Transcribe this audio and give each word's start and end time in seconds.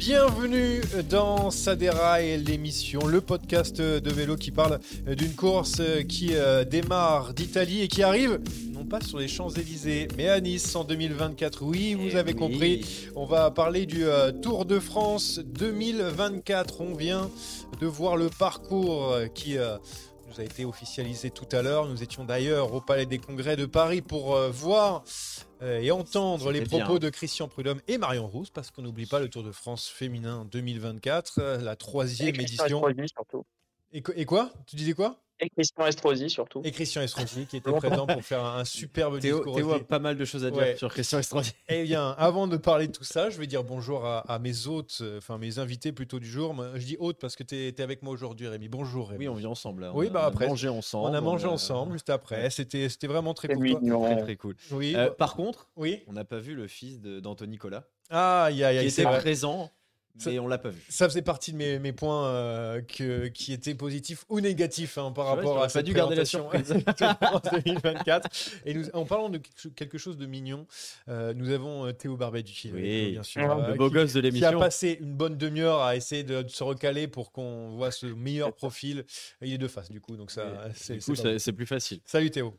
Bienvenue 0.00 0.80
dans 1.10 1.50
Sadera 1.50 2.22
l'émission, 2.22 3.06
le 3.06 3.20
podcast 3.20 3.76
de 3.82 4.10
vélo 4.10 4.34
qui 4.36 4.50
parle 4.50 4.80
d'une 5.06 5.34
course 5.34 5.82
qui 6.08 6.30
euh, 6.32 6.64
démarre 6.64 7.34
d'Italie 7.34 7.82
et 7.82 7.88
qui 7.88 8.02
arrive 8.02 8.40
non 8.72 8.86
pas 8.86 9.02
sur 9.02 9.18
les 9.18 9.28
Champs-Élysées 9.28 10.08
mais 10.16 10.30
à 10.30 10.40
Nice 10.40 10.74
en 10.74 10.84
2024. 10.84 11.62
Oui, 11.66 11.92
vous 11.92 12.08
Eh 12.12 12.16
avez 12.16 12.32
oui. 12.32 12.38
compris. 12.38 12.86
On 13.14 13.26
va 13.26 13.50
parler 13.50 13.84
du 13.84 14.06
euh, 14.06 14.32
Tour 14.32 14.64
de 14.64 14.80
France 14.80 15.38
2024. 15.44 16.80
On 16.80 16.94
vient 16.94 17.30
de 17.78 17.86
voir 17.86 18.16
le 18.16 18.30
parcours 18.30 19.14
qui 19.34 19.58
euh, 19.58 19.76
nous 20.30 20.40
a 20.40 20.44
été 20.44 20.64
officialisé 20.64 21.30
tout 21.30 21.48
à 21.50 21.62
l'heure. 21.62 21.86
Nous 21.86 22.02
étions 22.02 22.24
d'ailleurs 22.24 22.72
au 22.72 22.80
Palais 22.80 23.06
des 23.06 23.18
Congrès 23.18 23.56
de 23.56 23.66
Paris 23.66 24.00
pour 24.00 24.36
euh, 24.36 24.50
voir 24.50 25.02
euh, 25.62 25.80
et 25.80 25.90
entendre 25.90 26.52
les 26.52 26.62
propos 26.62 26.98
bien. 26.98 26.98
de 26.98 27.10
Christian 27.10 27.48
Prudhomme 27.48 27.80
et 27.88 27.98
Marion 27.98 28.28
Rousse, 28.28 28.50
parce 28.50 28.70
qu'on 28.70 28.82
n'oublie 28.82 29.06
pas 29.06 29.18
le 29.18 29.28
Tour 29.28 29.42
de 29.42 29.50
France 29.50 29.88
féminin 29.88 30.46
2024, 30.50 31.38
euh, 31.38 31.58
la 31.58 31.74
troisième 31.74 32.36
édition. 32.36 32.82
Surtout. 33.06 33.44
Et 33.92 34.24
quoi? 34.24 34.52
Tu 34.66 34.76
disais 34.76 34.92
quoi? 34.92 35.20
Et 35.40 35.48
Christian 35.50 35.86
Estrosi 35.86 36.28
surtout. 36.30 36.60
Et 36.64 36.70
Christian 36.70 37.02
Estrosi 37.02 37.46
qui 37.46 37.56
était 37.56 37.72
présent 37.72 38.06
pour 38.06 38.22
faire 38.22 38.44
un, 38.44 38.58
un 38.58 38.64
superbe 38.64 39.18
Théo, 39.20 39.36
discours. 39.38 39.56
Théo 39.56 39.72
a 39.72 39.80
pas 39.80 39.98
mal 39.98 40.16
de 40.16 40.24
choses 40.24 40.44
à 40.44 40.50
dire 40.50 40.60
Ouais. 40.60 40.76
sur 40.76 40.88
Christian 40.92 41.18
Estrosi. 41.18 41.52
Eh 41.68 41.84
bien, 41.84 42.10
avant 42.18 42.46
de 42.46 42.56
parler 42.56 42.86
de 42.88 42.92
tout 42.92 43.04
ça, 43.04 43.30
je 43.30 43.38
vais 43.38 43.46
dire 43.46 43.64
bonjour 43.64 44.04
à, 44.04 44.18
à 44.30 44.38
mes 44.38 44.66
hôtes, 44.66 44.98
euh, 45.00 45.18
enfin 45.18 45.38
mes 45.38 45.58
invités 45.58 45.92
plutôt 45.92 46.18
du 46.18 46.28
jour. 46.28 46.54
Je 46.74 46.84
dis 46.84 46.96
hôtes 47.00 47.18
parce 47.18 47.36
que 47.36 47.42
tu 47.42 47.56
es, 47.56 47.80
avec 47.80 48.02
moi 48.02 48.12
aujourd'hui, 48.12 48.48
Rémi. 48.48 48.68
Bonjour, 48.68 49.08
Rémi. 49.10 49.20
Oui, 49.26 49.28
on 49.28 49.34
vit 49.34 49.46
ensemble. 49.46 49.82
là. 49.82 49.92
Oui, 49.94 50.08
a, 50.08 50.10
bah 50.10 50.20
on 50.20 50.24
a 50.24 50.26
après, 50.26 50.46
mangé 50.48 50.68
ensemble. 50.68 51.10
On 51.10 51.14
a 51.14 51.20
mangé 51.20 51.46
a- 51.46 51.50
ensemble 51.50 51.92
juste 51.94 52.10
après. 52.10 52.50
C'était 52.50 52.88
c'était 52.88 53.06
vraiment 53.06 53.34
très 53.34 53.48
cool. 53.48 53.78
Très 53.80 54.22
très 54.22 54.36
cool. 54.36 54.56
Oui. 54.72 54.94
Euh, 54.96 55.10
par 55.10 55.34
contre, 55.34 55.68
oui. 55.76 56.02
on 56.06 56.12
n'a 56.12 56.24
pas 56.24 56.38
vu 56.38 56.54
le 56.54 56.66
fils 56.68 57.00
d'Anthony 57.00 57.52
Nicolas, 57.52 57.84
Ah, 58.10 58.44
aïe, 58.44 58.56
qui 58.56 58.64
aïe, 58.64 58.90
c'est 58.90 59.02
était 59.02 59.10
vrai. 59.10 59.18
présent, 59.20 59.70
Ça- 60.20 60.30
mais 60.30 60.38
on 60.38 60.46
l'a 60.46 60.58
pas 60.58 60.68
vu. 60.70 60.80
Ça 60.88 61.08
faisait 61.08 61.22
partie 61.22 61.52
de 61.52 61.56
mes, 61.56 61.78
mes 61.78 61.92
points 61.92 62.26
euh, 62.28 62.80
que, 62.82 63.28
qui 63.28 63.52
étaient 63.52 63.74
positifs 63.74 64.24
ou 64.28 64.40
négatifs 64.40 64.98
hein, 64.98 65.12
par 65.12 65.24
vrai, 65.26 65.36
rapport 65.36 65.52
j'aurais 65.54 65.58
à 65.60 65.66
pas 65.66 65.68
cette 65.70 65.86
dû 65.86 65.92
garder 65.94 66.14
la 66.14 66.24
surprise. 66.24 66.68
Tour 66.68 66.76
de 67.08 67.26
France 67.26 67.42
2024. 67.64 68.28
Et 68.66 68.74
nous, 68.74 68.88
en 68.92 69.04
parlant 69.04 69.28
de 69.30 69.38
quelque 69.38 69.60
cho- 69.60 69.70
quelque 69.70 69.98
chose 69.98 70.16
de 70.16 70.26
mignon, 70.26 70.66
euh, 71.08 71.32
nous 71.34 71.50
avons 71.50 71.86
euh, 71.86 71.92
Théo 71.92 72.16
Barbaducci, 72.16 72.68
avec 72.70 72.82
Oui. 72.82 73.10
bien 73.12 73.22
sûr, 73.22 73.42
Le 73.56 73.62
euh, 73.64 73.68
Le 73.68 73.74
beau 73.74 73.88
qui- 73.88 73.94
gosse 73.94 74.12
de 74.12 74.20
qui 74.20 74.26
a 74.26 74.30
l'émission. 74.30 74.58
passé 74.58 74.98
une 75.00 75.14
bonne 75.14 75.36
demi-heure 75.38 75.80
à 75.80 75.96
essayer 75.96 76.22
de, 76.22 76.42
de 76.42 76.48
se 76.48 76.62
recaler 76.62 77.08
pour 77.08 77.32
qu'on 77.32 77.70
voit 77.76 77.90
ce 77.90 78.06
meilleur 78.06 78.54
profil. 78.54 79.04
Il 79.40 79.52
est 79.52 79.58
de 79.58 79.68
face, 79.68 79.90
du 79.90 80.00
coup, 80.00 80.16
donc 80.16 80.30
ça, 80.30 80.44
Et 80.68 80.72
c'est 80.74 81.38
c'est 81.38 81.52
plus 81.52 81.66
facile. 81.66 82.00
Salut 82.04 82.30
Théo. 82.30 82.56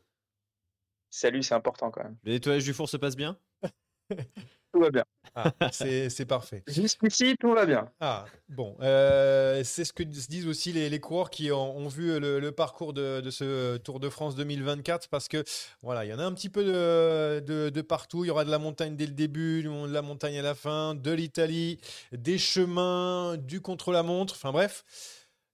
Salut, 1.09 1.43
c'est 1.43 1.53
important 1.55 1.91
quand 1.91 2.03
même. 2.03 2.17
Le 2.23 2.31
nettoyage 2.31 2.63
du 2.63 2.73
four 2.73 2.87
se 2.89 2.97
passe 2.97 3.15
bien? 3.15 3.37
Tout 4.73 4.79
va 4.79 4.89
bien. 4.89 5.03
Ah, 5.35 5.51
c'est 5.71 6.25
parfait. 6.25 6.63
Jusqu'ici, 6.67 7.35
tout 7.39 7.53
va 7.53 7.65
bien. 7.65 7.91
Ah, 7.99 8.25
bon, 8.49 8.77
euh, 8.81 9.63
c'est 9.63 9.83
ce 9.85 9.91
que 9.93 10.03
se 10.03 10.27
disent 10.27 10.47
aussi 10.47 10.71
les, 10.71 10.89
les 10.89 10.99
coureurs 10.99 11.29
qui 11.29 11.51
ont, 11.51 11.77
ont 11.77 11.87
vu 11.87 12.19
le, 12.19 12.39
le 12.39 12.51
parcours 12.51 12.93
de, 12.93 13.21
de 13.21 13.29
ce 13.31 13.77
Tour 13.77 13.99
de 13.99 14.09
France 14.09 14.35
2024 14.35 15.09
parce 15.09 15.27
que 15.27 15.43
voilà, 15.81 16.05
il 16.05 16.09
y 16.09 16.13
en 16.13 16.19
a 16.19 16.23
un 16.23 16.33
petit 16.33 16.49
peu 16.49 16.63
de, 16.63 17.39
de- 17.45 17.69
de 17.69 17.81
partout. 17.81 18.23
Il 18.23 18.27
y 18.27 18.31
aura 18.31 18.45
de 18.45 18.51
la 18.51 18.59
montagne 18.59 18.95
dès 18.95 19.05
le 19.05 19.13
début, 19.13 19.63
de 19.63 19.91
la 19.93 20.01
montagne 20.01 20.37
à 20.39 20.41
la 20.41 20.55
fin, 20.55 20.95
de 20.95 21.11
l'Italie, 21.11 21.79
des 22.13 22.37
chemins, 22.37 23.35
du 23.37 23.61
contre-la-montre. 23.61 24.35
Enfin 24.35 24.51
bref, 24.51 24.83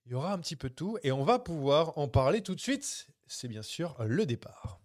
il 0.06 0.12
y 0.12 0.16
aura 0.16 0.32
un 0.34 0.40
petit 0.40 0.56
peu 0.56 0.70
de 0.70 0.76
tout 0.76 0.98
et 1.04 1.12
on 1.12 1.24
va 1.24 1.40
pouvoir 1.40 1.98
en 1.98 2.08
parler 2.08 2.42
tout 2.42 2.56
de 2.56 2.62
suite. 2.62 3.08
C'est 3.26 3.48
bien 3.48 3.64
sûr 3.64 3.96
le 4.06 4.26
départ. 4.26 4.80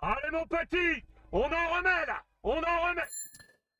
Allez 0.00 0.30
mon 0.32 0.44
petit, 0.46 1.02
on 1.32 1.40
en 1.40 1.44
remet 1.76 2.06
là, 2.06 2.22
on 2.42 2.50
en 2.58 2.88
remet. 2.88 3.02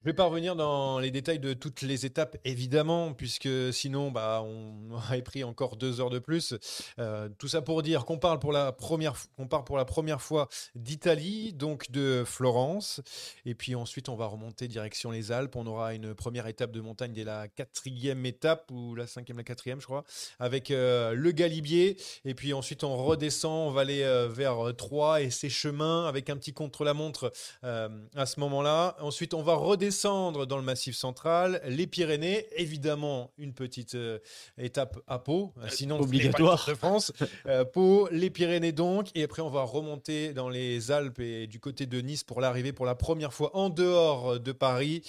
Je 0.06 0.12
vais 0.12 0.14
pas 0.14 0.26
revenir 0.26 0.54
dans 0.54 1.00
les 1.00 1.10
détails 1.10 1.40
de 1.40 1.52
toutes 1.52 1.82
les 1.82 2.06
étapes, 2.06 2.36
évidemment, 2.44 3.12
puisque 3.12 3.48
sinon, 3.72 4.12
bah, 4.12 4.40
on 4.46 4.88
aurait 4.92 5.20
pris 5.20 5.42
encore 5.42 5.74
deux 5.74 6.00
heures 6.00 6.10
de 6.10 6.20
plus. 6.20 6.54
Euh, 7.00 7.28
tout 7.38 7.48
ça 7.48 7.60
pour 7.60 7.82
dire 7.82 8.04
qu'on 8.04 8.16
parle 8.16 8.38
pour 8.38 8.52
la 8.52 8.70
première, 8.70 9.16
qu'on 9.36 9.48
part 9.48 9.64
pour 9.64 9.76
la 9.76 9.84
première 9.84 10.22
fois 10.22 10.48
d'Italie, 10.76 11.52
donc 11.52 11.90
de 11.90 12.22
Florence, 12.24 13.00
et 13.46 13.56
puis 13.56 13.74
ensuite 13.74 14.08
on 14.08 14.14
va 14.14 14.26
remonter 14.26 14.68
direction 14.68 15.10
les 15.10 15.32
Alpes. 15.32 15.56
On 15.56 15.66
aura 15.66 15.92
une 15.92 16.14
première 16.14 16.46
étape 16.46 16.70
de 16.70 16.80
montagne 16.80 17.12
dès 17.12 17.24
la 17.24 17.48
quatrième 17.48 18.24
étape 18.26 18.70
ou 18.70 18.94
la 18.94 19.08
cinquième, 19.08 19.38
la 19.38 19.42
quatrième, 19.42 19.80
je 19.80 19.86
crois, 19.86 20.04
avec 20.38 20.70
euh, 20.70 21.14
le 21.14 21.32
Galibier, 21.32 21.96
et 22.24 22.34
puis 22.36 22.52
ensuite 22.52 22.84
on 22.84 22.96
redescend, 22.96 23.70
on 23.70 23.72
va 23.72 23.80
aller 23.80 24.04
euh, 24.04 24.28
vers 24.28 24.72
Troyes 24.76 25.22
et 25.22 25.30
ses 25.30 25.48
chemins 25.48 26.06
avec 26.06 26.30
un 26.30 26.36
petit 26.36 26.52
contre-la-montre 26.52 27.32
à 27.64 28.26
ce 28.26 28.38
moment-là. 28.38 28.96
Ensuite, 29.00 29.34
on 29.34 29.42
va 29.42 29.54
redescendre 29.54 29.95
dans 30.04 30.56
le 30.56 30.62
Massif 30.62 30.96
central, 30.96 31.60
les 31.66 31.86
Pyrénées, 31.86 32.46
évidemment 32.56 33.32
une 33.38 33.52
petite 33.52 33.94
euh, 33.94 34.18
étape 34.58 34.98
à 35.06 35.18
Pau, 35.18 35.52
euh, 35.58 35.68
sinon 35.68 35.96
pas 35.96 36.02
le 36.02 36.06
obligatoire. 36.08 36.66
De 36.66 36.74
France. 36.74 37.12
Euh, 37.46 37.64
Pau, 37.64 38.08
les 38.10 38.30
Pyrénées 38.30 38.72
donc, 38.72 39.08
et 39.14 39.22
après 39.22 39.42
on 39.42 39.50
va 39.50 39.62
remonter 39.62 40.32
dans 40.32 40.48
les 40.48 40.90
Alpes 40.90 41.20
et 41.20 41.46
du 41.46 41.60
côté 41.60 41.86
de 41.86 42.00
Nice 42.00 42.24
pour 42.24 42.40
l'arrivée 42.40 42.72
pour 42.72 42.86
la 42.86 42.94
première 42.94 43.32
fois 43.32 43.54
en 43.56 43.68
dehors 43.68 44.40
de 44.40 44.52
Paris, 44.52 45.02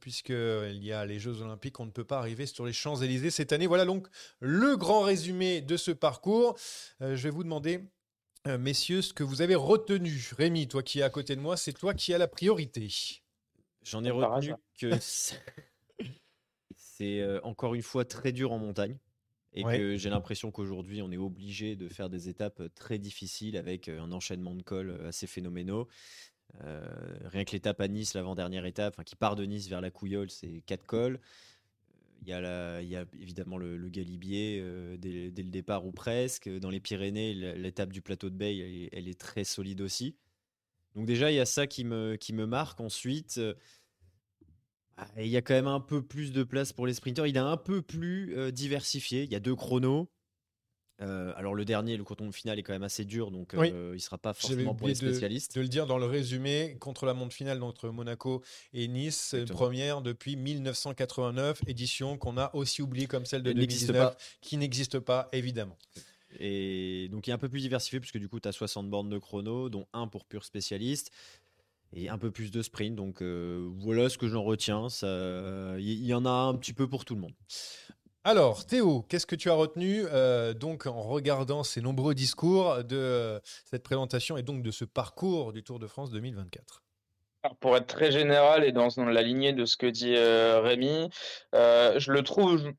puisqu'il 0.00 0.82
y 0.82 0.92
a 0.92 1.04
les 1.06 1.20
Jeux 1.20 1.40
Olympiques, 1.40 1.78
on 1.78 1.86
ne 1.86 1.90
peut 1.90 2.04
pas 2.04 2.18
arriver 2.18 2.46
sur 2.46 2.66
les 2.66 2.72
Champs-Élysées 2.72 3.30
cette 3.30 3.52
année. 3.52 3.66
Voilà 3.66 3.84
donc 3.84 4.08
le 4.40 4.76
grand 4.76 5.02
résumé 5.02 5.60
de 5.60 5.76
ce 5.76 5.90
parcours. 5.90 6.56
Euh, 7.00 7.16
je 7.16 7.22
vais 7.24 7.30
vous 7.30 7.44
demander 7.44 7.80
euh, 8.46 8.58
messieurs, 8.58 9.02
ce 9.02 9.12
que 9.14 9.24
vous 9.24 9.42
avez 9.42 9.54
retenu. 9.54 10.30
Rémi, 10.36 10.68
toi 10.68 10.82
qui 10.82 11.00
es 11.00 11.02
à 11.02 11.10
côté 11.10 11.36
de 11.36 11.40
moi, 11.40 11.56
c'est 11.56 11.72
toi 11.72 11.94
qui 11.94 12.12
as 12.12 12.18
la 12.18 12.28
priorité. 12.28 12.88
J'en 13.84 14.02
ai 14.04 14.10
retenu 14.10 14.54
que 14.80 14.90
c'est 16.76 17.20
euh, 17.20 17.40
encore 17.42 17.74
une 17.74 17.82
fois 17.82 18.04
très 18.04 18.32
dur 18.32 18.52
en 18.52 18.58
montagne. 18.58 18.98
Et 19.56 19.62
Ouais. 19.64 19.78
que 19.78 19.96
j'ai 19.96 20.10
l'impression 20.10 20.50
qu'aujourd'hui, 20.50 21.00
on 21.00 21.12
est 21.12 21.16
obligé 21.16 21.76
de 21.76 21.88
faire 21.88 22.10
des 22.10 22.28
étapes 22.28 22.58
euh, 22.58 22.68
très 22.74 22.98
difficiles 22.98 23.56
avec 23.56 23.88
euh, 23.88 24.00
un 24.00 24.10
enchaînement 24.10 24.52
de 24.56 24.62
cols 24.62 25.00
assez 25.06 25.28
phénoménaux. 25.28 25.86
Euh, 26.62 26.84
rien 27.26 27.44
que 27.44 27.52
l'étape 27.52 27.80
à 27.80 27.86
Nice, 27.86 28.14
l'avant-dernière 28.14 28.66
étape, 28.66 28.94
enfin, 28.96 29.04
qui 29.04 29.14
part 29.14 29.36
de 29.36 29.44
Nice 29.44 29.68
vers 29.68 29.80
la 29.80 29.92
Couillole, 29.92 30.28
c'est 30.30 30.62
quatre 30.66 30.86
cols. 30.86 31.20
Il 32.22 32.28
y, 32.28 32.32
a 32.32 32.40
la- 32.40 32.82
il 32.82 32.88
y 32.88 32.96
a 32.96 33.04
évidemment 33.20 33.58
le, 33.58 33.76
le 33.76 33.88
Galibier 33.90 34.58
euh, 34.62 34.96
dès, 34.96 35.30
dès 35.30 35.42
le 35.42 35.50
départ 35.50 35.86
ou 35.86 35.92
presque. 35.92 36.48
Dans 36.48 36.70
les 36.70 36.80
Pyrénées, 36.80 37.34
l'étape 37.34 37.92
du 37.92 38.02
plateau 38.02 38.30
de 38.30 38.34
Bay, 38.36 38.88
elle 38.92 39.08
est 39.08 39.20
très 39.20 39.44
solide 39.44 39.82
aussi. 39.82 40.16
Donc 40.94 41.06
déjà, 41.06 41.30
il 41.30 41.34
y 41.34 41.40
a 41.40 41.46
ça 41.46 41.66
qui 41.66 41.84
me, 41.84 42.16
qui 42.16 42.32
me 42.32 42.46
marque. 42.46 42.80
Ensuite, 42.80 43.38
euh, 43.38 43.54
ah, 44.96 45.08
il 45.18 45.26
y 45.28 45.36
a 45.36 45.42
quand 45.42 45.54
même 45.54 45.66
un 45.66 45.80
peu 45.80 46.02
plus 46.02 46.32
de 46.32 46.42
place 46.44 46.72
pour 46.72 46.86
les 46.86 46.94
sprinteurs. 46.94 47.26
Il 47.26 47.36
est 47.36 47.40
un 47.40 47.56
peu 47.56 47.82
plus 47.82 48.36
euh, 48.36 48.50
diversifié. 48.52 49.24
Il 49.24 49.32
y 49.32 49.36
a 49.36 49.40
deux 49.40 49.56
chronos. 49.56 50.08
Euh, 51.00 51.32
alors 51.34 51.56
le 51.56 51.64
dernier, 51.64 51.96
le 51.96 52.04
coton 52.04 52.30
final 52.30 52.56
est 52.60 52.62
quand 52.62 52.72
même 52.72 52.84
assez 52.84 53.04
dur, 53.04 53.32
donc 53.32 53.52
Oui. 53.58 53.72
il 53.94 54.00
sera 54.00 54.16
pas 54.16 54.32
forcément 54.32 54.76
pour 54.76 54.86
les 54.86 54.92
de- 54.92 54.98
spécialistes. 54.98 55.56
De, 55.56 55.60
le 55.60 55.66
dire 55.66 55.88
dans 55.88 55.98
le 55.98 56.06
résumé, 56.06 56.76
contre 56.78 57.04
la 57.04 57.14
montre 57.14 57.34
finale 57.34 57.60
entre 57.64 57.88
Monaco 57.88 58.44
et 58.72 58.86
Nice, 58.86 59.34
Exactement. 59.34 59.58
première 59.58 60.02
depuis 60.02 60.36
1989, 60.36 61.62
édition 61.66 62.16
qu'on 62.16 62.38
a 62.38 62.54
aussi 62.54 62.80
oubliée 62.80 63.08
comme 63.08 63.26
celle 63.26 63.42
de 63.42 63.50
Elle 63.50 63.56
n'existe 63.58 63.88
2019, 63.88 64.12
pas. 64.16 64.22
qui 64.40 64.56
n'existe 64.56 65.00
pas 65.00 65.28
évidemment. 65.32 65.76
Et 66.40 67.08
donc 67.10 67.26
il 67.26 67.30
est 67.30 67.34
un 67.34 67.38
peu 67.38 67.48
plus 67.48 67.60
diversifié 67.60 68.00
puisque 68.00 68.18
du 68.18 68.28
coup 68.28 68.40
tu 68.40 68.48
as 68.48 68.52
60 68.52 68.88
bornes 68.90 69.08
de 69.10 69.18
chrono, 69.18 69.68
dont 69.68 69.86
un 69.92 70.06
pour 70.08 70.24
pur 70.24 70.44
spécialiste 70.44 71.10
et 71.92 72.08
un 72.08 72.18
peu 72.18 72.30
plus 72.30 72.50
de 72.50 72.62
sprint. 72.62 72.96
Donc 72.96 73.22
euh, 73.22 73.68
voilà 73.78 74.08
ce 74.08 74.18
que 74.18 74.26
j'en 74.28 74.42
retiens. 74.42 74.88
Ça- 74.88 75.74
Il 75.78 75.88
y, 75.88 76.06
y 76.06 76.14
en 76.14 76.26
a 76.26 76.30
un 76.30 76.54
petit 76.54 76.72
peu 76.72 76.88
pour 76.88 77.04
tout 77.04 77.14
le 77.14 77.20
monde. 77.20 77.34
Alors, 78.26 78.64
Théo, 78.64 79.02
qu'est-ce 79.02 79.26
que 79.26 79.36
tu 79.36 79.50
as 79.50 79.54
retenu 79.54 80.04
euh, 80.06 80.54
donc 80.54 80.86
en 80.86 81.02
regardant 81.02 81.62
ces 81.62 81.82
nombreux 81.82 82.14
discours 82.14 82.82
de 82.82 82.96
euh, 82.96 83.40
cette 83.66 83.82
présentation 83.82 84.38
et 84.38 84.42
donc 84.42 84.62
de 84.62 84.70
ce 84.70 84.86
parcours 84.86 85.52
du 85.52 85.62
Tour 85.62 85.78
de 85.78 85.86
France 85.86 86.10
2024 86.10 86.82
Alors, 87.42 87.56
pour 87.58 87.76
être 87.76 87.86
très 87.86 88.10
général 88.10 88.64
et 88.64 88.72
dans, 88.72 88.88
dans 88.96 89.04
la 89.04 89.20
lignée 89.20 89.52
de 89.52 89.66
ce 89.66 89.76
que 89.76 89.84
dit 89.86 90.14
euh, 90.16 90.62
Rémi, 90.62 91.10
euh, 91.54 92.00
je 92.00 92.12
le 92.12 92.22
trouve, 92.22 92.72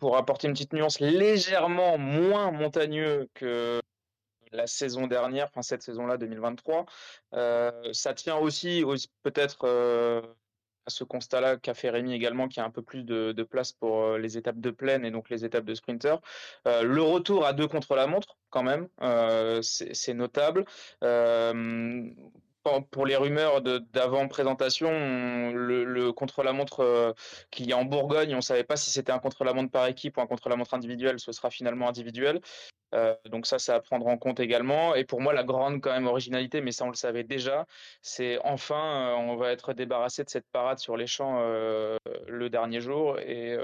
pour 0.00 0.16
apporter 0.16 0.48
une 0.48 0.54
petite 0.54 0.72
nuance, 0.72 1.00
légèrement 1.00 1.98
moins 1.98 2.50
montagneux 2.50 3.28
que 3.34 3.80
la 4.52 4.66
saison 4.66 5.06
dernière, 5.06 5.46
enfin 5.46 5.62
cette 5.62 5.82
saison-là, 5.82 6.16
2023. 6.16 6.86
Euh, 7.34 7.92
ça 7.92 8.14
tient 8.14 8.36
aussi, 8.36 8.84
peut-être 9.22 9.64
euh, 9.64 10.22
à 10.86 10.90
ce 10.90 11.04
constat-là 11.04 11.56
qu'a 11.56 11.74
fait 11.74 11.90
Rémi 11.90 12.14
également, 12.14 12.48
qu'il 12.48 12.60
y 12.60 12.62
a 12.62 12.66
un 12.66 12.70
peu 12.70 12.82
plus 12.82 13.04
de, 13.04 13.42
place 13.42 13.72
pour 13.72 14.02
euh, 14.02 14.18
les 14.18 14.38
étapes 14.38 14.60
de 14.60 14.70
plaine 14.70 15.04
et 15.04 15.10
donc 15.10 15.30
les 15.30 15.44
étapes 15.44 15.64
de 15.64 15.74
sprinter. 15.74 16.16
Le 16.64 17.00
retour 17.00 17.46
à 17.46 17.52
deux 17.52 17.68
contre 17.68 17.94
la 17.94 18.06
montre, 18.06 18.36
quand 18.50 18.62
même, 18.62 18.88
c'est 19.62 20.14
notable. 20.14 20.64
Pour- 22.90 23.06
les 23.06 23.16
rumeurs 23.16 23.62
d'avant-présentation, 23.62 24.88
on- 24.90 25.52
le, 25.52 26.12
contre-la-montre 26.12 26.80
euh, 26.80 27.12
qu'il 27.50 27.66
y 27.68 27.72
a 27.72 27.76
en 27.78 27.84
Bourgogne, 27.84 28.32
on 28.34 28.36
ne 28.36 28.40
savait 28.42 28.64
pas 28.64 28.76
si 28.76 28.90
c'était 28.90 29.12
un 29.12 29.18
contre-la-montre 29.18 29.70
par 29.70 29.86
équipe 29.86 30.16
ou 30.16 30.20
un 30.20 30.26
contre-la-montre 30.26 30.74
individuel, 30.74 31.18
ce 31.20 31.32
sera 31.32 31.50
finalement 31.50 31.88
individuel. 31.88 32.40
Euh, 32.94 33.14
donc 33.26 33.46
ça, 33.46 33.58
c'est 33.58 33.72
à 33.72 33.80
prendre 33.80 34.06
en 34.06 34.16
compte 34.18 34.40
également. 34.40 34.94
Et 34.94 35.04
pour 35.04 35.20
moi, 35.20 35.32
la 35.32 35.44
grande 35.44 35.80
quand 35.80 35.92
même 35.92 36.06
originalité, 36.06 36.60
mais 36.60 36.72
ça 36.72 36.84
on 36.84 36.90
le 36.90 36.94
savait 36.94 37.24
déjà, 37.24 37.66
c'est 38.02 38.38
enfin, 38.44 39.10
euh, 39.10 39.14
on 39.16 39.36
va 39.36 39.52
être 39.52 39.72
débarrassé 39.72 40.24
de 40.24 40.30
cette 40.30 40.46
parade 40.52 40.78
sur 40.78 40.96
les 40.96 41.06
champs 41.06 41.40
le 42.28 42.48
dernier 42.50 42.80
jour. 42.80 43.18
Et 43.18 43.56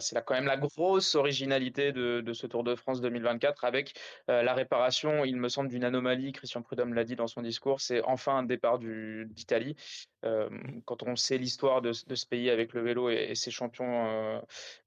c'est 0.00 0.22
quand 0.24 0.34
même 0.34 0.46
la 0.46 0.56
grosse 0.56 1.14
originalité 1.14 1.92
de, 1.92 2.20
de 2.20 2.32
ce 2.32 2.46
Tour 2.46 2.64
de 2.64 2.74
France 2.74 3.00
2024 3.00 3.64
avec 3.64 3.94
euh, 4.30 4.42
la 4.42 4.54
réparation, 4.54 5.24
il 5.24 5.36
me 5.36 5.48
semble, 5.48 5.68
d'une 5.68 5.84
anomalie. 5.84 6.32
Christian 6.32 6.62
Prudhomme 6.62 6.94
l'a 6.94 7.04
dit 7.04 7.16
dans 7.16 7.26
son 7.26 7.42
discours, 7.42 7.80
c'est 7.80 8.02
enfin 8.02 8.36
un 8.38 8.42
départ 8.42 8.78
d'Italie. 8.78 9.76
Euh, 10.24 10.48
quand 10.84 11.02
on 11.02 11.16
sait 11.16 11.38
l'histoire 11.38 11.82
de, 11.82 11.92
de 12.06 12.14
ce 12.14 12.26
pays 12.26 12.50
avec 12.50 12.72
le 12.72 12.82
vélo 12.82 13.10
et, 13.10 13.28
et 13.30 13.34
ses 13.34 13.50
champions 13.50 14.40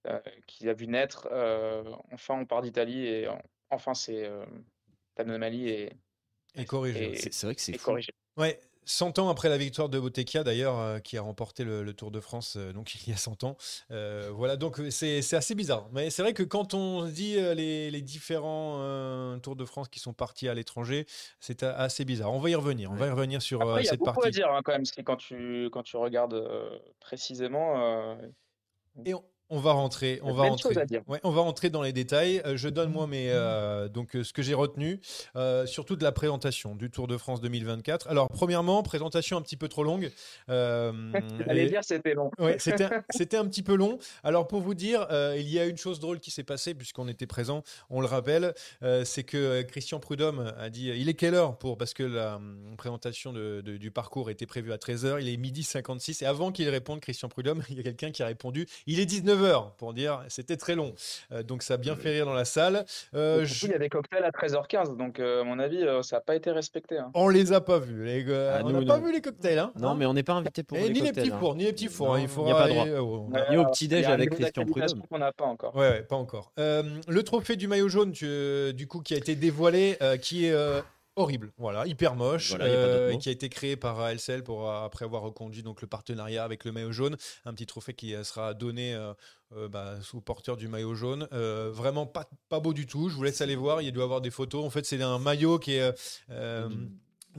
euh, 0.07 0.19
qu'il 0.47 0.67
a 0.69 0.73
vu 0.73 0.87
naître, 0.87 1.27
enfin 2.11 2.35
on 2.35 2.45
part 2.45 2.61
d'Italie 2.61 3.05
et 3.05 3.27
en- 3.27 3.41
enfin 3.69 3.93
c'est 3.93 4.29
cette 5.09 5.27
anomalie 5.27 5.69
est, 5.69 5.97
Et 6.55 6.65
corrigé. 6.65 7.13
Et- 7.13 7.31
C'est 7.31 7.45
vrai 7.45 7.55
que 7.55 7.61
c'est 7.61 7.77
fou. 7.77 7.85
corrigée. 7.91 8.13
Ouais, 8.37 8.59
100 8.85 9.19
ans 9.19 9.29
après 9.29 9.49
la 9.49 9.57
victoire 9.57 9.89
de 9.89 9.99
Bottecchia, 9.99 10.43
d'ailleurs, 10.43 10.79
euh, 10.79 10.99
qui 10.99 11.17
a 11.17 11.21
remporté 11.21 11.63
le, 11.63 11.83
le 11.83 11.93
Tour 11.93 12.11
de 12.11 12.19
France 12.19 12.55
euh, 12.57 12.73
donc 12.73 12.93
il 13.07 13.09
y 13.09 13.13
a 13.13 13.17
100 13.17 13.43
ans. 13.43 13.57
Euh, 13.91 14.31
voilà, 14.33 14.55
donc 14.57 14.81
c'est 14.89 15.33
assez 15.33 15.55
bizarre. 15.55 15.89
Mais 15.91 16.09
c'est 16.09 16.21
vrai 16.21 16.33
que 16.33 16.43
quand 16.43 16.73
on 16.73 17.05
dit 17.05 17.35
les, 17.35 17.91
les 17.91 18.01
différents 18.01 19.39
Tours 19.41 19.55
de 19.55 19.65
France 19.65 19.89
qui 19.89 19.99
sont 19.99 20.13
partis 20.13 20.47
à 20.47 20.53
l'étranger, 20.53 21.05
c'est 21.39 21.63
assez 21.63 22.05
bizarre. 22.05 22.33
On 22.33 22.39
va 22.39 22.49
y 22.49 22.55
revenir. 22.55 22.91
On 22.91 22.95
va 22.95 23.07
y 23.07 23.11
revenir 23.11 23.41
sur 23.41 23.61
Après, 23.61 23.73
euh, 23.73 23.81
il 23.81 23.85
y 23.85 23.87
a 23.87 23.91
cette 23.91 23.99
beaucoup 23.99 24.11
à 24.11 24.23
partie. 24.23 24.31
dire 24.31 24.51
hein, 24.51 24.61
quand 24.63 24.71
même, 24.71 24.83
quand 25.05 25.17
tu 25.17 25.69
quand 25.71 25.83
tu 25.83 25.97
regardes 25.97 26.41
précisément. 26.99 28.17
Et 29.05 29.13
on, 29.13 29.23
on 29.49 29.59
va 29.59 29.71
rentrer, 29.71 30.19
on 30.23 30.33
va 30.33 30.43
rentrer. 30.49 30.69
Ouais, 31.07 31.19
on 31.23 31.31
va 31.31 31.41
rentrer 31.41 31.69
dans 31.69 31.81
les 31.81 31.93
détails. 31.93 32.41
Euh, 32.45 32.55
je 32.57 32.69
donne 32.69 32.91
moi 32.91 33.07
mes 33.07 33.29
euh, 33.31 33.87
donc 33.89 34.15
euh, 34.15 34.23
ce 34.23 34.33
que 34.33 34.41
j'ai 34.41 34.53
retenu, 34.53 34.99
euh, 35.35 35.65
surtout 35.65 35.95
de 35.95 36.03
la 36.03 36.11
présentation 36.11 36.75
du 36.75 36.89
Tour 36.91 37.07
de 37.07 37.17
France 37.17 37.41
2024. 37.41 38.07
Alors 38.09 38.29
premièrement, 38.29 38.83
présentation 38.83 39.37
un 39.37 39.41
petit 39.41 39.57
peu 39.57 39.67
trop 39.67 39.83
longue. 39.83 40.11
Euh, 40.49 40.91
et- 41.49 41.67
dire 41.67 41.83
c'était 41.83 42.13
long. 42.13 42.31
Ouais, 42.39 42.57
c'était 42.59 42.85
un- 42.85 43.03
c'était 43.09 43.37
un 43.37 43.45
petit 43.45 43.63
peu 43.63 43.75
long. 43.75 43.99
Alors 44.23 44.47
pour 44.47 44.61
vous 44.61 44.73
dire, 44.73 45.07
il 45.37 45.47
y 45.49 45.59
a 45.59 45.65
une 45.65 45.77
chose 45.77 45.99
drôle 45.99 46.19
qui 46.19 46.31
s'est 46.31 46.43
passée 46.43 46.73
puisqu'on 46.73 47.07
était 47.07 47.27
présent, 47.27 47.63
on 47.89 48.01
le 48.01 48.07
rappelle, 48.07 48.53
c'est 49.03 49.23
que 49.23 49.61
Christian 49.63 49.99
Prudhomme 49.99 50.53
a 50.57 50.69
dit, 50.69 50.89
il 50.89 51.09
est 51.09 51.13
quelle 51.13 51.35
heure 51.35 51.57
pour 51.57 51.77
parce 51.77 51.93
que 51.93 52.03
la 52.03 52.35
hum, 52.35 52.75
présentation 52.77 53.33
de- 53.33 53.61
de- 53.61 53.77
du 53.77 53.91
parcours 53.91 54.29
était 54.29 54.45
prévue 54.45 54.71
à 54.73 54.77
13h, 54.77 55.19
il 55.21 55.29
est 55.29 55.37
midi 55.37 55.63
56 55.63 56.21
et 56.21 56.25
avant 56.25 56.51
qu'il 56.51 56.67
réponde 56.69 56.99
Christian 56.99 57.29
Prudhomme, 57.29 57.61
il 57.69 57.77
y 57.77 57.79
a 57.79 57.83
quelqu'un 57.83 58.11
qui 58.11 58.23
a 58.23 58.27
répondu, 58.27 58.65
il 58.87 58.99
est 58.99 59.05
19h 59.39 59.71
pour 59.77 59.93
dire 59.93 60.21
c'était 60.27 60.57
très 60.57 60.75
long. 60.75 60.93
Euh, 61.31 61.43
donc 61.43 61.63
ça 61.63 61.75
a 61.75 61.77
bien 61.77 61.95
fait 61.95 62.11
rire 62.11 62.25
dans 62.25 62.33
la 62.33 62.45
salle. 62.45 62.85
Euh, 63.13 63.45
je- 63.45 63.65
Il 63.65 63.71
y 63.71 63.75
a 63.75 63.79
des 63.79 63.89
cocktails 63.89 64.23
à 64.23 64.31
13h15, 64.31 64.97
donc 64.97 65.19
euh, 65.19 65.41
à 65.41 65.43
mon 65.43 65.59
avis, 65.59 65.83
euh, 65.83 66.01
ça 66.01 66.17
n'a 66.17 66.21
pas 66.21 66.35
été 66.35 66.51
respecté. 66.51 66.97
hein. 66.97 67.11
On 67.13 67.29
les 67.29 67.53
a 67.53 67.61
pas 67.61 67.79
vus, 67.79 68.03
les 68.05 68.23
gars. 68.23 68.57
Ah, 68.57 68.61
on 68.63 68.69
n'a 68.71 68.81
pas 68.85 68.97
non. 68.97 69.05
vu 69.05 69.11
les 69.13 69.21
cocktails, 69.21 69.59
hein 69.59 69.71
Non, 69.79 69.95
mais 69.95 70.05
on 70.05 70.13
n'est 70.13 70.23
pas 70.23 70.33
invité 70.33 70.63
pour 70.63 70.77
Et 70.77 70.83
les 70.87 70.89
ni 70.93 71.01
les 71.01 71.11
petits 71.11 71.31
hein. 71.31 71.37
fours, 71.39 71.55
ni 71.55 71.63
les 71.65 71.73
petits 71.73 71.87
fours. 71.87 72.13
hein, 72.15 72.19
il 72.19 72.23
y 72.23 72.25
a 72.25 72.27
faudra 72.27 72.53
pas 72.53 72.63
aller, 72.63 72.73
droit. 72.75 72.87
euh, 72.87 72.99
au- 72.99 73.29
Ni 73.49 73.57
au 73.57 73.61
a 73.61 74.09
un 74.09 74.11
avec 74.13 74.29
Christian 74.31 74.65
Prudhomme. 74.65 75.03
qu'on 75.09 75.17
n'a 75.19 75.31
pas 75.31 75.45
encore. 75.45 75.75
Ouais, 75.75 75.89
ouais, 75.89 76.01
pas 76.03 76.15
encore. 76.15 76.51
Euh, 76.59 76.83
le 77.07 77.23
trophée 77.23 77.55
du 77.55 77.67
maillot 77.67 77.89
jaune, 77.89 78.11
tu- 78.11 78.73
du 78.73 78.87
coup, 78.87 79.01
qui 79.01 79.13
a 79.13 79.17
été 79.17 79.35
dévoilé, 79.35 79.97
euh, 80.01 80.17
qui 80.17 80.45
est 80.45 80.51
euh, 80.51 80.81
horrible, 81.19 81.51
voilà, 81.57 81.85
hyper 81.85 82.15
moche, 82.15 82.49
Voilà, 82.49 82.65
euh, 82.65 83.17
qui 83.17 83.29
a 83.29 83.31
été 83.31 83.49
créé 83.49 83.75
par 83.75 83.99
ALCL 83.99 84.43
pour 84.43 84.69
euh, 84.69 84.85
après 84.85 85.05
avoir 85.05 85.21
reconduit 85.21 85.63
donc 85.63 85.81
le 85.81 85.87
partenariat 85.87 86.43
avec 86.43 86.65
le 86.65 86.71
maillot 86.71 86.91
jaune, 86.91 87.17
un 87.45 87.53
petit 87.53 87.65
trophée 87.65 87.93
qui 87.93 88.15
euh, 88.15 88.23
sera 88.23 88.53
donné 88.53 88.95
euh, 89.55 89.67
bah, 89.67 89.95
au 90.13 90.21
porteur 90.21 90.57
du 90.57 90.67
maillot 90.67 90.93
jaune. 90.93 91.27
Euh, 91.33 91.71
vraiment 91.73 92.05
pas 92.05 92.29
pas 92.49 92.59
beau 92.59 92.73
du 92.73 92.85
tout. 92.85 93.09
Je 93.09 93.15
vous 93.15 93.23
laisse 93.23 93.41
aller 93.41 93.55
voir. 93.55 93.81
Il 93.81 93.91
doit 93.91 94.03
y 94.03 94.05
avoir 94.05 94.21
des 94.21 94.29
photos. 94.29 94.63
En 94.63 94.69
fait, 94.69 94.85
c'est 94.85 95.01
un 95.01 95.17
maillot 95.17 95.57
qui 95.57 95.73
est 95.73 95.91
euh, 96.29 96.69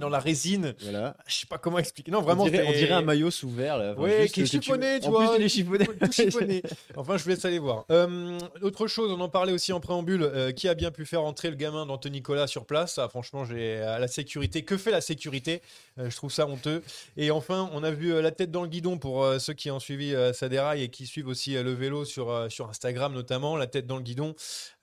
dans 0.01 0.09
la 0.09 0.19
résine. 0.19 0.75
Voilà. 0.83 1.17
Je 1.27 1.35
sais 1.37 1.47
pas 1.47 1.59
comment 1.59 1.79
expliquer. 1.79 2.11
Non, 2.11 2.21
vraiment, 2.23 2.43
on, 2.45 2.49
dirait, 2.49 2.67
on 2.67 2.73
dirait 2.73 2.93
un 2.95 3.03
maillot 3.03 3.31
sous 3.31 3.49
verre. 3.51 3.79
Là. 3.79 3.93
Enfin, 3.93 4.03
Ouais, 4.03 4.23
juste 4.23 4.35
qui 4.35 4.41
est 4.41 4.45
tu- 4.45 4.51
chiffonné, 4.61 4.99
tu 5.01 5.07
en 5.07 5.11
vois. 5.11 5.29
plus, 5.29 5.39
il 5.41 5.45
est 5.45 5.49
chiffonné. 5.49 5.87
tout 5.87 6.13
chiffonné. 6.13 6.63
Enfin, 6.97 7.17
je 7.17 7.23
vous 7.25 7.29
laisse 7.31 7.45
aller 7.45 7.59
voir. 7.61 7.85
Euh, 7.93 8.39
autre 8.63 8.87
chose, 8.89 9.11
on 9.13 9.21
en 9.21 9.29
parlait 9.29 9.53
aussi 9.53 9.73
en 9.73 9.81
préambule. 9.81 10.23
euh, 10.23 10.51
qui 10.53 10.69
a 10.69 10.75
bien 10.75 10.91
pu 10.91 11.05
faire 11.07 11.23
entrer 11.23 11.51
le 11.51 11.57
gamin 11.57 11.87
d'Anthony 11.87 12.19
Nicolas 12.19 12.47
sur 12.47 12.65
place? 12.67 12.99
Ah, 12.99 13.09
Franchement, 13.09 13.45
j'ai 13.45 13.77
à 13.81 13.99
la 13.99 14.09
sécurité. 14.09 14.63
Que 14.63 14.77
fait 14.77 14.91
la 14.91 15.01
sécurité? 15.01 15.63
Euh, 15.99 16.11
Je 16.11 16.17
trouve 16.17 16.33
ça 16.33 16.47
honteux. 16.47 16.83
Et 17.17 17.31
enfin, 17.31 17.69
on 17.73 17.83
a 17.85 17.91
vu 17.91 18.13
euh, 18.13 18.23
la 18.23 18.31
tête 18.31 18.51
dans 18.51 18.63
le 18.63 18.69
guidon 18.69 18.99
pour 18.99 19.23
euh, 19.25 19.39
ceux 19.39 19.53
qui 19.53 19.71
ont 19.71 19.79
suivi 19.81 20.15
euh, 20.15 20.33
sa 20.33 20.49
déraille 20.49 20.83
et 20.83 20.89
qui 20.89 21.07
suivent 21.07 21.29
aussi 21.29 21.57
euh, 21.57 21.63
le 21.63 21.73
vélo 21.73 22.05
sur, 22.05 22.31
euh, 22.31 22.49
sur 22.49 22.69
Instagram 22.69 23.13
notamment. 23.13 23.57
La 23.57 23.67
tête 23.67 23.87
dans 23.87 23.97
le 23.97 24.03
guidon. 24.03 24.35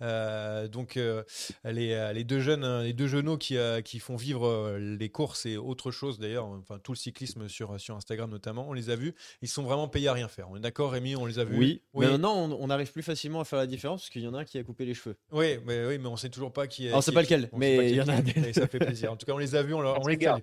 Euh, 0.02 0.68
donc, 0.68 0.98
euh, 0.98 1.24
les, 1.66 1.94
euh, 1.94 2.14
les 2.14 2.24
deux 2.24 2.40
jeunes, 2.40 2.82
les 2.84 2.94
deux 2.94 3.08
genoux 3.08 3.38
qui, 3.38 3.58
euh, 3.58 3.82
qui 3.82 4.00
font 4.00 4.16
vivre 4.16 4.48
euh, 4.48 4.78
les 5.08 5.12
courses 5.12 5.46
et 5.46 5.56
autre 5.56 5.90
chose 5.92 6.20
d'ailleurs. 6.20 6.46
Enfin, 6.46 6.80
tout 6.80 6.92
le 6.92 6.98
cyclisme 6.98 7.48
sur, 7.48 7.80
sur 7.80 7.96
Instagram 7.96 8.30
notamment. 8.30 8.66
On 8.68 8.74
les 8.74 8.90
a 8.90 8.96
vus. 8.98 9.16
Ils 9.42 9.48
sont 9.48 9.64
vraiment 9.64 9.88
payés 9.88 10.10
à 10.10 10.14
rien 10.14 10.28
faire. 10.28 10.50
On 10.52 10.58
est 10.58 10.60
d'accord, 10.60 10.92
Rémi 10.92 11.16
On 11.16 11.26
les 11.26 11.40
a 11.40 11.46
vus. 11.46 11.58
Oui, 11.58 11.82
Oui. 11.94 12.06
mais 12.06 12.12
maintenant 12.12 12.36
on, 12.36 12.58
on 12.60 12.70
arrive 12.70 12.92
plus 12.92 13.04
facilement 13.04 13.40
à 13.40 13.46
faire 13.46 13.60
la 13.60 13.68
différence 13.68 14.02
parce 14.02 14.10
qu'il 14.10 14.22
y 14.22 14.28
en 14.28 14.34
a 14.34 14.40
un 14.40 14.44
qui 14.46 14.58
a 14.58 14.64
coupé 14.64 14.84
les 14.86 14.94
cheveux. 14.94 15.16
Oui, 15.32 15.58
mais, 15.66 15.86
oui, 15.86 15.98
mais 15.98 16.08
on 16.08 16.18
sait 16.18 16.30
toujours 16.30 16.52
pas 16.52 16.68
qui 16.68 16.88
est. 16.88 16.90
Alors, 16.90 17.04
c'est 17.04 17.12
qui- 17.12 17.16
pas 17.16 17.22
lequel, 17.22 17.50
on 17.54 17.56
sait 17.56 17.78
mais 17.78 17.90
il 17.90 17.96
y 17.96 18.02
en 18.02 18.08
a 18.10 18.22
des- 18.22 18.52
ça 18.54 18.68
fait 18.68 18.80
plaisir. 18.80 19.12
En 19.12 19.16
tout 19.16 19.26
cas, 19.26 19.32
on 19.34 19.38
les 19.38 19.56
a 19.56 19.64
vus, 19.64 19.74
on, 19.74 19.82
leur- 19.82 20.00
On 20.00 20.04
on 20.04 20.08
les 20.08 20.20
salue. 20.20 20.42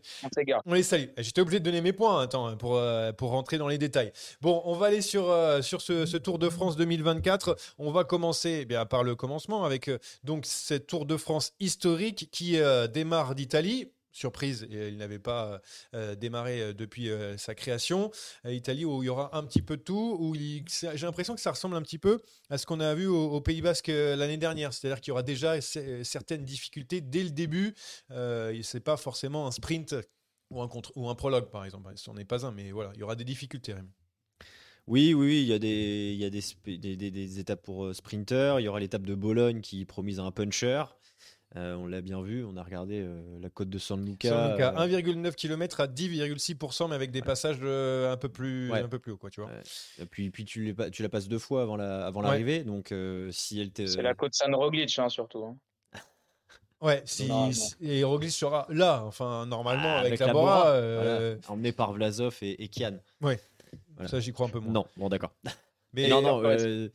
On. 0.64 0.70
On 0.70 0.74
les 0.74 0.82
salue. 0.82 1.08
J'étais 1.18 1.40
obligé 1.42 1.60
de 1.60 1.64
donner 1.64 1.80
mes 1.82 1.92
points 1.92 2.22
attends, 2.22 2.56
pour, 2.56 2.76
euh, 2.76 3.12
pour 3.12 3.30
rentrer 3.30 3.58
dans 3.58 3.68
les 3.68 3.78
détails. 3.78 4.12
Bon, 4.40 4.62
on 4.64 4.74
va 4.74 4.86
aller 4.86 5.00
sur, 5.02 5.30
euh, 5.30 5.60
sur 5.62 5.80
ce, 5.82 6.06
ce 6.06 6.16
Tour 6.16 6.38
de 6.38 6.48
France 6.48 6.76
2024. 6.76 7.56
On 7.78 7.90
va 7.90 8.04
commencer 8.04 8.60
eh 8.62 8.64
bien, 8.64 8.86
par 8.86 9.04
le 9.04 9.14
commencement 9.14 9.64
avec 9.64 9.88
euh, 9.88 9.98
donc 10.22 10.44
cette 10.46 10.86
Tour 10.86 11.04
de 11.06 11.16
France 11.16 11.52
historique 11.60 12.28
qui 12.30 12.58
euh, 12.58 12.86
démarre 12.86 13.34
d'Italie. 13.34 13.90
Surprise, 14.14 14.64
et 14.70 14.90
il 14.90 14.96
n'avait 14.96 15.18
pas 15.18 15.60
euh, 15.92 16.14
démarré 16.14 16.60
euh, 16.62 16.72
depuis 16.72 17.10
euh, 17.10 17.36
sa 17.36 17.56
création. 17.56 18.12
Euh, 18.46 18.52
Italie 18.52 18.84
où 18.84 19.02
il 19.02 19.06
y 19.06 19.08
aura 19.08 19.36
un 19.36 19.42
petit 19.42 19.60
peu 19.60 19.76
de 19.76 19.82
tout, 19.82 20.16
où 20.20 20.36
j'ai 20.36 20.96
l'impression 21.02 21.34
que 21.34 21.40
ça 21.40 21.50
ressemble 21.50 21.74
un 21.74 21.82
petit 21.82 21.98
peu 21.98 22.20
à 22.48 22.56
ce 22.56 22.64
qu'on 22.64 22.78
a 22.78 22.94
vu 22.94 23.08
au, 23.08 23.40
Pays 23.40 23.60
Basque 23.60 23.88
euh, 23.88 24.14
l'année 24.14 24.36
dernière. 24.36 24.72
C'est-à-dire 24.72 25.00
qu'il 25.00 25.08
y 25.08 25.12
aura 25.12 25.24
déjà 25.24 25.60
certaines 25.60 26.44
difficultés 26.44 27.00
dès 27.00 27.24
le 27.24 27.30
début. 27.30 27.74
Euh, 28.12 28.56
c'est 28.62 28.78
pas 28.78 28.96
forcément 28.96 29.48
un 29.48 29.50
sprint 29.50 29.96
ou 30.50 30.62
un, 30.62 30.68
contre, 30.68 30.92
ou 30.94 31.08
un 31.08 31.16
prologue, 31.16 31.50
par 31.50 31.64
exemple. 31.64 31.90
Ce 31.96 32.08
n'en 32.08 32.16
est 32.16 32.24
pas 32.24 32.46
un, 32.46 32.52
mais 32.52 32.70
voilà, 32.70 32.92
il 32.94 33.00
y 33.00 33.02
aura 33.02 33.16
des 33.16 33.24
difficultés. 33.24 33.72
Rémi. 33.72 33.90
Oui, 34.86 35.14
oui, 35.14 35.40
il 35.40 35.46
y 35.48 35.54
a 35.54 35.58
des, 35.58 37.40
étapes 37.40 37.62
pour 37.62 37.86
euh, 37.86 37.94
sprinter. 37.94 38.60
Il 38.60 38.64
y 38.64 38.68
aura 38.68 38.80
l'étape 38.80 39.06
de 39.06 39.14
Bologne 39.14 39.62
qui 39.62 39.84
promise 39.86 40.20
un 40.20 40.30
puncher. 40.30 40.84
Euh, 41.56 41.76
on 41.76 41.86
l'a 41.86 42.00
bien 42.00 42.20
vu, 42.20 42.44
on 42.44 42.56
a 42.56 42.62
regardé 42.64 43.00
euh, 43.00 43.38
la 43.40 43.48
côte 43.48 43.68
de 43.70 43.78
San 43.78 44.04
Luca. 44.04 44.28
San 44.28 44.50
Luca, 44.52 44.74
euh, 44.76 44.86
1,9 44.88 45.34
km 45.36 45.80
à 45.80 45.86
10,6%, 45.86 46.88
mais 46.88 46.96
avec 46.96 47.12
des 47.12 47.22
passages 47.22 47.58
euh, 47.62 48.12
un 48.12 48.16
peu 48.16 48.28
plus, 48.28 48.72
Ouais. 48.72 48.80
un 48.80 48.88
peu 48.88 48.98
plus 48.98 49.12
haut, 49.12 49.16
quoi, 49.16 49.30
tu 49.30 49.40
vois. 49.40 49.50
Ouais. 49.50 49.62
Et 50.00 50.06
puis, 50.06 50.30
puis 50.30 50.44
tu, 50.44 50.64
les 50.64 50.74
pa- 50.74 50.90
tu 50.90 51.02
la 51.04 51.08
passes 51.08 51.28
deux 51.28 51.38
fois 51.38 51.62
avant 51.62 51.76
la, 51.76 52.06
avant 52.06 52.22
Ouais. 52.22 52.26
l'arrivée, 52.26 52.64
donc 52.64 52.90
euh, 52.90 53.30
si 53.30 53.60
elle 53.60 53.70
C'est 53.88 54.02
la 54.02 54.14
côte 54.14 54.34
San 54.34 54.52
Roglic, 54.52 54.98
hein, 54.98 55.08
surtout. 55.08 55.44
hein. 55.44 55.56
Ouais, 56.80 57.02
si, 57.06 57.30
et 57.80 58.02
Roglic 58.04 58.30
sera 58.32 58.66
là, 58.68 59.04
enfin 59.04 59.46
normalement 59.46 59.96
Ah, 59.96 60.00
avec, 60.00 60.18
la 60.18 60.32
Bora, 60.32 60.66
euh, 60.70 61.36
voilà, 61.38 61.52
emmené 61.54 61.72
par 61.72 61.92
Vlasov 61.92 62.36
et, 62.42 62.62
et 62.62 62.68
Kian. 62.68 62.98
ouais. 63.22 63.40
Voilà. 63.94 64.08
Ça 64.08 64.18
j'y 64.20 64.32
crois 64.32 64.48
un 64.48 64.50
peu 64.50 64.58
moins. 64.58 64.72
Non, 64.72 64.86
bon 64.96 65.08
d'accord. 65.08 65.32
mais 65.94 66.08
non, 66.08 66.20
non, 66.20 66.42
euh, 66.44 66.88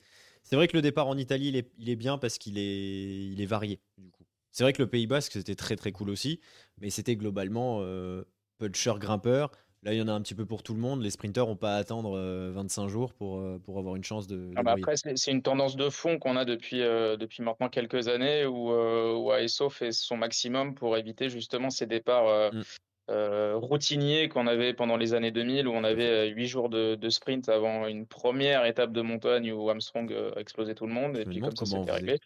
c'est 0.43 0.55
vrai 0.57 0.67
que 0.67 0.75
le 0.75 0.81
départ 0.83 1.07
en 1.07 1.17
Italie, 1.17 1.47
il 1.47 1.55
est, 1.55 1.71
il 1.79 1.89
est 1.89 1.95
bien 1.95 2.17
parce 2.17 2.37
qu'il 2.37 2.57
est, 2.59 3.27
il 3.31 3.41
est 3.41 3.45
varié. 3.45 3.79
Du 3.97 4.11
coup, 4.11 4.18
c'est 4.51 4.63
vrai 4.63 4.73
que 4.73 4.81
le 4.81 4.89
Pays 4.89 5.07
Basque 5.07 5.33
c'était 5.33 5.55
très 5.55 5.75
très 5.75 5.91
cool 5.91 6.09
aussi, 6.09 6.39
mais 6.79 6.89
c'était 6.89 7.15
globalement 7.15 7.79
euh, 7.81 8.23
puncher 8.57 8.93
grimpeur. 8.99 9.51
Là, 9.81 9.93
il 9.93 9.97
y 9.97 10.01
en 10.01 10.09
a 10.09 10.11
un 10.11 10.21
petit 10.21 10.35
peu 10.35 10.45
pour 10.45 10.61
tout 10.61 10.73
le 10.73 10.81
monde. 10.81 11.01
Les 11.01 11.09
sprinters 11.09 11.47
n'ont 11.47 11.55
pas 11.55 11.75
à 11.75 11.77
attendre 11.77 12.17
euh, 12.17 12.51
25 12.53 12.89
jours 12.89 13.13
pour, 13.13 13.39
euh, 13.39 13.59
pour 13.63 13.79
avoir 13.79 13.95
une 13.95 14.03
chance 14.03 14.27
de. 14.27 14.35
de 14.35 14.53
Ah 14.57 14.63
bah 14.63 14.73
après, 14.73 14.95
c'est 14.97 15.31
une 15.31 15.41
tendance 15.41 15.77
de 15.77 15.89
fond 15.89 16.19
qu'on 16.19 16.35
a 16.35 16.43
depuis, 16.43 16.81
euh, 16.81 17.15
depuis 17.15 17.43
maintenant 17.43 17.69
quelques 17.69 18.09
années 18.09 18.45
où, 18.45 18.71
euh, 18.71 19.13
où 19.15 19.31
ASO 19.31 19.69
fait 19.69 19.93
son 19.93 20.17
maximum 20.17 20.75
pour 20.75 20.97
éviter 20.97 21.29
justement 21.29 21.69
ces 21.69 21.85
départs 21.85 22.27
euh, 22.27 22.51
Mm. 22.51 22.61
euh, 23.09 23.55
routiniers 23.55 24.27
qu'on 24.27 24.47
avait 24.47 24.73
pendant 24.73 24.97
les 24.97 25.13
années 25.13 25.31
2000 25.31 25.67
où 25.67 25.71
on 25.71 25.85
avait 25.85 26.27
8 26.27 26.45
jours 26.47 26.67
de, 26.67 26.95
de 26.95 27.09
sprint 27.09 27.47
avant 27.47 27.87
une 27.87 28.05
première 28.05 28.65
étape 28.65 28.91
de 28.91 29.01
montagne 29.01 29.51
où 29.53 29.69
Armstrong 29.69 30.13
explosé 30.35 30.75
tout 30.75 30.87
le 30.87 30.93
monde 30.93 31.15
Je 31.15 31.21
et 31.21 31.25
puis 31.25 31.39
comme 31.39 31.55
ça 31.55 31.65
c'était 31.65 31.91
réglé. 31.91 32.19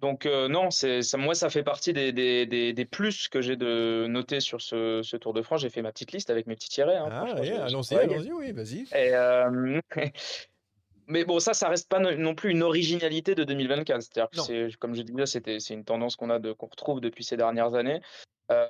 Donc 0.00 0.24
euh, 0.24 0.48
non, 0.48 0.70
c'est 0.70 1.02
ça, 1.02 1.18
moi 1.18 1.34
ça 1.34 1.50
fait 1.50 1.62
partie 1.62 1.92
des, 1.92 2.10
des, 2.12 2.46
des, 2.46 2.72
des 2.72 2.84
plus 2.86 3.28
que 3.28 3.42
j'ai 3.42 3.56
de 3.56 4.06
noter 4.08 4.40
sur 4.40 4.60
ce, 4.62 5.02
ce 5.02 5.16
Tour 5.16 5.34
de 5.34 5.42
France. 5.42 5.60
J'ai 5.60 5.68
fait 5.70 5.82
ma 5.82 5.92
petite 5.92 6.12
liste 6.12 6.30
avec 6.30 6.46
mes 6.46 6.54
petits 6.54 6.70
tirets. 6.70 6.96
hein, 6.96 7.08
ah 7.10 7.26
allons-y, 7.60 7.94
allons-y, 8.14 8.32
oui, 8.32 8.52
vas-y. 8.52 8.80
Et, 8.98 9.14
euh, 9.14 9.80
Mais 11.06 11.24
bon, 11.24 11.40
ça, 11.40 11.54
ça 11.54 11.68
reste 11.68 11.88
pas 11.88 11.98
no- 11.98 12.14
non 12.14 12.34
plus 12.36 12.50
une 12.52 12.62
originalité 12.62 13.34
de 13.34 13.42
2024. 13.44 14.00
C'est-à-dire 14.00 14.30
que 14.30 14.36
c'est, 14.44 14.68
comme 14.78 14.94
je 14.94 15.02
disais, 15.02 15.26
c'était, 15.26 15.58
c'est 15.58 15.74
une 15.74 15.84
tendance 15.84 16.14
qu'on 16.16 16.30
a 16.30 16.38
de, 16.38 16.52
qu'on 16.52 16.66
retrouve 16.68 17.00
depuis 17.00 17.24
ces 17.24 17.36
dernières 17.36 17.74
années. 17.74 18.00
Euh, 18.52 18.68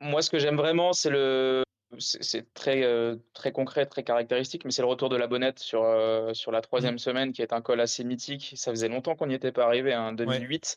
moi, 0.00 0.20
ce 0.20 0.30
que 0.30 0.38
j'aime 0.40 0.56
vraiment, 0.56 0.92
c'est 0.92 1.10
le, 1.10 1.62
c'est 1.98 2.52
très, 2.54 2.82
euh, 2.84 3.16
très 3.32 3.52
concret, 3.52 3.86
très 3.86 4.02
caractéristique, 4.02 4.64
mais 4.64 4.70
c'est 4.70 4.82
le 4.82 4.88
retour 4.88 5.08
de 5.08 5.16
la 5.16 5.26
bonnette 5.26 5.58
sur, 5.58 5.82
euh, 5.84 6.34
sur 6.34 6.52
la 6.52 6.60
troisième 6.60 6.98
semaine, 6.98 7.32
qui 7.32 7.42
est 7.42 7.52
un 7.52 7.60
col 7.62 7.80
assez 7.80 8.04
mythique. 8.04 8.52
Ça 8.56 8.70
faisait 8.70 8.88
longtemps 8.88 9.16
qu'on 9.16 9.26
n'y 9.26 9.34
était 9.34 9.52
pas 9.52 9.64
arrivé, 9.64 9.94
en 9.96 10.12
2008, 10.12 10.76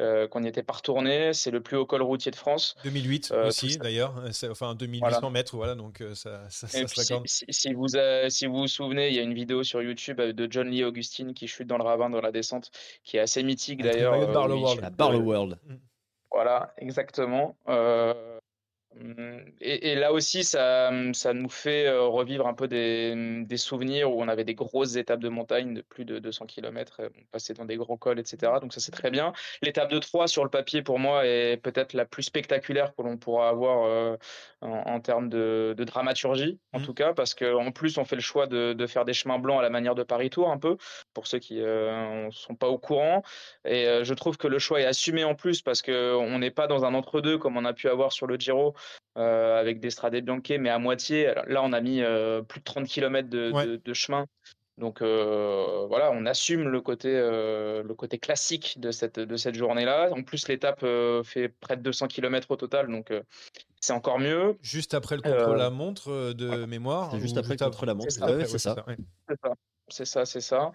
euh, 0.00 0.26
qu'on 0.28 0.40
n'y 0.40 0.48
était 0.48 0.62
pas 0.62 0.74
retourné. 0.74 1.32
C'est 1.32 1.50
le 1.50 1.60
plus 1.60 1.76
haut 1.76 1.86
col 1.86 2.02
routier 2.02 2.30
de 2.30 2.36
France. 2.36 2.76
2008 2.84 3.30
Euh, 3.32 3.42
tout 3.42 3.48
aussi 3.48 3.70
ça. 3.72 3.78
d'ailleurs, 3.80 4.14
c'est- 4.32 4.48
enfin 4.48 4.74
2800 4.74 5.30
mètres, 5.30 5.56
voilà, 5.56 5.74
donc 5.74 6.00
euh, 6.00 6.14
ça, 6.14 6.42
ça, 6.50 6.66
ça 6.66 6.84
puis, 6.86 7.00
se 7.00 7.02
si, 7.02 7.14
si- 7.26 7.44
si 7.50 7.72
vous, 7.74 7.96
euh, 7.96 8.28
si 8.28 8.46
vous 8.46 8.58
vous 8.58 8.68
souvenez, 8.68 9.08
il 9.08 9.14
y 9.14 9.18
a 9.18 9.22
une 9.22 9.34
vidéo 9.34 9.62
sur 9.62 9.80
YouTube 9.82 10.20
de 10.20 10.48
John 10.50 10.68
Lee 10.70 10.84
Augustine 10.84 11.34
qui 11.34 11.46
chute 11.48 11.66
dans 11.68 11.78
le 11.78 11.84
ravin 11.84 12.10
dans 12.10 12.20
la 12.20 12.32
descente, 12.32 12.70
qui 13.04 13.16
est 13.16 13.20
assez 13.20 13.42
mythique 13.42 13.82
le 13.82 13.90
d'ailleurs. 13.90 14.14
euh, 14.14 14.32
Barlow 14.32 14.60
World. 14.60 14.96
Barlow 14.96 15.20
World. 15.20 15.58
Voilà, 16.30 16.72
exactement. 16.78 17.56
Euh, 18.96 19.00
hum, 19.00 19.44
et, 19.60 19.92
et 19.92 19.94
là 19.94 20.12
aussi, 20.12 20.44
ça, 20.44 20.90
ça 21.12 21.34
nous 21.34 21.48
fait 21.48 21.86
euh, 21.86 22.02
revivre 22.06 22.46
un 22.46 22.54
peu 22.54 22.68
des, 22.68 23.44
des 23.44 23.56
souvenirs 23.56 24.10
où 24.10 24.22
on 24.22 24.28
avait 24.28 24.44
des 24.44 24.54
grosses 24.54 24.96
étapes 24.96 25.20
de 25.20 25.28
montagne 25.28 25.74
de 25.74 25.82
plus 25.82 26.04
de 26.04 26.18
200 26.18 26.46
km, 26.46 27.02
on 27.02 27.24
passait 27.30 27.54
dans 27.54 27.64
des 27.66 27.76
grands 27.76 27.96
cols, 27.98 28.18
etc. 28.18 28.52
Donc 28.60 28.72
ça, 28.72 28.80
c'est 28.80 28.92
très 28.92 29.10
bien. 29.10 29.32
L'étape 29.62 29.90
de 29.90 29.98
3 29.98 30.26
sur 30.26 30.42
le 30.44 30.50
papier, 30.50 30.82
pour 30.82 30.98
moi, 30.98 31.26
est 31.26 31.58
peut-être 31.58 31.92
la 31.92 32.06
plus 32.06 32.22
spectaculaire 32.22 32.94
que 32.94 33.02
l'on 33.02 33.18
pourra 33.18 33.48
avoir 33.50 33.84
euh, 33.84 34.16
en, 34.62 34.68
en 34.68 35.00
termes 35.00 35.28
de, 35.28 35.74
de 35.76 35.84
dramaturgie, 35.84 36.60
en 36.72 36.80
tout 36.80 36.94
cas, 36.94 37.12
parce 37.12 37.34
qu'en 37.34 37.70
plus, 37.72 37.98
on 37.98 38.04
fait 38.04 38.16
le 38.16 38.22
choix 38.22 38.46
de, 38.46 38.72
de 38.72 38.86
faire 38.86 39.04
des 39.04 39.12
chemins 39.12 39.38
blancs 39.38 39.58
à 39.58 39.62
la 39.62 39.70
manière 39.70 39.94
de 39.94 40.02
Paris-Tour, 40.02 40.50
un 40.50 40.58
peu, 40.58 40.76
pour 41.12 41.26
ceux 41.26 41.38
qui 41.38 41.56
ne 41.56 42.28
sont 42.30 42.54
pas 42.56 42.68
au 42.68 42.78
courant. 42.78 43.22
Et 43.64 43.86
euh, 43.86 44.04
je 44.04 44.14
trouve 44.14 44.36
que 44.38 44.48
le 44.48 44.58
choix 44.58 44.80
est 44.80 44.84
assumé 44.86 45.24
en 45.24 45.34
plus 45.34 45.62
parce 45.62 45.82
qu'on 45.82 46.38
n'est 46.38 46.50
pas 46.50 46.66
dans 46.66 46.84
un 46.84 46.94
entre-deux 46.94 47.38
comme 47.38 47.56
on 47.56 47.64
a 47.64 47.72
pu 47.74 47.88
avoir 47.88 48.12
sur 48.12 48.26
le 48.26 48.36
Giro 48.36 48.74
euh, 49.16 49.58
avec 49.60 49.80
des 49.80 49.90
Strade 49.90 50.16
Bianche, 50.16 50.42
mais 50.58 50.70
à 50.70 50.78
moitié. 50.78 51.26
Alors 51.26 51.44
là, 51.46 51.62
on 51.62 51.72
a 51.72 51.80
mis 51.80 52.02
euh, 52.02 52.42
plus 52.42 52.60
de 52.60 52.64
30 52.64 52.86
km 52.86 53.28
de, 53.28 53.50
Ouais. 53.52 53.66
de- 53.66 53.76
de 53.76 53.94
chemin. 53.94 54.26
Donc 54.76 55.02
euh, 55.02 55.86
voilà, 55.88 56.12
on 56.12 56.24
assume 56.24 56.68
le 56.68 56.80
côté, 56.80 57.08
euh, 57.12 57.82
le 57.82 57.94
côté 57.94 58.18
classique 58.18 58.78
de 58.78 58.92
cette, 58.92 59.18
de 59.18 59.36
cette 59.36 59.56
journée-là. 59.56 60.10
En 60.12 60.22
plus, 60.22 60.46
l'étape 60.46 60.84
euh, 60.84 61.24
fait 61.24 61.48
près 61.48 61.76
de 61.76 61.82
200 61.82 62.06
km 62.06 62.52
au 62.52 62.56
total, 62.56 62.86
donc 62.86 63.10
euh, 63.10 63.22
c'est 63.80 63.92
encore 63.92 64.20
mieux. 64.20 64.56
Juste 64.62 64.94
après 64.94 65.16
le 65.16 65.22
Euh, 65.26 65.44
contre-la-montre 65.46 66.32
de 66.32 66.64
mémoire. 66.66 67.18
Juste 67.18 67.38
après 67.38 67.54
le 67.58 67.64
contre-la-montre. 67.64 68.12
C'est 68.12 68.58
ça. 68.58 68.84
Ouais, 68.86 68.96
c'est 69.90 70.04
ça. 70.04 70.24
C'est 70.24 70.40
ça. 70.40 70.72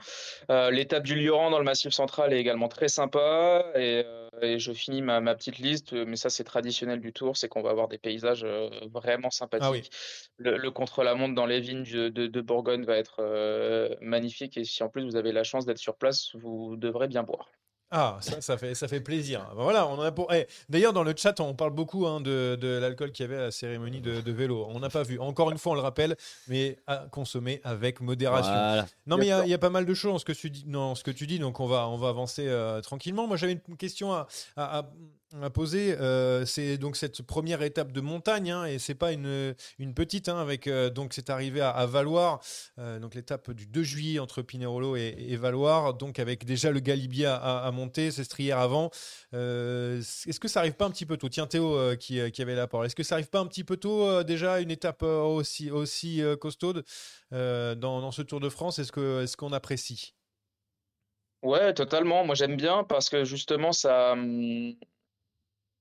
Euh, 0.50 0.72
l'étape 0.72 1.04
du 1.04 1.16
Lioran 1.16 1.50
dans 1.50 1.60
le 1.60 1.64
Massif 1.66 1.94
central 1.94 2.34
est 2.34 2.40
également 2.40 2.68
très 2.68 2.88
sympa. 2.88 3.66
Et, 3.76 4.04
euh, 4.06 4.30
et 4.42 4.60
je 4.60 4.72
finis 4.74 5.02
ma, 5.02 5.22
ma 5.22 5.36
petite 5.36 5.60
liste, 5.60 5.94
mais 5.94 6.16
ça 6.16 6.30
c'est 6.30 6.44
traditionnel 6.44 7.00
du 7.00 7.14
Tour, 7.14 7.38
c'est 7.38 7.48
qu'on 7.48 7.62
va 7.62 7.70
avoir 7.70 7.88
des 7.88 7.98
paysages 7.98 8.44
euh, 8.44 8.70
vraiment 8.92 9.30
sympathiques. 9.30 9.66
Ah 9.66 9.72
oui. 9.72 9.90
Le, 10.38 10.58
le 10.58 10.72
contre-la-montre 10.72 11.36
dans 11.36 11.46
les 11.46 11.60
vignes 11.60 11.84
de, 11.84 12.10
de- 12.10 12.28
de 12.28 12.42
Bourgogne 12.42 12.84
va 12.86 12.98
être 12.98 13.98
magnifique. 14.02 14.58
Et 14.58 14.64
si 14.64 14.84
en 14.84 14.90
plus 14.90 15.04
vous 15.06 15.16
avez 15.16 15.32
la 15.32 15.44
chance 15.44 15.66
d'être 15.66 15.78
sur 15.78 15.96
place, 15.96 16.36
vous 16.36 16.76
devrez 16.76 17.08
bien 17.08 17.24
boire. 17.24 17.50
Ah, 17.96 18.18
ça, 18.22 18.42
ça 18.42 18.58
fait, 18.58 18.74
ça 18.74 18.88
fait 18.88 19.02
plaisir. 19.02 19.46
Ben 19.56 19.62
voilà, 19.62 19.88
on 19.88 19.94
en 19.94 20.02
a 20.02 20.12
pour. 20.12 20.34
eh, 20.34 20.48
D'ailleurs, 20.68 20.94
dans 20.94 21.04
le 21.04 21.14
chat, 21.16 21.40
on 21.40 21.54
parle 21.54 21.74
beaucoup 21.74 22.08
hein, 22.08 22.22
de, 22.22 22.58
de 22.60 22.68
l'alcool 22.80 23.12
qu'il 23.12 23.24
y 23.24 23.30
avait 23.30 23.38
à 23.38 23.42
la 23.44 23.52
cérémonie 23.52 24.02
de, 24.02 24.20
de 24.22 24.32
vélo. 24.32 24.66
On 24.70 24.80
n'a 24.80 24.90
pas 24.90 25.04
vu. 25.04 25.20
Encore 25.20 25.52
une 25.52 25.60
fois, 25.60 25.74
on 25.74 25.76
le 25.76 25.82
rappelle, 25.82 26.16
mais 26.48 26.78
à 26.88 27.06
consommer 27.12 27.62
avec 27.64 28.02
modération. 28.02 28.52
Voilà. 28.52 28.88
Non, 29.06 29.18
mais 29.18 29.26
il 29.26 29.30
y, 29.30 29.32
a- 29.32 29.46
y 29.46 29.58
pas 29.60 29.70
mal 29.70 29.86
de 29.86 29.94
choses 29.94 30.12
dans 30.14 30.18
ce 30.20 30.26
que 30.26 30.32
tu 30.34 30.50
dis, 30.50 30.64
dans 30.66 30.96
ce 30.96 31.04
que 31.04 31.12
tu 31.12 31.28
dis 31.28 31.38
donc 31.38 31.60
on 31.60 31.68
va, 31.68 31.88
on 31.88 31.98
va 31.98 32.10
avancer 32.10 32.48
euh, 32.48 32.82
tranquillement. 32.82 33.28
Moi, 33.28 33.38
j'avais 33.38 33.60
une 33.68 33.78
question 33.78 34.12
à, 34.12 34.28
à- 34.58 34.80
à- 34.80 34.86
poser. 35.50 35.98
euh, 36.00 36.46
c'est 36.46 36.78
donc 36.78 36.96
cette 36.96 37.22
première 37.24 37.62
étape 37.64 37.92
de 37.92 38.02
montagne, 38.02 38.52
hein, 38.52 38.66
et 38.66 38.78
c'est 38.80 38.96
pas 38.96 39.12
une, 39.12 39.56
une 39.80 39.94
petite, 39.94 40.30
hein, 40.30 40.38
avec 40.38 40.68
euh, 40.68 40.90
donc 40.90 41.14
c'est 41.14 41.30
arrivé 41.30 41.60
à, 41.62 41.72
à 41.72 41.88
euh, 42.80 43.00
donc 43.00 43.16
l'étape 43.16 43.52
du 43.52 43.66
2 43.66 43.84
juillet 43.84 44.20
entre 44.20 44.42
Pinerolo 44.44 44.96
et, 44.96 45.16
et 45.18 45.38
donc 45.98 46.20
avec 46.20 46.46
déjà 46.46 46.72
le 46.72 46.80
Galibier 46.80 47.26
à, 47.26 47.36
à- 47.38 47.72
monter, 47.72 48.12
Sestrière 48.12 48.60
avant. 48.60 48.92
Euh, 49.34 50.00
Est-ce 50.00 50.40
que 50.40 50.48
ça 50.48 50.60
arrive 50.60 50.74
pas 50.74 50.86
un 50.86 50.92
petit 50.92 51.06
peu 51.06 51.18
tôt? 51.18 51.30
Tiens, 51.30 51.48
Théo 51.48 51.96
qui, 51.98 52.32
qui 52.32 52.42
avait 52.42 52.56
la 52.56 52.68
parole. 52.68 52.86
Est-ce 52.86 52.96
que 52.96 53.04
ça 53.04 53.16
arrive 53.16 53.30
pas 53.30 53.40
un 53.40 53.48
petit 53.48 53.64
peu 53.64 53.78
tôt 53.78 54.24
déjà 54.24 54.60
une 54.60 54.72
étape 54.72 55.02
aussi, 55.04 55.72
aussi 55.72 56.22
costaude 56.40 56.84
dans, 57.32 58.12
ce 58.12 58.22
Tour 58.22 58.40
de 58.40 58.50
France? 58.50 58.80
Est-ce 58.80 58.92
que 58.92 59.24
est-ce 59.24 59.36
qu'on 59.38 59.52
apprécie? 59.54 60.14
Ouais, 61.44 61.74
totalement. 61.74 62.26
Moi, 62.26 62.36
j'aime 62.36 62.56
bien 62.56 62.84
parce 62.86 63.10
que 63.10 63.24
justement, 63.26 63.72
ça, 63.74 64.14
hum, 64.14 64.74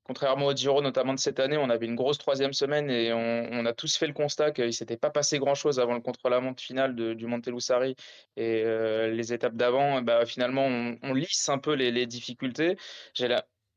contrairement 0.04 0.46
au 0.46 0.54
Giro, 0.54 0.82
notamment 0.82 1.14
de 1.14 1.18
cette 1.18 1.40
année, 1.40 1.56
on 1.56 1.70
avait 1.70 1.86
une 1.86 1.94
grosse 1.94 2.18
troisième 2.18 2.52
semaine 2.52 2.90
et 2.90 3.12
on, 3.12 3.64
a 3.64 3.72
tous 3.72 3.96
fait 3.96 4.06
le 4.06 4.12
constat 4.12 4.50
qu'il 4.50 4.72
s'était 4.72 4.96
pas 4.96 5.10
passé 5.10 5.38
grand-chose 5.38 5.78
avant 5.78 5.94
le 5.94 6.00
contre-la-montre 6.00 6.62
final 6.62 6.94
du 6.94 7.26
Montelussari 7.26 7.96
et 8.36 8.62
euh, 8.64 9.08
les 9.10 9.32
étapes 9.32 9.54
d'avant, 9.54 10.02
ben, 10.02 10.26
finalement, 10.26 10.66
on, 11.02 11.14
lisse 11.14 11.48
un 11.48 11.58
peu 11.58 11.74
les, 11.74 12.06
difficultés. 12.06 12.76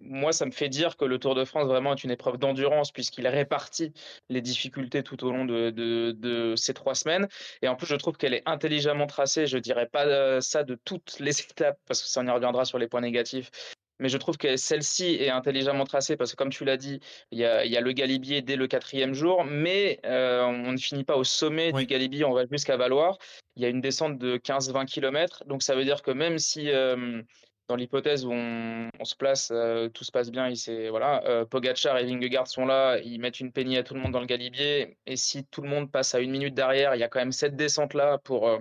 Moi, 0.02 0.34
ça 0.34 0.46
me 0.46 0.52
fait 0.52 0.68
dire 0.68 0.98
que 0.98 1.06
le 1.06 1.20
Tour 1.20 1.36
de 1.36 1.46
France 1.46 1.68
vraiment 1.68 1.94
est 1.94 2.04
une 2.04 2.12
épreuve 2.12 2.38
d'endurance 2.38 2.92
puisqu'il 2.92 3.28
répartit 3.28 3.94
les 4.30 4.42
difficultés 4.42 5.04
tout 5.04 5.24
au 5.24 5.32
long 5.32 5.46
de 5.46 6.54
ces 6.58 6.74
trois 6.74 6.96
semaines. 6.96 7.28
Et 7.62 7.68
en 7.68 7.76
plus, 7.76 7.88
je 7.88 7.96
trouve 7.96 8.18
qu'elle 8.18 8.34
est 8.34 8.44
intelligemment 8.46 9.08
tracée. 9.08 9.48
Je 9.48 9.58
dirais 9.58 9.88
pas 9.88 10.06
euh, 10.06 10.42
ça 10.42 10.64
de 10.64 10.76
toutes 10.76 11.20
les 11.20 11.40
étapes 11.50 11.80
parce 11.88 12.02
que 12.02 12.08
ça 12.10 12.22
on 12.22 12.28
y 12.28 12.30
reviendra 12.30 12.66
sur 12.66 12.78
les 12.78 12.88
points 12.88 13.02
négatifs. 13.02 13.52
Mais 14.00 14.10
je 14.10 14.18
trouve 14.18 14.38
que 14.38 14.58
celle-ci 14.58 15.16
est 15.16 15.30
intelligemment 15.30 15.86
tracée 15.86 16.18
parce 16.18 16.32
que, 16.32 16.36
comme 16.36 16.50
tu 16.50 16.66
l'as 16.66 16.78
dit, 16.78 17.00
il 17.32 17.40
y 17.40 17.46
a, 17.46 17.64
il 17.66 17.72
y 17.72 17.78
a 17.78 17.82
le 17.82 17.92
Galibier 17.94 18.42
dès 18.42 18.56
le 18.58 18.68
quatrième 18.68 19.14
jour, 19.14 19.46
mais 19.46 20.00
euh, 20.06 20.44
on 20.44 20.74
ne 20.74 20.78
finit 20.78 21.04
pas 21.06 21.16
au 21.16 21.24
sommet 21.24 21.72
Oui. 21.74 21.82
du 21.82 21.88
Galibier, 21.88 22.26
on 22.26 22.34
va 22.34 22.44
jusqu'à 22.52 22.76
Valoir. 22.78 23.18
Il 23.56 23.64
y 23.64 23.66
a 23.66 23.70
une 23.70 23.82
descente 23.82 24.18
de 24.18 24.38
15-20 24.38 24.86
km. 24.86 25.44
Donc, 25.46 25.64
ça 25.64 25.76
veut 25.76 25.86
dire 25.86 26.02
que 26.02 26.12
même 26.12 26.40
si, 26.40 26.70
euh, 26.70 27.22
dans 27.70 27.78
l'hypothèse 27.78 28.26
où 28.26 28.34
on, 28.34 28.90
on 29.00 29.06
se 29.06 29.16
place, 29.16 29.50
euh, 29.54 29.88
tout 29.88 30.04
se 30.04 30.12
passe 30.12 30.30
bien, 30.30 30.50
il 30.50 30.90
voilà, 30.90 31.46
Pogacar 31.50 31.98
et 31.98 32.06
Vingegaard 32.06 32.48
sont 32.48 32.66
là, 32.66 33.00
ils 33.00 33.20
mettent 33.20 33.40
une 33.40 33.54
peignée 33.54 33.78
à 33.78 33.84
tout 33.84 33.94
le 33.94 34.02
monde 34.02 34.12
dans 34.12 34.20
le 34.20 34.26
Galibier. 34.26 34.98
Et 35.06 35.16
si 35.16 35.46
tout 35.46 35.62
le 35.62 35.70
monde 35.70 35.90
passe 35.90 36.14
à 36.16 36.20
une 36.20 36.32
minute 36.32 36.54
derrière, 36.54 36.96
il 36.96 37.00
y 37.00 37.04
a 37.04 37.08
quand 37.08 37.20
même 37.20 37.32
cette 37.32 37.56
descente-là 37.56 38.18
pour. 38.18 38.60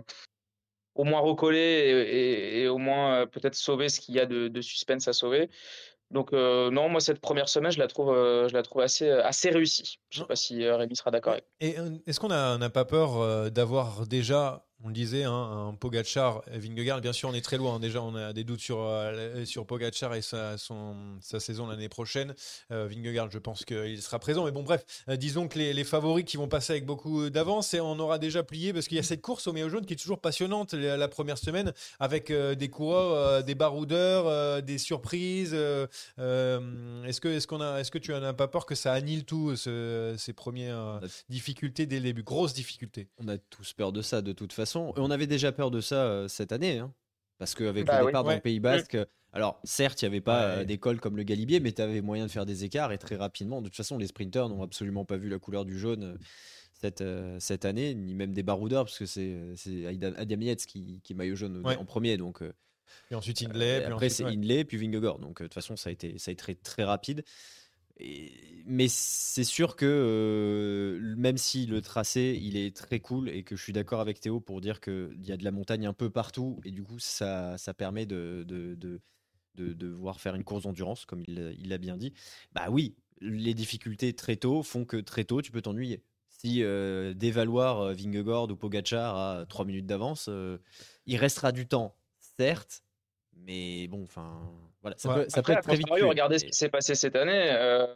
Euh, 0.97 1.01
au 1.01 1.05
moins 1.05 1.21
recoller 1.21 1.59
et, 1.59 1.91
et- 1.91 2.63
et 2.63 2.69
au 2.69 2.79
moins 2.79 3.15
euh, 3.23 3.27
peut-être 3.27 3.55
sauver 3.55 3.89
ce 3.89 4.01
qu'il 4.01 4.15
y 4.15 4.21
a 4.21 4.27
de, 4.27 4.49
de 4.49 4.61
suspense 4.61 5.09
à 5.09 5.13
sauver. 5.13 5.51
Donc 6.11 6.33
non, 6.33 6.89
moi 6.89 7.01
cette 7.01 7.21
première 7.21 7.49
semaine, 7.49 7.73
je 7.73 7.79
la 7.79 7.89
trouve, 7.89 8.15
je 8.15 8.53
la 8.53 8.63
trouve 8.63 8.83
assez, 8.83 9.11
assez 9.11 9.51
réussie. 9.51 9.99
Je 10.11 10.21
sais 10.21 10.27
pas 10.27 10.37
si 10.37 10.65
Rémi 10.69 10.95
sera 10.95 11.11
d'accord 11.11 11.33
avec. 11.33 11.45
Et 11.61 11.75
est-ce 12.07 12.21
qu'on 12.21 12.29
n'a 12.29 12.71
pas 12.71 12.85
peur 12.85 13.51
d'avoir 13.51 14.07
déjà 14.07 14.65
on 14.85 14.89
le 14.89 14.95
disait, 14.95 15.25
hein, 15.25 15.33
un 15.33 15.75
Pogachar 15.75 16.43
et 16.53 16.59
Vingegaard, 16.59 17.01
bien 17.01 17.15
sûr, 17.15 17.31
on 17.31 17.35
est 17.35 17.41
très 17.41 17.57
loin. 17.57 17.81
Déjà, 17.81 18.03
on 18.03 18.15
a 18.15 18.35
des 18.35 18.45
doutes 18.45 18.61
sur, 18.61 18.81
euh, 18.81 19.47
sur 19.47 19.67
Pogachar 19.67 20.15
et 20.15 20.21
sa, 20.21 20.59
son, 20.59 20.95
sa 21.23 21.41
saison 21.41 21.67
l'année 21.67 21.89
prochaine. 21.89 22.35
Euh, 22.71 22.87
Vingegaard, 22.87 23.31
je 23.31 23.39
pense 23.39 23.65
qu'il 23.65 24.03
sera 24.03 24.19
présent. 24.19 24.45
Mais 24.45 24.51
bon, 24.51 24.63
bref, 24.63 24.85
euh, 25.09 25.17
disons 25.17 25.49
que 25.49 25.59
les, 25.59 25.85
favoris 25.85 26.27
qui 26.27 26.37
vont 26.37 26.49
passer 26.49 26.75
avec 26.75 26.85
beaucoup 26.85 27.31
d'avance, 27.31 27.73
et 27.73 27.81
on 27.81 27.99
aura 27.99 28.19
déjà 28.19 28.43
plié 28.43 28.75
parce 28.75 28.87
qu'il 28.87 28.99
y 28.99 29.01
a 29.01 29.03
cette 29.03 29.23
course 29.23 29.47
au 29.47 29.55
maillot 29.55 29.71
jaune 29.71 29.87
qui 29.87 29.95
est 29.95 29.97
toujours 29.97 30.21
passionnante 30.21 30.75
la, 30.75 31.09
première 31.09 31.39
semaine 31.39 31.73
avec 31.99 32.33
des 32.33 32.69
coureurs, 32.69 33.45
des 33.45 33.55
baroudeurs, 33.55 34.63
des 34.63 34.79
surprises. 34.79 35.55
est-ce 35.55 37.21
que, 37.21 37.29
est-ce 37.29 37.47
qu'on 37.47 37.61
a, 37.61 37.81
est-ce 37.81 37.91
que 37.91 37.99
tu 37.99 38.13
n'en 38.13 38.23
as 38.23 38.33
pas 38.33 38.49
peur 38.49 38.67
que 38.67 38.75
ça 38.75 38.93
annule 38.93 39.25
tout 39.25 39.57
ces 39.57 40.33
premières 40.35 41.01
difficultés 41.29 41.87
dès 41.87 41.97
le 41.97 42.03
début, 42.03 42.23
grosses 42.23 42.55
difficultés 42.55 43.09
On 43.19 43.29
a 43.29 43.37
tous 43.39 43.73
peur 43.75 43.93
de 43.93 44.03
ça 44.03 44.23
de 44.23 44.33
toute 44.33 44.53
façon 44.53 44.74
on 44.77 45.11
avait 45.11 45.27
déjà 45.27 45.53
peur 45.53 45.71
de 45.71 45.81
ça 45.81 46.05
euh, 46.05 46.29
cette 46.29 46.53
année, 46.53 46.79
hein, 46.79 46.93
parce 47.39 47.55
qu'avec 47.55 47.87
bah 47.87 48.01
le 48.01 48.07
départ 48.07 48.25
dans 48.25 48.33
le 48.33 48.41
Pays 48.41 48.61
Basque, 48.61 48.97
alors 49.33 49.61
certes, 49.65 50.03
il 50.03 50.05
n'y 50.07 50.09
avait 50.09 50.21
pas 50.21 50.45
euh, 50.45 50.65
d'école 50.65 51.01
comme 51.01 51.17
le 51.17 51.23
Galibier, 51.23 51.61
mais 51.61 51.73
tu 51.73 51.83
avais 51.83 52.01
moyen 52.01 52.27
de 52.27 52.31
faire 52.31 52.47
des 52.47 52.65
écarts 52.65 52.93
et 52.93 52.99
très 52.99 53.17
rapidement. 53.17 53.61
De 53.61 53.69
toute 53.69 53.77
façon, 53.77 53.99
les 53.99 54.07
sprinteurs 54.07 54.49
n'ont 54.49 54.63
absolument 54.63 55.05
pas 55.05 55.17
vu 55.17 55.29
la 55.29 55.39
couleur 55.39 55.65
du 55.65 55.79
jaune 55.79 56.05
euh, 56.05 56.17
cette, 56.73 57.05
cette 57.39 57.65
année, 57.65 57.95
ni 57.95 58.15
même 58.15 58.33
des 58.33 58.43
baroudeurs, 58.43 58.85
parce 58.85 58.99
que 58.99 59.07
c'est 59.07 59.87
Adam 59.87 60.41
Yates 60.41 60.67
qui, 60.67 61.01
qui 61.03 61.13
est 61.15 61.17
maillot 61.17 61.35
jaune 61.35 61.63
en 61.65 61.85
premier. 61.85 62.19
Donc, 62.19 62.43
et 63.11 63.15
ensuite 63.15 63.43
Inlay. 63.43 63.85
après, 63.85 64.11
c'est 64.11 64.25
Inlay, 64.25 64.65
puis 64.65 64.77
Vingegaard. 64.77 65.19
Donc, 65.19 65.41
de 65.41 65.45
toute 65.45 65.55
façon, 65.55 65.77
ça 65.77 65.89
a 65.89 65.93
été, 65.93 66.19
ça 66.19 66.31
a 66.31 66.33
été 66.33 66.43
très, 66.43 66.55
très 66.55 66.85
rapide 66.85 67.25
mais 68.67 68.89
c'est 68.89 69.45
sûr 69.45 69.77
que 69.77 69.87
euh, 69.87 71.15
même 71.17 71.37
si 71.37 71.67
le 71.67 71.81
tracé 71.81 72.39
il 72.41 72.57
est 72.57 72.75
très 72.75 73.01
cool 73.01 73.29
et 73.29 73.45
que 73.45 73.57
je 73.57 73.63
suis 73.63 73.73
d'accord 73.73 74.01
avec 74.01 74.21
Théo 74.21 74.41
pour 74.41 74.61
dire 74.61 74.81
qu'il 74.81 75.25
y 75.25 75.33
a 75.33 75.37
de 75.37 75.45
la 75.45 75.53
montagne 75.53 75.87
un 75.87 75.93
peu 75.93 76.11
partout 76.11 76.61
et 76.65 76.71
du 76.71 76.83
coup 76.83 76.99
ça, 76.99 77.57
ça 77.59 77.73
permet 77.73 78.07
de, 78.07 78.45
de, 78.49 78.75
de, 78.75 79.01
de, 79.73 79.89
voir 79.89 80.21
faire 80.21 80.35
une 80.35 80.45
course 80.45 80.65
d'endurance 80.65 81.05
comme 81.05 81.23
il 81.29 81.69
l'a 81.69 81.79
bien 81.79 81.97
dit, 81.97 82.13
bah 82.53 82.67
oui, 82.71 82.97
les 83.21 83.55
difficultés 83.55 84.13
très 84.13 84.37
tôt 84.37 84.63
font 84.63 84.85
que 84.85 84.97
très 84.97 85.25
tôt 85.25 85.41
tu 85.41 85.53
peux 85.53 85.63
t'ennuyer. 85.63 86.03
Si 86.29 86.65
euh, 86.65 87.15
dévaloir 87.15 87.81
euh, 87.81 87.93
Vingegaard 87.95 88.51
ou 88.51 88.57
Pogachar 88.57 89.17
à 89.17 89.47
3 89.47 89.65
minutes 89.65 89.87
d'avance, 89.87 90.29
il 91.07 91.17
restera 91.17 91.53
du 91.53 91.69
temps, 91.69 91.97
certes, 92.19 92.83
mais 93.37 93.87
bon, 93.87 94.03
enfin 94.03 94.51
voilà, 94.85 94.99
ça, 94.99 95.15
peut, 95.15 95.25
ça 95.29 95.43
peut, 95.43 95.53
être 95.53 95.63
très 95.63 95.77
vite. 95.77 95.89
Regardez 95.89 96.39
ce 96.39 96.45
qui 96.45 96.53
s'est 96.53 96.69
passé 96.69 96.95
cette 96.95 97.17
année. 97.17 97.51
Euh, 97.53 97.87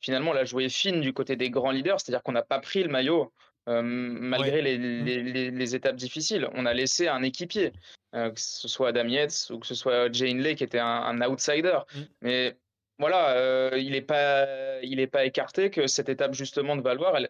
finalement, 0.00 0.32
la 0.32 0.46
joué 0.46 0.70
fine 0.70 1.02
du 1.02 1.12
côté 1.12 1.36
des 1.36 1.50
grands 1.50 1.70
leaders, 1.70 2.00
c'est-à-dire 2.00 2.22
qu'on 2.22 2.32
n'a 2.32 2.42
pas 2.42 2.60
pris 2.60 2.82
le 2.82 2.88
maillot. 2.88 3.30
Euh, 3.68 3.82
malgré 3.82 4.62
mmh. 4.62 5.04
les, 5.04 5.50
les, 5.50 5.74
étapes 5.76 5.96
difficiles, 5.96 6.48
on 6.54 6.64
a 6.64 6.72
laissé 6.72 7.08
un 7.08 7.22
équipier, 7.22 7.72
euh, 8.14 8.30
que 8.30 8.40
ce 8.40 8.68
soit 8.68 8.88
Adam 8.88 9.06
Yates 9.06 9.50
ou 9.50 9.58
que 9.58 9.66
ce 9.66 9.74
soit 9.74 10.10
Jane 10.10 10.38
Lay 10.38 10.54
qui 10.54 10.64
était 10.64 10.78
un, 10.78 11.20
outsider. 11.20 11.78
Mmh. 11.94 12.00
Mais 12.22 12.56
voilà, 12.98 13.76
il 13.76 13.92
n'est 13.92 14.00
pas, 14.00 14.80
il 14.82 14.98
est 14.98 15.06
pas 15.06 15.26
écarté 15.26 15.68
que 15.68 15.86
cette 15.88 16.08
étape 16.08 16.32
justement 16.32 16.74
de 16.74 16.80
Valoir, 16.80 17.18
elle, 17.18 17.28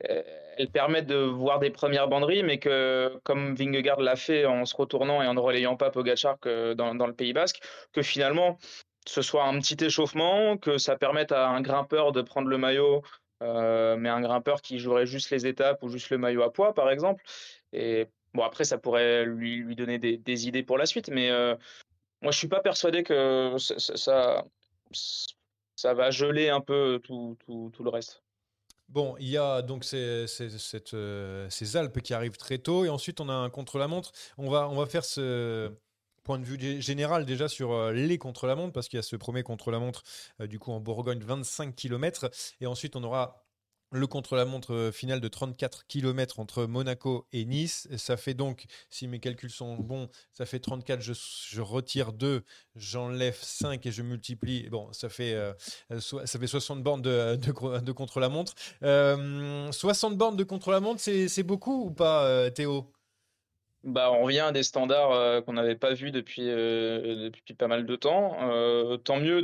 elle 0.00 0.70
permet 0.70 1.02
de 1.02 1.16
voir 1.16 1.58
des 1.58 1.70
premières 1.70 2.08
banderies, 2.08 2.42
mais 2.42 2.58
que, 2.58 3.18
comme 3.24 3.54
Vingegaard 3.54 4.00
l'a 4.00 4.16
fait 4.16 4.46
en 4.46 4.64
se 4.64 4.76
retournant 4.76 5.22
et 5.22 5.26
en 5.26 5.34
ne 5.34 5.40
relayant 5.40 5.76
pas 5.76 5.90
Pogacar 5.90 6.38
dans, 6.40 7.06
le 7.06 7.12
Pays 7.12 7.32
Basque, 7.32 7.60
que 7.92 8.02
finalement, 8.02 8.58
ce 9.06 9.22
soit 9.22 9.44
un 9.44 9.58
petit 9.58 9.82
échauffement, 9.84 10.56
que 10.56 10.78
ça 10.78 10.96
permette 10.96 11.32
à 11.32 11.48
un 11.48 11.60
grimpeur 11.62 12.12
de 12.12 12.22
prendre 12.22 12.48
le 12.48 12.58
maillot, 12.58 13.02
euh, 13.42 13.96
mais 13.96 14.08
un 14.08 14.20
grimpeur 14.20 14.62
qui 14.62 14.78
jouerait 14.78 15.06
juste 15.06 15.30
les 15.30 15.46
étapes 15.46 15.82
ou 15.82 15.88
juste 15.88 16.10
le 16.10 16.18
maillot 16.18 16.42
à 16.42 16.52
poids, 16.52 16.74
par 16.74 16.90
exemple. 16.90 17.24
Et 17.72 18.06
bon, 18.34 18.42
après, 18.42 18.64
ça 18.64 18.78
pourrait 18.78 19.24
lui, 19.24 19.74
donner 19.74 19.98
des, 19.98 20.48
idées 20.48 20.62
pour 20.62 20.78
la 20.78 20.86
suite, 20.86 21.08
mais 21.08 21.30
euh, 21.30 21.56
moi, 22.22 22.32
je 22.32 22.38
suis 22.38 22.48
pas 22.48 22.60
persuadé 22.60 23.02
que 23.02 23.56
ça, 23.58 24.44
va 25.84 26.10
geler 26.10 26.48
un 26.50 26.60
peu 26.60 27.00
tout 27.02 27.36
le 27.46 27.90
reste. 27.90 28.22
Bon, 28.88 29.16
il 29.20 29.28
y 29.28 29.36
a 29.36 29.60
donc 29.60 29.84
ces, 29.84 30.26
euh, 30.94 31.46
ces, 31.50 31.76
Alpes 31.76 32.00
qui 32.00 32.14
arrivent 32.14 32.38
très 32.38 32.56
tôt 32.56 32.86
et 32.86 32.88
ensuite 32.88 33.20
on 33.20 33.28
a 33.28 33.34
un 33.34 33.50
contre-la-montre. 33.50 34.12
On 34.38 34.48
va, 34.48 34.66
on 34.68 34.76
va 34.76 34.86
faire 34.86 35.04
ce 35.04 35.70
point 36.24 36.38
de 36.38 36.44
vue 36.44 36.80
général 36.80 37.26
déjà 37.26 37.48
sur 37.48 37.72
euh, 37.72 37.92
les 37.92 38.16
contre-la-montre 38.16 38.72
parce 38.72 38.88
qu'il 38.88 38.96
y 38.96 39.00
a 39.00 39.02
ce 39.02 39.16
premier 39.16 39.42
contre-la-montre 39.42 40.02
euh, 40.40 40.46
du 40.46 40.58
coup 40.58 40.72
en 40.72 40.80
Bourgogne 40.80 41.20
25 41.20 41.74
km 41.76 42.30
et 42.60 42.66
ensuite 42.66 42.96
on 42.96 43.04
aura 43.04 43.47
le 43.90 44.06
contre-la-montre 44.06 44.74
euh, 44.74 44.92
final 44.92 45.20
de 45.20 45.28
34 45.28 45.86
km 45.86 46.40
entre 46.40 46.64
Monaco 46.64 47.26
et 47.32 47.44
Nice. 47.44 47.88
Ça 47.96 48.16
fait 48.16 48.34
donc, 48.34 48.66
si 48.90 49.08
mes 49.08 49.20
calculs 49.20 49.50
sont 49.50 49.76
bons, 49.76 50.08
ça 50.32 50.46
fait 50.46 50.58
34, 50.58 51.00
je, 51.00 51.60
retire 51.60 52.12
2, 52.12 52.44
j'enlève 52.76 53.38
5 53.40 53.84
et 53.86 53.92
je 53.92 54.02
multiplie. 54.02 54.68
Bon, 54.70 54.92
ça 54.92 55.08
fait, 55.08 55.34
euh, 55.34 55.52
ça 56.00 56.38
fait 56.38 56.46
60 56.46 56.82
bornes 56.82 57.02
de, 57.02 57.92
contre-la-montre. 57.92 58.54
60 58.80 58.82
euh, 58.84 60.16
bornes 60.16 60.36
de 60.36 60.44
contre-la-montre, 60.44 61.00
c'est 61.00 61.42
beaucoup 61.42 61.86
ou 61.86 61.90
pas, 61.90 62.50
Théo? 62.50 62.92
Bah, 63.84 64.10
on 64.10 64.22
revient 64.22 64.40
à 64.40 64.52
des 64.52 64.64
standards 64.64 65.12
euh, 65.12 65.40
qu'on 65.40 65.52
n'avait 65.52 65.76
pas 65.76 65.94
vus 65.94 66.10
depuis, 66.10 66.42
euh, 66.50 67.30
depuis 67.30 67.54
pas 67.54 67.68
mal 67.68 67.86
de 67.86 67.96
temps. 67.96 68.36
Euh, 68.50 68.96
tant 68.96 69.18
mieux, 69.18 69.40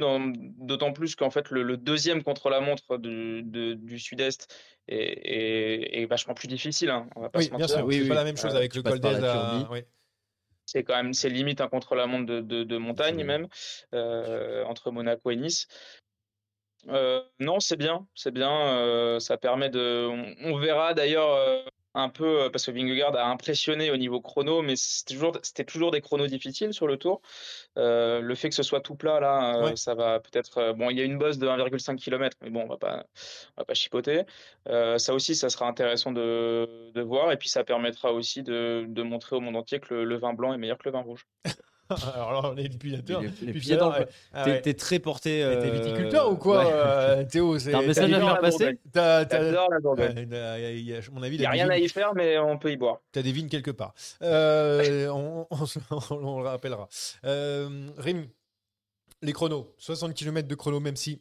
d'autant 0.59 0.92
plus 0.92 1.14
qu'en 1.14 1.31
fait, 1.31 1.51
le, 1.51 1.77
deuxième 1.77 2.23
contre-la-montre 2.23 2.99
du, 2.99 3.42
du 3.44 3.99
Sud-Est 3.99 4.53
est, 4.88 6.07
vachement 6.11 6.35
plus 6.35 6.49
difficile. 6.49 6.90
Hein, 6.90 7.09
on 7.14 7.20
va 7.20 7.29
pas 7.29 7.38
oui, 7.38 7.51
bien 7.57 7.68
sûr, 7.68 7.85
oui, 7.85 8.01
c'est 8.03 8.09
pas 8.09 8.14
la 8.14 8.25
même 8.25 8.37
chose 8.37 8.57
avec 8.57 8.75
le 8.75 8.83
col. 8.83 9.01
Oui. 9.70 9.81
C'est 10.66 10.83
quand 10.83 10.97
même, 10.97 11.12
c'est 11.12 11.29
limite 11.29 11.61
un 11.61 11.68
contre-la-montre 11.68 12.27
de, 12.27 12.64
de, 12.64 12.77
montagne 12.79 13.23
même, 13.23 13.47
entre 13.92 14.90
Monaco 14.90 15.31
et 15.31 15.37
Nice. 15.37 15.68
non, 17.38 17.61
c'est 17.61 17.77
bien, 17.77 18.07
c'est 18.16 18.33
bien. 18.33 19.20
ça 19.20 19.37
permet 19.37 19.70
de. 19.70 20.09
on 20.42 20.59
verra 20.59 20.92
d'ailleurs 20.92 21.38
un 21.94 22.09
peu 22.09 22.42
euh, 22.42 22.50
parce 22.50 22.66
que 22.66 22.70
Vingegaard 22.70 23.16
a 23.16 23.26
impressionné 23.26 23.90
au 23.90 23.96
niveau 23.96 24.20
chrono, 24.20 24.62
mais 24.62 24.74
c'était 24.76 25.64
toujours, 25.64 25.90
des 25.90 26.00
chronos 26.00 26.26
difficiles 26.26 26.72
sur 26.72 26.87
le 26.87 26.96
tour. 26.96 27.22
Euh, 27.78 28.20
le 28.20 28.35
fait 28.35 28.48
que 28.48 28.54
ce 28.54 28.62
soit 28.62 28.80
tout 28.80 28.94
plat 28.96 29.20
là, 29.20 29.57
euh, 29.57 29.76
ça 29.76 29.94
va 29.94 30.20
peut-être. 30.20 30.72
bon, 30.72 30.90
il 30.90 30.98
y 30.98 31.00
a 31.00 31.04
une 31.04 31.18
bosse 31.18 31.38
de 31.38 31.46
1,5 31.46 31.96
km, 31.96 32.37
mais 32.42 32.50
bon, 32.50 32.62
on 32.62 32.68
va 32.68 32.76
pas, 32.76 33.07
on 33.57 33.61
va 33.61 33.64
pas 33.64 33.74
chipoter. 33.74 34.24
ça 34.66 35.14
aussi, 35.14 35.35
ça 35.35 35.48
sera 35.48 35.66
intéressant 35.66 36.12
de, 36.12 36.90
de, 36.92 37.02
voir, 37.02 37.33
et 37.33 37.37
puis 37.37 37.48
ça 37.48 37.64
permettra 37.64 38.12
aussi 38.12 38.42
de, 38.42 38.85
de 38.88 39.02
montrer 39.02 39.37
au 39.37 39.40
monde 39.40 39.57
entier 39.57 39.80
que 39.80 39.94
le, 39.94 40.04
le 40.04 40.16
vin 40.16 40.35
blanc 40.35 40.52
est 40.52 40.59
meilleur 40.59 40.78
que 40.78 40.88
le 40.88 40.92
vin 40.92 41.02
rouge. 41.02 41.26
Alors 42.14 42.33
là, 42.33 42.51
on 42.53 42.57
est 42.57 42.64
épilateur. 42.64 43.23
T'es 44.62 44.75
très 44.75 44.99
porté. 44.99 45.40
T'es 45.40 45.42
euh, 45.42 45.70
viticulteur 45.70 46.31
ou 46.31 46.37
quoi, 46.37 46.64
euh, 46.64 47.25
Théo 47.25 47.59
T'as 47.59 47.79
un 47.79 47.83
message 47.83 48.12
à 48.12 48.20
faire 48.20 48.40
passer 48.40 48.79
J'adore 48.94 49.70
la 49.70 49.81
Bourgogne. 49.81 50.29
mon 51.12 51.23
avis, 51.23 51.37
il 51.37 51.40
n'y 51.40 51.47
a 51.47 51.51
rien 51.51 51.68
à 51.68 51.79
y 51.79 51.88
faire, 51.88 52.14
mais 52.14 52.38
on 52.38 52.59
peut 52.59 52.73
y 52.73 52.77
boire. 52.77 53.01
T'as 53.12 53.23
des 53.23 53.33
vignes 53.33 53.49
quelque 53.49 53.70
part. 53.70 53.94
Euh, 54.23 55.09
on, 55.09 55.47
on, 55.51 56.38
le 56.40 56.49
rappellera. 56.49 56.88
Rémi, 57.23 58.31
les 59.23 59.33
chronos. 59.33 59.75
60 59.79 60.14
km 60.14 60.49
de 60.49 60.55
chrono, 60.55 60.81
même 60.81 60.97
si 60.97 61.20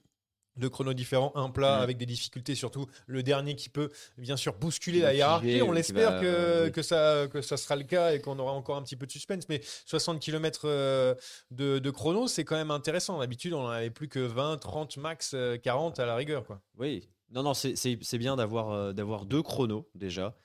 deux 0.57 0.69
chronos 0.69 0.93
différents, 0.93 1.31
un 1.35 1.49
plat 1.49 1.79
mm. 1.79 1.81
avec 1.81 1.97
des 1.97 2.05
difficultés, 2.05 2.55
surtout 2.55 2.87
le 3.07 3.23
dernier 3.23 3.55
qui 3.55 3.69
peut 3.69 3.89
bien 4.17 4.37
sûr 4.37 4.53
bousculer 4.53 4.99
la 4.99 5.13
hiérarchie. 5.13 5.61
On 5.61 5.71
l'espère 5.71 6.19
que, 6.19 6.69
que, 6.69 6.81
ça, 6.81 7.27
que 7.31 7.41
ça 7.41 7.57
sera 7.57 7.75
le 7.75 7.83
cas 7.83 8.13
et 8.13 8.21
qu'on 8.21 8.37
aura 8.39 8.51
encore 8.51 8.77
un 8.77 8.83
petit 8.83 8.95
peu 8.95 9.05
de 9.05 9.11
suspense. 9.11 9.47
Mais 9.49 9.61
60 9.85 10.19
km 10.19 10.61
euh, 10.65 11.15
de, 11.51 11.79
de 11.79 11.91
chrono, 11.91 12.27
c'est 12.27 12.43
quand 12.43 12.55
même 12.55 12.71
intéressant. 12.71 13.19
D'habitude, 13.19 13.53
on 13.53 13.67
n'avait 13.67 13.89
plus 13.89 14.07
que 14.07 14.19
20, 14.19 14.57
30, 14.57 14.97
max 14.97 15.35
40 15.63 15.99
euh, 15.99 16.03
à 16.03 16.05
la 16.05 16.15
rigueur. 16.15 16.45
Quoi. 16.45 16.61
Oui, 16.77 17.09
non, 17.31 17.43
non, 17.43 17.53
c'est 17.53 18.17
bien 18.17 18.35
d'avoir 18.35 18.71
euh, 18.71 18.93
d'avoir 18.93 19.25
deux 19.25 19.41
chronos 19.41 19.89
déjà. 19.95 20.35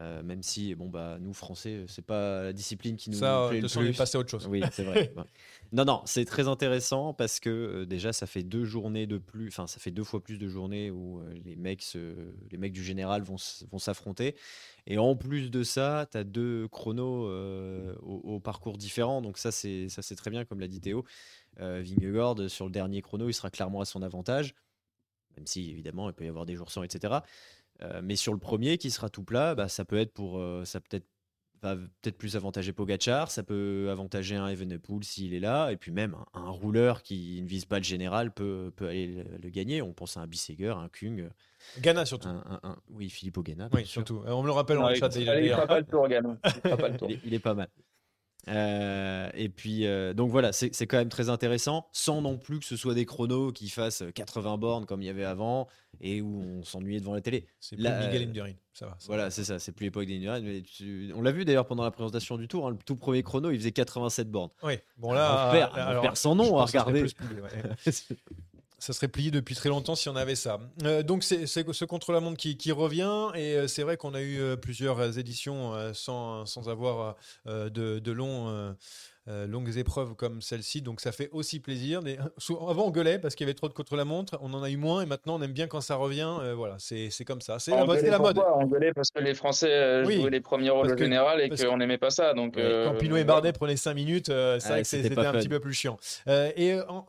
Euh, 0.00 0.22
même 0.22 0.44
si, 0.44 0.76
bon, 0.76 0.88
bah, 0.88 1.18
nous, 1.20 1.34
Français, 1.34 1.84
c'est 1.88 2.04
pas 2.04 2.44
la 2.44 2.52
discipline 2.52 2.96
qui 2.96 3.10
nous 3.10 3.18
ça, 3.18 3.46
plaît 3.48 3.60
le 3.60 3.68
plus. 3.68 3.96
passer 3.96 4.16
à 4.16 4.20
autre 4.20 4.30
chose. 4.30 4.46
Oui, 4.46 4.62
c'est 4.72 4.84
vrai. 4.84 5.12
Non, 5.70 5.84
non, 5.84 6.00
c'est 6.06 6.24
très 6.24 6.48
intéressant 6.48 7.12
parce 7.12 7.40
que 7.40 7.50
euh, 7.50 7.84
déjà, 7.84 8.14
ça 8.14 8.26
fait 8.26 8.42
deux 8.42 8.64
journées 8.64 9.06
de 9.06 9.18
plus, 9.18 9.48
enfin, 9.48 9.66
ça 9.66 9.78
fait 9.78 9.90
deux 9.90 10.04
fois 10.04 10.22
plus 10.22 10.38
de 10.38 10.48
journées 10.48 10.90
où 10.90 11.20
euh, 11.20 11.34
les, 11.44 11.56
mecs 11.56 11.84
les 12.50 12.56
mecs 12.56 12.72
du 12.72 12.82
général 12.82 13.20
vont, 13.20 13.36
vont 13.70 13.78
s'affronter. 13.78 14.34
Et 14.86 14.96
en 14.96 15.14
plus 15.14 15.50
de 15.50 15.62
ça, 15.62 16.06
tu 16.10 16.16
as 16.16 16.24
deux 16.24 16.68
chronos 16.68 17.28
au, 18.00 18.40
parcours 18.40 18.78
différents. 18.78 19.20
Donc, 19.20 19.36
ça, 19.36 19.52
c'est 19.52 20.16
très 20.16 20.30
bien, 20.30 20.46
comme 20.46 20.60
l'a 20.60 20.68
dit 20.68 20.80
Théo. 20.80 21.04
Vingegaard, 21.58 22.48
sur 22.48 22.64
le 22.64 22.70
dernier 22.70 23.02
chrono, 23.02 23.28
il 23.28 23.34
sera 23.34 23.50
clairement 23.50 23.82
à 23.82 23.84
son 23.84 24.00
avantage. 24.02 24.54
Même 25.36 25.46
si, 25.46 25.70
évidemment, 25.70 26.08
il 26.08 26.14
peut 26.14 26.24
y 26.24 26.28
avoir 26.28 26.46
des 26.46 26.56
jours 26.56 26.70
sans, 26.70 26.82
etc. 26.82 27.18
Euh, 27.82 28.00
mais 28.02 28.16
sur 28.16 28.32
le 28.32 28.38
premier 28.38 28.76
qui 28.78 28.90
sera 28.90 29.08
tout 29.08 29.22
plat, 29.22 29.54
bah, 29.54 29.68
ça 29.68 29.84
peut 29.84 29.98
être 29.98 30.12
pour 30.12 30.38
euh, 30.38 30.64
ça 30.64 30.80
peut 30.80 30.96
être 30.96 31.06
va 31.60 31.74
peut-être 31.74 32.16
plus 32.16 32.36
avantager 32.36 32.72
Pogachar, 32.72 33.32
ça 33.32 33.42
peut 33.42 33.88
avantager 33.90 34.36
un 34.36 34.46
Evenepoel 34.46 35.02
s'il 35.02 35.34
est 35.34 35.40
là, 35.40 35.70
et 35.72 35.76
puis 35.76 35.90
même 35.90 36.14
un, 36.34 36.42
un 36.42 36.50
rouleur 36.50 37.02
qui 37.02 37.42
ne 37.42 37.48
vise 37.48 37.64
pas 37.64 37.78
le 37.78 37.82
général 37.84 38.32
peut, 38.32 38.72
peut 38.76 38.86
aller 38.86 39.08
le, 39.08 39.24
le 39.42 39.48
gagner. 39.50 39.82
On 39.82 39.92
pense 39.92 40.16
à 40.16 40.20
un 40.20 40.28
Bisseger, 40.28 40.68
un 40.76 40.88
Kung, 40.88 41.28
Ghana 41.80 42.06
surtout. 42.06 42.28
un, 42.28 42.44
un- 42.46 42.60
un- 42.62 42.76
oui, 42.90 43.10
Filippo 43.10 43.42
bien 43.42 43.56
Oui, 43.72 43.80
sûr. 43.80 43.88
surtout. 43.88 44.22
On 44.26 44.42
me 44.42 44.46
le 44.46 44.52
rappelle 44.52 44.78
Non, 44.78 44.88
il, 44.90 44.96
chat. 44.98 45.08
il, 45.16 45.22
il- 45.22 45.44
il 45.46 45.50
fera 45.50 45.66
pas 45.66 45.80
le 45.80 45.86
tour, 45.86 46.06
Gann. 46.08 46.38
Il 46.44 46.50
fera 46.60 46.76
pas 46.76 46.88
le 46.90 46.96
tour. 46.96 47.10
Il 47.10 47.14
est, 47.16 47.20
il 47.24 47.34
est 47.34 47.38
pas 47.40 47.54
mal. 47.54 47.68
Euh, 48.48 49.28
et 49.34 49.48
puis, 49.48 49.86
euh, 49.86 50.14
donc 50.14 50.30
voilà, 50.30 50.52
c'est 50.52 50.70
quand 50.86 50.96
même 50.96 51.08
très 51.08 51.28
intéressant, 51.28 51.86
sans 51.92 52.22
non 52.22 52.38
plus 52.38 52.58
que 52.58 52.64
ce 52.64 52.76
soit 52.76 52.94
des 52.94 53.04
chronos 53.04 53.52
qui 53.52 53.68
fassent 53.68 54.02
80 54.14 54.56
bornes 54.58 54.86
comme 54.86 55.02
il 55.02 55.06
y 55.06 55.10
avait 55.10 55.24
avant 55.24 55.68
et 56.00 56.20
où 56.22 56.40
on 56.40 56.62
s'ennuyait 56.64 57.00
devant 57.00 57.14
la 57.14 57.20
télé. 57.20 57.46
C'est 57.60 57.76
plus 57.76 57.84
Miguel 57.84 58.28
Indurain. 58.28 58.52
Ça 58.72 58.86
va. 58.86 58.96
ça 58.98 59.06
Voilà, 59.08 59.30
c'est 59.30 59.44
ça, 59.44 59.58
c'est 59.58 59.72
plus 59.72 59.84
l'époque 59.86 60.06
des 60.06 60.16
Indurain, 60.16 60.40
mais 60.40 60.62
tu- 60.62 61.12
On 61.14 61.22
l'a 61.22 61.32
vu 61.32 61.44
d'ailleurs 61.44 61.66
pendant 61.66 61.82
la 61.84 61.90
présentation 61.90 62.36
du 62.38 62.48
tour, 62.48 62.66
hein, 62.66 62.70
le 62.70 62.76
tout 62.78 62.96
premier 62.96 63.22
chrono, 63.22 63.50
il 63.50 63.58
faisait 63.58 63.72
87 63.72 64.30
bornes. 64.30 64.50
Oui. 64.62 64.74
Bon 64.96 65.12
Un 65.12 65.14
là, 65.16 65.54
euh, 65.54 65.62
un 65.74 65.86
alors, 65.86 66.02
enfer 66.04 66.16
sans 66.16 66.34
nom 66.34 66.56
je 66.58 66.62
à 66.62 66.66
serait 66.66 66.78
regarder. 66.78 67.00
plus 67.14 67.40
ouais. 67.40 67.50
Ça 68.80 68.92
serait 68.92 69.08
plié 69.08 69.30
depuis 69.32 69.54
très 69.56 69.68
longtemps 69.68 69.96
si 69.96 70.08
on 70.08 70.14
avait 70.16 70.36
ça. 70.36 70.60
Euh, 70.84 71.02
donc 71.02 71.24
c'est 71.24 71.46
ce 71.46 71.84
contre-la-montre 71.84 72.36
qui, 72.36 72.56
qui 72.56 72.70
revient 72.70 73.28
et 73.34 73.54
euh, 73.54 73.66
c'est 73.66 73.82
vrai 73.82 73.96
qu'on 73.96 74.14
a 74.14 74.20
eu 74.20 74.40
euh, 74.40 74.54
plusieurs 74.56 75.18
éditions 75.18 75.72
sans, 75.94 76.46
sans 76.46 76.68
avoir 76.68 77.16
de, 77.46 77.70
de 77.98 78.12
longs, 78.12 78.74
euh, 79.28 79.46
longues 79.46 79.76
épreuves 79.76 80.14
comme 80.14 80.40
celle-ci. 80.40 80.80
Donc 80.80 81.00
ça 81.00 81.10
fait 81.12 81.28
aussi 81.32 81.58
plaisir. 81.60 82.02
Des- 82.02 82.18
Avant 82.68 82.86
on 82.86 82.90
gueulait 82.90 83.18
parce 83.18 83.34
qu'il 83.34 83.46
y 83.46 83.50
avait 83.50 83.54
trop 83.54 83.68
de 83.68 83.74
contre-la-montre. 83.74 84.38
On 84.42 84.54
en 84.54 84.62
a 84.62 84.70
eu 84.70 84.76
moins 84.76 85.02
et 85.02 85.06
maintenant 85.06 85.36
on 85.38 85.42
aime 85.42 85.52
bien 85.52 85.66
quand 85.66 85.80
ça 85.80 85.96
revient. 85.96 86.32
Euh, 86.40 86.54
voilà, 86.54 86.76
c'est 86.78 87.10
c'est 87.10 87.24
comme 87.24 87.40
ça. 87.40 87.58
C'est 87.58 87.72
la, 87.72 87.84
mode- 87.84 88.00
la 88.02 88.18
mode. 88.18 88.36
pourquoi 88.36 88.56
Engueuler 88.58 88.92
parce 88.94 89.10
que 89.10 89.20
les 89.20 89.34
Français 89.34 89.70
euh, 89.72 90.04
Oui, 90.06 90.20
jouaient 90.20 90.30
les 90.30 90.40
premiers 90.40 90.70
rôles 90.70 90.92
au 90.92 90.94
que- 90.94 91.02
général 91.02 91.40
et 91.40 91.48
qu'on 91.50 91.76
n'aimait 91.78 91.98
pas 91.98 92.10
ça. 92.10 92.32
Donc, 92.32 92.56
euh, 92.56 92.86
Quand 92.86 92.94
Pinot 92.96 93.16
et 93.16 93.24
Bardet 93.24 93.52
prenaient 93.52 93.76
5 93.76 93.94
minutes, 93.94 94.28
euh, 94.28 94.58
c'est 94.60 94.68
Ah, 94.68 94.70
vrai 94.72 94.82
que 94.82 94.88
c'était 94.88 95.18
un 95.18 95.32
petit 95.32 95.48
peu 95.48 95.60
plus 95.60 95.74
chiant. 95.74 95.96
Euh, 96.28 96.50
et 96.56 96.80
en- 96.88 97.06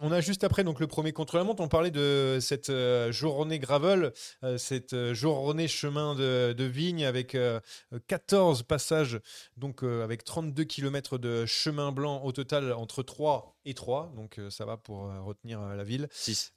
on 0.00 0.12
a 0.12 0.20
juste 0.20 0.44
après 0.44 0.64
donc 0.64 0.80
le 0.80 0.86
premier 0.86 1.12
contre-la-montre, 1.12 1.62
on 1.62 1.68
parlait 1.68 1.90
de 1.90 2.38
cette 2.40 2.70
euh, 2.70 3.12
journée 3.12 3.58
gravel, 3.58 4.12
euh, 4.44 4.58
cette 4.58 4.92
euh, 4.92 5.14
journée 5.14 5.68
chemin 5.68 6.14
de, 6.14 6.52
de 6.52 6.64
vigne 6.64 7.04
avec 7.04 7.34
euh, 7.34 7.60
14 8.06 8.62
passages, 8.62 9.20
donc 9.56 9.82
euh, 9.82 10.04
avec 10.04 10.24
32 10.24 10.64
km 10.64 11.18
de 11.18 11.46
chemin 11.46 11.92
blanc 11.92 12.22
au 12.24 12.32
total 12.32 12.72
entre 12.72 13.02
3 13.02 13.56
et 13.64 13.74
3, 13.74 14.12
donc 14.16 14.38
euh, 14.38 14.50
ça 14.50 14.64
va 14.64 14.76
pour 14.76 15.06
euh, 15.06 15.20
retenir 15.20 15.60
euh, 15.60 15.74
la 15.74 15.84
ville. 15.84 16.08
6. 16.10 16.52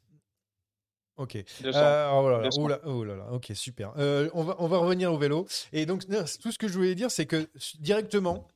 Ok. 1.17 1.37
200. 1.61 1.79
Euh, 1.79 2.11
oh 2.13 2.29
là 2.29 2.37
là, 2.37 2.43
200. 2.45 2.61
oh 2.61 2.67
là, 2.67 2.79
oh 2.85 3.03
là 3.03 3.15
là, 3.17 3.27
ok, 3.33 3.51
super. 3.53 3.91
Euh, 3.97 4.29
on, 4.33 4.43
va, 4.43 4.55
on 4.59 4.67
va 4.67 4.77
revenir 4.77 5.11
au 5.11 5.17
vélo. 5.17 5.45
Et 5.73 5.85
donc, 5.85 6.03
tout 6.41 6.51
ce 6.51 6.57
que 6.57 6.69
je 6.69 6.73
voulais 6.73 6.95
dire, 6.95 7.11
c'est 7.11 7.25
que 7.25 7.49
directement, 7.79 8.47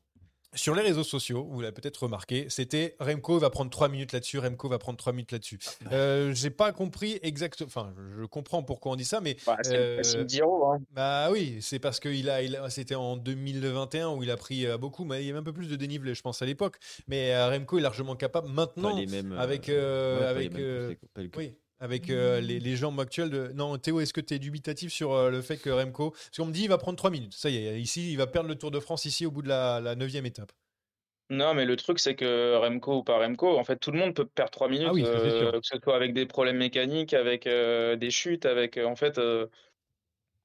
sur 0.55 0.75
les 0.75 0.81
réseaux 0.81 1.03
sociaux, 1.03 1.47
vous 1.49 1.61
l'avez 1.61 1.73
peut-être 1.73 2.03
remarqué, 2.03 2.45
c'était 2.49 2.95
Remco 2.99 3.37
va 3.39 3.49
prendre 3.49 3.69
3 3.71 3.89
minutes 3.89 4.11
là-dessus, 4.13 4.39
Remco 4.39 4.69
va 4.69 4.77
prendre 4.79 4.97
3 4.97 5.13
minutes 5.13 5.31
là-dessus. 5.31 5.59
Euh, 5.91 6.33
J'ai 6.33 6.49
pas 6.49 6.71
compris 6.71 7.19
exactement, 7.23 7.67
enfin, 7.67 7.93
je 8.19 8.25
comprends 8.25 8.63
pourquoi 8.63 8.91
on 8.93 8.95
dit 8.95 9.05
ça, 9.05 9.21
mais 9.21 9.35
Bah, 9.45 9.57
c'est 9.61 9.75
euh, 9.75 10.01
le 10.15 10.27
Giro. 10.27 10.65
Hein. 10.71 10.79
bah 10.91 11.29
oui, 11.31 11.57
c'est 11.61 11.79
parce 11.79 11.99
que 11.99 12.09
il 12.09 12.29
a, 12.29 12.41
il 12.41 12.55
a- 12.55 12.69
c'était 12.69 12.95
en 12.95 13.17
2021 13.17 14.09
où 14.11 14.23
il 14.23 14.31
a 14.31 14.37
pris 14.37 14.65
euh, 14.65 14.77
beaucoup, 14.77 15.05
mais 15.05 15.23
il 15.23 15.27
y 15.27 15.29
avait 15.29 15.39
un 15.39 15.43
peu 15.43 15.53
plus 15.53 15.67
de 15.69 15.75
dénivelé, 15.75 16.13
je 16.15 16.21
pense, 16.21 16.41
à 16.41 16.45
l'époque. 16.45 16.77
Mais 17.07 17.33
euh, 17.33 17.49
Remco 17.49 17.77
est 17.77 17.81
largement 17.81 18.15
capable 18.15 18.49
maintenant, 18.49 18.91
Pas 18.93 18.99
les 18.99 19.07
mêmes. 19.07 19.31
avec, 19.33 19.69
euh, 19.69 20.15
ouais, 20.15 20.19
pas 20.19 20.33
les 20.33 20.45
avec 20.47 20.53
mêmes 20.53 20.97
oui, 21.37 21.53
avec 21.83 22.09
euh, 22.09 22.39
les, 22.39 22.61
les 22.61 22.75
jambes 22.77 22.97
actuelles 23.01 23.29
de. 23.29 23.51
Non, 23.55 23.77
Théo, 23.77 23.99
est-ce 23.99 24.13
que 24.13 24.21
tu 24.21 24.33
es 24.33 24.39
dubitatif 24.39 24.93
sur 24.93 25.11
euh, 25.11 25.29
le 25.29 25.41
fait 25.41 25.57
que 25.57 25.69
Remco. 25.69 26.11
Parce 26.11 26.37
qu'on 26.37 26.45
me 26.45 26.53
dit 26.53 26.63
il 26.63 26.69
va 26.69 26.77
prendre 26.77 26.97
3 26.97 27.09
minutes. 27.09 27.33
Ça 27.33 27.49
y 27.49 27.57
est, 27.57 27.81
ici, 27.81 28.09
il 28.09 28.17
va 28.17 28.25
perdre 28.25 28.47
le 28.47 28.55
Tour 28.55 28.71
de 28.71 28.79
France 28.79 29.03
ici 29.03 29.25
au 29.25 29.31
bout 29.31 29.41
de 29.41 29.49
la, 29.49 29.81
la 29.81 29.95
9 29.95 30.15
étape. 30.15 30.53
Non, 31.29 31.53
mais 31.53 31.65
le 31.65 31.75
truc, 31.75 31.99
c'est 31.99 32.15
que 32.15 32.55
Remco 32.55 32.99
ou 32.99 33.03
pas 33.03 33.17
Remco, 33.17 33.57
en 33.57 33.65
fait, 33.65 33.75
tout 33.75 33.91
le 33.91 33.99
monde 33.99 34.15
peut 34.15 34.25
perdre 34.25 34.51
3 34.51 34.69
minutes, 34.69 34.87
Ah 34.89 34.93
oui, 34.93 35.03
euh, 35.05 35.51
que 35.51 35.59
ce 35.61 35.77
soit 35.83 35.95
avec 35.95 36.13
des 36.13 36.25
problèmes 36.25 36.57
mécaniques, 36.57 37.13
avec 37.13 37.43
des 37.45 38.11
chutes, 38.11 38.45
avec. 38.45 38.77
en 38.77 38.95
fait, 38.95 39.19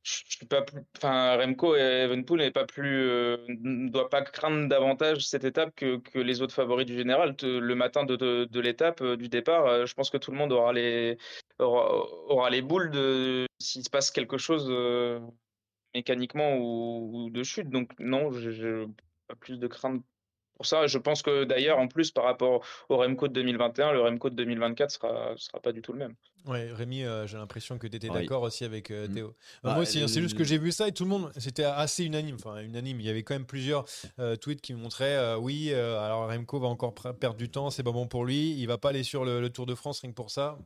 je 0.02 0.36
suis 0.36 0.46
pas 0.46 0.62
plus. 0.62 0.80
Enfin, 0.96 1.36
Remco 1.36 1.76
et 1.76 1.80
Evenpool 1.80 2.38
n'est 2.38 2.50
pas 2.50 2.64
plus. 2.64 3.08
euh, 3.08 3.36
ne 3.48 3.88
doit 3.90 4.08
pas 4.08 4.22
craindre 4.22 4.68
davantage 4.68 5.26
cette 5.26 5.44
étape 5.44 5.74
que, 5.74 5.98
que 5.98 6.18
les 6.18 6.40
autres 6.42 6.54
favoris 6.54 6.86
du 6.86 6.96
général. 6.96 7.36
Le 7.42 7.74
matin 7.74 8.04
de, 8.04 8.16
de, 8.16 8.60
l'étape, 8.60 9.00
euh, 9.02 9.16
du 9.16 9.28
départ, 9.28 9.66
euh, 9.66 9.86
je 9.86 9.94
pense 9.94 10.10
que 10.10 10.16
tout 10.16 10.30
le 10.30 10.38
monde 10.38 10.52
aura 10.52 10.72
les, 10.72 11.18
aura, 11.58 12.06
aura 12.28 12.50
les 12.50 12.62
boules 12.62 12.90
de 12.90 13.46
s'il 13.58 13.84
se 13.84 13.90
passe 13.90 14.10
quelque 14.10 14.38
chose 14.38 14.66
euh, 14.70 15.20
mécaniquement 15.94 16.56
ou, 16.56 17.30
de 17.30 17.42
chute. 17.42 17.68
Donc, 17.68 17.92
non, 17.98 18.30
je 18.32 18.86
pas 19.26 19.34
plus 19.34 19.58
de 19.58 19.66
crainte 19.66 20.02
pour 20.58 20.66
ça. 20.66 20.86
Je 20.86 20.98
pense 20.98 21.22
que 21.22 21.44
d'ailleurs, 21.44 21.78
en 21.78 21.88
plus, 21.88 22.10
par 22.10 22.24
rapport 22.24 22.62
au 22.88 22.96
Remco 22.98 23.28
de 23.28 23.32
2021, 23.32 23.92
le 23.92 24.00
Remco 24.02 24.28
de 24.28 24.34
2024 24.34 24.90
sera, 24.90 25.32
sera 25.36 25.60
pas 25.60 25.72
du 25.72 25.80
tout 25.80 25.92
le 25.92 25.98
même. 26.00 26.14
Ouais, 26.46 26.70
Rémi, 26.72 27.04
euh, 27.04 27.26
j'ai 27.26 27.36
l'impression 27.38 27.78
que 27.78 27.86
tu 27.86 27.96
étais 27.96 28.08
Oui. 28.10 28.14
d'accord 28.20 28.42
aussi 28.42 28.64
avec 28.64 28.90
euh, 28.90 29.06
Mm. 29.08 29.14
Théo. 29.14 29.34
Bah, 29.62 29.72
moi 29.74 29.82
aussi, 29.82 30.00
hein, 30.00 30.08
c'est 30.08 30.20
juste 30.20 30.36
que 30.36 30.44
j'ai 30.44 30.58
vu 30.58 30.72
ça 30.72 30.88
et 30.88 30.92
tout 30.92 31.04
le 31.04 31.10
monde, 31.10 31.30
c'était 31.36 31.64
assez 31.64 32.04
unanime. 32.04 32.36
Enfin, 32.36 32.60
unanime. 32.60 33.00
Il 33.00 33.06
y 33.06 33.10
avait 33.10 33.22
quand 33.22 33.34
même 33.34 33.46
plusieurs 33.46 33.84
euh, 34.18 34.36
tweets 34.36 34.60
qui 34.60 34.74
montraient 34.74 35.16
euh, 35.16 35.36
oui, 35.38 35.70
euh, 35.72 35.98
alors 36.00 36.28
Remco 36.28 36.58
va 36.58 36.68
encore 36.68 36.94
perdre 36.94 37.36
du 37.36 37.48
temps, 37.50 37.70
c'est 37.70 37.82
pas 37.82 37.92
bon 37.92 38.06
pour 38.06 38.24
lui. 38.24 38.52
Il 38.58 38.66
va 38.66 38.78
pas 38.78 38.88
aller 38.90 39.04
sur 39.04 39.24
le, 39.24 39.40
le 39.40 39.50
Tour 39.50 39.66
de 39.66 39.74
France 39.74 40.00
rien 40.00 40.10
que 40.10 40.16
pour 40.16 40.30
ça. 40.30 40.58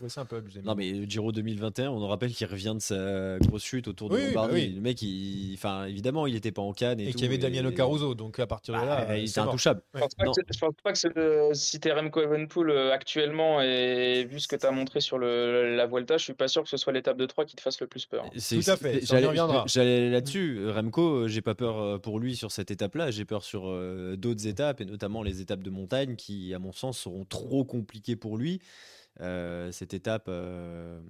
Trouvais 0.00 0.08
ça 0.08 0.22
un 0.22 0.24
peu 0.24 0.36
abusé. 0.36 0.62
Non 0.64 0.74
mais 0.74 1.06
Giro 1.06 1.30
2021, 1.30 1.90
on 1.90 2.00
nous 2.00 2.06
rappelle 2.06 2.32
qu'il 2.32 2.46
revient 2.46 2.72
de 2.74 2.80
sa 2.80 3.38
grosse 3.38 3.62
chute 3.62 3.86
autour 3.86 4.08
de 4.08 4.14
Oui, 4.14 4.20
oui, 4.22 4.26
bah 4.28 4.40
Lombardie. 4.46 4.54
oui. 4.68 4.72
Le 4.74 4.80
mec, 4.80 5.02
il... 5.02 5.52
enfin 5.52 5.84
évidemment, 5.84 6.26
il 6.26 6.34
était 6.36 6.52
pas 6.52 6.62
en 6.62 6.72
canne 6.72 7.00
et, 7.00 7.02
Et 7.02 7.06
tout, 7.08 7.18
qu'il 7.18 7.24
y 7.24 7.26
avait 7.26 7.34
et- 7.34 7.38
Damiano 7.38 7.70
Caruso, 7.70 8.14
donc 8.14 8.38
à 8.38 8.46
partir 8.46 8.72
de 8.72 8.78
Bah, 8.80 8.86
là, 8.86 9.10
euh, 9.10 9.18
il 9.18 9.28
c'est 9.28 9.32
était 9.42 9.46
intouchable. 9.46 9.82
Je 9.92 10.00
pense 10.00 10.10
je 10.54 10.58
pense 10.58 10.74
pas 10.82 10.92
que 10.92 10.98
c'est 10.98 11.14
le- 11.14 11.50
si 11.52 11.78
t'es 11.80 11.92
Remco 11.92 12.18
Evenpool 12.22 12.70
euh, 12.70 12.92
actuellement 12.94 13.60
et 13.60 14.24
vu 14.24 14.40
ce 14.40 14.48
que 14.48 14.56
tu 14.56 14.64
as 14.64 14.70
montré 14.70 15.02
sur 15.02 15.18
le, 15.18 15.76
la 15.76 15.86
Vuelta, 15.86 16.16
je 16.16 16.24
suis 16.24 16.32
pas 16.32 16.48
sûr 16.48 16.62
que 16.62 16.70
ce 16.70 16.78
soit 16.78 16.94
l'étape 16.94 17.18
de 17.18 17.26
3 17.26 17.44
qui 17.44 17.56
te 17.56 17.60
fasse 17.60 17.78
le 17.82 17.86
plus 17.86 18.06
peur. 18.06 18.24
Tout 18.30 18.70
à 18.70 18.76
fait, 18.78 19.00
J'allais 19.04 20.08
là-dessus. 20.08 20.66
Remco, 20.70 21.02
euh, 21.24 21.28
j'ai 21.28 21.42
pas 21.42 21.54
peur 21.54 21.78
euh, 21.78 21.98
pour 21.98 22.18
lui 22.20 22.36
sur 22.36 22.52
cette 22.52 22.70
étape-là. 22.70 23.10
J'ai 23.10 23.26
peur 23.26 23.44
sur 23.44 23.64
euh, 23.68 24.16
d'autres 24.16 24.46
étapes 24.46 24.80
et 24.80 24.86
notamment 24.86 25.22
les 25.22 25.42
étapes 25.42 25.62
de 25.62 25.68
montagne 25.70 26.16
qui, 26.16 26.54
à 26.54 26.58
mon 26.58 26.72
sens, 26.72 27.00
seront 27.00 27.26
trop 27.26 27.64
compliquées 27.64 28.16
pour 28.16 28.38
lui. 28.38 28.62
Euh, 29.20 29.70
cette 29.72 29.94
étape, 29.94 30.26
euh, 30.28 31.00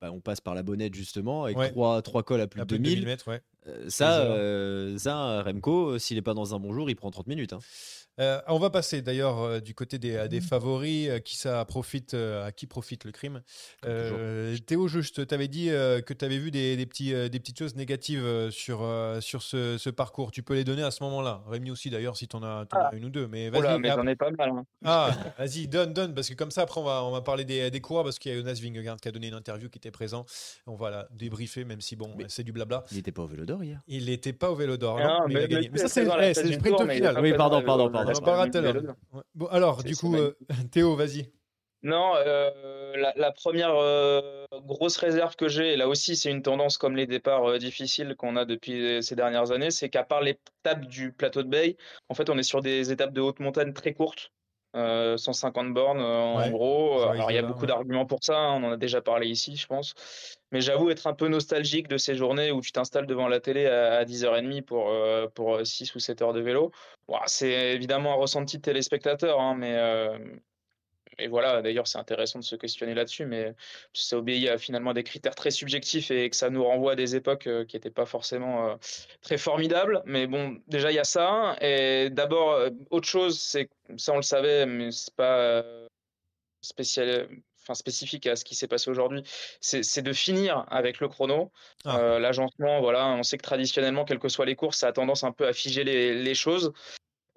bah, 0.00 0.10
on 0.12 0.20
passe 0.20 0.40
par 0.40 0.54
la 0.54 0.62
bonnette 0.62 0.94
justement 0.94 1.44
avec 1.44 1.56
Ouais. 1.56 1.70
trois, 1.70 2.00
trois 2.02 2.22
cols 2.22 2.40
à 2.40 2.46
plus 2.46 2.60
À 2.60 2.64
de 2.64 2.68
plus 2.68 2.78
de 2.78 2.82
2000. 2.84 2.94
2000 3.00 3.06
mètres, 3.06 3.28
ouais. 3.30 3.40
Euh, 3.68 3.84
ça, 3.88 4.20
euh, 4.20 4.96
ça, 4.98 5.42
Remco, 5.42 5.98
s'il 5.98 6.16
est 6.18 6.22
pas 6.22 6.34
dans 6.34 6.54
un 6.54 6.58
bon 6.60 6.72
jour, 6.72 6.88
il 6.90 6.94
prend 6.96 7.10
30 7.10 7.26
minutes. 7.26 7.52
hein. 7.52 7.58
Euh, 8.18 8.40
on 8.48 8.58
va 8.58 8.70
passer 8.70 9.02
d'ailleurs 9.02 9.40
euh, 9.42 9.60
du 9.60 9.74
côté 9.74 9.98
des, 9.98 10.16
Mmh. 10.16 10.28
des 10.28 10.40
favoris, 10.40 11.08
euh, 11.10 11.18
qui 11.18 11.36
ça 11.36 11.62
profite, 11.66 12.14
euh, 12.14 12.46
à 12.46 12.50
qui 12.52 12.66
profite 12.66 13.04
le 13.04 13.12
crime. 13.12 13.42
Euh, 13.84 14.56
Théo, 14.66 14.88
juste, 14.88 15.26
tu 15.26 15.34
avais 15.34 15.48
dit 15.48 15.68
euh, 15.68 16.00
que 16.00 16.14
tu 16.14 16.24
avais 16.24 16.38
vu 16.38 16.50
des, 16.50 16.78
des 16.78 16.86
petits, 16.86 17.12
euh, 17.12 17.28
des 17.28 17.38
petites 17.38 17.58
choses 17.58 17.76
négatives 17.76 18.48
sur, 18.50 18.80
euh, 18.82 19.20
sur 19.20 19.42
ce, 19.42 19.76
ce 19.76 19.90
parcours. 19.90 20.30
Tu 20.30 20.42
peux 20.42 20.54
les 20.54 20.64
donner 20.64 20.82
à 20.82 20.90
ce 20.90 21.02
moment-là. 21.04 21.42
Rémi 21.46 21.70
aussi 21.70 21.90
d'ailleurs, 21.90 22.16
si 22.16 22.26
tu 22.26 22.36
en 22.36 22.42
as, 22.42 22.64
t'en 22.64 22.78
as 22.80 22.94
une 22.94 23.04
ou 23.04 23.10
deux. 23.10 23.26
Mais 23.28 23.50
Oh 23.54 23.60
vas-y. 23.60 23.78
mais 23.80 23.90
j'en 23.90 24.06
ai 24.06 24.16
pas 24.16 24.30
mal. 24.30 24.48
hein. 24.50 24.64
ah, 24.84 25.10
vas-y, 25.38 25.68
donne, 25.68 25.92
donne, 25.92 26.14
parce 26.14 26.30
que 26.30 26.34
comme 26.34 26.50
ça, 26.50 26.62
après, 26.62 26.80
on 26.80 26.84
va, 26.84 27.04
on 27.04 27.10
va 27.10 27.20
parler 27.20 27.44
des, 27.44 27.70
des 27.70 27.80
coureurs, 27.82 28.04
parce 28.04 28.18
qu'il 28.18 28.32
y 28.32 28.34
a 28.34 28.38
Jonas 28.38 28.58
Vingegaard 28.62 28.96
qui 28.96 29.08
a 29.08 29.12
donné 29.12 29.28
une 29.28 29.34
interview 29.34 29.68
qui 29.68 29.76
était 29.76 29.90
présent. 29.90 30.24
On 30.66 30.76
va 30.76 30.90
la 30.90 31.08
débriefer, 31.10 31.64
même 31.66 31.82
si, 31.82 31.96
bon, 31.96 32.14
Mais- 32.16 32.24
c'est 32.28 32.44
du 32.44 32.52
blabla. 32.52 32.82
Il 32.92 32.96
était 32.98 33.12
pas 33.12 33.22
au 33.22 33.26
vélo 33.26 33.44
hier. 33.62 33.80
Il 33.86 34.06
n'était 34.06 34.32
pas 34.32 34.50
au 34.50 34.54
vélo 34.54 34.76
d'or, 34.76 34.98
Ah, 35.00 35.20
non, 35.22 35.28
mais, 35.28 35.34
il 35.34 35.36
a 35.36 35.40
mais- 35.40 35.48
gagné. 35.48 35.62
mais 35.68 35.72
Mais 35.72 35.78
ça, 35.78 35.88
c'est 35.88 36.02
eh, 36.04 36.34
c'est 36.34 36.42
tête 36.60 36.80
le 36.80 36.88
final. 36.88 37.18
Oui, 37.20 37.32
pardon, 37.34 37.62
pardon, 37.62 37.90
pardon. 37.90 38.12
Bon, 39.34 39.46
alors, 39.46 39.82
du 39.84 39.96
coup, 39.96 40.14
euh, 40.16 40.32
Théo, 40.70 40.94
vas-y. 40.96 41.30
Non, 41.82 42.14
euh, 42.16 42.50
la, 42.96 43.12
la 43.16 43.30
première 43.30 43.74
euh, 43.76 44.44
grosse 44.64 44.96
réserve 44.96 45.36
que 45.36 45.46
j'ai, 45.46 45.74
et 45.74 45.76
là 45.76 45.86
aussi 45.86 46.16
c'est 46.16 46.30
une 46.30 46.42
tendance 46.42 46.78
comme 46.78 46.96
les 46.96 47.06
départs 47.06 47.44
euh, 47.48 47.58
difficiles 47.58 48.16
qu'on 48.16 48.34
a 48.34 48.44
depuis 48.44 49.02
ces 49.04 49.14
dernières 49.14 49.52
années, 49.52 49.70
c'est 49.70 49.88
qu'à 49.88 50.02
part 50.02 50.20
l'étape 50.22 50.86
du 50.86 51.12
plateau 51.12 51.44
de 51.44 51.48
Bay, 51.48 51.76
en 52.08 52.14
fait 52.14 52.28
on 52.28 52.38
est 52.38 52.42
sur 52.42 52.60
des 52.60 52.90
étapes 52.90 53.12
de 53.12 53.20
haute 53.20 53.38
montagne 53.38 53.72
très 53.72 53.92
courtes, 53.92 54.32
euh, 54.74 55.16
150 55.16 55.72
bornes 55.72 56.00
euh, 56.00 56.20
en 56.20 56.40
Ouais, 56.40 56.50
gros. 56.50 57.00
Alors 57.02 57.30
il 57.30 57.34
y 57.34 57.38
a 57.38 57.42
beaucoup 57.42 57.64
ouais. 57.64 57.66
d'arguments 57.66 58.06
pour 58.06 58.18
ça, 58.22 58.36
hein, 58.38 58.60
on 58.62 58.66
en 58.68 58.72
a 58.72 58.76
déjà 58.76 59.00
parlé 59.02 59.28
ici 59.28 59.56
je 59.56 59.66
pense. 59.66 59.94
Mais 60.52 60.60
j'avoue 60.60 60.90
être 60.90 61.06
un 61.06 61.14
peu 61.14 61.28
nostalgique 61.28 61.88
de 61.88 61.96
ces 61.96 62.14
journées 62.14 62.50
où 62.52 62.60
tu 62.60 62.72
t'installes 62.72 63.06
devant 63.06 63.28
la 63.28 63.40
télé 63.40 63.66
à, 63.66 63.94
à 63.98 64.04
10h30 64.04 64.62
pour, 64.62 64.88
euh, 64.90 65.28
pour 65.28 65.64
6 65.66 65.94
ou 65.94 65.98
7 65.98 66.22
heures 66.22 66.32
de 66.32 66.40
vélo. 66.40 66.70
Bon, 67.08 67.18
c'est 67.26 67.74
évidemment 67.74 68.12
un 68.12 68.16
ressenti 68.16 68.56
de 68.58 68.62
téléspectateur, 68.62 69.40
hein, 69.40 69.54
mais, 69.56 69.74
euh, 69.76 70.18
et 71.18 71.28
voilà, 71.28 71.62
d'ailleurs, 71.62 71.86
c'est 71.86 71.98
intéressant 71.98 72.38
de 72.38 72.44
se 72.44 72.56
questionner 72.56 72.94
là-dessus, 72.94 73.24
mais 73.24 73.54
ça 73.92 74.18
obéit 74.18 74.48
à 74.48 74.58
finalement 74.58 74.92
des 74.92 75.02
critères 75.02 75.34
très 75.34 75.50
subjectifs 75.50 76.10
et 76.10 76.28
que 76.28 76.36
ça 76.36 76.50
nous 76.50 76.64
renvoie 76.64 76.92
à 76.92 76.94
des 76.96 77.16
époques 77.16 77.46
euh, 77.46 77.64
qui 77.64 77.76
n'étaient 77.76 77.90
pas 77.90 78.06
forcément 78.06 78.70
euh, 78.70 78.74
très 79.22 79.38
formidables. 79.38 80.02
Mais 80.04 80.26
bon, 80.26 80.58
déjà, 80.66 80.90
il 80.90 80.94
y 80.94 80.98
a 80.98 81.04
ça. 81.04 81.56
Et 81.60 82.10
d'abord, 82.10 82.52
euh, 82.52 82.70
autre 82.90 83.08
chose, 83.08 83.40
c'est 83.40 83.66
que 83.66 83.72
ça, 83.96 84.12
on 84.12 84.16
le 84.16 84.22
savait, 84.22 84.66
mais 84.66 84.90
c'est 84.90 85.14
pas 85.14 85.64
spécial. 86.60 87.28
enfin 87.62 87.74
spécifique 87.74 88.26
à 88.26 88.36
ce 88.36 88.44
qui 88.44 88.54
s'est 88.54 88.68
passé 88.68 88.90
aujourd'hui, 88.90 89.22
c'est 89.60 90.02
de 90.02 90.12
finir 90.12 90.64
avec 90.68 91.00
le 91.00 91.08
chrono. 91.08 91.50
Ah. 91.84 91.98
Euh, 91.98 92.18
L'agencement, 92.18 92.80
voilà, 92.80 93.08
on 93.08 93.22
sait 93.22 93.38
que 93.38 93.42
traditionnellement, 93.42 94.04
quelles 94.04 94.18
que 94.18 94.28
soient 94.28 94.46
les 94.46 94.56
courses, 94.56 94.78
ça 94.78 94.88
a 94.88 94.92
tendance 94.92 95.24
un 95.24 95.32
peu 95.32 95.46
à 95.46 95.52
figer 95.52 95.84
les, 95.84 96.14
les 96.14 96.34
choses. 96.34 96.72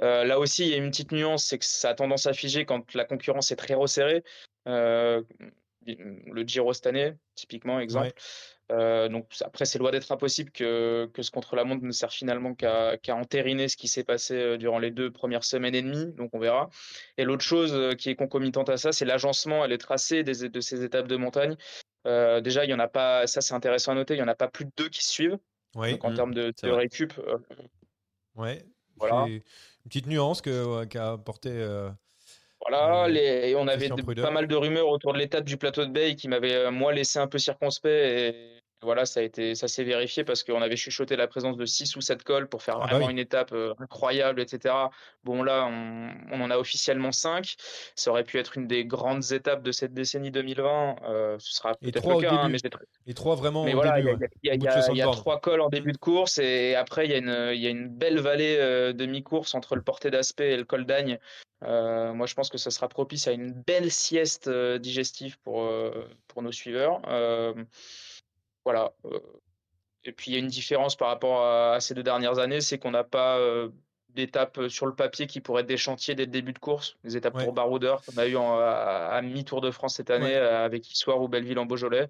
Euh, 0.02 0.24
là 0.24 0.40
aussi, 0.40 0.64
il 0.66 0.70
y 0.70 0.74
a 0.74 0.78
une 0.78 0.90
petite 0.90 1.12
nuance, 1.12 1.46
c'est 1.46 1.58
que 1.58 1.66
ça 1.66 1.90
a 1.90 1.94
tendance 1.94 2.26
à 2.28 2.34
figer 2.34 2.66
quand 2.66 2.94
la 2.94 3.06
concurrence 3.06 3.52
est 3.52 3.56
très 3.56 3.74
resserrée. 3.74 4.24
Euh, 4.68 5.22
le 5.86 6.44
Giro 6.44 6.74
cette 6.74 6.88
année, 6.88 7.14
typiquement, 7.36 7.80
exemple. 7.80 8.08
Ouais. 8.08 8.14
Euh, 8.72 9.10
donc 9.10 9.26
après, 9.42 9.66
c'est 9.66 9.80
loin 9.80 9.90
d'être 9.90 10.12
impossible 10.12 10.52
que, 10.52 11.10
que 11.14 11.24
ce 11.24 11.32
contre-la-montre 11.32 11.84
ne 11.84 11.92
sert 11.92 12.12
finalement 12.12 12.54
qu'à 12.54 12.98
qu'à 12.98 13.16
entériner 13.16 13.68
ce 13.68 13.76
qui 13.76 13.88
s'est 13.88 14.04
passé 14.04 14.60
durant 14.60 14.78
les 14.78 14.92
deux 14.92 15.10
premières 15.12 15.44
semaines 15.44 15.74
et 15.74 15.82
demie. 15.82 16.14
Donc 16.14 16.30
on 16.34 16.40
verra. 16.40 16.70
Et 17.18 17.24
l'autre 17.24 17.44
chose 17.44 17.96
qui 17.98 18.12
est 18.12 18.16
concomitante 18.16 18.70
à 18.70 18.78
ça, 18.78 18.92
c'est 18.92 19.06
l'agencement 19.06 19.66
et 19.66 19.68
les 19.68 19.80
tracés 19.80 20.24
des, 20.24 20.50
de 20.50 20.60
ces 20.62 20.84
étapes 20.84 21.08
de 21.08 21.16
montagne. 21.16 21.56
Euh, 22.06 22.42
déjà, 22.42 22.64
il 22.64 22.70
y 22.70 22.74
en 22.74 22.80
a 22.80 22.88
pas. 22.88 23.28
Ça, 23.28 23.42
c'est 23.42 23.54
intéressant 23.54 23.92
à 23.92 23.96
noter. 23.96 24.16
Il 24.16 24.20
y 24.20 24.24
en 24.24 24.28
a 24.28 24.36
pas 24.36 24.48
plus 24.48 24.66
de 24.66 24.72
deux 24.78 24.90
qui 24.90 25.04
se 25.04 25.12
suivent. 25.12 25.38
Oui, 25.76 25.92
Donc 25.92 26.04
en 26.04 26.12
Mm, 26.12 26.16
termes 26.16 26.34
de, 26.34 26.54
récup, 26.64 27.14
euh, 27.20 27.38
ouais. 28.36 28.66
Voilà. 28.98 29.28
Une 29.90 29.94
petite 29.94 30.06
nuance 30.08 30.44
qu'a 30.44 31.14
apporté. 31.14 31.50
euh, 31.52 31.90
Voilà, 32.62 33.06
Euh, 33.06 33.08
les, 33.08 33.50
et 33.50 33.56
on 33.56 33.68
avait 33.68 33.90
de- 33.90 34.22
pas 34.22 34.30
mal 34.30 34.48
de 34.48 34.56
rumeurs 34.56 34.88
autour 34.88 35.14
de 35.14 35.18
l'étape 35.18 35.46
du 35.46 35.58
plateau 35.58 35.84
de 35.84 35.90
Bay 35.92 36.14
qui 36.16 36.28
m'avaient 36.28 36.54
euh, 36.54 36.70
moi 36.72 36.94
laissé 36.94 37.18
un 37.18 37.26
peu 37.26 37.40
circonspect 37.40 37.88
et 37.92 38.59
voilà, 38.82 39.06
ça 39.06 39.20
a 39.20 39.24
été, 39.24 39.56
ça 39.56 39.68
s'est 39.68 39.84
vérifié 39.84 40.24
parce 40.24 40.44
qu'on 40.44 40.62
avait 40.62 40.78
chuchoté 40.78 41.16
la 41.18 41.28
présence 41.28 41.58
de 41.58 41.66
6 41.66 41.96
ou 41.98 42.02
7 42.02 42.24
cols 42.24 42.48
pour 42.48 42.64
faire 42.64 42.76
Ah 42.78 42.80
bah 42.82 42.88
vraiment 42.92 43.06
oui. 43.08 43.12
une 43.12 43.20
étape 43.20 43.52
euh, 43.52 43.74
incroyable, 43.80 44.40
etc. 44.40 44.74
Bon 45.26 45.44
là, 45.44 45.66
on, 45.70 46.10
on 46.32 46.42
en 46.42 46.50
a 46.50 46.58
officiellement 46.58 47.12
5. 47.12 47.56
Ça 47.96 48.12
aurait 48.12 48.24
pu 48.24 48.38
être 48.40 48.58
une 48.58 48.68
des 48.68 48.86
grandes 48.86 49.32
étapes 49.34 49.64
de 49.64 49.72
cette 49.74 49.94
décennie 49.94 50.32
2020. 50.32 50.96
euh, 51.04 51.36
ce 51.40 51.54
sera 51.56 51.72
Et 51.82 51.92
peut-être 51.92 52.08
le 52.10 52.22
cas, 52.22 52.32
hein, 52.32 52.48
début. 52.50 52.60
mais 52.64 52.70
Les 53.06 53.14
trois 53.14 53.36
vraiment 53.36 53.66
mais 53.66 53.74
au 53.74 53.76
voilà, 53.76 54.00
il 54.00 54.06
début. 54.06 54.18
y 54.22 54.24
a, 54.24 54.28
il 54.44 54.48
y 54.48 54.50
a- 54.52 54.54
Au 54.54 54.58
bout 54.58 54.64
il 54.64 54.64
y 54.64 54.68
de 54.68 54.68
a- 54.70 54.82
60 54.82 54.96
il 54.96 54.98
y 54.98 55.02
a 55.02 55.06
bornes. 55.06 55.18
trois 55.18 55.40
cols 55.42 55.62
en 55.62 55.70
début 55.70 55.92
de 55.92 55.98
course 55.98 56.38
et 56.40 56.76
après 56.76 57.06
il 57.06 57.12
y 57.12 57.16
a 57.16 57.18
une, 57.18 57.60
y 57.60 57.68
a 57.68 57.70
une 57.70 57.90
belle 57.90 58.20
vallée 58.20 58.56
euh, 58.60 58.94
de 58.94 59.06
mi-course 59.06 59.56
entre 59.56 59.76
le 59.76 59.82
porté 59.82 60.10
d'aspect 60.10 60.52
et 60.54 60.58
le 60.58 60.64
col 60.64 60.86
d'Agne. 60.86 61.20
Euh, 61.64 62.14
moi, 62.14 62.26
je 62.26 62.36
pense 62.36 62.50
que 62.50 62.58
ça 62.58 62.72
sera 62.72 62.88
propice 62.88 63.28
à 63.28 63.34
une 63.34 63.52
belle 63.52 63.92
sieste 63.92 64.48
euh, 64.48 64.78
digestive 64.80 65.38
pour, 65.44 65.64
euh, 65.64 66.08
pour 66.30 66.42
nos 66.42 66.54
suiveurs. 66.54 67.02
Voilà. 68.66 68.94
Et 70.06 70.12
puis 70.12 70.32
il 70.32 70.34
y 70.34 70.38
a 70.38 70.40
une 70.40 70.48
différence 70.48 70.96
par 70.96 71.10
rapport 71.10 71.42
à, 71.44 71.74
à 71.76 71.80
ces 71.80 71.94
deux 71.94 72.04
dernières 72.04 72.40
années, 72.40 72.62
c'est 72.62 72.78
qu'on 72.80 72.92
n'a 72.92 73.04
pas 73.04 73.38
euh, 73.38 73.70
d'étapes 74.10 74.68
sur 74.70 74.86
le 74.86 74.96
papier 74.96 75.28
qui 75.28 75.42
pourraient 75.42 75.62
être 75.62 75.68
des 75.68 75.78
chantiers 75.78 76.16
dès 76.16 76.26
le 76.26 76.32
début 76.32 76.54
de 76.54 76.60
course, 76.60 76.98
des 77.04 77.18
étapes 77.18 77.36
Ouais. 77.36 77.44
pour 77.44 77.54
baroudeurs 77.54 78.02
qu'on 78.06 78.18
a 78.18 78.26
eu 78.26 78.36
en- 78.38 78.58
à, 78.60 79.10
à 79.12 79.22
mi-tour 79.22 79.62
de 79.62 79.72
France 79.72 79.96
cette 79.96 80.10
année 80.10 80.26
Ouais. 80.26 80.36
avec 80.36 80.90
Issoire 80.92 81.22
ou 81.22 81.28
Belleville 81.28 81.60
en 81.60 81.66
Beaujolais. 81.66 82.08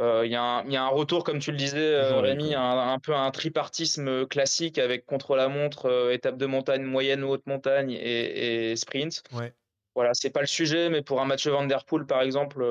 Euh, 0.00 0.26
Il 0.26 0.32
y, 0.32 0.34
a 0.36 0.42
un- 0.42 0.64
il 0.64 0.72
y 0.72 0.76
a 0.76 0.82
un 0.84 0.88
retour, 0.88 1.24
comme 1.24 1.38
tu 1.38 1.50
le 1.52 1.56
disais, 1.56 2.00
Rémi, 2.20 2.54
un, 2.54 2.92
un 2.92 2.98
peu 2.98 3.14
un 3.14 3.30
tripartisme 3.30 4.26
classique 4.26 4.78
avec 4.78 5.06
contre-la-montre, 5.06 5.86
euh, 5.86 6.12
étape 6.12 6.36
de 6.36 6.44
montagne, 6.46 6.82
moyenne 6.82 7.24
ou 7.24 7.30
haute 7.30 7.46
montagne 7.46 7.92
et, 7.92 8.70
et 8.72 8.76
sprint. 8.76 9.22
Ouais. 9.32 9.54
Voilà, 9.94 10.10
c'est 10.12 10.28
pas 10.30 10.42
le 10.42 10.46
sujet, 10.46 10.90
mais 10.90 11.00
pour 11.00 11.22
un 11.22 11.24
Mathieu 11.24 11.50
Van 11.52 11.64
Der 11.64 11.84
Poel, 11.86 12.04
par 12.04 12.20
exemple, 12.20 12.62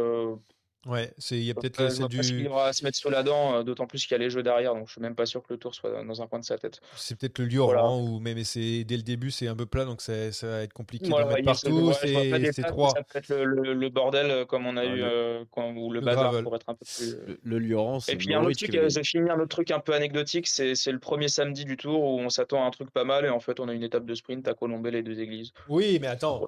Ouais, 0.86 1.12
c'est- 1.17 1.36
il 1.38 1.43
y 1.43 1.50
a 1.50 1.56
peut-être 1.56 1.80
euh, 1.80 1.86
là, 1.86 1.89
je 1.89 2.21
c'est 2.21 2.34
du, 2.36 2.48
aura 2.48 2.67
à 2.67 2.74
se 2.74 2.84
mettre 2.84 2.95
sous 2.98 3.10
la 3.10 3.24
dent, 3.24 3.56
euh, 3.56 3.63
d'autant 3.63 3.88
plus 3.88 4.04
qu'il 4.06 4.12
y 4.12 4.15
a 4.15 4.17
les 4.19 4.30
jeux 4.30 4.43
derrière, 4.43 4.76
donc 4.76 4.86
je 4.88 4.91
suis 4.91 5.02
même 5.02 5.15
pas 5.15 5.26
sûr 5.26 5.41
que 5.41 5.52
le 5.52 5.58
tour 5.58 5.74
soit 5.74 6.04
dans 6.04 6.21
un 6.21 6.28
coin 6.28 6.38
de 6.38 6.45
sa 6.45 6.60
tête. 6.60 6.80
c'est 6.95 7.17
peut-être 7.17 7.39
le 7.39 7.45
lieu 7.45 7.60
au 7.60 7.65
Voilà. 7.65 7.82
rang 7.82 8.00
ou 8.02 8.19
mais, 8.19 8.36
mais 8.36 8.43
c'est 8.43 8.84
dès 8.84 8.95
le 8.95 9.02
début 9.02 9.32
c'est 9.32 9.48
un 9.48 9.56
peu 9.56 9.65
plat 9.65 9.86
donc 9.86 10.02
ça, 10.02 10.32
ça 10.32 10.45
va 10.48 10.62
être 10.62 10.74
compliqué 10.74 11.10
Voilà, 11.10 11.26
de 11.26 11.30
mettre 11.30 11.39
il 11.41 11.45
y 11.48 11.50
a 11.50 11.54
ce- 11.56 11.65
partout. 11.65 11.91
je 12.45 12.52
c'est 12.52 12.62
trois. 12.63 12.89
Ça 12.91 13.02
peut 13.02 13.17
être 13.17 13.30
le, 13.30 13.45
le- 13.45 13.74
le 13.74 13.89
bordel 13.89 14.30
euh, 14.30 14.45
comme 14.45 14.67
on 14.67 14.78
a 14.78 14.82
Ah, 14.82 14.86
eu, 14.86 14.95
le- 14.98 15.04
euh, 15.06 15.43
quand, 15.50 15.71
ou 15.76 15.91
le, 15.91 16.02
le 16.02 16.06
bazar 16.06 16.24
gravel. 16.26 16.43
pour 16.43 16.56
être 16.56 16.69
un 16.69 16.76
peu 16.76 16.86
plus. 16.86 17.17
Le, 17.26 17.39
le 17.41 17.58
Lioran, 17.60 18.00
c'est 18.00 18.13
Et 18.13 18.15
puis 18.17 18.28
il 18.28 18.32
y 18.32 18.36
a 18.36 18.39
un 18.39 18.43
autre 18.45 18.56
truc, 18.56 18.69
qui 18.69 18.78
euh, 18.78 18.82
avait- 18.82 18.89
j'ai 18.91 19.04
fini 19.04 19.28
un 19.32 19.39
autre 19.39 19.48
truc 19.48 19.71
un 19.71 19.80
peu 19.80 19.93
anecdotique, 19.93 20.45
c'est 20.48 20.76
c'est 20.76 20.91
le 20.91 21.00
premier 21.00 21.30
samedi 21.30 21.65
du 21.65 21.78
tour 21.78 22.00
où 22.04 22.19
on 22.19 22.30
s'attend 22.30 22.63
à 22.63 22.67
un 22.67 22.71
truc 22.71 22.91
pas 22.91 23.06
mal 23.06 23.26
et 23.26 23.30
en 23.30 23.39
fait 23.39 23.60
on 23.60 23.67
a 23.69 23.74
une 23.74 23.82
étape 23.84 24.06
de 24.06 24.13
sprint 24.13 24.48
à 24.48 24.54
colomber 24.54 24.91
les 24.91 25.02
deux 25.02 25.19
églises. 25.19 25.52
Oui, 25.67 25.98
mais 26.00 26.08
attends, 26.08 26.45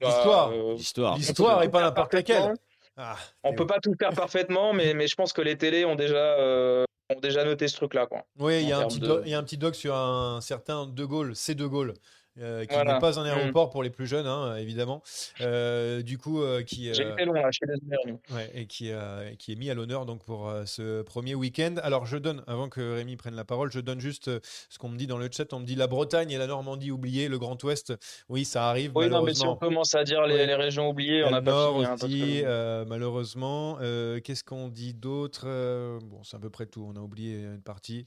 L'histoire. 0.00 0.50
L'histoire. 0.76 1.16
l'histoire 1.18 1.62
est 1.62 1.68
pas 1.68 1.82
n'importe 1.82 2.14
laquelle. 2.14 2.54
Ah, 2.96 3.16
On 3.42 3.54
peut 3.54 3.66
pas 3.66 3.80
tout 3.80 3.92
faire 3.98 4.10
parfaitement, 4.14 4.72
mais, 4.72 4.94
mais 4.94 5.06
je 5.06 5.14
pense 5.14 5.32
que 5.32 5.42
les 5.42 5.56
télés 5.58 5.84
ont 5.84 5.96
déjà, 5.96 6.38
euh, 6.38 6.84
ont 7.14 7.20
déjà 7.20 7.44
noté 7.44 7.66
ce 7.68 7.76
truc-là. 7.76 8.06
Quoi. 8.06 8.24
Oui, 8.38 8.62
il 8.62 8.68
y, 8.68 8.72
a 8.72 8.76
en 8.78 8.78
un 8.78 8.82
termes 8.82 8.90
petit 8.90 9.00
de- 9.00 9.06
doc- 9.06 9.22
il 9.24 9.30
y 9.30 9.34
a 9.34 9.38
un 9.38 9.42
petit 9.42 9.58
doc 9.58 9.74
sur 9.74 9.94
un 9.96 10.40
certain 10.40 10.86
De 10.86 11.04
Gaulle, 11.04 11.34
c'est 11.34 11.54
De 11.54 11.66
Gaulle, 11.66 11.94
euh, 12.40 12.64
qui 12.64 12.74
Voilà. 12.74 12.94
n'est 12.94 13.00
pas 13.00 13.18
un 13.18 13.22
Mm. 13.24 13.26
aéroport 13.38 13.70
pour 13.70 13.82
les 13.82 13.90
plus 13.90 14.06
jeunes, 14.06 14.26
hein, 14.26 14.56
évidemment. 14.56 15.02
Euh, 15.40 16.02
du 16.02 16.18
coup, 16.18 16.42
euh, 16.42 16.62
qui, 16.62 16.92
J'ai 16.92 17.04
euh, 17.04 17.12
été 17.12 17.24
long 17.24 17.32
là. 17.34 17.48
Rémi. 17.62 18.18
ouais, 18.32 18.50
et 18.54 18.66
qui, 18.66 18.90
euh, 18.90 19.34
qui 19.38 19.52
est 19.52 19.56
mis 19.56 19.70
à 19.70 19.74
l'honneur 19.74 20.04
donc 20.06 20.24
pour 20.24 20.52
ce 20.66 21.02
premier 21.02 21.34
week-end. 21.34 21.76
Alors, 21.82 22.06
je 22.06 22.16
donne, 22.18 22.42
avant 22.46 22.68
que 22.68 22.94
Rémi 22.96 23.16
prenne 23.16 23.34
la 23.36 23.44
parole, 23.44 23.70
je 23.70 23.80
donne 23.80 24.00
juste 24.00 24.30
ce 24.68 24.78
qu'on 24.78 24.88
me 24.88 24.96
dit 24.96 25.06
dans 25.06 25.18
le 25.18 25.28
chat. 25.30 25.52
On 25.52 25.60
me 25.60 25.66
dit 25.66 25.76
la 25.76 25.86
Bretagne 25.86 26.30
et 26.30 26.38
la 26.38 26.46
Normandie 26.46 26.90
oubliées, 26.90 27.28
le 27.28 27.38
Grand 27.38 27.62
Ouest. 27.64 27.94
Oui, 28.28 28.44
ça 28.44 28.68
arrive. 28.68 28.92
Oui, 28.94 29.08
non, 29.08 29.22
mais 29.22 29.34
si 29.34 29.46
on 29.46 29.56
commence 29.56 29.94
à 29.94 30.04
dire 30.04 30.26
les, 30.26 30.34
Ouais. 30.34 30.46
les 30.46 30.54
régions 30.54 30.88
oubliées, 30.88 31.24
on 31.24 31.30
n'a 31.30 31.42
pas 31.42 31.68
fini. 31.72 31.84
hein, 31.84 31.96
que- 32.40 32.44
euh, 32.46 32.84
malheureusement. 32.86 33.78
Qu'est-ce 34.24 34.44
qu'on 34.44 34.68
dit 34.68 34.94
d'autre 34.94 35.46
Bon, 36.04 36.22
c'est 36.24 36.36
à 36.36 36.40
peu 36.40 36.50
près 36.50 36.66
tout. 36.66 36.84
On 36.92 36.96
a 36.96 37.00
oublié 37.00 37.34
une 37.36 37.62
partie. 37.62 38.06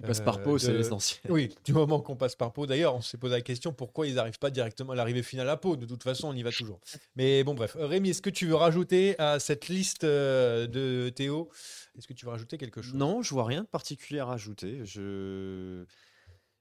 Il 0.00 0.06
passe 0.06 0.20
par 0.20 0.38
Euh, 0.38 0.42
Pau, 0.44 0.58
c'est 0.58 0.72
l'essentiel. 0.72 1.32
Oui, 1.32 1.54
du 1.64 1.72
moment 1.72 2.00
qu'on 2.00 2.14
passe 2.14 2.36
par 2.36 2.52
Pau. 2.52 2.66
D'ailleurs, 2.66 2.94
on 2.94 3.00
s'est 3.00 3.18
posé 3.18 3.34
la 3.34 3.40
question 3.40 3.72
pourquoi 3.72 4.06
ils 4.06 4.14
n'arrivent 4.14 4.38
pas 4.38 4.50
directement 4.50 4.92
à 4.92 4.94
l'arrivée 4.96 5.24
finale 5.24 5.48
à 5.48 5.56
Pau. 5.56 5.74
De 5.76 5.86
toute 5.86 6.04
façon, 6.04 6.28
on 6.28 6.34
y 6.34 6.42
va 6.42 6.52
toujours. 6.52 6.80
Mais 7.16 7.42
bon, 7.42 7.54
bref. 7.54 7.76
Rémi, 7.78 8.10
est-ce 8.10 8.22
que 8.22 8.30
tu 8.30 8.46
veux 8.46 8.54
rajouter 8.54 9.18
à 9.18 9.40
cette 9.40 9.68
liste 9.68 10.04
euh, 10.04 10.68
de 10.68 11.08
Théo? 11.08 11.50
Est-ce 11.96 12.06
que 12.06 12.12
tu 12.12 12.26
veux 12.26 12.30
rajouter 12.30 12.58
quelque 12.58 12.80
chose? 12.80 12.94
Non, 12.94 13.22
je 13.22 13.34
vois 13.34 13.44
rien 13.44 13.62
de 13.62 13.66
particulier 13.68 14.20
à 14.20 14.24
rajouter. 14.26 14.84
Je... 14.84 15.84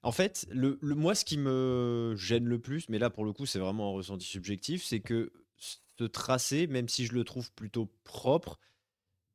En 0.01 0.11
fait, 0.11 0.47
le, 0.49 0.79
le- 0.81 0.95
moi, 0.95 1.13
ce 1.13 1.25
qui 1.25 1.37
me 1.37 2.15
gêne 2.17 2.45
le 2.45 2.59
plus, 2.59 2.89
mais 2.89 2.97
là, 2.97 3.09
pour 3.11 3.23
le 3.23 3.33
coup, 3.33 3.45
c'est 3.45 3.59
vraiment 3.59 3.91
un 3.91 3.93
ressenti 3.93 4.25
subjectif, 4.25 4.83
c'est 4.83 4.99
que 4.99 5.31
ce 5.57 6.05
tracé, 6.05 6.65
même 6.67 6.87
si 6.89 7.05
je 7.05 7.13
le 7.13 7.23
trouve 7.23 7.51
plutôt 7.51 7.91
propre, 8.03 8.59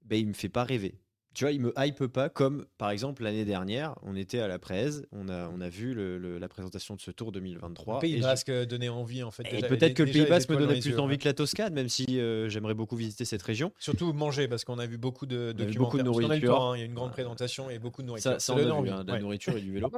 ben, 0.02 0.16
il 0.16 0.26
me 0.26 0.32
fait 0.32 0.48
pas 0.48 0.64
rêver. 0.64 0.94
Tu 1.34 1.44
vois, 1.44 1.52
il 1.52 1.60
me 1.60 1.72
hype 1.78 2.06
pas 2.08 2.28
comme, 2.28 2.66
par 2.76 2.90
exemple, 2.90 3.22
l'année 3.22 3.44
dernière, 3.46 3.94
on 4.02 4.14
était 4.16 4.40
à 4.40 4.48
la 4.48 4.58
Presse, 4.58 5.02
on 5.12 5.28
a, 5.30 5.48
on 5.48 5.60
a 5.62 5.68
vu 5.70 5.94
le- 5.94 6.18
le- 6.18 6.38
la 6.38 6.48
présentation 6.48 6.94
de 6.94 7.00
ce 7.00 7.10
Tour 7.10 7.32
2023. 7.32 7.94
Le 7.94 8.00
Pays 8.00 8.18
je- 8.18 8.22
Basque 8.22 8.50
donnait 8.66 8.90
envie, 8.90 9.22
en 9.22 9.30
fait. 9.30 9.44
et 9.50 9.62
peut-être 9.62 9.94
que 9.94 10.02
le 10.02 10.12
Pays 10.12 10.26
Basque 10.26 10.50
me 10.50 10.56
donnait 10.56 10.78
plus 10.80 10.90
yeux, 10.90 11.00
envie 11.00 11.12
ouais. 11.14 11.18
que 11.18 11.28
la 11.28 11.32
Toscane, 11.32 11.72
même 11.72 11.88
si 11.88 12.04
euh, 12.20 12.48
j'aimerais 12.50 12.74
beaucoup 12.74 12.96
visiter 12.96 13.24
cette 13.24 13.42
région. 13.42 13.72
Surtout 13.78 14.12
manger, 14.12 14.46
parce 14.46 14.64
qu'on 14.64 14.78
a 14.78 14.84
vu 14.86 14.98
beaucoup 14.98 15.24
de 15.24 15.52
documentaires. 15.52 15.78
beaucoup 15.80 15.98
de 15.98 16.02
nourriture. 16.02 16.62
hein, 16.62 16.76
il 16.76 16.80
y 16.80 16.82
a 16.82 16.86
une 16.86 16.94
grande 16.94 17.12
présentation 17.12 17.70
et 17.70 17.78
beaucoup 17.78 18.02
de 18.02 18.08
nourriture. 18.08 18.32
Ça, 18.32 18.38
ça, 18.38 18.52
on 18.52 18.56
vu, 18.82 18.90
hein, 18.90 19.02
de 19.02 19.08
la 19.08 19.14
ouais. 19.14 19.20
nourriture 19.20 19.56
et 19.56 19.60
du 19.60 19.72
vélo. 19.72 19.90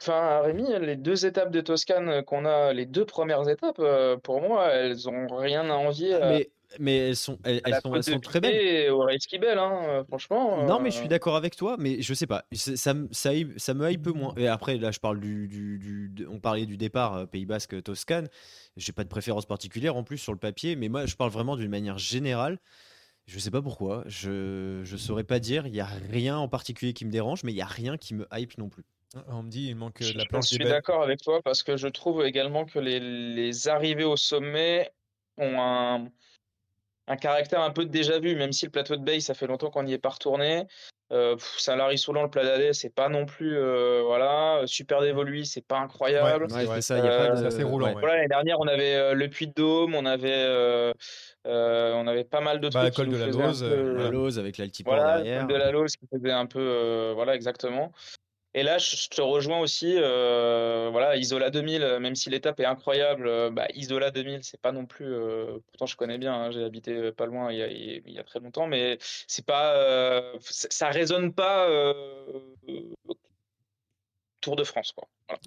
Enfin, 0.00 0.40
Rémi, 0.42 0.66
les 0.80 0.96
deux 0.96 1.26
étapes 1.26 1.50
de 1.50 1.60
Toscane 1.60 2.22
qu'on 2.24 2.44
a, 2.44 2.72
les 2.72 2.86
deux 2.86 3.04
premières 3.04 3.48
étapes, 3.48 3.78
euh, 3.80 4.16
pour 4.16 4.40
moi, 4.40 4.68
elles 4.68 5.08
ont 5.08 5.26
rien 5.36 5.68
à 5.68 5.74
envier 5.74 6.14
à, 6.14 6.28
Mais, 6.30 6.50
mais 6.78 7.08
elles 7.08 7.16
sont, 7.16 7.38
elles, 7.44 7.60
elles 7.64 7.80
sont, 7.80 7.94
elles 7.94 8.04
sont 8.04 8.20
très 8.20 8.40
belles. 8.40 8.54
Et 8.54 8.90
au 8.90 9.06
Kibel, 9.28 9.58
hein, 9.58 9.80
euh, 9.84 10.04
franchement. 10.04 10.66
Non, 10.66 10.80
mais 10.80 10.88
euh, 10.88 10.92
je 10.92 10.98
suis 10.98 11.08
d'accord 11.08 11.36
avec 11.36 11.56
toi, 11.56 11.76
mais 11.78 12.02
je 12.02 12.14
sais 12.14 12.26
pas. 12.26 12.44
Ça, 12.52 12.94
me- 12.94 13.08
ça, 13.12 13.34
hype- 13.34 13.58
ça 13.58 13.74
me 13.74 13.90
hype 13.90 14.06
moins. 14.08 14.34
Et 14.36 14.48
après, 14.48 14.76
là, 14.76 14.90
je 14.90 14.98
parle 15.00 15.20
du. 15.20 15.48
du, 15.48 16.26
on 16.28 16.40
parlait 16.40 16.66
du 16.66 16.76
départ 16.76 17.14
euh, 17.14 17.26
Pays 17.26 17.46
Basque 17.46 17.82
Toscane. 17.82 18.28
J'ai 18.76 18.92
pas 18.92 19.04
de 19.04 19.08
préférence 19.08 19.46
particulière 19.46 19.96
en 19.96 20.04
plus 20.04 20.18
sur 20.18 20.32
le 20.32 20.38
papier, 20.38 20.76
mais 20.76 20.88
moi, 20.88 21.06
je 21.06 21.16
parle 21.16 21.30
vraiment 21.30 21.56
d'une 21.56 21.70
manière 21.70 21.98
générale. 21.98 22.58
Je 23.26 23.38
sais 23.38 23.50
pas 23.50 23.62
pourquoi. 23.62 24.04
Je 24.06 24.82
je 24.84 24.96
saurais 24.96 25.24
pas 25.24 25.38
dire. 25.38 25.66
Il 25.66 25.74
y 25.74 25.80
a 25.80 25.86
rien 25.86 26.36
en 26.36 26.48
particulier 26.48 26.92
qui 26.92 27.04
me 27.04 27.10
dérange, 27.10 27.42
mais 27.44 27.52
il 27.52 27.56
y 27.56 27.62
a 27.62 27.66
rien 27.66 27.96
qui 27.96 28.14
me 28.14 28.26
hype 28.32 28.58
non 28.58 28.68
plus. 28.68 28.84
On 29.28 29.44
me 29.44 29.48
dit 29.48 29.68
il 29.68 29.76
manque 29.76 30.02
euh, 30.02 30.04
Je, 30.06 30.12
de 30.12 30.18
la 30.18 30.24
je 30.24 30.28
planche 30.28 30.50
des 30.50 30.56
suis 30.56 30.64
d'accord 30.64 31.02
avec 31.02 31.20
toi 31.22 31.40
parce 31.42 31.62
que 31.62 31.76
je 31.76 31.86
trouve 31.88 32.24
également 32.24 32.64
que 32.64 32.78
les, 32.78 32.98
les 33.00 33.68
arrivées 33.68 34.04
au 34.04 34.16
sommet 34.16 34.90
ont 35.38 35.60
un, 35.60 36.08
un 37.08 37.16
caractère 37.16 37.60
un 37.60 37.70
peu 37.70 37.84
de 37.84 37.90
déjà 37.90 38.18
vu, 38.18 38.34
même 38.36 38.52
si 38.52 38.64
le 38.66 38.70
plateau 38.70 38.96
de 38.96 39.02
Bay, 39.04 39.20
ça 39.20 39.34
fait 39.34 39.46
longtemps 39.46 39.70
qu'on 39.70 39.82
n'y 39.82 39.92
est 39.92 39.98
pas 39.98 40.10
retourné. 40.10 40.66
Euh, 41.12 41.34
pff, 41.36 41.56
Saint-Lary-Soulan, 41.58 42.22
le 42.22 42.30
plat 42.30 42.44
d'Alais, 42.44 42.72
c'est 42.72 42.88
pas 42.94 43.08
non 43.10 43.26
plus. 43.26 43.56
euh, 43.58 44.02
voilà. 44.04 44.62
Super 44.64 45.02
dévolu, 45.02 45.44
c'est 45.44 45.60
pas 45.64 45.78
incroyable. 45.78 46.46
C'est 46.50 46.64
vrai. 46.64 46.80
ça. 46.80 46.98
Il 46.98 47.04
y 47.04 47.08
a 47.08 47.10
pas 47.10 47.24
Euh, 47.26 47.30
de. 47.32 47.36
c'est 47.36 47.46
assez 47.46 47.62
roulant, 47.62 47.88
ouais. 47.88 48.00
Voilà, 48.00 48.16
l'année 48.16 48.28
dernière, 48.28 48.56
on 48.58 48.66
avait 48.66 48.94
euh, 48.94 49.12
le 49.14 49.28
Puy 49.28 49.46
de 49.48 49.52
Dôme, 49.54 49.94
on 49.94 50.06
avait, 50.06 50.32
euh, 50.32 50.92
euh, 51.46 51.92
on 51.94 52.06
avait 52.06 52.24
pas 52.24 52.40
mal 52.40 52.58
de 52.58 52.70
Bah, 52.70 52.90
trucs 52.90 53.06
nous 53.08 53.12
de 53.14 53.18
la 53.18 53.26
Lose, 53.26 53.60
peu, 53.62 53.96
La. 54.02 54.08
Lose 54.10 54.38
avec 54.38 54.56
l'altiport 54.56 54.94
voilà, 54.94 55.18
derrière. 55.18 55.40
col 55.46 55.52
de 55.52 55.58
la 55.58 55.70
Lose 55.72 55.94
qui 55.96 56.06
faisait 56.10 56.32
un 56.32 56.46
peu, 56.46 56.58
euh, 56.60 57.12
voilà, 57.14 57.34
exactement. 57.34 57.92
Et 58.54 58.62
là, 58.62 58.78
je 58.78 59.08
te 59.08 59.20
rejoins 59.20 59.58
aussi, 59.58 59.94
euh, 59.96 60.88
voilà, 60.92 61.16
Isola 61.16 61.50
2000, 61.50 61.82
euh, 61.82 61.98
même 61.98 62.14
si 62.14 62.30
l'étape 62.30 62.60
est 62.60 62.64
incroyable, 62.64 63.26
euh, 63.26 63.50
bah, 63.50 63.66
Isola 63.74 64.12
2000, 64.12 64.44
c'est 64.44 64.60
pas 64.60 64.70
non 64.70 64.86
plus, 64.86 65.12
euh, 65.12 65.58
pourtant 65.66 65.86
je 65.86 65.96
connais 65.96 66.18
bien, 66.18 66.34
hein, 66.34 66.50
j'ai 66.52 66.62
habité 66.62 67.10
pas 67.10 67.26
loin 67.26 67.50
il 67.50 67.58
y 67.58 67.62
a, 67.62 67.66
il 67.66 68.10
y 68.12 68.18
a 68.18 68.22
très 68.22 68.38
longtemps, 68.38 68.68
mais 68.68 68.98
c'est 69.00 69.44
pas, 69.44 70.32
ça 70.40 70.68
ça 70.70 70.88
résonne 70.90 71.34
pas 71.34 71.68
Tour 74.40 74.56
de 74.56 74.64
France, 74.64 74.92
quoi. 74.92 75.08
Voilà. 75.28 75.40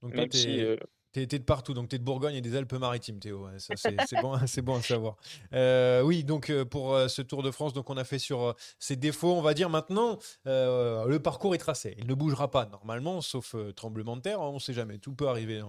Donc 0.00 0.14
toi, 0.14 0.22
Même 0.22 0.28
t'es 0.28 0.38
si, 0.38 0.60
euh, 0.62 0.76
T'es 1.14 1.26
de 1.26 1.38
partout, 1.38 1.74
donc 1.74 1.88
t'es 1.88 1.98
de 1.98 2.02
Bourgogne 2.02 2.34
et 2.34 2.40
des 2.40 2.56
Alpes-Maritimes, 2.56 3.20
Théo. 3.20 3.46
c'est 3.58 4.20
bon, 4.20 4.36
bon 4.64 4.74
à 4.74 4.82
savoir. 4.82 5.16
Euh, 5.52 6.02
oui, 6.02 6.24
donc 6.24 6.50
euh, 6.50 6.64
pour 6.64 6.92
euh, 6.92 7.06
ce 7.06 7.22
Tour 7.22 7.44
de 7.44 7.52
France, 7.52 7.72
donc 7.72 7.88
on 7.88 7.96
a 7.96 8.02
fait 8.02 8.18
sur 8.18 8.56
ses 8.80 8.96
défauts, 8.96 9.32
on 9.32 9.40
va 9.40 9.54
dire 9.54 9.70
maintenant, 9.70 10.18
le 10.44 11.16
parcours 11.18 11.54
est 11.54 11.58
tracé. 11.58 11.94
Il 11.98 12.08
ne 12.08 12.14
bougera 12.14 12.50
pas 12.50 12.66
normalement, 12.66 13.20
sauf 13.20 13.54
tremblement 13.76 14.16
de 14.16 14.22
terre. 14.22 14.40
On 14.40 14.54
ne 14.54 14.58
sait 14.58 14.72
jamais, 14.72 14.98
tout 14.98 15.14
peut 15.14 15.28
arriver 15.28 15.62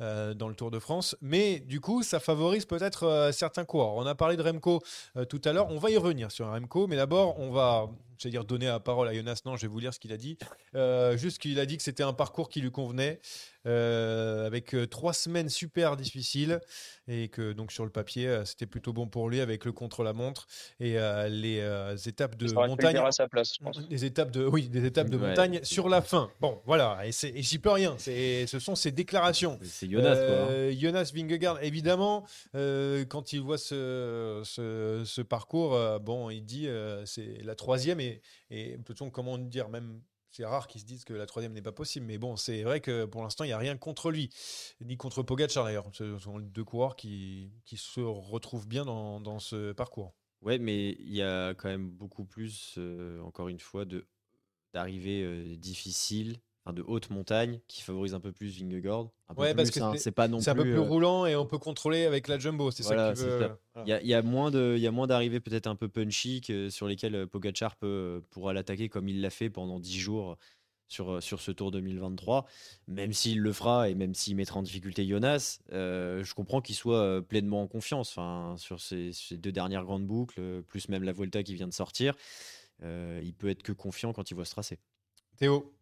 dans 0.00 0.48
le 0.48 0.54
Tour 0.54 0.70
de 0.70 0.78
France. 0.78 1.14
Mais 1.20 1.60
du 1.60 1.80
coup, 1.80 2.02
ça 2.02 2.18
favorise 2.18 2.64
peut-être 2.64 3.30
certains 3.34 3.66
coureurs. 3.66 3.96
On 3.96 4.06
a 4.06 4.14
parlé 4.14 4.38
de 4.38 4.42
Remco 4.42 4.80
tout 5.28 5.42
à 5.44 5.52
l'heure. 5.52 5.68
On 5.68 5.78
va 5.78 5.90
y 5.90 5.98
revenir 5.98 6.30
sur 6.30 6.50
Remco, 6.50 6.86
mais 6.86 6.96
d'abord, 6.96 7.38
on 7.38 7.50
va 7.50 7.90
à 8.24 8.28
dire 8.28 8.44
donner 8.44 8.66
la 8.66 8.80
parole 8.80 9.08
à 9.08 9.14
Jonas, 9.14 9.42
non, 9.44 9.56
je 9.56 9.62
vais 9.62 9.68
vous 9.68 9.78
lire 9.78 9.92
ce 9.92 10.00
qu'il 10.00 10.12
a 10.12 10.16
dit. 10.16 10.38
Euh, 10.74 11.16
juste 11.16 11.38
qu'il 11.38 11.58
a 11.60 11.66
dit 11.66 11.76
que 11.76 11.82
c'était 11.82 12.02
un 12.02 12.12
parcours 12.12 12.48
qui 12.48 12.60
lui 12.60 12.70
convenait, 12.70 13.20
euh, 13.66 14.46
avec 14.46 14.74
euh, 14.74 14.86
trois 14.86 15.12
semaines 15.12 15.48
super 15.48 15.96
difficiles, 15.96 16.60
et 17.08 17.28
que 17.28 17.52
donc 17.52 17.72
sur 17.72 17.84
le 17.84 17.90
papier, 17.90 18.42
c'était 18.44 18.66
plutôt 18.66 18.92
bon 18.92 19.06
pour 19.06 19.28
lui 19.28 19.40
avec 19.40 19.64
le 19.64 19.72
contre-la-montre 19.72 20.46
et 20.80 20.96
les 21.28 21.58
étapes 22.08 22.36
de 22.36 22.52
montagne. 22.52 22.96
À 22.96 23.12
sa 23.12 23.28
place, 23.28 23.54
je 23.58 23.64
pense. 23.64 23.80
Les 23.90 24.04
étapes 24.04 24.30
de, 24.30 24.44
oui, 24.44 24.68
des 24.68 24.84
étapes 24.84 25.10
de 25.10 25.16
montagne 25.16 25.60
sur 25.62 25.88
la 25.88 26.02
fin. 26.02 26.30
Bon, 26.40 26.60
voilà, 26.64 27.00
et, 27.04 27.10
et 27.10 27.42
j'y 27.42 27.58
peux 27.58 27.70
rien. 27.70 27.96
Ce 27.98 28.58
sont 28.58 28.74
ses 28.74 28.90
déclarations. 28.90 29.58
C'est 29.62 29.88
Jonas, 29.88 30.16
quoi. 30.16 30.52
Hein. 30.52 30.72
Jonas 30.72 31.12
Vingegaard, 31.14 31.62
évidemment, 31.62 32.24
quand 32.54 33.32
il 33.32 33.40
voit 33.40 33.58
ce, 33.58 34.42
ce, 34.44 35.02
ce 35.04 35.22
parcours, 35.22 35.78
bon, 36.00 36.30
il 36.30 36.44
dit 36.44 36.68
c'est 37.04 37.42
la 37.44 37.54
troisième 37.54 38.00
et, 38.00 38.20
peut-on 38.84 39.10
comment 39.10 39.38
dire, 39.38 39.68
même 39.68 40.00
c'est 40.36 40.44
rare 40.44 40.66
qu'ils 40.66 40.82
se 40.82 40.86
disent 40.86 41.04
que 41.04 41.14
la 41.14 41.24
troisième 41.24 41.54
n'est 41.54 41.62
pas 41.62 41.72
possible, 41.72 42.04
mais 42.04 42.18
bon, 42.18 42.36
c'est 42.36 42.62
vrai 42.62 42.80
que 42.80 43.06
pour 43.06 43.22
l'instant, 43.22 43.44
il 43.44 43.46
n'y 43.46 43.54
a 43.54 43.58
rien 43.58 43.76
contre 43.78 44.10
lui, 44.10 44.30
ni 44.82 44.98
contre 44.98 45.22
Pogacar 45.22 45.64
d'ailleurs. 45.64 45.88
Ce 45.94 46.18
sont 46.18 46.38
deux 46.38 46.64
coureurs 46.64 46.94
qui, 46.94 47.50
se 47.74 48.00
retrouvent 48.00 48.68
bien 48.68 48.84
dans, 48.84 49.18
dans, 49.20 49.38
ce 49.38 49.72
parcours. 49.72 50.14
Ouais, 50.42 50.58
mais 50.58 50.90
il 51.00 51.14
y 51.14 51.22
a 51.22 51.54
quand 51.54 51.68
même 51.68 51.90
beaucoup 51.90 52.26
plus, 52.26 52.74
euh, 52.76 53.18
encore 53.22 53.48
une 53.48 53.60
fois, 53.60 53.86
d'arrivées 54.74 55.22
euh, 55.22 55.56
difficiles 55.56 56.38
de 56.72 56.82
haute 56.86 57.10
montagne 57.10 57.60
qui 57.68 57.82
favorise 57.82 58.14
un 58.14 58.20
peu 58.20 58.32
plus 58.32 58.58
Vingegaard. 58.58 59.08
Un 59.28 59.34
ouais, 59.34 59.54
parce 59.54 59.70
que 59.70 59.80
hein, 59.80 59.94
c'est 59.96 60.12
pas 60.12 60.28
non 60.28 60.38
plus. 60.38 60.48
un 60.48 60.54
peu 60.54 60.62
plus 60.62 60.74
euh, 60.74 60.80
roulant 60.80 61.26
et 61.26 61.36
on 61.36 61.46
peut 61.46 61.58
contrôler 61.58 62.04
avec 62.04 62.28
la 62.28 62.38
jumbo. 62.38 62.70
C'est 62.70 62.82
ça 62.82 63.12
veut. 63.12 63.50
Il, 63.84 63.88
y 63.88 63.92
a, 63.92 64.00
il 64.00 64.08
y 64.08 64.14
a 64.14 64.22
moins 64.22 64.50
de, 64.50 64.74
il 64.76 64.82
y 64.82 64.86
a 64.86 64.90
moins 64.90 65.06
d'arrivées 65.06 65.40
peut-être 65.40 65.66
un 65.66 65.76
peu 65.76 65.88
punchy 65.88 66.40
que, 66.40 66.68
sur 66.68 66.88
lesquelles 66.88 67.14
euh, 67.14 67.26
Pogacar 67.26 67.76
peut, 67.76 67.86
euh, 67.86 68.20
pourra 68.30 68.52
l'attaquer 68.52 68.88
comme 68.88 69.08
il 69.08 69.20
l'a 69.20 69.30
fait 69.30 69.48
pendant 69.48 69.78
10 69.78 69.98
jours 69.98 70.36
sur, 70.88 71.22
sur 71.22 71.40
ce 71.40 71.52
Tour 71.52 71.70
2023. 71.70 72.46
Même 72.88 73.12
s'il 73.12 73.40
le 73.40 73.52
fera 73.52 73.88
et 73.88 73.94
même 73.94 74.14
s'il 74.14 74.34
mettra 74.34 74.58
en 74.58 74.62
difficulté 74.62 75.06
Jonas, 75.06 75.60
je 75.70 76.34
comprends 76.34 76.60
qu'il 76.60 76.76
soit 76.76 77.22
pleinement 77.28 77.62
en 77.62 77.66
confiance. 77.68 78.10
Enfin, 78.10 78.56
sur 78.56 78.80
ces, 78.80 79.12
ces, 79.12 79.36
deux 79.36 79.52
dernières 79.52 79.84
grandes 79.84 80.06
boucles, 80.06 80.62
plus 80.62 80.88
même 80.88 81.02
la 81.02 81.12
Volta 81.12 81.42
qui 81.42 81.54
vient 81.54 81.68
de 81.68 81.72
sortir, 81.72 82.14
il 82.82 83.34
peut 83.36 83.48
être 83.48 83.64
que 83.64 83.72
confiant 83.72 84.12
quand 84.12 84.30
il 84.30 84.34
voit 84.34 84.44
se 84.44 84.52
tracer. 84.52 84.78
Théo 85.36 85.75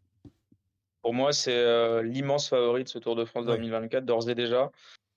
pour 1.04 1.12
moi, 1.12 1.34
c'est 1.34 1.52
euh, 1.52 2.02
l'immense 2.02 2.48
favori 2.48 2.82
de 2.82 2.88
ce 2.88 2.98
Tour 2.98 3.14
de 3.14 3.26
France 3.26 3.44
2024, 3.44 4.06
d'ores 4.06 4.30
et 4.30 4.34
déjà. 4.34 4.70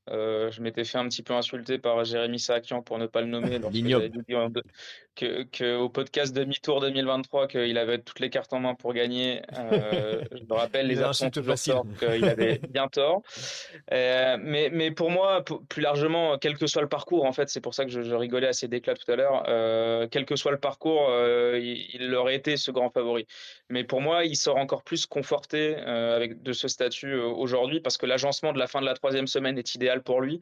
Euh, 0.10 0.52
je 0.52 0.62
m'étais 0.62 0.84
fait 0.84 0.98
un 0.98 1.08
petit 1.08 1.24
peu 1.24 1.34
insulter 1.34 1.78
par 1.78 2.04
Jérémy 2.06 2.40
Sakian 2.40 2.82
pour 2.82 2.98
ne 2.98 3.08
pas 3.08 3.22
le 3.22 3.28
nommer. 3.28 3.60
que, 5.16 5.44
que, 5.44 5.76
au 5.76 5.90
podcast 5.90 6.36
demi-tour 6.36 6.80
2023 6.80 7.48
qu'il 7.48 7.78
avait 7.80 7.98
toutes 7.98 8.20
les 8.20 8.30
cartes 8.30 8.54
en 8.54 8.60
main 8.60 8.76
pour 8.76 8.94
gagner. 8.94 9.42
Euh, 9.58 10.22
je 10.32 10.44
me 10.44 10.54
rappelle 10.54 10.88
les 10.88 11.02
absents 11.02 11.32
toujours 11.32 11.56
qu'il 12.00 12.24
avait 12.26 12.60
bien 12.70 12.88
tort. 12.88 13.24
Euh, 13.92 14.38
mais, 14.40 14.70
mais 14.72 14.92
pour 14.92 15.10
moi, 15.10 15.44
plus 15.70 15.82
largement, 15.82 16.38
quel 16.38 16.58
que 16.58 16.68
soit 16.68 16.84
le 16.84 16.88
parcours, 16.88 17.26
en 17.26 17.34
fait, 17.34 17.50
c'est 17.50 17.62
pour 17.62 17.74
ça 17.74 17.86
que 17.86 17.92
je, 17.92 18.16
rigolais 18.18 18.48
à 18.48 18.54
ces 18.54 18.68
déclats 18.68 18.94
tout 18.94 19.12
à 19.12 19.16
l'heure. 19.16 20.10
Quel 20.12 20.26
que 20.26 20.36
soit 20.36 20.52
le 20.52 20.60
parcours, 20.60 21.10
il, 21.56 21.88
il, 21.94 22.16
aurait 22.16 22.36
été 22.36 22.58
ce 22.58 22.72
grand 22.72 22.90
favori. 22.90 23.28
Mais 23.70 23.84
pour 23.84 24.02
moi, 24.02 24.26
il 24.26 24.36
sort 24.36 24.58
encore 24.58 24.84
plus 24.84 25.06
conforté 25.06 25.76
avec 25.76 26.42
de 26.44 26.54
ce 26.54 26.68
statut 26.68 27.16
aujourd'hui 27.16 27.80
parce 27.80 27.98
que 27.98 28.06
l'agencement 28.06 28.54
de 28.54 28.60
la 28.60 28.68
fin 28.68 28.82
de 28.82 28.86
la 28.86 28.94
troisième 28.94 29.28
semaine 29.28 29.58
est 29.58 29.76
idéal 29.76 29.97
pour 30.02 30.22
lui. 30.22 30.42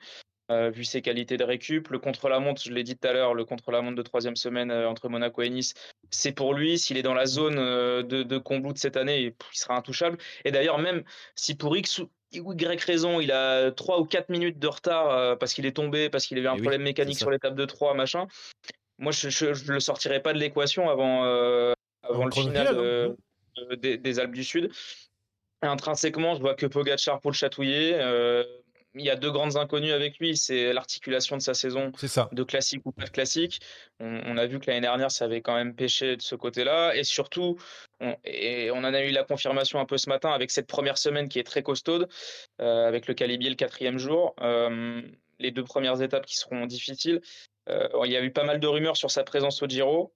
Euh, 0.51 0.69
vu 0.69 0.83
ses 0.83 1.01
qualités 1.01 1.37
de 1.37 1.43
récup. 1.43 1.87
Le 1.87 1.97
contre-la-montre, 1.97 2.61
je 2.63 2.71
l'ai 2.71 2.83
dit 2.83 2.95
tout 2.95 3.07
à 3.07 3.13
l'heure, 3.13 3.33
le 3.33 3.45
contre-la-montre 3.45 3.95
de 3.95 4.01
troisième 4.03 4.35
semaine 4.35 4.69
euh, 4.69 4.87
entre 4.87 5.09
Monaco 5.09 5.41
et 5.41 5.49
Nice, 5.49 5.73
c'est 6.11 6.33
pour 6.33 6.53
lui. 6.53 6.77
S'il 6.77 6.97
est 6.97 7.01
dans 7.01 7.15
la 7.15 7.25
zone 7.25 7.57
euh, 7.57 8.03
de, 8.03 8.21
de 8.21 8.37
de 8.37 8.77
cette 8.77 8.95
année, 8.95 9.21
il 9.21 9.33
sera 9.53 9.75
intouchable. 9.75 10.19
Et 10.43 10.51
d'ailleurs, 10.51 10.77
même 10.77 11.03
si 11.33 11.55
pour 11.55 11.75
X 11.75 11.97
ou 11.97 12.53
Y 12.53 12.83
raison, 12.83 13.19
il 13.19 13.31
a 13.31 13.71
3 13.71 13.99
ou 13.99 14.05
4 14.05 14.29
minutes 14.29 14.59
de 14.59 14.67
retard 14.67 15.37
parce 15.39 15.55
qu'il 15.55 15.65
est 15.65 15.75
tombé, 15.75 16.11
parce 16.11 16.27
qu'il 16.27 16.37
avait 16.37 16.47
un 16.47 16.57
problème 16.57 16.83
mécanique 16.83 17.17
sur 17.17 17.31
l'étape 17.31 17.55
de 17.55 17.65
3, 17.65 17.95
machin, 17.95 18.27
moi, 18.99 19.11
je 19.11 19.27
ne 19.27 19.73
le 19.73 19.79
sortirai 19.79 20.21
pas 20.21 20.33
de 20.33 20.37
l'équation 20.37 20.89
avant, 20.89 21.23
avant 22.03 22.25
le 22.25 22.31
final 22.31 22.67
hein. 22.77 23.75
des, 23.77 23.97
des, 23.97 24.19
Alpes 24.19 24.33
du 24.33 24.43
Sud. 24.43 24.69
Intrinsèquement, 25.63 26.35
je 26.35 26.41
vois 26.41 26.53
que 26.53 26.67
Pogacar 26.67 27.19
pour 27.19 27.31
le 27.31 27.35
chatouiller 27.35 27.95
il 28.95 29.05
y 29.05 29.09
a 29.09 29.15
deux 29.15 29.31
grandes 29.31 29.57
inconnues 29.57 29.91
avec 29.91 30.19
lui, 30.19 30.37
c'est 30.37 30.73
l'articulation 30.73 31.35
de 31.35 31.41
sa 31.41 31.53
saison, 31.53 31.91
ça. 31.95 32.29
de 32.31 32.43
classique 32.43 32.81
ou 32.85 32.91
pas 32.91 33.03
de 33.03 33.09
classique. 33.09 33.59
On, 33.99 34.37
a 34.37 34.45
vu 34.45 34.59
que 34.59 34.67
l'année 34.67 34.81
dernière, 34.81 35.11
ça 35.11 35.25
avait 35.25 35.41
quand 35.41 35.55
même 35.55 35.75
pêché 35.75 36.15
de 36.15 36.21
ce 36.21 36.35
côté-là, 36.35 36.95
et 36.95 37.03
surtout, 37.03 37.57
on, 37.99 38.15
et 38.23 38.71
on 38.71 38.77
en 38.79 38.93
a 38.93 39.01
eu 39.01 39.11
la 39.11 39.23
confirmation 39.23 39.79
un 39.79 39.85
peu 39.85 39.97
ce 39.97 40.09
matin 40.09 40.31
avec 40.31 40.51
cette 40.51 40.67
première 40.67 40.97
semaine 40.97 41.27
qui 41.27 41.39
est 41.39 41.43
très 41.43 41.63
costaude, 41.63 42.07
euh, 42.61 42.87
avec 42.87 43.07
le 43.07 43.13
Calibier 43.13 43.49
le 43.49 43.55
quatrième 43.55 43.97
jour, 43.97 44.33
euh, 44.41 45.01
les 45.39 45.51
deux 45.51 45.63
premières 45.63 46.01
étapes 46.01 46.25
qui 46.25 46.37
seront 46.37 46.65
difficiles. 46.65 47.21
Euh, 47.69 47.87
il 48.05 48.11
y 48.11 48.17
a 48.17 48.23
eu 48.23 48.31
pas 48.31 48.43
mal 48.43 48.59
de 48.59 48.67
rumeurs 48.67 48.97
sur 48.97 49.11
sa 49.11 49.23
présence 49.23 49.61
au 49.61 49.67
Giro. 49.67 50.13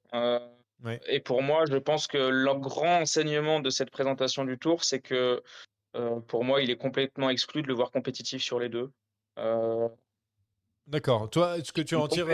Et 1.08 1.20
pour 1.20 1.42
moi, 1.42 1.66
je 1.70 1.76
pense 1.76 2.08
que 2.08 2.18
le 2.18 2.54
grand 2.54 3.02
enseignement 3.02 3.60
de 3.60 3.70
cette 3.70 3.90
présentation 3.90 4.46
du 4.46 4.58
Tour, 4.58 4.86
c'est 4.86 5.02
que 5.02 5.44
pour 6.28 6.44
moi, 6.44 6.62
il 6.62 6.70
est 6.70 6.78
complètement 6.78 7.30
exclu 7.30 7.62
de 7.62 7.68
le 7.68 7.74
voir 7.74 7.92
compétitif 7.92 8.42
sur 8.42 8.60
les 8.60 8.70
deux. 8.70 8.92
Euh, 9.38 9.88
D'accord. 10.88 11.30
Toi, 11.30 11.58
ce 11.64 11.72
que 11.72 11.82
tu 11.82 11.96
en 11.96 12.08
tires, 12.08 12.26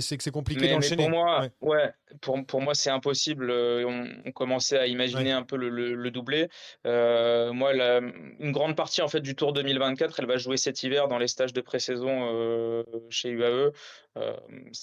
c'est 0.00 0.16
que 0.16 0.22
c'est 0.22 0.32
compliqué 0.32 0.68
d'enchaîner. 0.68 1.04
Pour 1.04 1.10
moi, 1.10 1.46
ouais. 1.60 1.92
pour, 2.20 2.44
pour, 2.44 2.60
moi, 2.60 2.74
c'est 2.74 2.90
impossible. 2.90 3.50
Euh, 3.50 4.10
on, 4.24 4.32
commençait 4.32 4.78
à 4.78 4.88
imaginer 4.88 5.30
un 5.30 5.44
peu 5.44 5.56
le, 5.56 5.68
le, 5.68 6.10
doublé. 6.10 6.48
moi, 6.84 7.72
une 7.72 8.50
grande 8.50 8.74
partie 8.74 9.00
en 9.00 9.08
fait 9.08 9.20
du 9.20 9.36
Tour 9.36 9.52
2024, 9.52 10.18
elle 10.18 10.26
va 10.26 10.38
jouer 10.38 10.56
cet 10.56 10.82
hiver 10.82 11.06
dans 11.06 11.18
les 11.18 11.28
stages 11.28 11.52
de 11.52 11.60
pré-saison 11.60 12.84
chez 13.10 13.30
UAE, 13.30 13.70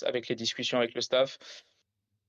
avec 0.03 0.29
les 0.29 0.35
discussions 0.35 0.77
avec 0.77 0.93
le 0.93 1.01
staff 1.01 1.37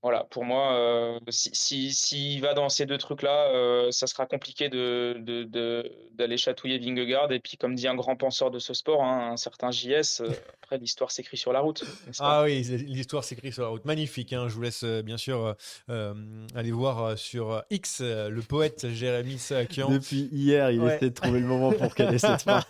voilà, 0.00 0.28
pour 0.30 0.44
moi, 0.44 0.74
euh, 0.74 1.18
s'il 1.28 1.92
si, 1.92 2.38
va 2.38 2.54
dans 2.54 2.68
ces 2.68 2.86
deux 2.86 2.98
trucs-là, 2.98 3.50
euh, 3.52 3.90
ça 3.90 4.06
sera 4.06 4.26
compliqué 4.26 4.68
d'aller 4.68 5.18
de, 5.44 6.36
chatouiller 6.36 6.78
Vingegaard. 6.78 7.32
Et 7.32 7.40
puis, 7.40 7.56
comme 7.56 7.74
dit 7.74 7.88
un 7.88 7.96
grand 7.96 8.14
penseur 8.14 8.52
de 8.52 8.60
ce 8.60 8.74
sport, 8.74 9.02
hein, 9.02 9.32
un 9.32 9.36
certain 9.36 9.72
JS, 9.72 10.20
euh, 10.20 10.30
après, 10.62 10.78
l'histoire 10.78 11.10
s'écrit 11.10 11.36
sur 11.36 11.52
la 11.52 11.58
route. 11.58 11.82
Ah 12.20 12.44
oui, 12.44 12.62
l'histoire 12.86 13.24
s'écrit 13.24 13.50
sur 13.50 13.64
la 13.64 13.70
route. 13.70 13.84
Magnifique. 13.84 14.32
Hein, 14.32 14.46
je 14.48 14.54
vous 14.54 14.62
laisse 14.62 14.84
bien 14.84 15.16
sûr 15.16 15.56
aller 15.88 16.70
voir 16.70 17.18
sur 17.18 17.64
X 17.70 18.00
le 18.00 18.40
poète 18.40 18.88
Jérémy 18.90 19.38
Sakian. 19.38 19.90
Depuis 19.90 20.28
hier, 20.30 20.70
il 20.70 20.82
essaie 20.84 21.10
de 21.10 21.14
trouver 21.14 21.40
le 21.40 21.46
moment 21.46 21.72
pour 21.72 21.94
caler 21.96 22.18
cette 22.18 22.42
fin. 22.42 22.62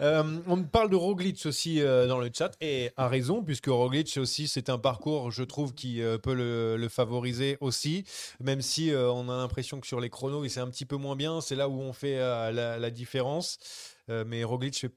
Euh, 0.00 0.38
on 0.46 0.62
parle 0.62 0.90
de 0.90 0.96
Roglic 0.96 1.44
aussi 1.46 1.80
euh, 1.80 2.06
dans 2.06 2.18
le 2.18 2.30
chat 2.32 2.52
et 2.60 2.90
à 2.96 3.08
raison 3.08 3.42
puisque 3.42 3.66
Roglic 3.66 4.16
aussi 4.16 4.48
c'est 4.48 4.68
un 4.68 4.78
parcours 4.78 5.30
je 5.30 5.42
trouve 5.42 5.74
qui 5.74 6.02
euh, 6.02 6.18
peut 6.18 6.34
le, 6.34 6.88
favoriser 6.88 7.56
aussi 7.60 8.04
même 8.40 8.60
si 8.60 8.92
on 8.94 9.28
a 9.30 9.36
l'impression 9.36 9.80
que 9.80 9.86
sur 9.86 10.00
les 10.00 10.10
chronos 10.10 10.44
il 10.44 10.50
c'est 10.50 10.60
un 10.60 10.68
petit 10.68 10.84
peu 10.84 10.96
moins 10.96 11.16
bien. 11.16 11.40
C'est 11.40 11.54
là 11.54 11.68
où 11.68 11.80
on 11.80 11.92
fait 11.92 12.18
la, 12.18 12.90
différence 12.90 13.58
mais 14.08 14.44
Roglic 14.44 14.76
fait 14.76 14.92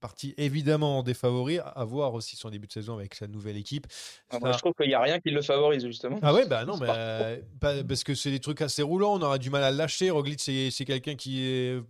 partie 0.00 0.34
évidemment 0.36 1.02
des 1.02 1.14
favoris 1.14 1.60
à 1.64 1.84
voir 1.84 2.14
aussi 2.14 2.36
son 2.36 2.50
début 2.50 2.66
de 2.66 2.72
saison 2.72 2.96
avec 2.96 3.14
sa 3.14 3.26
nouvelle 3.26 3.56
équipe. 3.56 3.86
Ah, 4.30 4.38
je 4.52 4.58
trouve 4.58 4.74
qu'il 4.74 4.88
n'y 4.88 4.94
a 4.94 5.00
rien 5.00 5.18
qui 5.20 5.30
le 5.30 5.42
favorise 5.42 5.84
justement. 5.86 6.18
Ah 6.22 6.32
ouais 6.32 6.46
bah 6.46 6.64
non 6.64 6.78
parce 7.60 8.04
que 8.04 8.14
c'est 8.14 8.30
des 8.30 8.40
trucs 8.40 8.62
assez 8.62 8.82
roulants 8.82 9.14
on 9.14 9.22
aura 9.22 9.38
du 9.38 9.50
mal 9.50 9.62
à 9.62 9.70
le 9.70 9.76
lâcher. 9.76 10.10
Roglic 10.10 10.40
c'est 10.40 10.84
quelqu'un 10.84 11.14
qui 11.14 11.42
est 11.42 11.80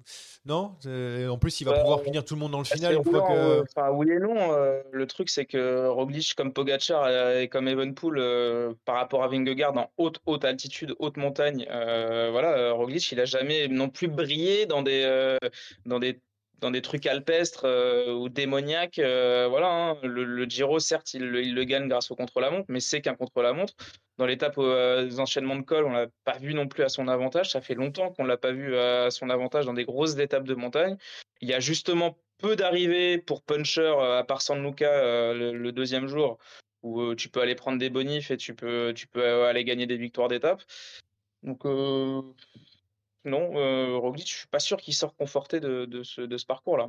non? 0.46 0.76
En 1.28 1.38
plus, 1.38 1.60
il 1.60 1.64
va 1.64 1.78
pouvoir 1.78 2.00
finir 2.00 2.24
tout 2.24 2.34
le 2.34 2.40
monde 2.40 2.52
dans 2.52 2.58
le 2.58 2.64
final 2.64 2.94
une 2.94 3.04
fois 3.04 3.28
que. 3.28 3.32
Euh, 3.32 3.62
enfin, 3.62 3.90
oui 3.90 4.10
et 4.10 4.18
non. 4.18 4.34
Euh, 4.52 4.80
le 4.90 5.06
truc, 5.06 5.28
c'est 5.28 5.44
que 5.44 5.86
Roglic, 5.88 6.34
comme 6.34 6.52
Pogacar 6.52 7.36
et 7.36 7.48
comme 7.48 7.68
Evenpool, 7.68 8.18
euh, 8.18 8.72
par 8.84 8.96
rapport 8.96 9.22
à 9.22 9.28
Vingegaard 9.28 9.76
en 9.76 9.90
haute, 9.98 10.20
haute 10.26 10.44
altitude, 10.44 10.94
haute 10.98 11.18
montagne, 11.18 11.66
voilà, 11.68 12.72
Roglic, 12.72 13.12
il 13.12 13.20
a 13.20 13.24
jamais 13.26 13.68
non 13.68 13.88
plus 13.90 14.08
brillé 14.08 14.66
dans 14.66 14.82
des, 14.82 15.38
dans 15.84 15.98
des 15.98 16.20
dans 16.60 16.70
des 16.70 16.82
trucs 16.82 17.06
alpestres 17.06 17.66
ou 18.08 18.28
démoniaques. 18.28 18.98
voilà, 18.98 19.68
hein. 19.68 19.98
le, 20.02 20.44
Giro, 20.44 20.78
certes, 20.78 21.14
il, 21.14 21.30
le 21.30 21.64
gagne 21.64 21.88
grâce 21.88 22.10
au 22.10 22.16
contre-la-montre, 22.16 22.66
mais 22.68 22.80
c'est 22.80 23.00
qu'un 23.00 23.14
contre-la-montre. 23.14 23.74
Dans 24.18 24.26
l'étape 24.26 24.58
aux 24.58 25.20
enchaînements 25.20 25.56
de 25.56 25.62
col, 25.62 25.86
on 25.86 25.92
l'a 25.92 26.06
pas 26.24 26.38
vu 26.38 26.52
non 26.52 26.68
plus 26.68 26.82
à 26.82 26.88
son 26.88 27.08
avantage. 27.08 27.50
Ça 27.50 27.60
fait 27.60 27.74
longtemps 27.74 28.10
qu'on 28.10 28.24
l'a 28.24 28.36
pas 28.36 28.52
vu 28.52 28.76
à 28.76 29.10
son 29.10 29.30
avantage 29.30 29.64
dans 29.64 29.72
des 29.72 29.84
grosses 29.84 30.18
étapes 30.18 30.44
de 30.44 30.54
montagne. 30.54 30.96
Il 31.40 31.48
y 31.48 31.54
a 31.54 31.60
justement 31.60 32.18
peu 32.38 32.56
d'arrivées 32.56 33.18
pour 33.18 33.42
Puncher, 33.42 33.94
à 33.98 34.24
part 34.24 34.42
San 34.42 34.62
Luca 34.62 35.32
le, 35.32 35.70
deuxième 35.72 36.06
jour, 36.06 36.38
où 36.82 37.14
tu 37.14 37.28
peux 37.28 37.40
aller 37.40 37.54
prendre 37.54 37.78
des 37.78 37.90
bonifs 37.90 38.30
et 38.30 38.36
tu 38.36 38.54
peux, 38.54 38.92
tu 38.94 39.06
peux 39.06 39.44
aller 39.44 39.64
gagner 39.64 39.86
des 39.86 39.96
victoires 39.96 40.28
d'étape. 40.28 40.62
Donc, 41.42 41.64
non, 43.24 43.56
euh, 43.56 43.96
Roglic, 43.96 44.28
je 44.28 44.38
suis 44.38 44.48
pas 44.48 44.58
sûr 44.58 44.78
qu'il 44.78 44.94
sort 44.94 45.14
conforté 45.14 45.60
de, 45.60 45.84
de 45.84 46.02
ce, 46.02 46.22
de 46.22 46.36
ce 46.36 46.46
parcours-là. 46.46 46.88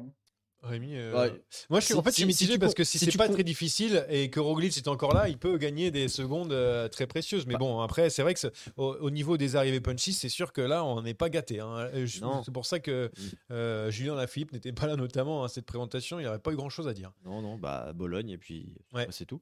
Rémi, 0.64 0.96
euh, 0.96 1.30
moi 1.72 1.80
je 1.80 1.86
suis 1.86 1.96
en 1.96 2.04
fait 2.04 2.16
je 2.16 2.24
mitigé 2.24 2.60
parce 2.60 2.76
que 2.76 2.84
si, 2.84 3.00
c'est 3.00 3.18
pas 3.18 3.28
très 3.28 3.44
difficile 3.44 4.06
et 4.10 4.30
que 4.30 4.40
Roglic 4.40 4.78
est 4.78 4.88
encore 4.88 5.14
là, 5.14 5.28
il 5.28 5.40
peut 5.40 5.58
gagner 5.58 5.90
des 5.90 6.08
secondes 6.08 6.54
euh, 6.54 6.88
très 6.88 7.08
précieuses. 7.08 7.48
Mais 7.48 7.54
bah. 7.54 7.60
bon, 7.60 7.80
après 7.80 8.12
c'est 8.12 8.22
vrai 8.22 8.36
que 8.36 8.48
au, 8.78 9.10
niveau 9.10 9.38
des 9.38 9.56
arrivées 9.56 9.82
punchy, 9.82 10.14
c'est 10.14 10.30
sûr 10.30 10.54
que 10.54 10.62
là 10.62 10.86
on 10.86 11.02
n'est 11.02 11.16
pas 11.16 11.30
gâté. 11.30 11.60
Hein. 11.60 11.90
C'est 12.06 12.54
pour 12.54 12.68
ça 12.68 12.80
que 12.80 13.08
mm. 13.08 13.22
euh, 13.52 13.90
Julien 13.90 14.14
Lafilippe 14.14 14.52
n'était 14.52 14.72
pas 14.72 14.86
là 14.86 14.96
notamment 14.96 15.44
à 15.44 15.50
cette 15.50 15.66
présentation. 15.66 16.20
Il 16.20 16.26
n'aurait 16.26 16.38
pas 16.38 16.52
eu 16.52 16.56
grand 16.56 16.70
chose 16.70 16.88
à 16.88 16.94
dire. 16.94 17.12
Non, 17.26 17.42
non, 17.42 17.58
bah 17.58 17.92
Bologne 17.96 18.30
et 18.30 18.38
puis 18.38 18.76
c'est 19.10 19.26
tout. 19.26 19.42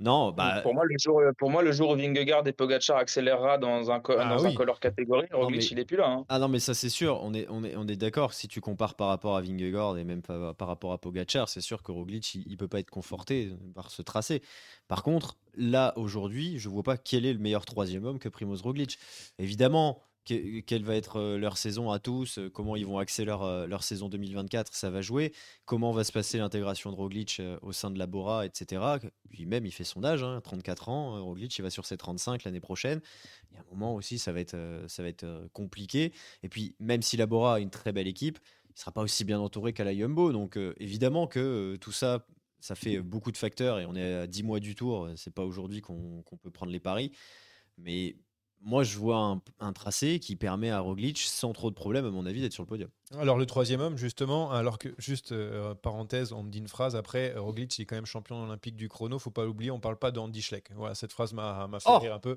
Non, 0.00 0.32
bah. 0.32 0.60
Pour 0.62 0.72
moi, 0.72 0.84
le 0.86 0.96
jour, 0.98 1.20
pour 1.38 1.50
moi, 1.50 1.62
le 1.62 1.72
jour 1.72 1.90
où 1.90 1.94
Vingegaard 1.94 2.46
et 2.46 2.52
Pogacar 2.52 2.96
accélérera 2.96 3.58
dans 3.58 3.90
un, 3.90 4.02
ah 4.08 4.24
dans 4.24 4.46
un 4.46 4.54
color 4.54 4.80
catégorie, 4.80 5.26
Roglic, 5.30 5.70
il 5.70 5.78
est 5.78 5.84
plus 5.84 5.98
là. 5.98 6.08
Hein. 6.08 6.24
Ah 6.30 6.38
non, 6.38 6.48
mais 6.48 6.58
ça, 6.58 6.72
c'est 6.72 6.88
sûr. 6.88 7.20
On 7.22 7.34
est, 7.34 7.46
on 7.50 7.62
est, 7.62 7.76
on 7.76 7.86
est 7.86 7.96
d'accord. 7.96 8.32
Si 8.32 8.48
tu 8.48 8.62
compares 8.62 8.94
par 8.94 9.08
rapport 9.08 9.36
à 9.36 9.42
Vingegaard 9.42 9.98
et 9.98 10.04
même 10.04 10.22
par, 10.22 10.56
rapport 10.66 10.92
à 10.92 10.98
Pogacar, 10.98 11.50
c'est 11.50 11.60
sûr 11.60 11.82
que 11.82 11.92
Roglic, 11.92 12.34
il, 12.34 12.50
ne 12.50 12.56
peut 12.56 12.68
pas 12.68 12.80
être 12.80 12.90
conforté 12.90 13.52
par 13.74 13.90
ce 13.90 14.00
tracé. 14.00 14.40
Par 14.88 15.02
contre, 15.02 15.36
là, 15.54 15.92
aujourd'hui, 15.96 16.58
je 16.58 16.70
vois 16.70 16.82
pas 16.82 16.96
quel 16.96 17.26
est 17.26 17.34
le 17.34 17.38
meilleur 17.38 17.66
troisième 17.66 18.06
homme 18.06 18.18
que 18.18 18.30
Primoz 18.30 18.62
Roglic. 18.62 18.98
Évidemment, 19.38 20.02
quelle 20.24 20.84
va 20.84 20.96
être 20.96 21.16
euh, 21.16 21.38
leur 21.38 21.56
saison 21.56 21.90
à 21.90 21.98
tous, 21.98 22.38
euh, 22.38 22.50
comment 22.50 22.76
ils 22.76 22.86
vont 22.86 22.98
axer 22.98 23.24
leur, 23.24 23.42
euh, 23.42 23.66
leur 23.66 23.82
saison 23.82 24.08
2024, 24.08 24.74
ça 24.74 24.90
va 24.90 25.00
jouer, 25.00 25.32
comment 25.64 25.92
va 25.92 26.04
se 26.04 26.12
passer 26.12 26.38
l'intégration 26.38 26.90
de 26.90 26.96
Roglic 26.96 27.40
au 27.62 27.72
sein 27.72 27.90
de 27.90 27.98
la 27.98 28.06
Bora, 28.06 28.46
etc. 28.46 28.82
Lui-même, 29.30 29.66
il 29.66 29.72
fait 29.72 29.84
son 29.84 30.04
âge, 30.04 30.24
34 30.42 30.88
hein, 30.88 30.92
ans, 30.92 31.24
Roglic, 31.24 31.56
il 31.58 31.62
va 31.62 31.70
sur 31.70 31.86
ses 31.86 31.96
35 31.96 32.44
l'année 32.44 32.60
prochaine. 32.60 33.00
Il 33.50 33.54
y 33.54 33.58
a 33.58 33.60
un 33.60 33.64
moment 33.70 33.94
aussi, 33.94 34.18
ça 34.18 34.32
va 34.32 34.40
être, 34.40 34.56
compliqué. 35.52 36.12
Et 36.42 36.48
puis, 36.48 36.74
même 36.78 37.02
si 37.02 37.16
la 37.16 37.26
Bora 37.26 37.56
a 37.56 37.60
une 37.60 37.70
très 37.70 37.92
belle 37.92 38.08
équipe, 38.08 38.38
il 38.74 38.78
sera 38.78 38.92
pas 38.92 39.02
aussi 39.02 39.24
bien 39.24 39.40
entouré 39.40 39.72
qu'à 39.72 39.84
la 39.84 39.92
Yumbo. 39.92 40.32
Donc, 40.32 40.58
évidemment 40.78 41.26
que 41.26 41.76
tout 41.80 41.92
ça, 41.92 42.26
ça 42.60 42.74
fait 42.74 43.00
beaucoup 43.00 43.32
de 43.32 43.36
facteurs 43.36 43.78
et 43.80 43.86
on 43.86 43.94
est 43.94 44.14
à 44.14 44.26
10 44.26 44.42
mois 44.42 44.60
du 44.60 44.74
tour, 44.74 45.08
c'est 45.16 45.34
pas 45.34 45.44
aujourd'hui 45.44 45.80
qu'on 45.80 46.22
peut 46.40 46.50
prendre 46.50 46.72
les 46.72 46.80
paris. 46.80 47.12
Mais 47.78 48.16
moi, 48.62 48.82
je 48.82 48.98
vois 48.98 49.38
un, 49.60 49.72
tracé 49.72 50.18
qui 50.18 50.36
permet 50.36 50.70
à 50.70 50.80
Roglic, 50.80 51.18
sans 51.18 51.52
trop 51.52 51.70
de 51.70 51.74
problèmes, 51.74 52.04
à 52.04 52.10
mon 52.10 52.26
avis, 52.26 52.42
d'être 52.42 52.52
sur 52.52 52.62
le 52.62 52.68
podium. 52.68 52.90
Alors, 53.18 53.38
le 53.38 53.46
troisième 53.46 53.80
homme, 53.80 53.96
justement, 53.96 54.50
alors 54.50 54.78
que, 54.78 54.88
juste 54.98 55.32
euh, 55.32 55.74
parenthèse, 55.74 56.32
on 56.32 56.42
me 56.42 56.50
dit 56.50 56.58
une 56.58 56.68
phrase 56.68 56.94
après, 56.94 57.32
Roglic, 57.36 57.78
il 57.78 57.82
est 57.82 57.84
quand 57.86 57.96
même 57.96 58.06
champion 58.06 58.42
olympique 58.42 58.76
du 58.76 58.88
chrono, 58.88 59.18
faut 59.18 59.30
pas 59.30 59.44
l'oublier, 59.44 59.70
on 59.70 59.80
parle 59.80 59.96
pas 59.96 60.10
d'Andy 60.10 60.42
Schleck. 60.42 60.70
Voilà, 60.74 60.94
cette 60.94 61.12
phrase 61.12 61.32
m'a 61.32 61.68
fait 61.72 61.88
oh 61.90 61.98
rire 61.98 62.14
un 62.14 62.18
peu. 62.18 62.36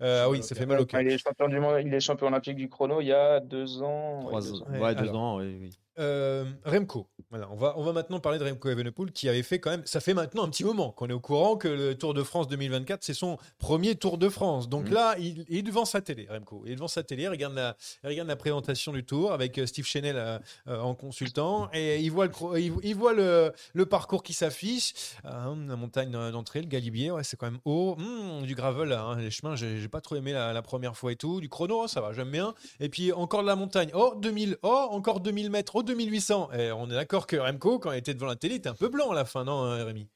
Euh, 0.00 0.24
ah 0.24 0.30
oui, 0.30 0.42
ça 0.42 0.54
fait 0.54 0.66
mal 0.66 0.80
au 0.80 0.86
cœur. 0.86 1.00
Il 1.00 1.08
est, 1.08 1.18
champion 1.18 1.48
du 1.48 1.58
il 1.86 1.92
est 1.92 2.00
champion 2.00 2.28
olympique 2.28 2.56
du 2.56 2.68
chrono 2.68 3.00
il 3.00 3.06
y 3.06 3.12
a 3.12 3.40
deux 3.40 3.82
ans. 3.82 4.20
Trois 4.20 4.52
ans. 4.52 4.66
Ouais, 4.80 4.94
deux 4.94 5.10
ans, 5.10 5.38
oui. 5.38 5.58
oui. 5.60 5.78
Euh, 5.98 6.44
Remco. 6.64 7.08
Voilà, 7.30 7.48
on 7.50 7.56
va, 7.56 7.74
on 7.76 7.84
va 7.84 7.92
maintenant 7.92 8.20
parler 8.20 8.38
de 8.38 8.44
Remco 8.44 8.68
Evenepoel 8.68 9.12
qui 9.12 9.28
avait 9.28 9.42
fait 9.42 9.58
quand 9.58 9.70
même. 9.70 9.82
Ça 9.86 10.00
fait 10.00 10.14
maintenant 10.14 10.44
un 10.44 10.48
petit 10.48 10.64
moment 10.64 10.90
qu'on 10.90 11.08
est 11.08 11.12
au 11.12 11.20
courant 11.20 11.56
que 11.56 11.68
le 11.68 11.96
Tour 11.96 12.14
de 12.14 12.22
France 12.22 12.48
2024, 12.48 13.02
c'est 13.02 13.14
son 13.14 13.38
premier 13.58 13.94
Tour 13.94 14.18
de 14.18 14.28
France. 14.28 14.68
Donc 14.68 14.88
mm. 14.88 14.92
là, 14.92 15.16
il, 15.18 15.44
est 15.48 15.62
devant 15.62 15.84
sa 15.84 16.00
télé, 16.00 16.26
Remco. 16.28 16.62
Il 16.66 16.72
est 16.72 16.74
devant 16.74 16.88
sa 16.88 17.02
télé, 17.02 17.24
il 17.24 17.28
regarde 17.28 17.54
la, 17.54 17.76
regarde 18.02 18.28
la 18.28 18.36
présentation 18.36 18.92
du 18.92 19.04
Tour 19.04 19.32
avec 19.32 19.58
euh, 19.58 19.66
Steve 19.66 19.86
Chenel 19.86 20.16
euh, 20.16 20.38
en 20.66 20.94
consultant 20.94 21.68
et 21.72 22.00
il 22.00 22.10
voit 22.10 22.26
le, 22.26 22.32
il, 22.60 22.94
voit 22.94 23.12
le, 23.12 23.52
le 23.72 23.86
parcours 23.86 24.22
qui 24.22 24.32
s'affiche. 24.32 24.94
la 25.24 25.76
montagne 25.76 26.10
d'entrée, 26.10 26.60
le 26.60 26.68
Galibier, 26.68 27.10
ouais, 27.10 27.24
c'est 27.24 27.36
quand 27.36 27.50
même 27.50 27.60
haut. 27.64 27.96
Hmm, 27.96 28.42
du 28.42 28.54
gravel, 28.54 28.92
hein, 28.92 29.16
les 29.18 29.30
chemins, 29.30 29.54
j'ai 29.54 29.88
pas 29.88 30.00
trop 30.00 30.16
aimé 30.16 30.32
la, 30.32 30.52
la, 30.52 30.62
première 30.62 30.96
fois 30.96 31.12
et 31.12 31.16
tout. 31.16 31.40
Du 31.40 31.48
chrono, 31.48 31.86
ça 31.86 32.00
va, 32.00 32.12
j'aime 32.12 32.30
bien. 32.30 32.54
Et 32.80 32.88
puis 32.88 33.12
encore 33.12 33.42
de 33.42 33.46
la 33.46 33.56
montagne. 33.56 33.90
Oh, 33.94 34.14
2000. 34.16 34.58
Oh, 34.62 34.88
encore 34.90 35.20
2000 35.20 35.50
mètres. 35.50 35.72
Oh, 35.76 35.83
2800. 35.84 36.52
Et 36.52 36.72
on 36.72 36.86
est 36.90 36.94
d'accord 36.94 37.26
que 37.26 37.36
Remco, 37.36 37.78
quand 37.78 37.92
il 37.92 37.98
était 37.98 38.14
devant 38.14 38.26
la 38.26 38.36
télé, 38.36 38.56
était 38.56 38.68
un 38.68 38.74
peu 38.74 38.88
blanc 38.88 39.10
à 39.10 39.14
la 39.14 39.24
fin, 39.24 39.44
non, 39.44 39.62
hein, 39.62 39.84
Rémi? 39.84 40.08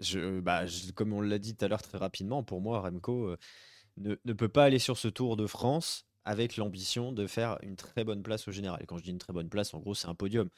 Je, 0.00 0.40
bah, 0.40 0.64
comme 0.94 1.12
on 1.12 1.20
l'a 1.20 1.38
dit 1.38 1.54
tout 1.54 1.64
à 1.64 1.68
l'heure 1.68 1.82
très 1.82 1.98
rapidement, 1.98 2.42
pour 2.42 2.60
moi, 2.60 2.80
Remco 2.80 3.28
euh, 3.28 3.36
ne, 3.96 4.16
ne, 4.24 4.32
peut 4.32 4.48
pas 4.48 4.64
aller 4.64 4.78
sur 4.78 4.98
ce 4.98 5.08
Tour 5.08 5.36
de 5.36 5.46
France 5.46 6.04
avec 6.24 6.56
l'ambition 6.56 7.12
de 7.12 7.26
faire 7.26 7.58
une 7.62 7.76
très 7.76 8.04
bonne 8.04 8.22
place 8.22 8.48
au 8.48 8.52
général. 8.52 8.84
Quand 8.86 8.98
je 8.98 9.04
dis 9.04 9.10
une 9.10 9.18
très 9.18 9.32
bonne 9.32 9.48
place, 9.48 9.74
en 9.74 9.78
gros, 9.78 9.94
c'est 9.94 10.08
un 10.08 10.14
podium. 10.14 10.48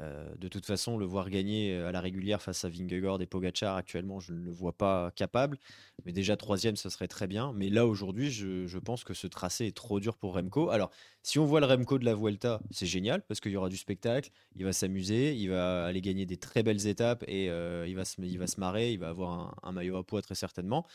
Euh, 0.00 0.32
de 0.36 0.46
toute 0.46 0.64
façon, 0.64 0.96
le 0.96 1.04
voir 1.04 1.28
gagner 1.28 1.74
euh, 1.74 1.88
à 1.88 1.92
la 1.92 2.00
régulière 2.00 2.40
face 2.40 2.64
à 2.64 2.68
Vingegaard 2.68 3.20
et 3.20 3.26
Pogachar 3.26 3.76
actuellement, 3.76 4.20
je 4.20 4.32
ne 4.32 4.40
le 4.40 4.50
vois 4.50 4.72
pas 4.72 5.10
capable. 5.16 5.58
Mais 6.04 6.12
déjà 6.12 6.36
troisième, 6.36 6.76
ce 6.76 6.88
serait 6.88 7.08
très 7.08 7.26
bien. 7.26 7.52
Mais 7.54 7.68
là 7.68 7.86
aujourd'hui, 7.86 8.30
je, 8.30 8.78
pense 8.78 9.02
que 9.02 9.12
ce 9.12 9.26
tracé 9.26 9.66
est 9.66 9.76
trop 9.76 9.98
dur 9.98 10.16
pour 10.16 10.34
Remco. 10.34 10.70
Alors, 10.70 10.90
si 11.22 11.38
on 11.38 11.44
voit 11.44 11.60
le 11.60 11.66
Remco 11.66 11.98
de 11.98 12.04
la 12.04 12.14
Vuelta, 12.14 12.60
c'est 12.70 12.86
génial 12.86 13.22
parce 13.22 13.40
qu'il 13.40 13.50
y 13.50 13.56
aura 13.56 13.68
du 13.68 13.76
spectacle. 13.76 14.30
Il 14.54 14.64
va 14.64 14.72
s'amuser, 14.72 15.34
il 15.34 15.48
va 15.48 15.86
aller 15.86 16.00
gagner 16.00 16.26
des 16.26 16.36
très 16.36 16.62
belles 16.62 16.86
étapes 16.86 17.24
et 17.26 17.50
euh, 17.50 17.86
il, 17.88 17.96
va 17.96 18.04
se, 18.04 18.20
il 18.20 18.38
va 18.38 18.46
se 18.46 18.60
marrer. 18.60 18.92
Il 18.92 19.00
va 19.00 19.08
avoir 19.08 19.32
un, 19.32 19.54
un 19.64 19.72
maillot 19.72 19.96
à 19.96 20.04
poids 20.04 20.22
très 20.22 20.36
certainement. 20.36 20.86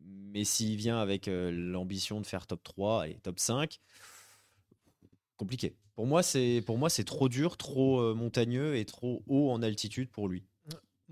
Mais 0.00 0.44
s'il 0.44 0.76
vient 0.76 0.98
avec 0.98 1.28
l'ambition 1.28 2.20
de 2.20 2.26
faire 2.26 2.46
top 2.46 2.62
3 2.62 3.08
et 3.08 3.14
top 3.22 3.38
5, 3.40 3.80
compliqué. 5.36 5.76
Pour 5.94 6.06
moi, 6.06 6.22
c'est 6.22 6.62
pour 6.66 6.78
moi 6.78 6.90
c'est 6.90 7.04
trop 7.04 7.28
dur, 7.28 7.56
trop 7.56 8.00
euh, 8.00 8.14
montagneux 8.14 8.76
et 8.76 8.84
trop 8.84 9.22
haut 9.26 9.50
en 9.50 9.62
altitude 9.62 10.10
pour 10.10 10.28
lui. 10.28 10.44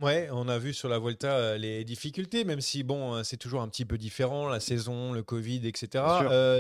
Ouais, 0.03 0.29
on 0.33 0.49
a 0.49 0.59
vu 0.59 0.75
sur 0.75 0.89
la 0.89 0.99
Volta 0.99 1.37
euh, 1.37 1.57
les 1.57 1.85
difficultés, 1.85 2.45
même 2.45 2.61
si 2.61 2.83
bon, 2.83 3.15
euh, 3.15 3.23
c'est 3.23 3.37
toujours 3.37 3.63
un 3.63 3.69
petit 3.69 3.85
peu 3.85 3.97
différent, 3.97 4.49
la 4.49 4.59
saison, 4.59 5.13
le 5.13 5.23
Covid, 5.23 5.67
etc. 5.69 6.05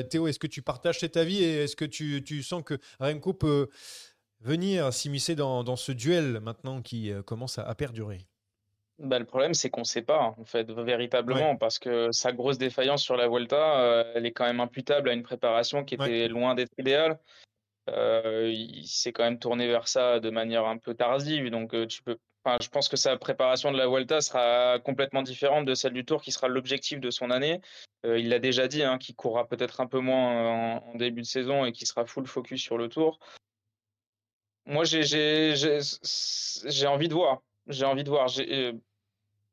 Théo, 0.08 0.28
est-ce 0.28 0.38
que 0.38 0.46
tu 0.46 0.62
partages 0.62 1.00
cet 1.00 1.16
avis 1.16 1.42
et 1.42 1.64
est-ce 1.64 1.74
que 1.74 1.84
tu, 1.84 2.22
tu, 2.22 2.44
sens 2.44 2.62
que 2.64 2.78
Remco 3.00 3.34
peut 3.34 3.68
venir 4.40 4.92
s'immiscer 4.92 5.34
dans, 5.34 5.64
dans, 5.64 5.74
ce 5.74 5.90
duel 5.90 6.38
maintenant 6.40 6.80
qui 6.80 7.10
commence 7.26 7.58
à, 7.58 7.74
perdurer? 7.74 8.20
Bah, 9.00 9.18
le 9.18 9.24
problème, 9.24 9.52
c'est 9.52 9.68
qu'on 9.68 9.80
ne 9.80 9.86
sait 9.86 10.02
pas, 10.02 10.34
en 10.38 10.44
fait, 10.44 10.70
véritablement, 10.70 11.56
parce 11.56 11.80
que 11.80 12.12
sa 12.12 12.30
grosse 12.30 12.58
défaillance 12.58 13.02
sur 13.02 13.16
la 13.16 13.26
Volta, 13.26 14.04
elle 14.14 14.26
est 14.26 14.32
quand 14.32 14.44
même 14.44 14.60
imputable 14.60 15.08
à 15.08 15.12
une 15.12 15.24
préparation 15.24 15.84
qui 15.84 15.96
était 15.96 16.28
loin 16.28 16.54
d'être 16.54 16.72
idéale. 16.78 17.18
Euh, 17.88 18.50
il 18.50 18.86
s'est 18.86 19.12
quand 19.12 19.24
même 19.24 19.38
tourné 19.38 19.66
vers 19.66 19.88
ça 19.88 20.20
de 20.20 20.30
manière 20.30 20.64
un 20.66 20.78
peu 20.78 20.94
tardive. 20.94 21.50
Donc, 21.50 21.74
euh, 21.74 21.86
je 21.88 22.68
pense 22.68 22.88
que 22.88 22.96
sa 22.96 23.16
préparation 23.16 23.72
de 23.72 23.78
la 23.78 23.86
Vuelta 23.86 24.20
sera 24.20 24.78
complètement 24.78 25.22
différente 25.22 25.66
de 25.66 25.74
celle 25.74 25.92
du 25.92 26.04
Tour, 26.04 26.22
qui 26.22 26.32
sera 26.32 26.48
l'objectif 26.48 27.00
de 27.00 27.10
son 27.10 27.30
année. 27.30 27.60
Euh, 28.06 28.18
il 28.18 28.28
l'a 28.28 28.38
déjà 28.38 28.68
dit, 28.68 28.82
hein, 28.82 28.98
qu'il 28.98 29.14
courra 29.14 29.46
peut-être 29.46 29.80
un 29.80 29.86
peu 29.86 30.00
moins 30.00 30.76
en, 30.76 30.94
début 30.94 31.22
de 31.22 31.26
saison 31.26 31.64
et 31.64 31.72
qu'il 31.72 31.86
sera 31.86 32.06
full 32.06 32.26
focus 32.26 32.62
sur 32.62 32.78
le 32.78 32.88
Tour. 32.88 33.18
Moi, 34.66 34.84
j'ai 34.84 35.52
envie 36.86 37.08
de 37.08 37.14
voir. 37.14 37.42
J'ai 37.66 37.84
envie 37.84 38.04
de 38.04 38.10
voir. 38.10 38.28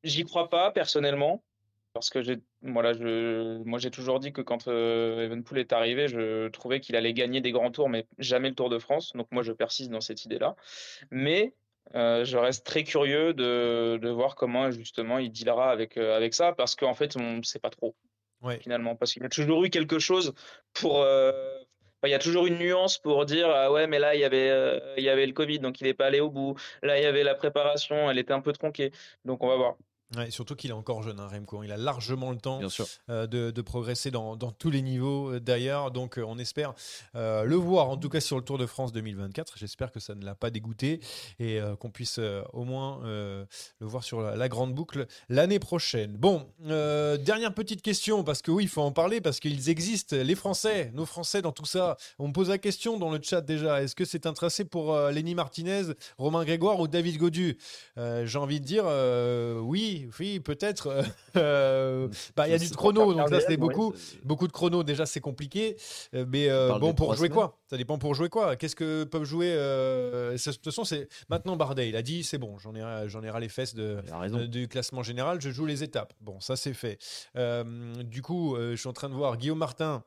J'y 0.04 0.24
crois 0.24 0.50
pas 0.50 0.72
personnellement 0.72 1.44
parce 1.94 2.10
que 2.10 2.22
j'ai 2.22 2.40
voilà, 2.64 2.94
je, 2.94 3.64
moi 3.64 3.80
j'ai 3.80 3.90
toujours 3.90 4.20
dit 4.20 4.32
que 4.32 4.42
quand 4.42 4.68
euh, 4.68 5.26
Evenpool 5.26 5.58
est 5.58 5.74
arrivé, 5.74 6.08
je 6.08 6.48
trouvais 6.50 6.80
qu'il 6.80 6.96
allait 6.96 7.14
gagner 7.14 7.42
des 7.42 7.52
grands 7.52 7.72
tours, 7.72 7.90
mais 7.90 8.06
jamais 8.20 8.50
le 8.50 8.56
Tour 8.56 8.70
de 8.70 8.78
France. 8.78 9.14
Donc 9.16 9.28
moi 9.32 9.42
je 9.42 9.52
persiste 9.52 9.90
dans 9.90 10.02
cette 10.02 10.26
idée-là. 10.26 10.56
Mais 11.10 11.54
euh, 11.96 12.24
je 12.24 12.38
reste 12.38 12.66
très 12.66 12.84
curieux 12.84 13.34
de, 13.34 13.98
de, 14.00 14.10
voir 14.10 14.36
comment 14.36 14.70
justement 14.70 15.18
il 15.18 15.32
dealera 15.32 15.72
avec, 15.72 15.98
euh, 15.98 16.16
avec 16.16 16.36
ça, 16.36 16.54
parce 16.54 16.76
qu'en 16.76 16.94
fait 16.94 17.18
on 17.18 17.38
ne 17.38 17.44
sait 17.44 17.60
pas 17.60 17.72
trop 17.72 17.96
finalement, 18.60 18.96
parce 18.96 19.14
qu'il 19.14 19.22
y 19.22 19.26
a 19.26 19.30
toujours 19.30 19.64
eu 19.64 19.70
quelque 19.70 20.00
chose 20.00 20.34
pour 20.74 21.06
il 22.04 22.10
y 22.10 22.16
a 22.16 22.20
toujours 22.20 22.48
une 22.48 22.58
nuance 22.58 22.98
pour 22.98 23.24
dire 23.28 23.48
ah 23.52 23.72
ouais 23.72 23.86
mais 23.86 24.00
là 24.00 24.16
il 24.16 24.22
y 24.22 24.24
avait 24.24 24.82
il 24.98 25.04
y 25.04 25.10
avait 25.10 25.28
le 25.28 25.34
Covid 25.34 25.60
donc 25.60 25.80
il 25.80 25.84
n'est 25.84 25.94
pas 25.94 26.08
allé 26.08 26.20
au 26.20 26.32
bout. 26.32 26.56
Là 26.82 26.98
il 27.00 27.04
y 27.04 27.06
avait 27.06 27.24
la 27.24 27.36
préparation 27.36 28.10
elle 28.10 28.18
était 28.18 28.34
un 28.34 28.42
peu 28.42 28.52
tronquée. 28.52 28.92
Donc 29.26 29.44
on 29.44 29.48
va 29.48 29.56
voir 29.58 29.76
Ouais, 30.18 30.30
surtout 30.30 30.56
qu'il 30.56 30.70
est 30.70 30.74
encore 30.74 31.04
jeune, 31.04 31.20
hein, 31.20 31.28
Remco. 31.32 31.64
Il 31.64 31.72
a 31.72 31.78
largement 31.78 32.32
le 32.32 32.38
temps 32.38 32.60
euh, 33.10 33.28
de, 33.28 33.52
de 33.52 33.62
progresser 33.62 34.12
dans, 34.12 34.36
dans 34.36 34.52
tous 34.52 34.70
les 34.70 34.82
niveaux 34.82 35.34
euh, 35.34 35.40
d'ailleurs. 35.40 35.92
Donc 35.92 36.18
euh, 36.18 36.24
on 36.28 36.38
espère 36.38 36.74
le 37.14 37.56
voir, 37.56 37.90
en 37.90 37.98
tout 37.98 38.10
cas 38.10 38.20
sur 38.20 38.38
le 38.38 38.44
Tour 38.44 38.58
de 38.58 38.66
France 38.66 38.92
2024. 38.92 39.58
J'espère 39.58 39.92
que 39.92 40.00
ça 40.00 40.16
ne 40.16 40.26
l'a 40.26 40.36
pas 40.36 40.50
dégoûté 40.50 41.00
et 41.40 41.60
qu'on 41.80 41.90
puisse 41.90 42.20
au 42.54 42.64
moins 42.64 43.02
le 43.04 43.48
voir 43.82 44.04
sur 44.04 44.22
la, 44.22 44.36
la 44.36 44.50
grande 44.50 44.74
boucle 44.74 45.06
l'année 45.30 45.60
prochaine. 45.60 46.16
Bon, 46.18 46.48
dernière 46.60 47.54
petite 47.54 47.82
question, 47.82 48.24
parce 48.24 48.42
que 48.42 48.52
oui, 48.52 48.64
il 48.64 48.70
faut 48.70 48.82
en 48.82 48.92
parler, 48.92 49.22
parce 49.22 49.40
qu'ils 49.40 49.70
existent, 49.70 50.16
les 50.16 50.36
Français, 50.36 50.92
nos 50.94 51.06
Français 51.06 51.42
dans 51.42 51.52
tout 51.52 51.66
ça. 51.66 51.98
On 52.20 52.28
me 52.28 52.34
pose 52.34 52.50
la 52.50 52.58
question 52.58 52.98
dans 52.98 53.12
le 53.12 53.20
chat 53.22 53.42
déjà. 53.42 53.84
Est-ce 53.84 53.96
que 53.96 54.06
c'est 54.06 54.26
un 54.26 54.34
tracé 54.34 54.66
pour 54.66 54.96
Lenny 55.10 55.36
Martinez, 55.36 55.84
Romain 56.18 56.44
Grégoire 56.44 56.80
ou 56.80 56.88
David 56.88 57.18
Godu? 57.18 57.58
J'ai 57.98 58.38
envie 58.38 58.60
de 58.60 58.66
dire 58.66 58.86
euh, 58.88 59.60
oui, 60.02 60.10
oui, 60.20 60.40
peut-être. 60.40 61.04
Euh, 61.38 62.08
bah, 62.36 62.48
Il 62.48 62.52
y 62.52 62.54
a 62.54 62.58
du 62.58 62.70
chrono, 62.72 63.14
donc 63.14 63.30
ça 63.30 63.40
c'est 63.40 63.58
beaucoup. 63.58 63.94
Beaucoup 64.24 64.48
de 64.48 64.52
chrono, 64.52 64.84
déjà 64.84 65.06
c'est 65.06 65.22
compliqué. 65.22 65.78
Euh, 66.14 66.26
mais 66.28 66.50
euh, 66.50 66.78
bon, 66.78 66.94
pour 66.94 67.16
jouer 67.16 67.28
semaines. 67.28 67.32
quoi? 67.32 67.60
Ça 67.70 67.78
dépend 67.78 67.98
pour 67.98 68.14
jouer 68.14 68.30
quoi 68.30 68.56
Qu'est-ce 68.58 68.76
que 68.76 69.06
peuvent 69.06 69.24
jouer 69.24 69.54
euh, 69.56 70.34
De 70.34 70.52
toute 70.52 70.64
façon, 70.64 70.84
c'est 70.84 71.08
maintenant 71.30 71.56
Bardet. 71.56 71.90
Il 71.90 71.96
a 71.96 72.02
dit 72.02 72.24
c'est 72.24 72.38
bon, 72.38 72.58
j'en 72.60 72.76
ai, 72.76 73.08
j'en 73.08 73.24
ai 73.24 73.30
ras 73.30 73.40
les 73.40 73.50
fesses 73.50 73.74
de, 73.76 74.00
euh, 74.12 74.48
du 74.48 74.68
classement 74.68 75.04
général, 75.04 75.40
je 75.42 75.50
joue 75.50 75.66
les 75.66 75.84
étapes. 75.84 76.14
Bon, 76.20 76.40
ça 76.40 76.56
c'est 76.56 76.74
fait. 76.74 76.98
Euh, 77.38 77.64
du 78.04 78.22
coup, 78.22 78.56
euh, 78.56 78.72
je 78.72 78.76
suis 78.78 78.90
en 78.90 78.94
train 78.94 79.10
de 79.10 79.14
voir 79.14 79.38
Guillaume 79.38 79.58
Martin. 79.58 80.04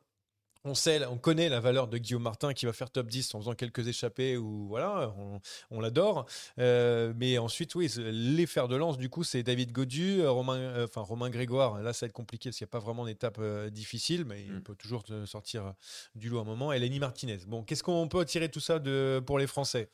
On 0.67 0.75
sait, 0.75 1.05
on 1.07 1.19
connaît 1.19 1.51
la 1.51 1.61
valeur 1.61 1.89
de 1.89 1.99
Guillaume 1.99 2.23
Martin 2.23 2.55
qui 2.55 2.65
va 2.65 2.73
faire 2.73 2.89
top 2.91 3.07
10 3.09 3.35
en 3.35 3.41
faisant 3.41 3.55
quelques 3.55 3.87
échappées 3.87 4.39
ou 4.39 4.67
voilà, 4.67 5.15
on, 5.19 5.39
on 5.71 5.81
l'adore. 5.81 6.25
Euh, 6.59 7.13
mais 7.17 7.37
ensuite, 7.37 7.75
oui, 7.75 7.91
les 7.99 8.47
fers 8.47 8.67
de 8.67 8.75
lance, 8.75 8.97
du 8.97 9.11
coup, 9.11 9.25
c'est 9.25 9.43
David 9.43 9.73
Godu, 9.73 10.27
Romain, 10.27 10.57
euh, 10.59 10.85
enfin 10.87 11.03
Romain 11.03 11.29
Grégoire. 11.29 11.83
Là, 11.83 11.93
ça 11.93 12.07
va 12.07 12.09
être 12.09 12.15
compliqué 12.15 12.49
parce 12.49 12.57
qu'il 12.57 12.65
n'y 12.65 12.71
a 12.71 12.73
pas 12.73 12.79
vraiment 12.79 13.05
d'étape 13.05 13.37
euh, 13.41 13.69
difficile, 13.69 14.25
mais 14.25 14.43
il 14.43 14.53
Mm. 14.55 14.63
peut 14.63 14.75
toujours 14.75 15.03
sortir 15.27 15.67
euh, 15.67 15.71
du 16.15 16.31
lot 16.31 16.39
à 16.39 16.41
un 16.41 16.45
moment. 16.45 16.73
Et 16.73 16.79
Lenny 16.79 16.99
Martinez. 16.99 17.41
Bon, 17.47 17.63
qu'est-ce 17.63 17.83
qu'on 17.83 18.09
peut 18.09 18.25
tirer 18.25 18.49
tout 18.49 18.61
ça 18.61 18.79
de, 18.79 19.23
pour 19.27 19.39
les 19.39 19.47
Français? 19.47 19.91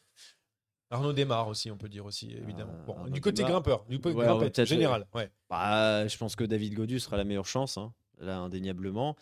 Arnaud 0.93 1.12
démarre 1.12 1.49
aussi, 1.49 1.71
on 1.73 1.77
peut 1.79 1.89
dire 1.89 2.05
aussi, 2.07 2.31
évidemment. 2.33 2.75
Bon, 2.87 2.95
Arnaud 2.97 3.11
du 3.11 3.21
côté 3.21 3.39
Démarre. 3.39 3.53
grimpeur, 3.62 3.85
du 3.89 4.01
côté 4.01 4.16
Ouais, 4.16 4.39
peut-être- 4.39 4.64
général. 4.68 5.07
Ouais. 5.14 5.31
Bah, 5.49 6.07
je 6.07 6.16
pense 6.16 6.37
que 6.37 6.45
David 6.45 6.75
Godu 6.75 7.01
sera 7.01 7.16
la 7.16 7.25
meilleure 7.25 7.47
chance, 7.47 7.77
hein, 7.77 7.93
là, 8.18 8.39
indéniablement. 8.39 9.16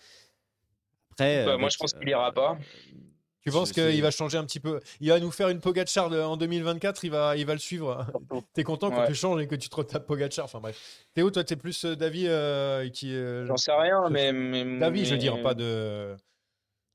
Après, 1.18 1.44
Bah, 1.44 1.50
avec, 1.50 1.60
moi, 1.60 1.68
je 1.68 1.76
pense 1.78 1.92
qu'il 1.94 2.08
ira 2.08 2.28
euh, 2.28 2.32
pas. 2.32 2.58
Tu 3.40 3.50
penses 3.52 3.72
qu'il 3.72 4.02
va 4.02 4.10
changer 4.10 4.36
un 4.36 4.44
petit 4.44 4.60
peu 4.60 4.78
Il 5.00 5.08
va 5.08 5.20
nous 5.20 5.30
faire 5.30 5.48
une 5.48 5.60
Pogacar 5.60 6.10
de- 6.10 6.20
en 6.20 6.36
2024, 6.36 7.02
il 7.04 7.10
va, 7.10 7.34
il 7.36 7.46
va 7.46 7.54
le 7.54 7.58
suivre. 7.58 8.06
T'es 8.52 8.62
content 8.62 8.90
quand 8.90 9.00
Ouais. 9.00 9.06
tu 9.06 9.14
changes 9.14 9.40
et 9.40 9.46
que 9.46 9.54
tu 9.54 9.68
te 9.70 9.76
retapes 9.76 10.06
Pogacar 10.06 10.44
Enfin 10.44 10.60
bref. 10.60 11.06
Théo, 11.14 11.30
toi, 11.30 11.44
t'es 11.44 11.56
plus 11.56 11.84
euh, 11.84 11.94
d'avis 11.96 12.26
euh, 12.28 12.88
qui. 12.90 13.14
euh, 13.14 13.46
J'en 13.46 13.56
sais 13.56 13.72
rien, 13.72 14.02
je- 14.06 14.12
mais. 14.12 14.32
mais 14.32 14.78
D'avis, 14.78 15.04
je 15.06 15.12
veux 15.12 15.18
dire, 15.18 15.40
pas 15.42 15.54
de. 15.54 16.14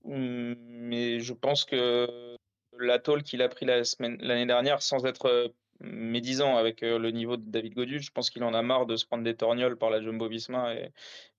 Mais 0.05 1.19
je 1.21 1.33
pense 1.33 1.65
que 1.65 2.35
la 2.79 2.99
tôle 2.99 3.23
qu'il 3.23 3.41
a 3.41 3.49
pris 3.49 3.65
la 3.65 3.83
semaine 3.83 4.17
l'année 4.21 4.45
dernière, 4.45 4.81
sans 4.81 5.05
être 5.05 5.27
euh, 5.27 5.47
médisant 5.83 6.57
avec 6.57 6.81
euh, 6.83 6.97
le 6.97 7.11
niveau 7.11 7.37
de 7.37 7.43
David 7.49 7.73
Godu, 7.75 7.99
je 7.99 8.11
pense 8.11 8.29
qu'il 8.29 8.43
en 8.43 8.53
a 8.53 8.61
marre 8.61 8.85
de 8.85 8.95
se 8.95 9.05
prendre 9.05 9.23
des 9.23 9.35
torgnoles 9.35 9.77
par 9.77 9.89
la 9.89 10.01
Jumbo 10.01 10.27
Visma 10.27 10.73
et, 10.75 10.91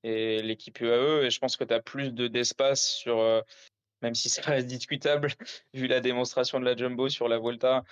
et 0.03 0.43
l'équipe 0.43 0.79
UAE. 0.81 1.25
Et 1.25 1.31
je 1.31 1.39
pense 1.41 1.57
que 1.57 1.65
tu 1.65 1.75
as 1.75 1.81
plus 1.81 2.13
de 2.13 2.29
d'espace 2.29 2.87
sur, 2.89 3.19
euh, 3.19 3.41
même 4.03 4.15
si 4.15 4.29
ça 4.29 4.43
reste 4.43 4.67
discutable, 4.79 5.29
vu 5.75 5.87
la 5.87 6.01
démonstration 6.01 6.61
de 6.61 6.65
la 6.65 6.77
Jumbo 6.77 7.09
sur 7.09 7.29
la 7.29 7.39
Volta. 7.39 7.85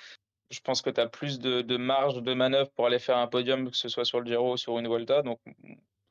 Je 0.50 0.60
pense 0.60 0.82
que 0.82 0.90
tu 0.90 1.00
as 1.00 1.08
plus 1.08 1.38
de, 1.38 1.62
de 1.62 1.76
marge 1.78 2.22
de 2.22 2.34
manœuvre 2.34 2.70
pour 2.72 2.86
aller 2.86 2.98
faire 2.98 3.16
un 3.16 3.26
podium, 3.26 3.70
que 3.70 3.76
ce 3.76 3.88
soit 3.88 4.04
sur 4.04 4.20
le 4.20 4.26
Giro 4.26 4.52
ou 4.52 4.56
sur 4.58 4.78
une 4.78 4.86
Volta. 4.86 5.22
Donc, 5.22 5.40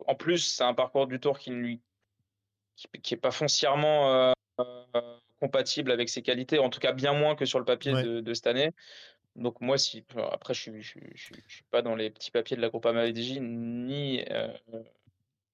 en 0.07 0.15
plus, 0.15 0.39
c'est 0.39 0.63
un 0.63 0.73
parcours 0.73 1.05
du 1.05 1.19
Tour 1.19 1.37
qui 1.37 1.51
lui 1.51 1.79
qui, 2.75 2.87
qui 3.03 3.13
est 3.13 3.17
pas 3.17 3.29
foncièrement 3.31 4.11
euh, 4.11 4.31
euh, 4.59 5.17
compatible 5.39 5.91
avec 5.91 6.09
ses 6.09 6.23
qualités, 6.23 6.57
en 6.57 6.69
tout 6.71 6.79
cas 6.79 6.91
bien 6.91 7.13
moins 7.13 7.35
que 7.35 7.45
sur 7.45 7.59
le 7.59 7.65
papier 7.65 7.93
Ouais. 7.93 8.03
de, 8.03 8.19
de 8.21 8.33
cette 8.33 8.47
année. 8.47 8.71
Donc 9.35 9.61
moi, 9.61 9.77
si 9.77 10.03
après, 10.31 10.53
je 10.53 10.61
suis, 10.61 10.81
je, 10.81 10.87
suis- 10.89 10.99
je 11.15 11.21
suis- 11.23 11.35
je 11.47 11.53
suis 11.55 11.63
pas 11.71 11.81
dans 11.81 11.95
les 11.95 12.09
petits 12.09 12.31
papiers 12.31 12.57
de 12.57 12.61
la 12.61 12.69
Groupama 12.69 13.05
FDJ 13.07 13.39
ni 13.39 14.21
euh, 14.29 14.47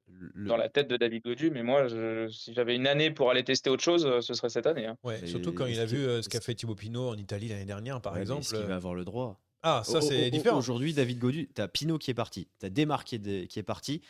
le- 0.10 0.48
dans 0.48 0.58
la 0.58 0.70
tête 0.70 0.88
de 0.88 0.98
David 0.98 1.24
Godu, 1.24 1.52
mais 1.52 1.64
moi, 1.64 1.88
je- 1.88 2.28
si 2.30 2.54
j'avais 2.54 2.76
une 2.76 2.88
année 2.88 3.12
pour 3.12 3.30
aller 3.30 3.44
tester 3.44 3.70
autre 3.70 3.84
chose, 3.84 4.06
euh, 4.06 4.22
ce 4.22 4.34
serait 4.34 4.50
cette 4.50 4.66
année. 4.68 4.86
hein. 4.88 4.98
Ouais, 5.04 5.20
Et 5.24 5.28
surtout 5.28 5.54
quand 5.54 5.66
il 5.66 5.80
a 5.80 5.86
vu 5.86 5.98
euh, 5.98 6.22
ce 6.22 6.30
qu'a 6.30 6.42
fait 6.42 6.56
Thibaut 6.56 6.76
Pinot 6.76 7.10
en 7.10 7.18
Italie 7.18 7.50
l'année 7.50 7.66
dernière, 7.66 8.02
par 8.02 8.14
Ouais, 8.14 8.22
exemple. 8.22 8.42
Est-ce 8.42 8.54
qu'il 8.54 8.66
va 8.66 8.76
avoir 8.76 8.94
le 8.96 9.06
droit 9.06 9.40
Ah, 9.64 9.82
ça, 9.86 10.02
c'est 10.02 10.30
différent. 10.32 10.58
Aujourd'hui, 10.58 10.94
David 10.94 11.20
Godu, 11.20 11.50
tu 11.54 11.62
as 11.62 11.68
Pinot 11.68 11.98
qui 11.98 12.10
est 12.12 12.16
parti, 12.16 12.48
tu 12.60 12.66
as 12.66 12.70
Desmar 12.70 13.04
qui 13.04 13.16
est, 13.16 13.20
de- 13.20 13.46
qui 13.46 13.60
est 13.60 13.64
parti. 13.64 14.02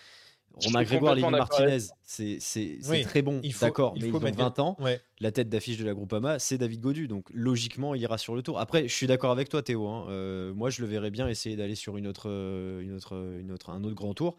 Romain 0.55 0.83
Grégoire, 0.83 1.13
Lévi 1.13 1.29
Martinez, 1.29 1.77
c'est 2.03 2.37
c'est- 2.39 2.79
c'est 2.81 2.89
Oui, 2.89 3.03
très 3.03 3.21
bon, 3.21 3.39
il 3.43 3.53
faut- 3.53 3.65
d'accord, 3.65 3.93
il 3.95 4.01
mais 4.01 4.07
ils 4.07 4.11
faut 4.11 4.17
ont 4.17 4.21
mettre- 4.21 4.37
20 4.39 4.57
ans. 4.59 4.75
Ouais. 4.79 4.99
La 5.19 5.31
tête 5.31 5.49
d'affiche 5.49 5.77
de 5.77 5.85
la 5.85 5.93
Groupama, 5.93 6.39
c'est 6.39 6.57
David 6.57 6.81
Godu. 6.81 7.07
Donc 7.07 7.25
logiquement, 7.31 7.93
il 7.93 8.01
ira 8.01 8.17
sur 8.17 8.35
le 8.35 8.41
tour. 8.41 8.59
Après, 8.59 8.87
je 8.87 8.93
suis 8.93 9.05
d'accord 9.07 9.31
avec 9.31 9.49
toi, 9.49 9.61
Théo. 9.61 9.87
hein. 9.87 10.07
Euh, 10.09 10.53
moi, 10.55 10.69
je 10.71 10.81
le 10.81 10.87
verrais 10.87 11.11
bien 11.11 11.27
essayer 11.27 11.55
d'aller 11.55 11.75
sur 11.75 11.95
une 11.97 12.07
autre, 12.07 12.27
euh, 12.29 12.81
une 12.81 12.93
autre, 12.93 13.13
une 13.39 13.51
autre, 13.51 13.69
un 13.69 13.83
autre 13.83 13.95
grand 13.95 14.13
tour. 14.15 14.35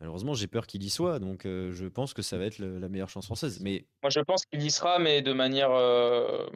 Malheureusement, 0.00 0.34
j'ai 0.34 0.46
peur 0.46 0.66
qu'il 0.66 0.82
y 0.84 0.90
soit. 0.90 1.18
Donc, 1.18 1.44
euh, 1.46 1.72
je 1.72 1.86
pense 1.86 2.14
que 2.14 2.22
ça 2.22 2.36
va 2.38 2.44
être 2.44 2.58
le- 2.58 2.78
la 2.78 2.88
meilleure 2.88 3.08
chance 3.08 3.24
française. 3.26 3.58
Mais 3.60 3.86
Moi, 4.02 4.10
je 4.10 4.20
pense 4.20 4.44
qu'il 4.46 4.62
y 4.62 4.70
sera, 4.70 4.98
mais 4.98 5.22
de 5.22 5.32
manière 5.32 5.70
euh, 5.72 6.46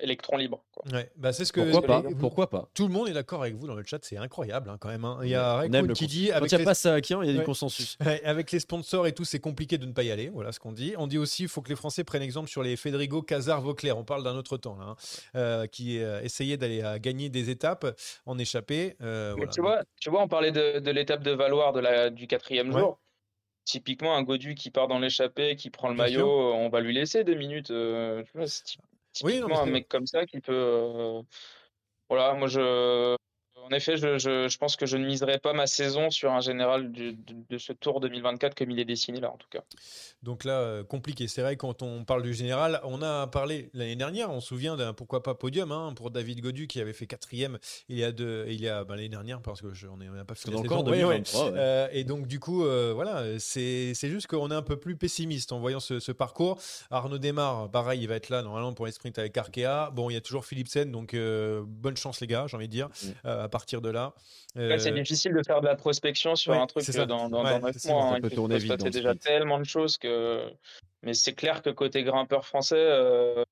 électron 0.00 0.36
libre. 0.36 0.64
quoi. 0.72 0.84
Ouais, 0.92 1.10
bah, 1.16 1.32
c'est 1.32 1.44
ce 1.44 1.52
que. 1.52 1.60
pourquoi 1.60 1.82
pas 1.82 2.00
vous- 2.00 2.16
Pourquoi 2.16 2.50
pas 2.50 2.68
Tout 2.74 2.86
le 2.88 2.92
monde 2.92 3.08
est 3.08 3.12
d'accord 3.12 3.42
avec 3.42 3.54
vous 3.54 3.66
dans 3.66 3.74
le 3.74 3.84
chat, 3.84 3.98
c'est 4.04 4.16
incroyable 4.16 4.68
hein, 4.70 4.76
quand 4.80 4.88
même. 4.88 5.04
hein. 5.04 5.18
Il 5.22 5.28
y 5.28 5.34
a 5.34 5.64
le 5.66 5.92
qui 5.94 6.06
dit 6.06 6.28
Quand 6.30 6.36
avec 6.36 6.50
il 6.50 6.54
n'y 6.54 6.56
a 6.56 6.58
les- 6.58 6.64
pas 6.64 6.74
ça 6.74 6.94
à 6.94 7.00
qui, 7.00 7.12
il 7.14 7.26
y 7.26 7.30
a 7.30 7.32
du 7.32 7.42
consensus. 7.44 7.96
Ouais, 8.04 8.22
avec 8.24 8.50
les 8.52 8.60
sponsors 8.60 9.06
et 9.06 9.12
tout, 9.12 9.24
c'est 9.24 9.38
compliqué 9.40 9.78
de 9.78 9.86
ne 9.86 9.92
pas 9.92 10.02
y 10.02 10.10
aller. 10.10 10.28
Voilà 10.30 10.52
ce 10.52 10.58
qu'on 10.60 10.72
dit. 10.72 10.94
On 10.98 11.06
dit 11.06 11.18
aussi 11.18 11.36
qu'il 11.44 11.48
faut 11.48 11.62
que 11.62 11.68
les 11.68 11.76
Français 11.76 12.04
prennent 12.04 12.22
exemple 12.22 12.48
sur 12.48 12.62
les 12.62 12.76
Federico 12.76 13.22
Casar 13.22 13.60
Vauclair. 13.60 13.96
On 13.98 14.04
parle 14.04 14.24
d'un 14.24 14.34
autre 14.36 14.56
temps 14.56 14.76
là, 14.76 14.84
hein, 14.88 14.96
euh, 15.36 15.66
qui 15.66 16.00
euh, 16.02 16.20
essayait 16.22 16.56
d'aller 16.56 16.82
gagner 17.00 17.28
des 17.28 17.50
étapes 17.50 17.86
en 18.26 18.38
échappée. 18.38 18.96
euh, 19.00 19.32
voilà. 19.36 19.50
tu, 19.52 19.60
vois, 19.60 19.82
tu 20.00 20.10
vois, 20.10 20.22
on 20.22 20.28
parlait 20.28 20.52
de, 20.52 20.80
de 20.80 20.90
l'étape 20.90 21.22
de 21.22 21.30
Valoir 21.30 21.72
de 21.72 21.80
la, 21.80 22.10
du 22.10 22.26
quatrième 22.26 22.72
Ouais. 22.74 22.80
jour. 22.80 22.98
Typiquement, 23.64 24.14
un 24.14 24.22
Godu 24.22 24.54
qui 24.54 24.70
part 24.70 24.88
dans 24.88 24.98
l'échappée, 24.98 25.56
qui 25.56 25.70
prend 25.70 25.88
le 25.88 25.94
Bien 25.94 26.06
sûr. 26.08 26.18
maillot, 26.18 26.52
on 26.54 26.68
va 26.68 26.80
lui 26.80 26.92
laisser 26.92 27.24
deux 27.24 27.34
minutes. 27.34 27.70
euh, 27.70 28.22
tu 28.24 28.30
vois, 28.36 28.46
c'est 28.46 28.62
ty- 29.14 29.24
Oui, 29.24 29.40
non, 29.40 29.46
typiquement 29.46 29.62
un 29.62 29.66
mec 29.66 29.88
comme 29.88 30.06
ça 30.06 30.26
qui 30.26 30.40
peut. 30.40 30.52
euh, 30.54 31.22
Voilà, 32.10 32.34
moi 32.34 32.48
je. 32.48 33.16
En 33.64 33.70
effet, 33.74 33.96
je, 33.96 34.18
je, 34.18 34.46
je 34.48 34.58
pense 34.58 34.76
que 34.76 34.84
je 34.84 34.96
ne 34.98 35.06
miserai 35.06 35.38
pas 35.38 35.52
ma 35.54 35.66
saison 35.66 36.10
sur 36.10 36.30
un 36.32 36.40
général 36.40 36.92
du- 36.92 37.14
de, 37.14 37.34
de 37.48 37.58
ce 37.58 37.72
tour 37.72 38.00
2024 38.00 38.54
comme 38.54 38.70
il 38.70 38.78
est 38.78 38.84
dessiné 38.84 39.20
là, 39.20 39.30
en 39.32 39.36
tout 39.38 39.48
cas. 39.50 39.62
Donc 40.22 40.44
là, 40.44 40.60
euh, 40.60 40.84
compliqué. 40.84 41.28
C'est 41.28 41.40
vrai, 41.42 41.56
quand 41.56 41.82
on 41.82 42.04
parle 42.04 42.22
du 42.22 42.34
général, 42.34 42.80
on 42.84 43.00
a 43.02 43.26
parlé 43.26 43.70
l'année 43.72 43.96
dernière, 43.96 44.30
on 44.30 44.40
se 44.40 44.48
souvient 44.48 44.76
d'un 44.76 44.92
pourquoi 44.92 45.22
pas 45.22 45.34
podium 45.34 45.72
hein, 45.72 45.92
pour 45.96 46.10
David 46.10 46.40
Godu 46.42 46.66
qui 46.66 46.80
avait 46.80 46.92
fait 46.92 47.06
quatrième 47.06 47.58
il 47.88 47.98
y 47.98 48.04
a, 48.04 48.12
deux, 48.12 48.44
il 48.48 48.60
y 48.60 48.68
a 48.68 48.84
bah, 48.84 48.96
l'année 48.96 49.08
dernière, 49.08 49.40
parce 49.40 49.62
que 49.62 49.72
je, 49.72 49.86
on 49.86 49.96
n'a 49.96 50.24
pas 50.24 50.34
fini 50.34 50.54
la 50.54 50.60
Encore. 50.60 50.84
Ouais, 50.86 51.02
ouais. 51.04 51.18
2023. 51.20 51.44
ouais. 51.46 51.50
Euh, 51.56 51.88
et 51.92 52.04
donc, 52.04 52.26
du 52.26 52.40
coup, 52.40 52.64
euh, 52.64 52.92
voilà, 52.94 53.24
c'est 53.38 53.92
c'est 53.94 54.10
juste 54.10 54.26
qu'on 54.26 54.50
est 54.50 54.54
un 54.54 54.62
peu 54.62 54.76
plus 54.78 54.96
pessimiste 54.96 55.52
en 55.52 55.58
voyant 55.60 55.80
ce, 55.80 56.00
ce 56.00 56.12
parcours. 56.12 56.58
Arnaud 56.90 57.18
Desmar, 57.18 57.70
pareil, 57.70 58.00
il 58.02 58.08
va 58.08 58.16
être 58.16 58.28
là 58.28 58.42
normalement 58.42 58.72
pour 58.74 58.86
les 58.86 58.92
sprints 58.92 59.18
avec 59.18 59.36
Arkea. 59.38 59.90
Bon, 59.92 60.10
il 60.10 60.14
y 60.14 60.16
a 60.16 60.20
toujours 60.20 60.44
Philipsen, 60.44 60.90
donc 60.92 61.14
euh, 61.14 61.62
bonne 61.66 61.96
chance, 61.96 62.20
les 62.20 62.26
gars, 62.26 62.46
j'ai 62.46 62.56
envie 62.56 62.68
de 62.68 62.72
dire, 62.72 62.88
Mm. 63.24 63.28
Partir 63.58 63.80
de 63.80 63.88
là. 63.90 64.14
Là, 64.56 64.78
c'est 64.80 64.90
Euh, 64.90 64.94
difficile 64.94 65.32
de 65.32 65.42
faire 65.44 65.60
de 65.60 65.66
la 65.66 65.76
prospection 65.76 66.34
sur 66.34 66.52
ouais, 66.52 66.58
un 66.58 66.66
truc 66.66 66.84
c'est 66.84 66.92
ça. 66.92 67.02
euh, 67.02 67.06
dans, 67.06 67.28
dans, 67.28 67.44
Ouais, 67.44 67.60
dans 67.60 67.72
c'est 67.72 67.78
ça, 67.78 67.92
mois. 67.92 68.02
ça 68.02 68.08
hein. 68.16 68.20
peut 68.20 68.30
tourner 68.30 68.58
vite 68.58 68.82
le 68.84 68.90
déjà 68.90 69.14
tellement 69.14 69.58
de 69.60 69.64
choses 69.64 69.96
que. 69.96 70.50
Mais 71.02 71.14
c'est 71.14 71.34
clair 71.34 71.62
que 71.62 71.70
côté 71.70 72.02
grimpeur 72.02 72.44
français, 72.46 72.74
euh, 72.78 73.44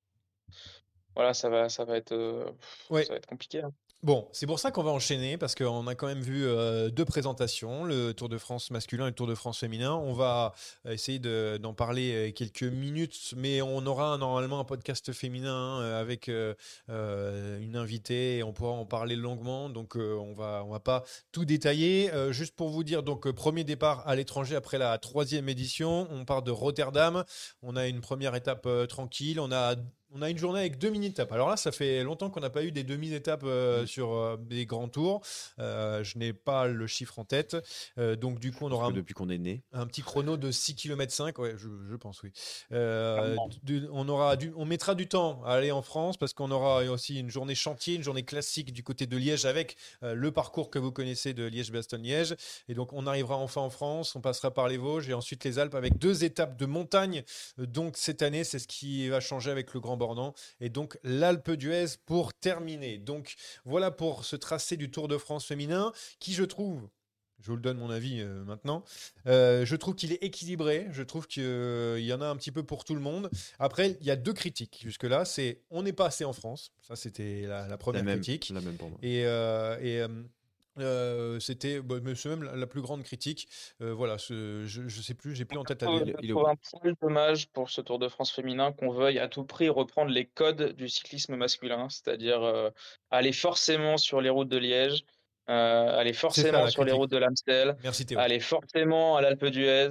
voilà, 1.15 1.33
ça 1.33 1.47
va, 1.49 1.69
ça 1.69 1.85
va 1.85 1.95
être, 1.97 2.11
euh, 2.11 2.45
Ouais. 2.89 3.03
ça 3.05 3.13
va 3.13 3.17
être 3.17 3.27
compliqué. 3.27 3.61
hein. 3.61 3.71
Bon, 4.03 4.27
c'est 4.33 4.47
pour 4.47 4.59
ça 4.59 4.69
qu'on 4.69 4.83
va 4.83 4.91
enchaîner 4.91 5.37
parce 5.37 5.55
qu'on 5.55 5.87
a 5.87 5.95
quand 5.95 6.07
même 6.07 6.19
vu 6.19 6.45
euh, 6.45 6.89
deux 6.89 7.05
présentations, 7.05 7.85
le 7.85 8.11
Tour 8.13 8.27
de 8.27 8.37
France 8.37 8.69
masculin 8.69 9.05
et 9.05 9.11
le 9.11 9.15
Tour 9.15 9.27
de 9.27 9.35
France 9.35 9.59
féminin. 9.59 9.93
On 9.93 10.11
va 10.11 10.53
essayer 10.89 11.19
de- 11.19 11.57
d'en 11.57 11.73
parler 11.73 12.11
euh, 12.29 12.31
quelques 12.33 12.63
minutes, 12.63 13.33
mais 13.37 13.61
on 13.61 13.85
aura 13.85 14.17
normalement 14.17 14.59
un 14.59 14.65
podcast 14.65 15.13
féminin 15.13 15.79
euh, 15.79 16.01
avec 16.01 16.27
une 16.27 17.75
invitée 17.77 18.39
et 18.39 18.43
on 18.43 18.51
pourra 18.51 18.71
en 18.71 18.85
parler 18.85 19.15
longuement. 19.15 19.69
Donc 19.69 19.95
on 19.95 20.33
va 20.33 20.63
on 20.65 20.71
va 20.71 20.81
pas 20.81 21.05
tout 21.31 21.45
détailler. 21.45 22.11
Juste 22.31 22.57
pour 22.57 22.69
vous 22.69 22.83
dire, 22.83 23.03
donc 23.03 23.31
premier 23.31 23.63
départ 23.63 24.05
à 24.05 24.17
l'étranger 24.17 24.57
après 24.57 24.77
la 24.77 24.97
troisième 24.97 25.47
édition, 25.47 26.09
on 26.11 26.25
part 26.25 26.41
de 26.41 26.51
Rotterdam. 26.51 27.23
On 27.61 27.77
a 27.77 27.87
une 27.87 28.01
première 28.01 28.35
étape 28.35 28.67
tranquille. 28.89 29.39
On 29.39 29.51
a 29.53 29.75
on 30.15 30.21
a 30.21 30.29
une 30.29 30.37
journée 30.37 30.59
avec 30.59 30.77
deux 30.77 30.89
mini-étapes. 30.89 31.31
Alors 31.31 31.49
là, 31.49 31.57
ça 31.57 31.71
fait 31.71 32.03
longtemps 32.03 32.29
qu'on 32.29 32.39
n'a 32.39 32.49
pas 32.49 32.63
eu 32.63 32.71
des 32.71 32.83
demi-étapes 32.83 33.43
euh, 33.43 33.85
sur 33.85 34.13
euh, 34.13 34.37
des 34.39 34.65
grands 34.65 34.87
tours. 34.87 35.21
Euh, 35.59 36.03
je 36.03 36.17
n'ai 36.17 36.33
pas 36.33 36.67
le 36.67 36.85
chiffre 36.87 37.17
en 37.19 37.25
tête. 37.25 37.57
Euh, 37.97 38.15
donc, 38.15 38.39
du 38.39 38.51
coup, 38.51 38.65
on 38.65 38.71
aura 38.71 38.87
un, 38.87 38.91
depuis 38.91 39.13
qu'on 39.13 39.29
est 39.29 39.37
né. 39.37 39.63
un 39.73 39.87
petit 39.87 40.01
chrono 40.03 40.37
de 40.37 40.51
6 40.51 40.75
km 40.75 41.11
5. 41.11 41.37
Ouais, 41.39 41.55
je, 41.57 41.67
je 41.89 41.95
pense, 41.95 42.21
oui. 42.23 42.31
Du- 43.63 43.87
on, 43.91 44.07
aura 44.07 44.35
du, 44.35 44.53
on 44.55 44.65
mettra 44.65 44.93
du 44.95 45.07
temps 45.07 45.41
à 45.45 45.53
aller 45.53 45.71
en 45.71 45.81
France 45.81 46.17
parce 46.17 46.33
qu'on 46.33 46.51
aura 46.51 46.83
aussi 46.83 47.19
une 47.19 47.29
journée 47.29 47.55
chantier, 47.55 47.95
une 47.95 48.03
journée 48.03 48.23
classique 48.23 48.71
du 48.71 48.83
côté 48.83 49.07
de 49.07 49.17
Liège 49.17 49.45
avec 49.45 49.75
euh, 50.03 50.13
le 50.13 50.31
parcours 50.31 50.69
que 50.69 50.79
vous 50.79 50.91
connaissez 50.91 51.33
de 51.33 51.43
Liège-Bastogne-Liège. 51.45 52.35
Et 52.69 52.75
donc, 52.75 52.93
on 52.93 53.07
arrivera 53.07 53.37
enfin 53.37 53.61
en 53.61 53.69
France, 53.69 54.15
on 54.15 54.21
passera 54.21 54.51
par 54.51 54.67
les 54.67 54.77
Vosges 54.77 55.09
et 55.09 55.13
ensuite 55.13 55.43
les 55.43 55.57
Alpes 55.59 55.75
avec 55.75 55.97
deux 55.97 56.23
étapes 56.23 56.57
de 56.57 56.65
montagne. 56.65 57.23
Donc, 57.57 57.97
cette 57.97 58.21
année, 58.21 58.43
c'est 58.43 58.59
ce 58.59 58.67
qui 58.67 59.09
va 59.09 59.19
changer 59.19 59.49
avec 59.49 59.73
le 59.73 59.79
Grand 59.79 59.97
Bornand. 60.03 60.33
Et 60.59 60.69
donc, 60.69 60.99
l'Alpe 61.03 61.51
d'Huez 61.51 61.97
pour 62.05 62.33
terminer. 62.33 62.97
Donc, 62.97 63.35
voilà 63.63 63.89
pour 63.89 64.25
ce 64.25 64.35
tracé 64.35 64.75
du 64.75 64.91
Tour 64.91 65.07
de 65.07 65.17
France 65.17 65.45
féminin 65.45 65.93
qui, 66.19 66.33
je 66.33 66.43
trouve, 66.43 66.89
je 67.39 67.47
vous 67.47 67.55
le 67.55 67.61
donne 67.61 67.77
mon 67.77 67.89
avis 67.89 68.19
euh, 68.19 68.43
maintenant. 68.43 68.83
Euh, 69.27 69.65
je 69.65 69.75
trouve 69.75 69.95
qu'il 69.95 70.11
est 70.11 70.23
équilibré. 70.23 70.87
Je 70.91 71.03
trouve 71.03 71.27
qu'il 71.27 71.43
y 71.99 72.13
en 72.13 72.21
a 72.21 72.27
un 72.27 72.35
petit 72.35 72.51
peu 72.51 72.63
pour 72.63 72.83
tout 72.83 72.95
le 72.95 73.01
monde. 73.01 73.29
Après, 73.59 73.97
il 74.01 74.05
y 74.05 74.11
a 74.11 74.15
deux 74.15 74.33
critiques 74.33 74.79
jusque-là. 74.83 75.25
C'est 75.25 75.61
on 75.69 75.83
n'est 75.83 75.93
pas 75.93 76.07
assez 76.07 76.25
en 76.25 76.33
France. 76.33 76.73
Ça, 76.81 76.95
c'était 76.95 77.43
la, 77.47 77.67
la 77.67 77.77
première 77.77 78.03
la 78.03 78.11
même, 78.11 78.21
critique. 78.21 78.51
La 78.53 78.61
même 78.61 78.75
pour 78.75 78.89
moi. 78.89 78.99
Et, 79.01 79.25
euh, 79.25 79.77
et, 79.81 80.05
euh, 80.79 81.39
c'était 81.39 81.81
bah, 81.81 81.95
mais 82.01 82.15
c'est 82.15 82.29
même 82.29 82.43
la, 82.43 82.55
la 82.55 82.67
plus 82.67 82.81
grande 82.81 83.03
critique. 83.03 83.47
Euh, 83.81 83.93
voilà, 83.93 84.17
ce- 84.17 84.63
je, 84.65 84.87
je 84.87 85.01
sais 85.01 85.13
plus, 85.13 85.35
j'ai 85.35 85.45
plus 85.45 85.57
en 85.57 85.63
tête 85.63 85.81
la 85.83 85.89
Je 85.99 86.03
il 86.05 86.15
il 86.21 86.29
trouve 86.31 86.47
un 86.47 86.55
poil 86.55 86.95
dommage 87.01 87.47
pour 87.49 87.69
ce 87.69 87.81
Tour 87.81 87.99
de 87.99 88.07
France 88.07 88.31
féminin 88.31 88.71
qu'on 88.71 88.89
veuille 88.91 89.19
à 89.19 89.27
tout 89.27 89.43
prix 89.45 89.69
reprendre 89.69 90.11
les 90.11 90.25
codes 90.25 90.73
du 90.73 90.89
cyclisme 90.89 91.35
masculin, 91.35 91.87
c'est-à-dire 91.89 92.41
euh, 92.43 92.69
aller 93.11 93.33
forcément 93.33 93.97
sur 93.97 94.19
les 94.21 94.29
routes 94.29 94.49
de 94.49 94.57
Liège, 94.57 95.03
euh, 95.49 95.97
aller 95.99 96.13
forcément 96.13 96.67
sur 96.67 96.83
les 96.83 96.91
routes 96.93 97.11
de 97.11 97.17
l'Amstel, 97.17 97.75
Merci 97.83 98.05
Théo. 98.05 98.19
aller 98.19 98.39
forcément 98.39 99.15
à 99.17 99.21
l'Alpe 99.21 99.45
d'Huez. 99.45 99.89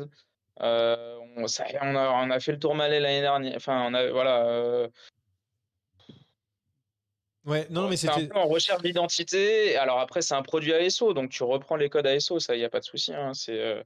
Euh, 0.61 1.19
on, 1.37 1.47
ça- 1.47 1.65
on 1.81 1.95
a, 1.97 2.11
on 2.11 2.31
a 2.31 2.39
fait 2.41 2.53
le 2.53 2.59
Tour 2.59 2.75
Malais 2.75 3.01
l'année 3.01 3.23
dernière. 3.23 3.57
Enfin, 3.57 3.87
on 3.89 3.95
a, 3.95 4.11
voilà. 4.11 4.89
Ouais, 7.45 7.67
non, 7.71 7.89
mais 7.89 7.97
c'était. 7.97 8.33
en 8.35 8.47
recherche 8.47 8.83
d'identité. 8.83 9.77
Alors 9.77 9.99
après, 9.99 10.23
c'est 10.23 10.35
un 10.35 10.43
produit 10.43 10.73
ASO, 10.73 11.13
donc 11.13 11.31
tu 11.31 11.43
reprends 11.43 11.77
les 11.77 11.89
codes 11.89 12.07
ASO, 12.07 12.39
ça, 12.39 12.55
il 12.55 12.59
n'y 12.59 12.65
a 12.65 12.71
pas 12.71 12.81
de 12.81 12.85
souci. 12.85 13.13
hein, 13.13 13.35
c'est 13.35 13.59
euh, 13.59 13.83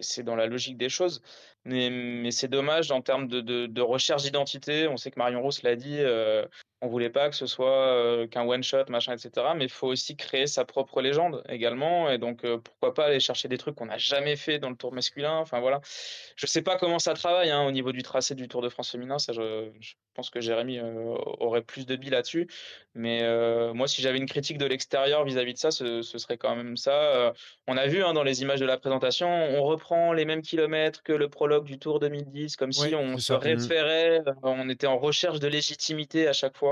c'est 0.00 0.22
dans 0.22 0.36
la 0.36 0.46
logique 0.46 0.76
des 0.76 0.88
choses. 0.88 1.22
Mais, 1.64 1.90
mais 1.90 2.30
c'est 2.30 2.48
dommage 2.48 2.90
en 2.90 3.02
termes 3.02 3.28
de, 3.28 3.40
de, 3.40 3.66
de 3.66 3.80
recherche 3.82 4.22
d'identité. 4.22 4.88
On 4.88 4.96
sait 4.96 5.10
que 5.10 5.18
Marion 5.18 5.42
Rousse 5.42 5.62
l'a 5.62 5.76
dit, 5.76 5.98
euh, 5.98 6.46
on 6.82 6.88
voulait 6.88 7.10
pas 7.10 7.28
que 7.28 7.36
ce 7.36 7.46
soit 7.46 7.88
euh, 7.88 8.26
qu'un 8.26 8.46
one-shot, 8.46 8.84
machin, 8.88 9.12
etc. 9.12 9.48
Mais 9.54 9.64
il 9.64 9.70
faut 9.70 9.88
aussi 9.88 10.16
créer 10.16 10.46
sa 10.46 10.64
propre 10.64 11.02
légende 11.02 11.42
également. 11.48 12.10
Et 12.10 12.16
donc, 12.16 12.44
euh, 12.44 12.56
pourquoi 12.58 12.94
pas 12.94 13.06
aller 13.06 13.20
chercher 13.20 13.48
des 13.48 13.58
trucs 13.58 13.74
qu'on 13.74 13.86
n'a 13.86 13.98
jamais 13.98 14.34
fait 14.34 14.58
dans 14.58 14.70
le 14.70 14.76
tour 14.76 14.92
masculin. 14.92 15.36
Enfin 15.36 15.60
voilà. 15.60 15.80
Je 16.36 16.46
sais 16.46 16.62
pas 16.62 16.76
comment 16.76 16.98
ça 16.98 17.12
travaille 17.12 17.50
hein, 17.50 17.66
au 17.66 17.70
niveau 17.70 17.92
du 17.92 18.02
tracé 18.02 18.34
du 18.34 18.48
Tour 18.48 18.62
de 18.62 18.70
France 18.70 18.90
féminin. 18.90 19.18
Ça, 19.18 19.34
je, 19.34 19.70
je 19.78 19.94
pense 20.14 20.30
que 20.30 20.40
Jérémy 20.40 20.78
euh, 20.78 21.16
aurait 21.40 21.60
plus 21.60 21.84
de 21.84 21.96
billes 21.96 22.10
là-dessus. 22.10 22.48
Mais 22.94 23.22
moi, 23.72 23.86
si 23.86 24.02
j'avais 24.02 24.18
une 24.18 24.26
critique 24.26 24.58
de 24.58 24.66
l'extérieur 24.66 25.24
vis-à-vis 25.24 25.54
de 25.54 25.58
ça, 25.58 25.70
ce, 25.70 26.02
ce 26.02 26.18
serait 26.18 26.38
quand 26.38 26.56
même 26.56 26.76
ça. 26.76 27.32
On 27.68 27.76
a 27.76 27.86
vu 27.86 28.02
hein, 28.02 28.14
dans 28.14 28.24
les 28.24 28.42
images 28.42 28.58
de 28.58 28.66
la 28.66 28.78
présentation, 28.78 29.28
on 29.28 29.62
reprend 29.62 30.12
les 30.12 30.24
mêmes 30.24 30.42
kilomètres 30.42 31.04
que 31.04 31.12
le 31.12 31.28
prologue 31.28 31.64
du 31.64 31.78
Tour 31.78 32.00
2010, 32.00 32.56
comme 32.56 32.72
si 32.72 32.92
on 32.96 33.16
se 33.16 33.26
ça. 33.26 33.38
référait, 33.38 34.22
on 34.42 34.68
était 34.68 34.88
en 34.88 34.98
recherche 34.98 35.38
de 35.38 35.46
légitimité 35.46 36.26
à 36.26 36.32
chaque 36.32 36.56
fois 36.56 36.69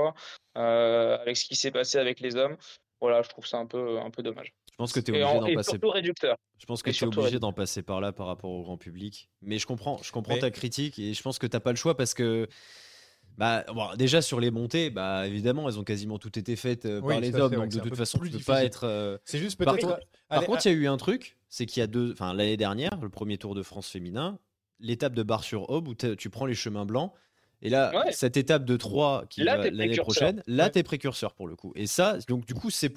euh, 0.57 1.17
avec 1.19 1.37
ce 1.37 1.45
qui 1.45 1.55
s'est 1.55 1.71
passé 1.71 1.97
avec 1.97 2.19
les 2.19 2.35
hommes. 2.35 2.57
Voilà, 3.01 3.21
je 3.21 3.29
trouve 3.29 3.47
ça 3.47 3.57
un 3.57 3.65
peu, 3.65 3.99
un 3.99 4.09
peu 4.09 4.21
dommage. 4.23 4.53
Je 4.71 4.75
pense 4.77 4.91
que 4.93 4.99
tu 4.99 5.11
es 5.11 5.23
obligé 5.23 5.25
en- 5.25 5.41
d'en 5.41 5.53
passer. 5.55 5.79
réducteur. 5.83 6.35
Je 6.57 6.65
pense 6.65 6.83
que 6.83 6.89
tu 6.91 7.03
es 7.03 7.07
obligé 7.07 7.39
d'en 7.39 7.53
passer 7.53 7.81
par 7.81 8.01
là 8.01 8.11
par 8.11 8.27
rapport 8.27 8.49
au 8.51 8.61
grand 8.63 8.77
public. 8.77 9.29
Mais 9.41 9.57
je 9.57 9.65
comprends, 9.65 9.99
je 10.03 10.11
comprends 10.11 10.33
Mais- 10.35 10.39
ta 10.41 10.51
critique 10.51 10.99
et 10.99 11.13
je 11.13 11.21
pense 11.21 11.39
que 11.39 11.47
t'as 11.47 11.59
pas 11.61 11.71
le 11.71 11.77
choix 11.77 11.95
parce 11.95 12.13
que. 12.13 12.47
Bah, 13.37 13.63
bon, 13.73 13.87
déjà 13.95 14.21
sur 14.21 14.41
les 14.41 14.51
montées, 14.51 14.89
bah 14.89 15.25
évidemment, 15.25 15.69
elles 15.69 15.79
ont 15.79 15.85
quasiment 15.85 16.19
toutes 16.19 16.35
été 16.35 16.57
faites 16.57 16.85
euh, 16.85 16.99
Oui, 17.01 17.13
par 17.13 17.21
les 17.21 17.33
hommes, 17.35 17.53
donc 17.53 17.69
de 17.69 17.79
toute 17.79 17.95
façon, 17.95 18.19
tu 18.19 18.29
peux 18.31 18.39
pas 18.39 18.65
être. 18.65 18.83
euh, 18.85 19.17
C'est 19.23 19.37
juste 19.39 19.57
Par, 19.63 19.75
peut-être. 19.75 19.87
contre- 19.87 20.07
par 20.27 20.43
contre, 20.45 20.65
il 20.65 20.71
y 20.73 20.75
a 20.75 20.77
eu 20.77 20.87
un 20.87 20.97
truc, 20.97 21.37
c'est 21.47 21.65
qu'il 21.65 21.79
y 21.79 21.83
a 21.83 21.87
deux, 21.87 22.11
enfin 22.11 22.33
l'année 22.33 22.57
dernière, 22.57 22.97
le 23.01 23.07
premier 23.07 23.37
Tour 23.37 23.55
de 23.55 23.63
France 23.63 23.87
féminin, 23.89 24.39
l'étape 24.81 25.13
de 25.13 25.23
Bar-sur-Aube 25.23 25.87
où 25.87 25.95
tu 25.95 26.29
prends 26.29 26.45
les 26.47 26.53
chemins 26.53 26.85
blancs. 26.85 27.13
Et 27.61 27.69
là, 27.69 27.91
Ouais. 27.93 28.11
cette 28.11 28.37
étape 28.37 28.63
de 28.65 28.77
3 28.77 29.25
qui 29.29 29.43
Là, 29.43 29.57
va 29.57 29.69
l'année 29.69 29.95
prochaine, 29.97 30.41
là, 30.47 30.65
Ouais. 30.65 30.69
t'es 30.71 30.83
précurseur 30.83 31.33
pour 31.33 31.47
le 31.47 31.55
coup. 31.55 31.73
Et 31.75 31.87
ça, 31.87 32.17
donc 32.27 32.45
du 32.45 32.53
coup, 32.53 32.69
c'est 32.69 32.87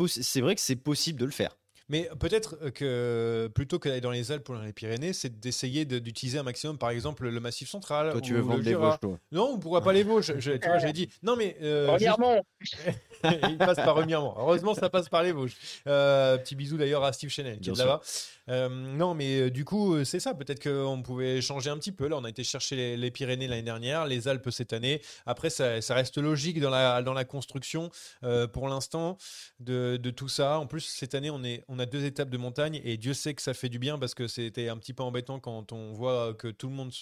vrai 0.41 0.55
que 0.55 0.61
c'est 0.61 0.77
possible 0.77 1.19
de 1.19 1.25
le 1.25 1.31
faire. 1.33 1.57
Mais 1.89 2.09
peut-être 2.21 2.71
que 2.71 3.51
plutôt 3.55 3.79
que 3.79 3.89
d'aller 3.89 4.01
dans 4.01 4.13
les 4.13 4.31
Alpes 4.33 4.49
ou 4.49 4.55
dans 4.55 4.63
les 4.63 4.73
Pyrénées, 4.73 5.13
c'est 5.13 5.41
d'essayer 5.41 5.85
de- 5.85 5.99
d'utiliser 5.99 6.39
un 6.39 6.43
maximum, 6.45 6.79
par 6.79 6.91
exemple, 6.91 7.29
le 7.29 7.41
Massif 7.41 7.69
central. 7.69 8.13
Toi, 8.13 8.21
tu 8.21 8.33
veux 8.33 8.39
le 8.39 8.45
vendre 8.45 8.63
les. 8.63 8.73
Vosges, 8.75 9.01
toi. 9.01 9.19
Non, 9.33 9.59
pourquoi 9.59 9.83
pas 9.83 9.93
les 9.93 10.05
Vosges 10.05 10.33
je, 10.39 10.53
Tu 10.53 10.69
vois, 10.69 10.79
j'ai 10.79 10.93
dit. 10.93 11.09
Non, 11.23 11.35
mais. 11.37 11.57
euh, 11.61 11.99
juste- 11.99 12.17
il 13.51 13.59
passe 13.59 13.77
par 13.77 13.97
Remiremont. 13.97 14.33
Heureusement, 14.39 14.75
ça 14.75 14.89
passe 14.89 15.09
par 15.09 15.23
les 15.23 15.33
Vosges. 15.33 15.57
Euh, 15.87 16.39
petit 16.39 16.55
bisou 16.55 16.77
d'ailleurs 16.79 17.05
à 17.05 17.13
Steve 17.13 17.31
Chanel 17.31 17.59
qui 17.59 17.71
Bien 17.71 17.75
est 17.75 17.79
là-bas. 17.79 18.01
Euh, 18.49 18.69
non, 18.69 19.15
mais 19.15 19.41
euh, 19.41 19.51
du 19.51 19.65
coup, 19.65 19.95
euh, 19.95 20.05
c'est 20.05 20.21
ça. 20.21 20.35
Peut-être 20.35 20.63
qu'on 20.63 21.03
pouvait 21.03 21.41
changer 21.41 21.71
un 21.71 21.79
petit 21.79 21.93
peu. 21.93 22.09
Là, 22.09 22.17
on 22.19 22.25
a 22.25 22.29
été 22.29 22.43
chercher 22.45 22.77
les, 22.77 22.97
les 22.97 23.11
Pyrénées 23.11 23.47
l'année 23.47 23.63
dernière, 23.63 24.07
les 24.07 24.29
Alpes 24.29 24.51
cette 24.51 24.73
année. 24.73 25.01
Après, 25.27 25.51
ça, 25.51 25.81
ça 25.81 25.95
reste 25.95 26.19
logique 26.19 26.61
dans 26.61 26.71
la, 26.71 27.03
dans 27.03 27.13
la 27.13 27.25
construction 27.25 27.91
euh, 28.25 28.47
pour 28.47 28.69
l'instant 28.69 29.17
de, 29.61 29.97
de 29.97 30.11
tout 30.11 30.29
ça. 30.29 30.59
En 30.59 30.67
plus, 30.67 30.81
cette 30.81 31.15
année, 31.15 31.31
on, 31.31 31.45
est, 31.45 31.65
on 31.69 31.79
a 31.79 31.87
deux 31.87 32.05
étapes 32.05 32.31
de 32.31 32.39
montagne 32.39 32.81
et 32.85 32.97
Dieu 32.97 33.15
sait 33.15 33.35
que 33.35 33.43
ça 33.43 33.55
fait 33.55 33.69
du 33.69 33.79
bien 33.79 33.99
parce 33.99 34.15
que 34.15 34.27
c'était 34.27 34.69
un 34.69 34.77
petit 34.77 34.93
peu 34.93 35.03
embêtant 35.03 35.39
quand 35.39 35.73
on 35.73 35.93
voit 35.93 36.35
que 36.35 36.49
tout 36.49 36.69
le 36.69 36.75
monde, 36.75 36.93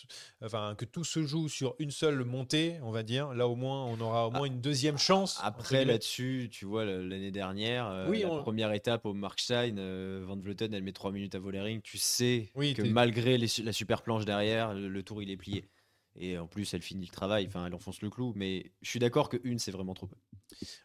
enfin, 0.44 0.74
que 0.76 0.84
tout 0.84 1.04
se 1.04 1.24
joue 1.24 1.48
sur 1.48 1.74
une 1.78 1.90
seule 1.90 2.24
montée, 2.24 2.78
on 2.82 2.90
va 2.90 3.02
dire. 3.02 3.32
Là, 3.34 3.48
au 3.48 3.56
moins, 3.56 3.86
on 3.86 4.00
aura 4.00 4.28
au 4.28 4.30
moins 4.30 4.44
une 4.44 4.60
deuxième 4.60 4.98
chance. 4.98 5.38
Après, 5.42 5.84
là-dessus, 5.84 6.48
tu 6.52 6.66
vois, 6.66 6.84
l'année 6.84 7.30
dernière, 7.30 7.86
euh, 7.88 8.08
Oui, 8.08 8.20
la 8.22 8.28
première 8.28 8.72
étape 8.72 9.06
au 9.06 9.14
Markstein, 9.14 9.76
Van 10.24 10.36
Vleuten, 10.36 10.74
elle 10.74 10.82
met 10.82 10.92
3 10.92 11.12
minutes 11.12 11.29
à 11.34 11.38
Vollering. 11.38 11.80
Tu 11.82 11.98
sais 11.98 12.50
Oui, 12.54 12.74
que 12.74 12.82
malgré 12.82 13.38
les 13.38 13.48
la 13.62 13.72
super 13.72 14.02
planche 14.02 14.24
derrière, 14.24 14.74
le, 14.74 14.88
le 14.88 15.02
tour 15.02 15.22
il 15.22 15.30
est 15.30 15.36
plié. 15.36 15.68
Et 16.16 16.36
en 16.36 16.48
plus, 16.48 16.74
elle 16.74 16.82
finit 16.82 17.06
le 17.06 17.12
travail, 17.12 17.46
enfin, 17.46 17.66
elle 17.66 17.74
enfonce 17.74 18.02
le 18.02 18.10
clou. 18.10 18.32
Mais 18.34 18.72
je 18.82 18.90
suis 18.90 18.98
d'accord 18.98 19.28
que 19.28 19.36
une, 19.44 19.60
c'est 19.60 19.70
vraiment 19.70 19.94
trop 19.94 20.08
peu. 20.08 20.16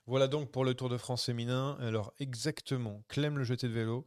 Voilà 0.05 0.27
donc 0.27 0.51
pour 0.51 0.63
le 0.63 0.75
Tour 0.75 0.87
de 0.89 0.97
France 0.97 1.25
féminin. 1.25 1.77
Alors 1.81 2.13
exactement, 2.19 3.03
Clem 3.07 3.37
le 3.37 3.43
jeté 3.43 3.67
de 3.67 3.73
vélo 3.73 4.05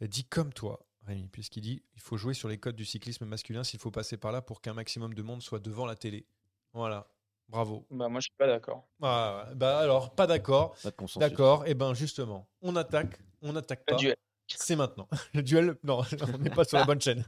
dit 0.00 0.24
comme 0.24 0.52
toi, 0.52 0.86
Rémi, 1.06 1.28
puisqu'il 1.28 1.62
dit 1.62 1.82
il 1.94 2.00
faut 2.00 2.16
jouer 2.16 2.34
sur 2.34 2.48
les 2.48 2.56
codes 2.58 2.76
du 2.76 2.84
cyclisme 2.84 3.24
masculin 3.24 3.64
s'il 3.64 3.80
faut 3.80 3.90
passer 3.90 4.16
par 4.16 4.30
là 4.30 4.42
pour 4.42 4.60
qu'un 4.60 4.74
maximum 4.74 5.12
de 5.14 5.22
monde 5.22 5.42
soit 5.42 5.58
devant 5.58 5.86
la 5.86 5.96
télé. 5.96 6.24
Voilà, 6.72 7.08
bravo. 7.48 7.84
bah, 7.90 8.08
moi 8.08 8.20
je 8.20 8.26
suis 8.26 8.36
pas 8.38 8.46
d'accord. 8.46 8.88
Ah, 9.02 9.48
bah 9.56 9.80
alors, 9.80 10.14
pas 10.14 10.28
d'accord. 10.28 10.76
Pas 10.84 10.90
de 10.92 10.96
consensus. 10.96 11.18
D'accord, 11.28 11.66
et 11.66 11.74
ben 11.74 11.94
justement, 11.94 12.48
on 12.62 12.76
attaque, 12.76 13.18
on 13.42 13.52
n'attaque 13.52 13.82
Le 13.88 13.94
pas. 13.94 13.98
duel. 13.98 14.16
C'est 14.56 14.76
maintenant. 14.76 15.08
Le 15.34 15.42
duel, 15.42 15.76
non, 15.84 16.02
on 16.34 16.38
n'est 16.38 16.50
pas 16.50 16.64
sur 16.64 16.78
la 16.78 16.84
bonne 16.84 17.00
chaîne. 17.00 17.24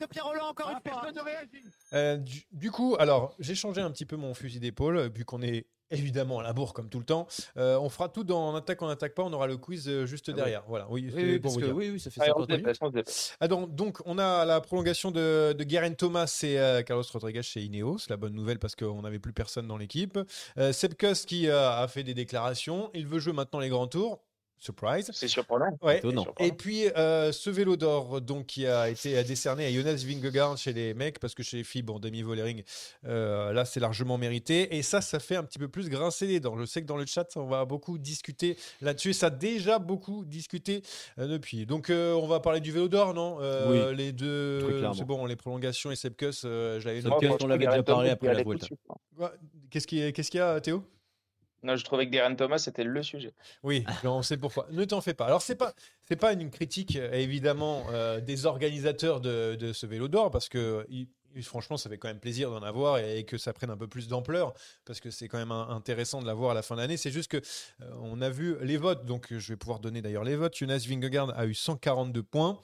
de 0.00 0.06
Pierre 0.06 0.26
Roland 0.26 0.48
encore 0.48 0.68
une 0.70 0.74
fois. 0.90 1.00
Personne 1.02 1.14
ne 1.14 1.20
réagit. 1.22 1.64
Euh, 1.92 2.16
du, 2.16 2.42
du 2.52 2.70
coup, 2.70 2.96
alors, 2.98 3.34
j'ai 3.38 3.54
changé 3.54 3.80
un 3.80 3.90
petit 3.90 4.06
peu 4.06 4.16
mon 4.16 4.34
fusil 4.34 4.60
d'épaule, 4.60 4.96
euh, 4.96 5.08
vu 5.08 5.24
qu'on 5.24 5.42
est 5.42 5.66
évidemment 5.92 6.38
à 6.38 6.44
la 6.44 6.52
bourre 6.52 6.72
comme 6.72 6.88
tout 6.88 7.00
le 7.00 7.04
temps. 7.04 7.26
Euh, 7.56 7.76
on 7.80 7.88
fera 7.88 8.08
tout 8.08 8.22
dans 8.22 8.48
en 8.50 8.54
attaque, 8.54 8.80
en 8.80 8.88
attaque 8.88 9.12
pas. 9.14 9.24
On 9.24 9.32
aura 9.32 9.48
le 9.48 9.56
quiz 9.56 9.90
juste 10.04 10.26
Ah 10.28 10.30
ouais. 10.32 10.36
derrière. 10.36 10.62
Voilà. 10.68 10.86
Oui, 10.88 11.10
Oui, 11.12 11.22
oui, 11.24 11.38
pour 11.40 11.42
parce 11.42 11.54
vous 11.54 11.60
que 11.60 11.66
dire. 11.66 11.74
oui, 11.74 11.90
oui, 11.90 11.98
ça 11.98 12.10
fait 12.10 12.20
Allez, 12.20 12.30
on 12.30 12.34
50 12.42 12.46
se 12.46 12.52
minutes. 12.52 12.66
déplace, 12.66 12.78
on 12.80 12.90
déplace. 12.90 13.36
Ah, 13.40 13.48
donc, 13.48 13.74
donc, 13.74 13.98
on 14.06 14.16
a 14.18 14.44
la 14.44 14.60
prolongation 14.60 15.10
de, 15.10 15.52
de 15.52 15.64
Guerin 15.64 15.92
Thomas 15.94 16.40
et 16.44 16.60
euh, 16.60 16.82
Carlos 16.82 17.02
Rodriguez 17.12 17.42
chez 17.42 17.62
Ineos. 17.62 17.98
La 18.08 18.16
bonne 18.16 18.34
nouvelle 18.34 18.60
parce 18.60 18.76
qu'on 18.76 19.02
n'avait 19.02 19.18
plus 19.18 19.32
personne 19.32 19.66
dans 19.66 19.78
l'équipe. 19.78 20.16
Euh, 20.58 20.72
Sepkus 20.72 21.26
qui 21.26 21.48
euh, 21.48 21.68
a 21.70 21.88
fait 21.88 22.04
des 22.04 22.14
déclarations. 22.14 22.90
Il 22.94 23.08
veut 23.08 23.18
jouer 23.18 23.32
maintenant 23.32 23.58
les 23.58 23.68
grands 23.68 23.88
tours. 23.88 24.22
Surprise. 24.62 25.10
C'est 25.14 25.26
surprenant. 25.26 25.78
Ouais. 25.80 25.98
Étonnant. 25.98 26.26
Et 26.38 26.52
puis 26.52 26.86
euh, 26.96 27.32
ce 27.32 27.48
vélo 27.48 27.76
d'or 27.76 28.20
donc 28.20 28.44
qui 28.44 28.66
a 28.66 28.90
été 28.90 29.24
décerné 29.24 29.64
à 29.64 29.72
Jonas 29.72 30.04
Vingegaard 30.06 30.58
chez 30.58 30.74
les 30.74 30.92
mecs 30.92 31.18
parce 31.18 31.34
que 31.34 31.42
chez 31.42 31.56
les 31.56 31.64
filles 31.64 31.80
bon 31.80 31.98
demi 31.98 32.20
volering 32.20 32.62
euh, 33.06 33.54
là 33.54 33.64
c'est 33.64 33.80
largement 33.80 34.18
mérité 34.18 34.76
et 34.76 34.82
ça 34.82 35.00
ça 35.00 35.18
fait 35.18 35.36
un 35.36 35.44
petit 35.44 35.58
peu 35.58 35.68
plus 35.68 35.88
grincer 35.88 36.26
les 36.26 36.40
dents. 36.40 36.58
Je 36.58 36.66
sais 36.66 36.82
que 36.82 36.86
dans 36.86 36.98
le 36.98 37.06
chat 37.06 37.26
on 37.36 37.46
va 37.46 37.64
beaucoup 37.64 37.96
discuter 37.96 38.58
là-dessus. 38.82 39.14
Ça 39.14 39.28
a 39.28 39.30
déjà 39.30 39.78
beaucoup 39.78 40.26
discuté 40.26 40.82
euh, 41.18 41.26
depuis. 41.26 41.64
Donc 41.64 41.88
euh, 41.88 42.12
on 42.12 42.26
va 42.26 42.40
parler 42.40 42.60
du 42.60 42.70
vélo 42.70 42.88
d'or 42.88 43.14
non? 43.14 43.38
Euh, 43.40 43.94
Les 43.94 44.12
deux 44.12 44.82
c'est 44.94 45.04
bon 45.04 45.24
les 45.24 45.36
prolongations 45.36 45.90
et 45.90 45.96
Sepkus 45.96 46.42
euh, 46.44 46.78
je 46.80 46.86
l'avais 46.86 47.00
noté. 47.00 47.30
On 47.40 47.46
l'avait 47.46 47.64
déjà 47.66 47.82
parlé 47.82 48.10
après 48.10 48.34
la 48.34 48.42
Vuelta. 48.42 48.66
qu'est-ce 49.70 49.86
qu'il 49.86 50.38
y 50.38 50.40
a 50.42 50.60
Théo? 50.60 50.84
Non, 51.62 51.76
je 51.76 51.84
trouvais 51.84 52.06
que 52.06 52.12
Guerin 52.12 52.34
Thomas 52.34 52.58
c'était 52.58 52.84
le 52.84 53.02
sujet. 53.02 53.32
Oui, 53.62 53.84
on 54.04 54.22
sait 54.22 54.36
pourquoi. 54.36 54.66
Ne 54.70 54.84
t'en 54.84 55.00
fais 55.00 55.14
pas. 55.14 55.26
Alors 55.26 55.42
c'est 55.42 55.56
pas 55.56 55.74
c'est 56.08 56.16
pas 56.16 56.32
une 56.32 56.50
critique 56.50 56.96
euh, 56.96 57.12
évidemment 57.12 57.86
euh, 57.92 58.20
des 58.20 58.46
organisateurs 58.46 59.20
de, 59.20 59.72
ce 59.72 59.86
vélo 59.86 60.08
d'or 60.08 60.30
parce 60.30 60.48
que 60.48 60.86
franchement, 61.42 61.76
ça 61.76 61.88
fait 61.88 61.98
quand 61.98 62.08
même 62.08 62.18
plaisir 62.18 62.50
d'en 62.50 62.62
avoir 62.62 62.98
et, 62.98 63.24
que 63.24 63.38
ça 63.38 63.52
prenne 63.52 63.70
un 63.70 63.76
peu 63.76 63.86
plus 63.86 64.08
d'ampleur 64.08 64.52
parce 64.84 65.00
que 65.00 65.10
c'est 65.10 65.28
quand 65.28 65.38
même 65.38 65.52
intéressant 65.52 66.20
de 66.20 66.26
l'avoir 66.26 66.52
à 66.52 66.54
la 66.54 66.62
fin 66.62 66.74
de 66.74 66.80
l'année. 66.80 66.96
C'est 66.96 67.10
juste 67.12 67.30
que 67.30 67.36
euh, 67.36 67.90
on 68.02 68.20
a 68.20 68.30
vu 68.30 68.56
les 68.62 68.76
votes, 68.76 69.04
donc 69.04 69.28
je 69.30 69.52
vais 69.52 69.56
pouvoir 69.56 69.80
donner 69.80 70.02
d'ailleurs 70.02 70.24
les 70.24 70.36
votes. 70.36 70.56
Jonas 70.56 70.84
Vingegaard 70.88 71.38
a 71.38 71.46
eu 71.46 71.54
142 71.54 72.22
points. 72.22 72.58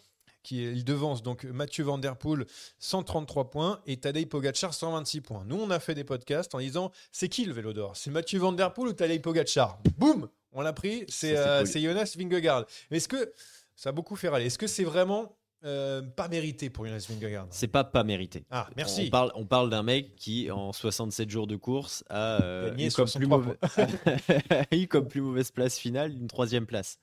Qui, 0.47 0.62
il 0.62 0.84
devance 0.84 1.24
donc 1.24 1.42
Mathieu 1.42 1.82
Van 1.82 1.99
Der 1.99 2.14
Poel 2.14 2.47
133 2.78 3.51
points 3.51 3.80
et 3.84 3.97
Tadej 3.97 4.26
Pogacar 4.26 4.72
126 4.72 5.20
points. 5.20 5.42
Nous, 5.44 5.57
on 5.57 5.70
a 5.70 5.80
fait 5.80 5.97
des 5.97 6.05
podcasts 6.05 6.55
en 6.55 6.61
disant 6.61 6.92
c'est 7.11 7.28
qui 7.28 7.47
le 7.47 7.53
vélo 7.53 7.72
d'or 7.72 7.97
C'est 7.97 8.12
Mathieu 8.12 8.38
Van 8.38 8.53
Der 8.53 8.72
Poel 8.72 8.90
ou 8.90 8.92
Tadej 8.92 9.20
Pogacar? 9.20 9.80
Boum 9.99 10.28
On 10.53 10.61
l'a 10.61 10.72
pris, 10.72 11.05
c'est 11.09 11.36
euh, 11.36 11.64
Jonas 11.64 12.14
Vingegaard. 12.16 12.64
Est-ce 12.92 13.09
que 13.09 13.32
ça 13.74 13.88
a 13.88 13.92
beaucoup 13.92 14.14
fait 14.14 14.28
râler? 14.28 14.47
Est-ce 14.47 14.57
que 14.57 14.68
c'est 14.68 14.84
vraiment 14.84 15.36
euh, 15.64 16.01
pas 16.01 16.28
mérité 16.28 16.70
pour 16.70 16.86
Jonas 16.86 17.09
Vingegaard? 17.11 17.49
C'est 17.51 17.66
pas 17.66 17.82
pas 17.82 18.05
mérité. 18.05 18.44
Ah, 18.53 18.68
merci. 18.76 19.07
On 19.09 19.11
parle, 19.11 19.32
on 19.34 19.47
parle 19.47 19.68
d'un 19.68 19.82
mec 19.82 20.14
qui, 20.14 20.49
en 20.53 20.72
67 20.72 21.28
jours 21.28 21.49
de 21.49 21.57
course, 21.57 22.05
a 22.09 22.40
euh, 22.40 22.76
eu, 22.78 22.88
comme 22.92 23.09
plus 23.09 23.26
eu 24.80 24.86
comme 24.86 25.09
plus 25.09 25.22
mauvaise 25.22 25.51
place 25.51 25.76
finale 25.76 26.12
une 26.12 26.28
troisième 26.28 26.66
place. 26.66 27.01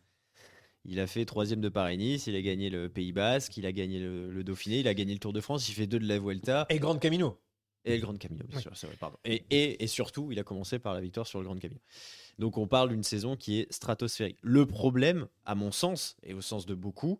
Il 0.85 0.99
a 0.99 1.07
fait 1.07 1.25
troisième 1.25 1.61
de 1.61 1.69
Paris-Nice, 1.69 2.27
il 2.27 2.35
a 2.35 2.41
gagné 2.41 2.69
le 2.69 2.89
Pays 2.89 3.13
Basque, 3.13 3.55
il 3.57 3.65
a 3.65 3.71
gagné 3.71 3.99
le, 3.99 4.43
Dauphiné, 4.43 4.79
il 4.79 4.87
a 4.87 4.93
gagné 4.93 5.13
le 5.13 5.19
Tour 5.19 5.31
de 5.31 5.39
France, 5.39 5.69
il 5.69 5.73
fait 5.73 5.87
deux 5.87 5.99
de 5.99 6.07
la 6.07 6.19
Vuelta. 6.19 6.65
Et 6.69 6.79
Grand 6.79 6.97
Camino. 6.97 7.39
Et 7.85 7.95
le 7.95 8.01
Grand 8.01 8.17
Camino, 8.17 8.45
bien 8.47 8.59
sûr, 8.59 8.71
c'est 8.75 8.87
vrai, 8.87 8.95
pardon. 8.97 9.17
Et, 9.23 9.45
et, 9.49 9.83
et, 9.83 9.87
surtout, 9.87 10.31
il 10.31 10.39
a 10.39 10.43
commencé 10.43 10.79
par 10.79 10.93
la 10.93 11.01
victoire 11.01 11.27
sur 11.27 11.39
le 11.39 11.45
Grand 11.45 11.57
Camino. 11.57 11.79
Donc 12.39 12.57
on 12.57 12.67
parle 12.67 12.89
d'une 12.89 13.03
saison 13.03 13.35
qui 13.35 13.59
est 13.59 13.71
stratosphérique. 13.71 14.37
Le 14.41 14.65
problème, 14.65 15.27
à 15.45 15.55
mon 15.55 15.71
sens, 15.71 16.17
et 16.23 16.33
au 16.33 16.41
sens 16.41 16.65
de 16.65 16.75
beaucoup, 16.75 17.19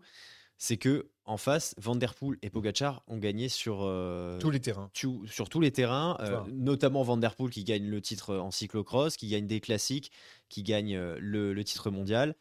c'est 0.57 0.77
que 0.77 1.09
en 1.25 1.37
face, 1.37 1.73
Van 1.77 1.95
Der 1.95 2.13
Poel 2.13 2.37
et 2.41 2.49
Pogachar 2.49 3.03
ont 3.07 3.17
gagné 3.17 3.47
sur 3.47 3.79
euh, 3.81 4.37
tous 4.39 4.49
les 4.49 4.59
terrains. 4.59 4.89
sur 4.93 5.49
tous 5.49 5.61
les 5.61 5.71
terrains, 5.71 6.17
euh, 6.19 6.41
notamment 6.51 7.03
Van 7.03 7.17
Der 7.17 7.35
Poel 7.35 7.49
qui 7.49 7.63
gagne 7.63 7.87
le 7.87 8.01
titre 8.01 8.35
en 8.35 8.51
cyclocross, 8.51 9.15
qui 9.15 9.27
gagne 9.29 9.47
des 9.47 9.61
classiques, 9.61 10.11
qui 10.49 10.63
gagne 10.63 10.95
euh, 10.95 11.17
le, 11.19 11.63
titre 11.63 11.91
mondial, 11.91 12.35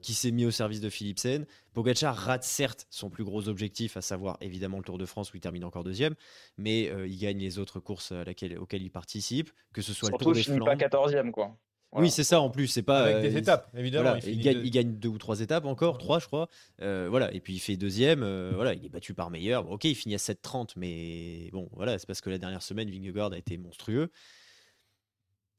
qui 0.00 0.14
s'est 0.14 0.30
mis 0.30 0.44
au 0.44 0.50
service 0.50 0.80
de 0.80 0.90
Philipsen. 0.90 1.46
Pogachar 1.72 2.16
rate 2.16 2.44
certes 2.44 2.86
son 2.90 3.10
plus 3.10 3.24
gros 3.24 3.48
objectif, 3.48 3.96
à 3.96 4.02
savoir 4.02 4.36
évidemment 4.40 4.78
le 4.78 4.84
Tour 4.84 4.98
de 4.98 5.06
France 5.06 5.32
où 5.32 5.36
il 5.36 5.40
termine 5.40 5.64
encore 5.64 5.84
deuxième, 5.84 6.14
mais 6.58 6.90
il 7.06 7.18
gagne 7.18 7.38
les 7.38 7.58
autres 7.58 7.80
courses 7.80 8.12
à 8.12 8.24
laquelle, 8.24 8.58
auxquelles 8.58 8.82
il 8.82 8.90
participe, 8.90 9.50
que 9.72 9.82
ce 9.82 9.92
soit 9.92 10.10
le 10.10 10.18
Tour 10.18 10.32
des 10.32 10.42
Flandres. 10.42 10.64
pas 10.64 10.76
14e 10.76 11.30
quoi. 11.30 11.56
Oui, 11.94 12.10
c'est 12.10 12.24
ça 12.24 12.40
en 12.40 12.48
plus. 12.48 12.68
C'est 12.68 12.82
pas 12.82 13.00
avec 13.02 13.20
des 13.20 13.36
euh, 13.36 13.40
étapes, 13.40 13.70
évidemment. 13.76 14.16
il, 14.24 14.70
gagne, 14.70 14.94
deux 14.94 15.10
ou 15.10 15.18
trois 15.18 15.40
étapes 15.40 15.66
encore, 15.66 15.98
trois, 15.98 16.18
je 16.18 16.26
crois. 16.26 16.48
Euh, 16.80 17.06
voilà, 17.10 17.32
et 17.34 17.40
puis 17.40 17.54
il 17.54 17.58
fait 17.58 17.76
deuxième. 17.76 18.22
Euh, 18.22 18.52
voilà, 18.54 18.72
il 18.72 18.84
est 18.84 18.88
battu 18.88 19.12
par 19.12 19.30
meilleur. 19.30 19.70
ok, 19.70 19.84
il 19.84 19.94
finit 19.94 20.14
à 20.14 20.18
7-30, 20.18 20.72
mais 20.76 21.50
bon, 21.52 21.68
voilà, 21.72 21.98
c'est 21.98 22.06
parce 22.06 22.22
que 22.22 22.30
la 22.30 22.38
dernière 22.38 22.62
semaine, 22.62 22.90
Vingegaard 22.90 23.32
a 23.32 23.38
été 23.38 23.58
monstrueux. 23.58 24.10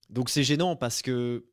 Donc 0.09 0.29
c'est 0.29 0.43
gênant 0.43 0.75
parce 0.75 1.01
que 1.01 1.45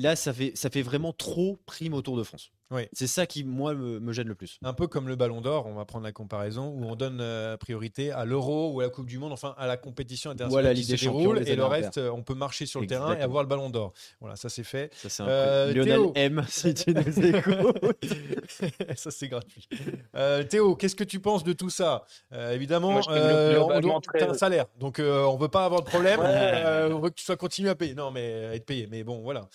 là, 0.00 0.16
ça 0.16 0.32
fait, 0.32 0.52
ça 0.54 0.70
fait 0.70 0.82
vraiment 0.82 1.12
trop 1.12 1.58
prime 1.66 1.94
au 1.94 2.02
Tour 2.02 2.16
de 2.16 2.22
France. 2.22 2.52
C'est 2.92 3.06
ça 3.06 3.26
qui, 3.26 3.42
moi, 3.42 3.74
me, 3.74 4.12
gêne 4.12 4.28
le 4.28 4.34
plus. 4.34 4.58
Un 4.62 4.72
peu 4.72 4.86
comme 4.86 5.08
le 5.08 5.16
Ballon 5.16 5.40
d'Or, 5.40 5.66
on 5.66 5.74
va 5.74 5.84
prendre 5.84 6.04
la 6.04 6.12
comparaison, 6.12 6.68
où 6.68 6.84
on 6.84 6.94
donne 6.94 7.18
euh, 7.20 7.56
priorité 7.56 8.12
à 8.12 8.24
l'Euro 8.24 8.70
ou 8.70 8.80
à 8.80 8.84
la 8.84 8.90
Coupe 8.90 9.06
du 9.06 9.18
Monde, 9.18 9.32
enfin 9.32 9.54
à 9.58 9.66
la 9.66 9.76
compétition 9.76 10.30
internationale 10.30 10.76
qui 10.76 10.84
se 10.84 10.94
déroule, 10.94 11.46
et 11.46 11.56
le 11.56 11.64
reste, 11.64 11.98
euh, 11.98 12.10
on 12.10 12.22
peut 12.22 12.34
marcher 12.34 12.66
sur 12.66 12.80
le 12.80 12.86
terrain 12.86 13.16
et 13.16 13.22
avoir 13.22 13.42
le 13.42 13.48
Ballon 13.48 13.70
d'Or. 13.70 13.92
Voilà, 14.20 14.36
ça 14.36 14.48
c'est 14.48 14.62
fait. 14.62 14.92
Ça 14.94 15.08
c'est 15.08 15.22
un 15.22 15.28
euh, 15.28 15.72
Lionel 15.72 16.12
M, 16.14 16.44
si 16.48 16.74
tu 16.74 16.94
nous 16.94 17.26
écoutes. 17.26 18.04
ça 18.96 19.10
c'est 19.10 19.28
gratuit. 19.28 19.68
Théo, 20.48 20.76
qu'est-ce 20.76 20.96
que 20.96 21.04
tu 21.04 21.20
penses 21.20 21.42
de 21.42 21.52
tout 21.52 21.70
ça? 21.70 22.04
Évidemment, 22.52 23.00
on 23.08 23.80
doit, 23.80 24.00
un 24.20 24.34
salaire, 24.34 24.66
donc 24.78 25.00
on 25.00 25.36
veut 25.36 25.48
pas 25.48 25.64
avoir 25.64 25.82
de 25.82 25.88
problème. 25.88 26.20
on 26.20 27.00
veut 27.00 27.10
que 27.10 27.16
tu 27.16 27.24
sois 27.24 27.36
continué 27.36 27.70
à 27.70 27.74
payer. 27.74 27.94
Non, 27.94 28.10
mais 28.10 28.44
à 28.44 28.54
être 28.54 28.66
payé. 28.66 28.86
Mais 28.88 29.02
bon, 29.02 29.22
voilà. 29.22 29.48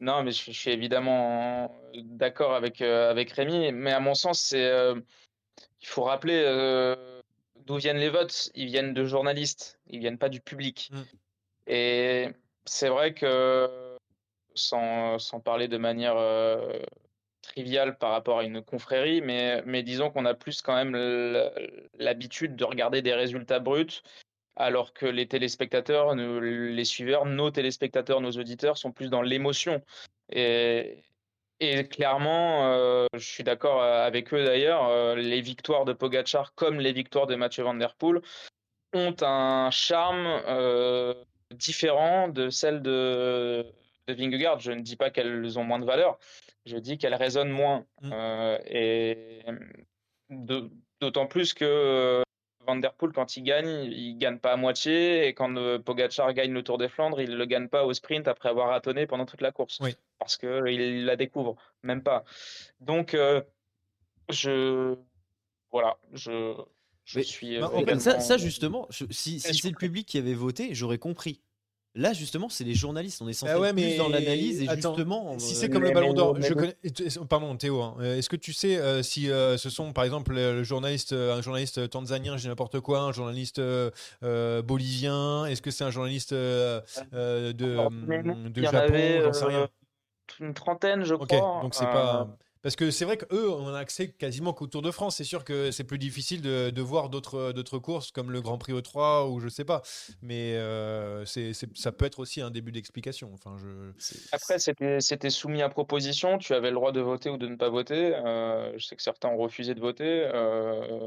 Non, 0.00 0.22
mais 0.22 0.32
je, 0.32 0.50
suis 0.50 0.70
évidemment 0.70 1.74
d'accord 1.94 2.54
avec, 2.54 2.82
euh, 2.82 3.10
avec 3.10 3.30
Rémi, 3.30 3.72
mais 3.72 3.92
à 3.92 4.00
mon 4.00 4.14
sens, 4.14 4.40
c'est, 4.40 4.66
euh, 4.66 5.00
il 5.80 5.86
faut 5.86 6.02
rappeler 6.02 6.42
euh, 6.44 7.22
d'où 7.64 7.76
viennent 7.76 7.98
les 7.98 8.10
votes. 8.10 8.50
Ils 8.54 8.66
viennent 8.66 8.92
de 8.92 9.04
journalistes, 9.04 9.78
ils 9.86 10.00
viennent 10.00 10.18
pas 10.18 10.28
du 10.28 10.40
public. 10.40 10.90
Mmh. 10.92 11.02
Et 11.68 12.28
c'est 12.64 12.88
vrai 12.88 13.14
que, 13.14 13.96
sans, 14.54 15.18
sans 15.18 15.40
parler 15.40 15.68
de 15.68 15.78
manière 15.78 16.16
triviale 17.42 17.96
par 17.98 18.10
rapport 18.10 18.40
à 18.40 18.44
une 18.44 18.62
confrérie, 18.62 19.20
mais, 19.20 19.62
mais 19.64 19.82
disons 19.82 20.10
qu'on 20.10 20.24
a 20.24 20.34
plus 20.34 20.60
quand 20.60 20.74
même 20.74 20.94
l'habitude 21.98 22.56
de 22.56 22.64
regarder 22.64 23.00
des 23.00 23.14
résultats 23.14 23.60
bruts 23.60 24.02
alors 24.56 24.92
que 24.92 25.06
les 25.06 25.26
téléspectateurs, 25.26 26.14
les 26.14 26.84
suiveurs, 26.84 27.26
nos 27.26 27.50
téléspectateurs, 27.50 28.20
nos 28.20 28.32
auditeurs 28.32 28.78
sont 28.78 28.92
plus 28.92 29.10
dans 29.10 29.22
l'émotion. 29.22 29.82
Et, 30.30 31.02
clairement, 31.90 32.66
euh, 32.72 33.06
je 33.14 33.24
suis 33.24 33.44
d'accord 33.44 33.82
avec 33.82 34.32
eux 34.34 34.44
d'ailleurs, 34.44 34.88
euh, 34.88 35.14
les 35.14 35.40
victoires 35.40 35.84
de 35.84 35.92
Pogachar 35.92 36.54
comme 36.54 36.78
les 36.78 36.92
victoires 36.92 37.26
de 37.26 37.36
Mathieu 37.36 37.64
Van 37.64 37.74
Der 37.74 37.94
Poel 37.94 38.20
ont 38.92 39.16
un 39.22 39.70
charme 39.70 40.26
euh, 40.46 41.14
différent 41.50 42.28
de 42.28 42.50
celles 42.50 42.82
de, 42.82 43.66
de 44.06 44.14
Vingegaard. 44.14 44.60
Je 44.60 44.72
ne 44.72 44.80
dis 44.80 44.96
pas 44.96 45.10
qu'elles 45.10 45.58
ont 45.58 45.64
moins 45.64 45.78
de 45.78 45.86
valeur, 45.86 46.18
je 46.66 46.76
dis 46.76 46.98
qu'elles 46.98 47.14
résonnent 47.14 47.50
moins. 47.50 47.86
Mmh. 48.02 48.12
et 48.66 49.42
d'autant 51.00 51.26
plus 51.26 51.54
que 51.54 52.24
Van 52.66 52.76
Der 52.76 52.92
Poel, 52.92 53.12
quand 53.12 53.36
il 53.36 53.42
gagne, 53.42 53.90
il 53.92 54.16
gagne 54.18 54.38
pas 54.38 54.52
à 54.52 54.56
moitié. 54.56 55.26
Et 55.26 55.34
quand 55.34 55.56
euh, 55.56 55.78
Pogacar 55.78 56.32
gagne 56.34 56.52
le 56.52 56.62
Tour 56.62 56.78
des 56.78 56.88
Flandres, 56.88 57.20
il 57.20 57.36
le 57.36 57.46
gagne 57.46 57.68
pas 57.68 57.84
au 57.84 57.92
sprint 57.92 58.28
après 58.28 58.48
avoir 58.48 58.68
ratonné 58.68 59.06
pendant 59.06 59.26
toute 59.26 59.40
la 59.40 59.52
course. 59.52 59.78
Oui. 59.80 59.94
Parce 60.18 60.36
qu'il 60.36 61.04
la 61.04 61.16
découvre, 61.16 61.56
même 61.82 62.02
pas. 62.02 62.24
Donc, 62.80 63.14
euh, 63.14 63.42
je. 64.30 64.96
Voilà, 65.70 65.98
je. 66.12 66.54
Je 67.04 67.20
suis. 67.20 67.58
Bah, 67.58 67.70
euh, 67.74 67.98
ça, 67.98 68.20
ça, 68.20 68.38
justement, 68.38 68.88
si, 68.90 69.38
si 69.38 69.40
c'est 69.40 69.68
le 69.68 69.76
public 69.76 70.08
qui 70.08 70.16
avait 70.16 70.34
voté, 70.34 70.74
j'aurais 70.74 70.98
compris. 70.98 71.42
Là, 71.96 72.12
justement, 72.12 72.48
c'est 72.48 72.64
les 72.64 72.74
journalistes. 72.74 73.22
On 73.22 73.28
est 73.28 73.32
censé 73.32 73.52
ah 73.54 73.68
être 73.68 73.74
plus 73.74 73.96
dans 73.96 74.08
l'analyse 74.08 74.62
et 74.62 74.66
justement. 74.66 75.38
Si 75.38 75.54
c'est 75.54 75.68
comme 75.68 75.84
le 75.84 75.92
Ballon 75.92 76.12
d'Or, 76.12 76.36
Pardon, 77.28 77.56
Théo. 77.56 77.82
Hein, 77.82 77.96
euh, 78.00 78.18
est-ce 78.18 78.28
que 78.28 78.36
tu 78.36 78.52
sais 78.52 78.76
euh, 78.76 79.02
si 79.02 79.30
euh, 79.30 79.56
ce 79.56 79.70
sont, 79.70 79.92
par 79.92 80.04
exemple, 80.04 80.34
le 80.34 80.64
journaliste, 80.64 81.12
un 81.12 81.40
journaliste 81.40 81.88
tanzanien, 81.90 82.36
j'ai 82.36 82.48
n'importe 82.48 82.80
quoi, 82.80 83.00
un 83.00 83.12
journaliste 83.12 83.60
bolivien 84.22 85.46
Est-ce 85.46 85.62
que 85.62 85.70
c'est 85.70 85.84
un 85.84 85.90
journaliste 85.90 86.34
de, 86.34 86.82
de 87.52 88.62
Japon 88.62 89.20
J'en 89.22 89.32
sais 89.32 89.44
rien. 89.44 89.68
Une 90.40 90.54
trentaine, 90.54 91.04
je 91.04 91.14
crois. 91.14 91.60
Donc 91.62 91.74
c'est 91.74 91.84
pas. 91.84 92.36
Parce 92.64 92.76
que 92.76 92.90
c'est 92.90 93.04
vrai 93.04 93.18
qu'eux, 93.18 93.50
on 93.50 93.74
a 93.74 93.78
accès 93.78 94.08
quasiment 94.08 94.54
qu'au 94.54 94.66
Tour 94.66 94.80
de 94.80 94.90
France. 94.90 95.16
C'est 95.16 95.24
sûr 95.24 95.44
que 95.44 95.70
c'est 95.70 95.84
plus 95.84 95.98
difficile 95.98 96.40
de, 96.40 96.70
de 96.70 96.82
voir 96.82 97.10
d'autres 97.10 97.78
courses 97.78 98.10
comme 98.10 98.30
le 98.30 98.40
Grand 98.40 98.56
Prix 98.56 98.72
E3 98.72 99.30
ou 99.30 99.38
je 99.38 99.48
sais 99.50 99.66
pas. 99.66 99.82
Mais 100.22 100.54
euh, 100.54 101.26
ça 101.26 101.92
peut 101.92 102.06
être 102.06 102.20
aussi 102.20 102.40
un 102.40 102.50
début 102.50 102.72
d'explication. 102.72 103.30
Enfin, 103.34 103.58
je... 103.58 103.92
Après, 104.32 104.58
c'était 104.58 105.28
soumis 105.28 105.60
à 105.60 105.68
proposition. 105.68 106.38
Tu 106.38 106.54
avais 106.54 106.70
le 106.70 106.76
droit 106.76 106.90
de 106.90 107.02
voter 107.02 107.28
ou 107.28 107.36
de 107.36 107.48
ne 107.48 107.56
pas 107.56 107.68
voter. 107.68 108.14
Euh, 108.14 108.72
je 108.78 108.86
sais 108.86 108.96
que 108.96 109.02
certains 109.02 109.28
ont 109.28 109.36
refusé 109.36 109.74
de 109.74 109.80
voter. 109.80 110.26
Euh, 110.32 111.06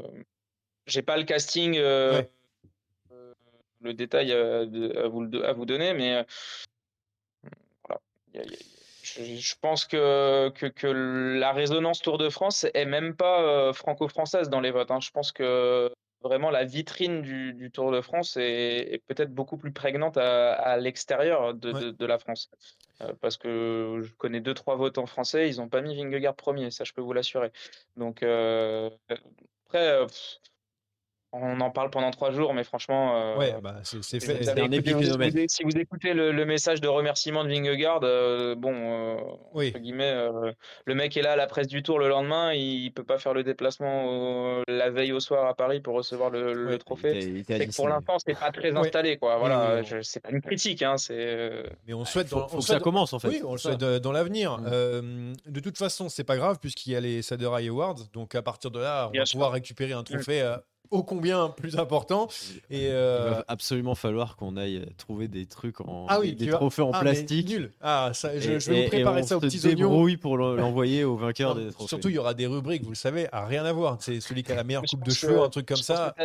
J'ai 0.86 1.02
pas 1.02 1.16
le 1.16 1.24
casting, 1.24 1.76
euh, 1.76 2.22
le 3.80 3.94
détail 3.94 4.30
à, 4.30 5.08
vous, 5.08 5.28
à 5.42 5.52
vous 5.54 5.66
donner, 5.66 5.92
mais 5.92 6.24
voilà. 7.82 8.00
Il 8.32 8.40
y 8.42 8.44
a, 8.44 8.77
je, 9.16 9.54
pense 9.60 9.84
que, 9.84 10.50
que, 10.50 10.86
la 11.38 11.52
résonance 11.52 12.00
Tour 12.00 12.18
de 12.18 12.28
France 12.28 12.66
est 12.74 12.84
même 12.84 13.14
pas 13.14 13.42
euh, 13.42 13.72
franco-française 13.72 14.48
dans 14.48 14.60
les 14.60 14.70
votes. 14.70 14.90
Hein. 14.90 15.00
Je 15.00 15.10
pense 15.10 15.32
que 15.32 15.92
vraiment 16.22 16.50
la 16.50 16.64
vitrine 16.64 17.22
du, 17.22 17.70
Tour 17.72 17.92
de 17.92 18.00
France 18.00 18.36
est, 18.38 19.02
peut-être 19.06 19.32
beaucoup 19.32 19.56
plus 19.56 19.72
prégnante 19.72 20.16
à, 20.16 20.76
l'extérieur 20.76 21.54
de, 21.54 22.06
la 22.06 22.18
France. 22.18 22.50
Euh, 23.00 23.12
parce 23.20 23.36
que 23.36 24.00
je 24.02 24.12
connais 24.14 24.40
deux, 24.40 24.54
trois 24.54 24.76
votants 24.76 25.06
français, 25.06 25.48
ils 25.48 25.58
n'ont 25.58 25.68
pas 25.68 25.80
mis 25.80 25.96
Vingegaard 25.96 26.34
premier, 26.34 26.72
ça 26.72 26.82
je 26.84 26.92
peux 26.92 27.00
vous 27.00 27.12
l'assurer. 27.12 27.52
Donc 27.96 28.22
euh, 28.22 28.90
après, 29.66 30.06
on 31.32 31.60
en 31.60 31.70
parle 31.70 31.90
pendant 31.90 32.10
trois 32.10 32.30
jours, 32.30 32.54
mais 32.54 32.64
franchement. 32.64 33.14
euh, 33.16 33.36
Ouais, 33.36 33.54
bah, 33.62 33.76
c'est 33.82 34.20
fait. 34.20 34.48
un 34.48 34.70
épiphénomène. 34.70 35.48
Si 35.48 35.62
vous 35.62 35.76
écoutez 35.76 36.14
le, 36.14 36.32
le 36.32 36.44
message 36.46 36.80
de 36.80 36.88
remerciement 36.88 37.44
de 37.44 37.50
Vingegaard, 37.50 38.00
euh, 38.02 38.54
bon, 38.54 38.72
euh, 38.74 39.16
Oui. 39.52 39.68
entre 39.68 39.78
guillemets, 39.80 40.10
euh, 40.10 40.52
le 40.86 40.94
mec 40.94 41.16
est 41.16 41.22
là 41.22 41.32
à 41.32 41.36
la 41.36 41.46
presse 41.46 41.66
du 41.66 41.82
Tour 41.82 41.98
le 41.98 42.08
lendemain, 42.08 42.52
il 42.54 42.90
peut 42.92 43.04
pas 43.04 43.18
faire 43.18 43.34
le 43.34 43.42
déplacement 43.42 44.06
au- 44.06 44.62
la 44.68 44.90
veille 44.90 45.12
au 45.12 45.20
soir 45.20 45.46
à 45.46 45.54
Paris 45.54 45.80
pour 45.80 45.94
recevoir 45.94 46.30
le, 46.30 46.54
le 46.54 46.66
Ouais, 46.68 46.72
Il 46.74 46.78
trophée. 46.78 47.10
était- 47.18 47.26
il 47.28 47.36
était 47.38 47.54
à 47.54 47.58
C'est 47.58 47.66
que 47.68 47.76
pour 47.76 47.88
l'instant, 47.88 48.16
c'est 48.24 48.38
pas 48.38 48.50
très 48.50 48.72
Ouais. 48.72 48.78
installé, 48.78 49.16
quoi. 49.18 49.36
Voilà, 49.36 49.82
c'est 50.02 50.20
pas 50.20 50.30
une 50.30 50.40
critique, 50.40 50.82
hein, 50.82 50.96
c'est. 50.96 51.62
Mais 51.86 51.92
on 51.94 52.04
souhaite 52.04 52.28
Faut, 52.28 52.36
dans, 52.36 52.48
faut 52.48 52.56
on 52.56 52.58
que 52.60 52.64
souhaite- 52.64 52.78
ça 52.78 52.82
commence 52.82 53.12
en 53.12 53.18
fait. 53.18 53.28
Oui, 53.28 53.40
on 53.44 53.52
le 53.52 53.58
souhaite 53.58 53.78
dans 53.78 54.12
l'avenir. 54.12 54.58
Mm. 54.58 54.66
Euh, 54.72 55.32
de 55.46 55.60
toute 55.60 55.76
façon, 55.78 56.08
c'est 56.08 56.24
pas 56.24 56.36
grave 56.36 56.58
puisqu'il 56.60 56.92
y 56.92 56.96
a 56.96 57.00
les 57.00 57.22
Saderai 57.22 57.68
Awards. 57.68 57.96
Donc 58.14 58.34
à 58.34 58.42
partir 58.42 58.70
de 58.70 58.78
là, 58.80 59.08
on 59.08 59.10
Bien 59.10 59.22
va 59.22 59.26
sûr. 59.26 59.36
pouvoir 59.36 59.52
récupérer 59.52 59.92
un 59.92 60.02
trophée 60.02 60.40
euh, 60.42 60.56
ô 60.90 61.02
combien 61.02 61.48
plus 61.50 61.76
important. 61.78 62.28
Et 62.70 62.84
Il 62.84 62.88
euh, 62.90 63.30
va 63.30 63.44
absolument 63.48 63.94
falloir 63.94 64.36
qu'on 64.36 64.56
aille 64.56 64.86
trouver 64.96 65.28
des 65.28 65.44
trucs 65.44 65.82
en 65.82 66.06
Ah 66.08 66.18
oui, 66.18 66.28
des, 66.30 66.36
des 66.36 66.44
tu 66.46 66.50
vas- 66.52 66.56
trophées 66.56 66.80
en 66.80 66.92
ah, 66.94 67.00
plastique. 67.00 67.46
Nul. 67.50 67.72
Ah, 67.82 68.10
ça, 68.14 68.30
je, 68.38 68.52
Et- 68.52 68.58
je 68.60 68.70
vais 68.70 68.78
et- 68.78 68.82
vous 68.84 68.88
préparer 68.88 69.20
et 69.20 69.22
ça 69.24 69.36
aux 69.36 69.40
petits 69.40 69.66
oignons. 69.66 70.16
pour 70.20 70.38
l'en- 70.38 70.54
l'envoyer 70.54 71.04
au 71.04 71.16
vainqueur 71.16 71.54
des 71.56 71.70
trophées. 71.72 71.88
Surtout, 71.88 72.08
il 72.08 72.14
y 72.14 72.18
aura 72.18 72.32
des 72.32 72.46
rubriques, 72.46 72.84
vous 72.84 72.88
le 72.90 72.94
savez, 72.96 73.28
à 73.32 73.44
rien 73.44 73.66
à 73.66 73.72
voir. 73.74 73.98
C'est 74.00 74.20
celui 74.20 74.42
qui 74.42 74.50
a 74.52 74.54
la 74.54 74.64
meilleure 74.64 74.82
coupe 74.84 75.04
de 75.04 75.10
cheveux, 75.10 75.34
que- 75.34 75.44
un 75.44 75.48
truc 75.50 75.66
comme 75.66 75.76
ça. 75.76 76.14
a- 76.16 76.24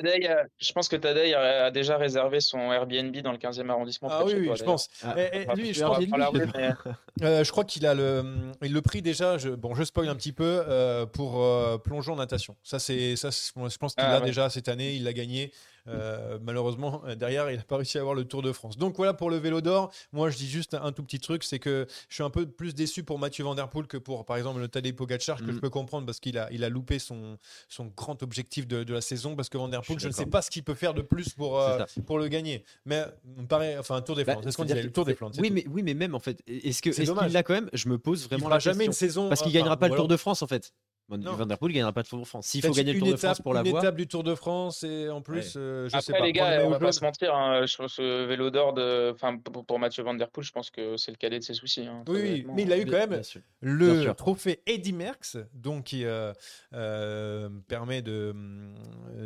je 0.60 0.72
pense 0.72 0.88
que 0.88 0.96
Tadej 0.96 1.34
a, 1.34 1.66
a 1.66 1.72
déjà 1.72 1.98
réservé 1.98 2.40
son 2.40 2.60
Airbnb 2.72 3.16
dans 3.18 3.34
le 3.34 3.38
15e 3.40 3.70
arrondissement. 3.70 4.08
Ah 4.12 4.24
oui, 4.24 4.32
chez 4.32 4.38
oui, 4.40 4.46
toi, 4.46 4.56
je 4.56 4.64
pense. 4.64 4.90
Ah, 5.04 5.16
Eh, 5.18 5.44
Enfin, 5.46 5.56
lui, 5.56 5.74
je 5.74 5.84
pense, 5.84 6.00
mais- 6.00 6.74
euh, 7.22 7.44
je 7.44 7.52
crois 7.52 7.66
qu'il 7.66 7.86
a 7.86 7.94
le, 7.94 8.24
le 8.62 8.82
prix 8.82 9.02
déjà. 9.02 9.38
Je, 9.38 9.50
bon, 9.50 9.76
je 9.76 9.84
spoil 9.84 10.08
un 10.08 10.16
petit 10.16 10.32
peu 10.32 10.64
euh, 10.68 11.06
pour 11.06 11.42
euh, 11.44 11.78
plongeon 11.78 12.16
natation. 12.16 12.56
Ça, 12.64 12.80
c'est 12.80 13.16
ça. 13.18 13.30
Je 13.30 13.78
pense 13.78 13.94
qu'il 13.96 14.04
Ah, 14.06 14.14
l'a 14.14 14.20
ouais. 14.22 14.28
Déjà 14.44 14.50
cette 14.50 14.68
année. 14.70 14.96
Il 14.96 15.04
l'a 15.04 15.14
gagné. 15.14 15.52
Euh, 15.90 16.40
malheureusement, 16.42 17.02
euh, 17.06 17.16
derrière, 17.16 17.52
il 17.52 17.58
n'a 17.58 17.64
pas 17.64 17.76
réussi 17.76 17.98
à 17.98 18.02
avoir 18.02 18.16
le 18.16 18.24
Tour 18.24 18.42
de 18.42 18.54
France. 18.54 18.78
Donc 18.78 18.96
voilà 18.96 19.14
pour 19.14 19.30
le 19.30 19.36
vélo 19.36 19.60
d'or. 19.60 19.92
Moi, 20.14 20.30
je 20.30 20.38
dis 20.38 20.48
juste 20.50 20.76
un 20.76 20.94
tout 20.94 21.04
petit 21.04 21.20
truc, 21.20 21.44
c'est 21.44 21.60
que 21.60 21.86
je 22.08 22.14
suis 22.16 22.24
un 22.24 22.30
peu 22.30 22.46
plus 22.46 22.74
déçu 22.74 23.04
pour 23.04 23.20
Mathieu 23.20 23.44
Van 23.44 23.54
Der 23.54 23.68
Poel 23.70 23.86
que 23.88 23.98
pour, 23.98 24.24
par 24.24 24.38
exemple, 24.38 24.62
le 24.62 24.70
Tadej 24.70 24.94
Pogacar, 24.96 25.40
que 25.40 25.44
Mm. 25.44 25.52
je 25.56 25.60
peux 25.60 25.70
comprendre 25.70 26.06
parce 26.06 26.22
qu'il 26.22 26.38
a, 26.38 26.48
il 26.54 26.64
a 26.64 26.70
loupé 26.70 27.00
son, 27.00 27.38
son 27.68 27.88
grand 27.98 28.24
objectif 28.24 28.66
de, 28.66 28.86
de 28.86 28.94
la 28.94 29.02
saison. 29.02 29.36
Parce 29.36 29.50
que 29.50 29.58
Van 29.58 29.68
Der 29.68 29.82
Poel, 29.82 30.00
je 30.00 30.08
ne 30.08 30.14
sais 30.14 30.26
pas 30.26 30.42
ce 30.42 30.50
qu'il 30.50 30.64
peut 30.64 30.74
faire 30.74 30.94
de 30.94 31.02
plus 31.02 31.32
pour, 31.34 31.60
euh, 31.60 31.80
pour 32.06 32.18
le 32.18 32.30
gagner. 32.30 32.64
Mais 32.86 33.04
on 33.38 33.46
paraît, 33.46 33.78
enfin, 33.78 33.96
un 33.96 34.02
Tour 34.02 34.16
des 34.16 34.24
Bah, 34.24 34.34
Flandres. 34.34 34.46
C'est 34.48 34.52
ce 34.52 34.58
qu'on 34.58 34.64
disait, 34.64 34.84
le 34.84 34.92
Tour 34.94 35.04
des 35.04 35.16
Flandres. 35.16 35.36
Oui, 35.38 35.50
tout. 35.50 35.54
mais, 35.54 35.66
oui, 35.70 35.84
mais 35.84 35.96
même 35.96 36.16
en 36.16 36.20
fait, 36.20 36.42
est-ce 36.48 36.82
que 36.82 36.92
est-ce 36.92 37.34
l'a 37.34 37.44
quand 37.44 37.56
même? 37.56 37.70
Je 37.74 37.90
me 37.90 37.98
pose 37.98 38.26
vraiment 38.30 38.48
la 38.48 38.60
jamais 38.60 38.86
question. 38.86 39.06
une 39.06 39.10
saison. 39.10 39.28
Parce 39.28 39.42
qu'il 39.42 39.50
enfin, 39.50 39.60
gagnera 39.60 39.76
pas 39.76 39.90
le 39.90 39.96
Tour 39.96 40.08
de 40.08 40.16
France 40.16 40.42
en 40.42 40.48
fait. 40.48 40.74
Non. 41.18 41.34
Van 41.36 41.46
Der 41.46 41.58
Poel 41.58 41.74
gagnera 41.74 41.92
pas 41.94 42.02
le 42.02 42.08
Tour 42.08 42.20
de 42.20 42.26
France. 42.26 42.48
S'il 42.48 42.62
faut 42.66 42.72
gagner 42.74 42.92
le 42.94 42.98
une 42.98 43.00
Tour 43.00 43.08
de 43.10 43.14
étape, 43.18 43.30
France 43.36 43.42
pour 43.42 43.52
une 43.56 43.64
l'avoir. 43.64 43.84
étape 43.84 43.96
du 43.96 44.08
Tour 44.08 44.24
de 44.24 44.36
France 44.36 44.84
et 44.84 45.10
en 45.10 45.22
plus, 45.22 45.54
euh, 45.58 45.86
je 45.86 45.90
sais 45.92 45.98
Après, 45.98 46.14
pas. 46.20 46.26
les 46.26 46.34
gars, 46.34 46.46
on 46.46 46.48
maillot 46.48 46.70
va 46.72 46.80
pas 46.80 46.92
se 46.92 47.04
mentir, 47.04 47.34
hein, 47.36 47.66
sur 47.68 47.90
ce 47.90 48.26
vélo 48.26 48.50
d'or 48.50 48.74
de, 48.74 49.12
enfin, 49.14 49.38
pour, 49.38 49.66
pour 49.66 49.80
Mathieu 49.80 50.04
Van 50.04 50.14
Der 50.14 50.30
Poel, 50.30 50.46
je 50.46 50.52
pense 50.52 50.70
que 50.70 50.98
c'est 50.98 51.12
le 51.12 51.18
cadet 51.18 51.40
de 51.40 51.44
ses 51.44 51.54
soucis. 51.54 51.86
hein, 51.88 52.04
Oui, 52.08 52.46
mais 52.54 52.64
il 52.64 52.72
a 52.74 52.78
eu 52.78 52.86
quand 52.86 52.92
même 52.98 53.10
Bien 53.12 53.24
sûr. 53.24 53.42
Bien 53.62 53.72
le 53.72 54.14
trophée 54.14 54.62
Eddy 54.66 54.94
Merckx, 54.94 55.38
donc 55.54 55.86
qui 55.86 56.06
euh, 56.06 56.34
euh, 56.74 57.50
permet 57.68 58.02
de, 58.02 58.36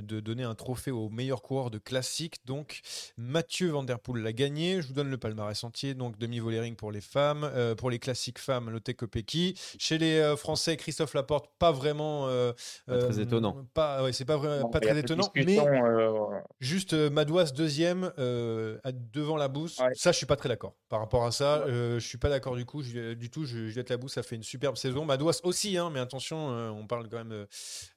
de 0.01 0.19
donner 0.19 0.43
un 0.43 0.55
trophée 0.55 0.91
au 0.91 1.09
meilleur 1.09 1.41
coureur 1.41 1.71
de 1.71 1.77
classique. 1.77 2.35
Donc 2.45 2.81
Mathieu 3.17 3.69
Van 3.69 3.83
Der 3.83 3.99
Poel 3.99 4.21
l'a 4.23 4.33
gagné. 4.33 4.81
Je 4.81 4.87
vous 4.87 4.93
donne 4.93 5.09
le 5.09 5.17
palmarès 5.17 5.63
entier. 5.63 5.93
Donc 5.93 6.17
demi-volering 6.17 6.75
pour 6.75 6.91
les 6.91 7.01
femmes, 7.01 7.43
euh, 7.43 7.75
pour 7.75 7.89
les 7.89 7.99
classiques 7.99 8.39
femmes, 8.39 8.69
Lotte 8.69 8.93
Kopecky. 8.93 9.55
Chez 9.79 9.97
les 9.97 10.17
euh, 10.19 10.35
Français, 10.35 10.77
Christophe 10.77 11.13
Laporte, 11.13 11.49
pas 11.59 11.71
vraiment. 11.77 12.27
euh, 12.27 12.51
Pas 12.85 12.97
très 12.97 13.19
étonnant. 13.19 13.65
Pas, 13.73 14.03
ouais, 14.03 14.13
c'est 14.13 14.25
pas 14.25 14.37
vraiment 14.37 14.63
Bon, 14.63 14.69
pas 14.69 14.79
très 14.79 14.97
étonnant, 14.99 15.29
mais 15.35 15.59
euh, 15.59 16.11
Juste 16.59 16.93
euh, 16.93 17.09
Madouas 17.09 17.51
deuxième 17.55 18.11
euh, 18.19 18.77
devant 19.13 19.37
la 19.37 19.47
bourse. 19.47 19.79
Ouais. 19.79 19.93
Ça, 19.93 20.11
je 20.11 20.17
suis 20.17 20.25
pas 20.25 20.35
très 20.35 20.49
d'accord. 20.49 20.75
Par 20.89 20.99
rapport 20.99 21.25
à 21.25 21.31
ça, 21.31 21.59
euh, 21.67 21.99
je 21.99 22.07
suis 22.07 22.17
pas 22.17 22.29
d'accord 22.29 22.55
du 22.55 22.65
coup. 22.65 22.81
Je- 22.83 23.13
du 23.13 23.29
tout, 23.29 23.45
Juliette 23.45 23.89
Labousse 23.89 24.17
a 24.17 24.23
fait 24.23 24.35
une 24.35 24.43
superbe 24.43 24.75
saison. 24.77 25.05
Madouas 25.05 25.39
aussi, 25.43 25.77
hein, 25.77 25.89
mais 25.91 25.99
attention, 25.99 26.51
euh, 26.51 26.69
on 26.69 26.87
parle 26.87 27.07
quand 27.09 27.17
même 27.17 27.31
euh, 27.31 27.45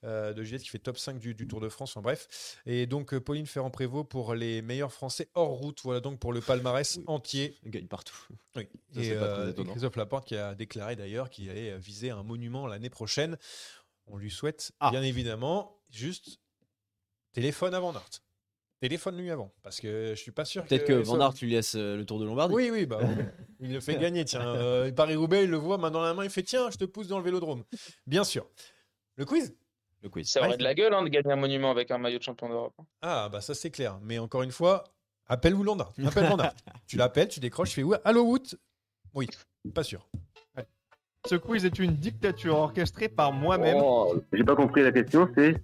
euh, 0.05 0.33
de 0.33 0.43
Juliette 0.43 0.63
qui 0.63 0.69
fait 0.69 0.79
top 0.79 0.99
5 0.99 1.19
du, 1.19 1.35
du 1.35 1.47
Tour 1.49 1.61
de 1.61 1.69
France. 1.69 1.91
Enfin 1.97 2.03
bref. 2.03 2.59
Et 2.67 2.87
donc 2.87 3.15
euh, 3.15 3.21
Pauline 3.21 3.47
Ferrand-Prévot 3.47 4.05
pour 4.05 4.35
les 4.35 4.63
meilleurs 4.63 4.93
Français 4.93 5.29
hors 5.35 5.51
route. 5.51 5.81
Voilà 5.85 6.01
donc 6.01 6.19
pour 6.19 6.33
le 6.33 6.41
palmarès 6.41 6.97
Oui. 6.97 7.05
entier. 7.07 7.57
Il 7.65 7.71
gagne 7.71 7.87
partout. 7.87 8.17
Oui. 8.57 8.69
Ça, 8.93 9.01
et, 9.01 9.05
c'est 9.05 9.15
pas 9.15 9.29
très 9.29 9.41
euh, 9.43 9.47
et 9.47 9.51
étonnant. 9.51 9.71
Christophe 9.71 9.97
Laporte 9.97 10.27
qui 10.27 10.37
a 10.37 10.55
déclaré 10.55 10.97
d'ailleurs 10.97 11.31
qu'il 11.31 11.49
allait 11.51 11.79
viser 11.79 12.11
un 12.11 12.23
monument 12.23 12.67
l'année 12.67 12.91
prochaine. 12.91 13.37
On 14.07 14.17
lui 14.17 14.31
souhaite, 14.31 14.73
Ah. 14.81 14.91
bien 14.91 15.03
évidemment, 15.03 15.79
juste 15.91 16.41
téléphone 17.33 17.75
avant 17.75 17.93
Nart. 17.93 18.09
Téléphone 18.81 19.19
lui 19.19 19.31
avant, 19.31 19.53
parce 19.63 19.79
que 19.79 20.15
je 20.17 20.21
suis 20.21 20.31
pas 20.31 20.47
sûr 20.47 20.65
Peut-être 20.65 20.87
que 20.87 21.05
ça- 21.05 21.11
Van 21.11 21.21
Aert 21.21 21.35
lui 21.43 21.51
laisse 21.51 21.75
euh, 21.75 21.97
le 21.97 22.07
Tour 22.07 22.19
de 22.19 22.25
Lombardie. 22.25 22.55
Oui, 22.55 22.71
oui, 22.73 22.87
bah, 22.87 22.99
il 23.61 23.73
le 23.75 23.81
fait 23.81 23.99
gagner. 23.99 24.25
Tiens, 24.25 24.41
euh, 24.55 24.91
Paris-Roubaix, 24.91 25.45
il 25.45 25.51
le 25.51 25.59
voit 25.59 25.77
main 25.77 25.91
dans 25.91 26.01
la 26.01 26.15
main, 26.15 26.25
il 26.25 26.31
fait 26.31 26.43
tiens, 26.43 26.71
je 26.71 26.79
te 26.79 26.87
pousse 26.87 27.07
dans 27.07 27.19
le 27.19 27.25
vélodrome. 27.25 27.63
Bien 28.07 28.25
sûr. 28.25 28.49
Le 29.17 29.27
quiz? 29.27 29.55
Le 30.03 30.09
quiz. 30.09 30.31
Ça 30.31 30.41
aurait 30.41 30.57
de 30.57 30.63
la 30.63 30.75
gueule 30.75 30.95
hein, 30.95 31.03
de 31.03 31.09
gagner 31.09 31.31
un 31.31 31.37
monument 31.37 31.71
avec 31.71 31.91
un 31.91 31.99
maillot 31.99 32.19
de 32.19 32.23
champion 32.23 32.49
d'Europe. 32.49 32.75
Ah, 33.03 33.29
bah 33.31 33.43
ça 33.43 33.53
c'est 33.55 33.71
clair. 33.71 33.99
Mais 34.01 34.19
encore 34.19 34.43
une 34.43 34.51
fois, 34.51 34.85
appelle 35.27 35.55
Woolanda. 35.55 35.93
Appelle 36.03 36.25
Van 36.31 36.39
Aert. 36.39 36.55
tu 36.87 36.97
l'appelles, 36.97 37.29
tu 37.29 37.39
décroches, 37.39 37.75
tu 37.75 37.85
fais 37.87 38.01
Allô 38.05 38.23
Wout? 38.25 38.57
Oui, 39.13 39.29
pas 39.75 39.83
sûr. 39.83 40.09
Ce 41.27 41.35
quiz 41.35 41.65
est 41.65 41.79
une 41.79 41.95
dictature 41.95 42.57
orchestrée 42.57 43.09
par 43.09 43.33
moi-même. 43.33 43.77
Oh, 43.83 44.15
J'ai 44.33 44.45
pas 44.45 44.57
compris 44.57 44.83
la 44.83 44.93
question, 44.93 45.29
c'est. 45.35 45.55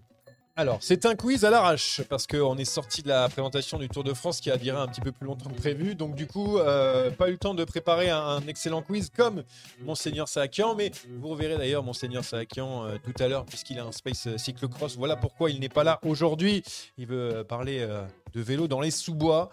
Alors, 0.59 0.78
c'est 0.80 1.04
un 1.04 1.14
quiz 1.14 1.44
à 1.44 1.50
l'arrache 1.50 2.00
parce 2.09 2.26
qu'on 2.26 2.57
est 2.57 2.64
sorti 2.64 3.02
de 3.02 3.09
la 3.09 3.28
présentation 3.28 3.78
du 3.78 3.90
Tour 3.90 4.04
de 4.04 4.14
France 4.14 4.40
qui 4.40 4.50
a 4.50 4.57
duré 4.57 4.78
un 4.78 4.86
petit 4.86 5.02
peu 5.02 5.12
plus 5.12 5.26
longtemps 5.26 5.50
que 5.50 5.54
prévu. 5.57 5.94
Donc, 5.94 6.14
du 6.14 6.26
coup, 6.26 6.57
euh, 6.59 7.11
pas 7.11 7.28
eu 7.28 7.32
le 7.32 7.36
temps 7.38 7.52
de 7.52 7.62
préparer 7.64 8.09
un, 8.09 8.18
un 8.18 8.46
excellent 8.46 8.80
quiz 8.80 9.11
comme 9.14 9.42
Monseigneur 9.82 10.28
Saakian. 10.28 10.74
Mais 10.74 10.92
vous 11.18 11.28
reverrez 11.28 11.59
d'ailleurs 11.59 11.82
Monseigneur 11.82 12.24
Saakian 12.24 12.86
euh, 12.86 12.96
tout 13.04 13.22
à 13.22 13.28
l'heure 13.28 13.44
puisqu'il 13.44 13.78
a 13.78 13.84
un 13.84 13.92
Space 13.92 14.28
euh, 14.28 14.38
Cyclocross. 14.38 14.96
Voilà 14.96 15.16
pourquoi 15.16 15.50
il 15.50 15.61
n'est 15.61 15.68
pas 15.68 15.84
là 15.84 15.98
aujourd'hui. 16.07 16.62
Il 16.96 17.07
veut 17.07 17.44
parler 17.46 17.80
euh, 17.80 18.07
de 18.32 18.40
vélo 18.40 18.66
dans 18.66 18.80
les 18.80 18.90
sous-bois. 18.90 19.50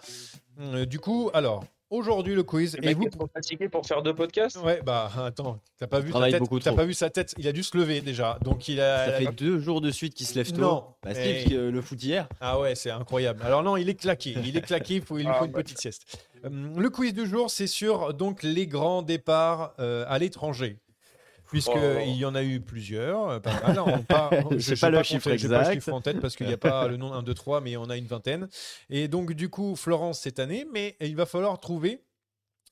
Euh, 0.60 0.86
du 0.86 1.00
coup, 1.00 1.30
alors, 1.34 1.64
aujourd'hui 1.90 2.34
le 2.34 2.42
quiz. 2.42 2.76
Le 2.76 2.84
Et 2.84 2.86
mec 2.88 2.96
vous 2.96 3.06
est 3.06 3.10
trop 3.10 3.28
fatigué 3.32 3.68
pour 3.68 3.86
faire 3.86 4.02
deux 4.02 4.14
podcasts. 4.14 4.56
Ouais, 4.58 4.80
bah 4.84 5.10
attends, 5.16 5.60
t'as 5.78 5.86
pas 5.86 6.00
vu 6.00 6.12
sa 6.12 6.30
tête, 6.30 6.38
beaucoup 6.40 6.58
t'as 6.58 6.70
trop. 6.70 6.76
pas 6.76 6.84
vu 6.84 6.94
sa 6.94 7.10
tête, 7.10 7.34
il 7.38 7.46
a 7.48 7.52
dû 7.52 7.62
se 7.62 7.76
lever 7.76 8.00
déjà. 8.00 8.38
Donc 8.42 8.68
il 8.68 8.80
a 8.80 9.06
Ça 9.06 9.12
fait 9.12 9.32
deux 9.32 9.58
jours 9.58 9.80
de 9.80 9.90
suite 9.90 10.14
qu'il 10.14 10.26
se 10.26 10.34
lève 10.34 10.50
tôt. 10.52 10.60
Non. 10.60 10.84
Bah, 11.02 11.14
si, 11.14 11.32
parce 11.32 11.44
que 11.44 11.68
le 11.70 11.80
foot 11.82 12.02
hier. 12.02 12.28
Ah 12.40 12.58
ouais, 12.60 12.74
c'est 12.74 12.90
incroyable. 12.90 13.42
Alors 13.44 13.62
non, 13.62 13.76
il 13.76 13.88
est 13.88 13.94
claqué. 13.94 14.34
Il 14.44 14.56
est 14.56 14.62
claqué. 14.62 14.96
Il, 14.96 15.02
faut, 15.02 15.18
il 15.18 15.22
lui 15.24 15.30
Ah, 15.30 15.38
faut 15.38 15.46
une 15.46 15.52
bah. 15.52 15.62
petite 15.62 15.80
sieste. 15.80 16.02
Euh, 16.44 16.48
le 16.76 16.90
quiz 16.90 17.14
du 17.14 17.26
jour, 17.26 17.50
c'est 17.50 17.66
sur 17.66 18.12
donc 18.14 18.42
les 18.42 18.66
grands 18.66 19.02
départs 19.02 19.74
euh, 19.78 20.04
à 20.08 20.18
l'étranger. 20.18 20.78
Puisque 21.54 21.70
Oh. 21.76 21.98
il 22.04 22.16
y 22.16 22.24
en 22.24 22.34
a 22.34 22.42
eu 22.42 22.60
plusieurs, 22.60 23.28
euh, 23.28 23.38
pas 23.40 23.52
mal. 23.62 23.78
On 23.78 23.98
part- 24.02 24.30
Je 24.50 24.58
j'ai 24.58 24.74
sais 24.76 24.80
pas 24.80 24.90
le 24.90 24.98
compté, 24.98 25.18
pas 25.20 25.28
le 25.30 25.34
exact. 25.36 25.72
chiffre 25.74 25.92
en 25.92 26.00
tête 26.00 26.20
parce 26.20 26.34
qu'il 26.36 26.46
n'y 26.48 26.52
a 26.52 26.56
pas 26.58 26.88
le 26.88 26.96
nom 26.96 27.12
1, 27.12 27.22
2, 27.22 27.32
3, 27.32 27.60
mais 27.60 27.76
on 27.76 27.88
a 27.90 27.96
une 27.96 28.06
vingtaine. 28.06 28.48
Et 28.90 29.06
donc, 29.08 29.32
du 29.32 29.48
coup, 29.48 29.76
Florence 29.76 30.18
cette 30.20 30.40
année, 30.40 30.66
mais 30.72 30.96
il 31.00 31.14
va 31.16 31.26
falloir 31.26 31.58
trouver 31.60 32.00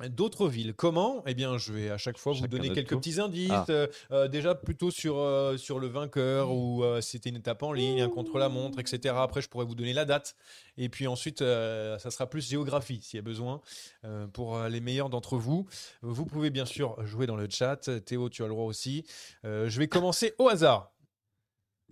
d'autres 0.09 0.49
villes. 0.49 0.75
Comment? 0.75 1.23
Eh 1.27 1.35
bien, 1.35 1.59
je 1.59 1.73
vais 1.73 1.91
à 1.91 1.99
chaque 1.99 2.19
fois 2.19 2.33
vous 2.33 2.41
Chacun 2.41 2.57
donner 2.57 2.73
quelques 2.73 2.97
petits 2.97 3.21
indices. 3.21 3.51
Ah. 3.51 3.65
euh, 3.71 3.87
euh, 4.11 4.29
déjà 4.29 4.55
plutôt 4.55 4.91
sur, 4.91 5.19
euh, 5.19 5.57
sur 5.57 5.79
le 5.79 5.87
vainqueur 5.87 6.53
ou 6.53 6.83
euh, 6.83 7.01
c'était 7.01 7.31
une 7.31 7.37
étape 7.37 7.63
en 7.63 7.73
ligne, 7.73 8.03
un 8.03 8.09
contre-la-montre, 8.09 8.79
etc. 8.79 9.15
Après, 9.19 9.43
je 9.43 9.49
pourrais 9.49 9.65
vous 9.65 9.75
donner 9.75 9.93
la 9.93 10.05
date. 10.05 10.37
Et 10.79 10.89
puis 10.89 11.07
ensuite, 11.07 11.41
ça 11.41 12.11
sera 12.11 12.27
plus 12.29 12.49
géographie 12.49 13.01
s'il 13.03 13.19
y 13.19 13.21
a 13.21 13.23
besoin 13.23 13.61
pour 14.33 14.59
les 14.59 14.81
meilleurs 14.81 15.11
d'entre 15.11 15.37
vous. 15.37 15.67
Vous 16.01 16.25
pouvez 16.25 16.49
bien 16.51 16.65
sûr 16.65 16.97
jouer 17.07 17.27
dans 17.27 17.37
le 17.37 17.47
chat. 17.51 17.91
Théo, 18.05 18.31
tu 18.31 18.43
as 18.43 18.47
le 18.47 18.53
droit 18.53 18.65
aussi. 18.65 19.05
Je 19.45 19.79
vais 19.79 19.87
commencer 19.89 20.35
au 20.39 20.49
hasard. 20.49 20.93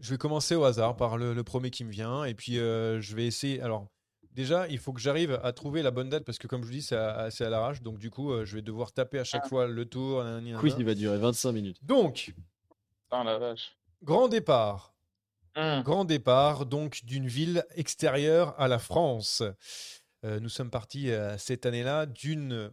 Je 0.01 0.13
vais 0.13 0.19
commencer 0.19 0.55
au 0.55 0.65
hasard 0.65 0.97
par 0.97 1.19
le, 1.19 1.35
le 1.35 1.45
premier 1.45 1.71
qui 1.71 1.85
me 1.85 1.91
vient. 1.91 2.25
Et 2.25 2.33
puis, 2.33 2.55
je 2.55 3.15
vais 3.15 3.27
essayer. 3.27 3.61
Alors, 3.61 3.87
déjà, 4.33 4.69
il 4.69 4.79
faut 4.79 4.93
que 4.93 5.01
j'arrive 5.01 5.39
à 5.43 5.53
trouver 5.53 5.83
la 5.83 5.91
bonne 5.91 6.09
date 6.09 6.25
parce 6.25 6.39
que, 6.39 6.47
comme 6.47 6.63
je 6.63 6.67
vous 6.67 6.73
dis, 6.73 6.83
c'est 6.83 6.97
à, 6.97 7.29
à 7.29 7.49
l'arrache. 7.49 7.83
Donc, 7.83 7.99
du 7.99 8.11
coup, 8.11 8.33
euh, 8.33 8.45
je 8.45 8.57
vais 8.57 8.63
devoir 8.63 8.93
taper 8.93 9.19
à 9.19 9.25
chaque 9.25 9.47
fois 9.49 9.67
le 9.67 9.85
tour. 9.85 10.23
nanani, 10.25 10.53
Le 10.53 10.59
quiz, 10.59 10.75
il 10.79 10.85
va 10.85 10.95
durer 10.95 11.19
25 11.19 11.53
minutes. 11.53 11.79
Donc, 11.83 12.35
Putain, 13.05 13.25
la 13.25 13.39
vache. 13.39 13.77
grand 14.03 14.29
départ. 14.29 14.95
Hum. 15.57 15.83
Grand 15.83 16.05
départ 16.05 16.65
donc 16.65 17.05
d'une 17.05 17.27
ville 17.27 17.65
extérieure 17.75 18.55
à 18.61 18.69
la 18.69 18.79
France. 18.79 19.43
Euh, 20.25 20.39
nous 20.39 20.49
sommes 20.49 20.71
partis 20.71 21.11
euh, 21.11 21.37
cette 21.39 21.67
année-là 21.67 22.07
d'une 22.07 22.71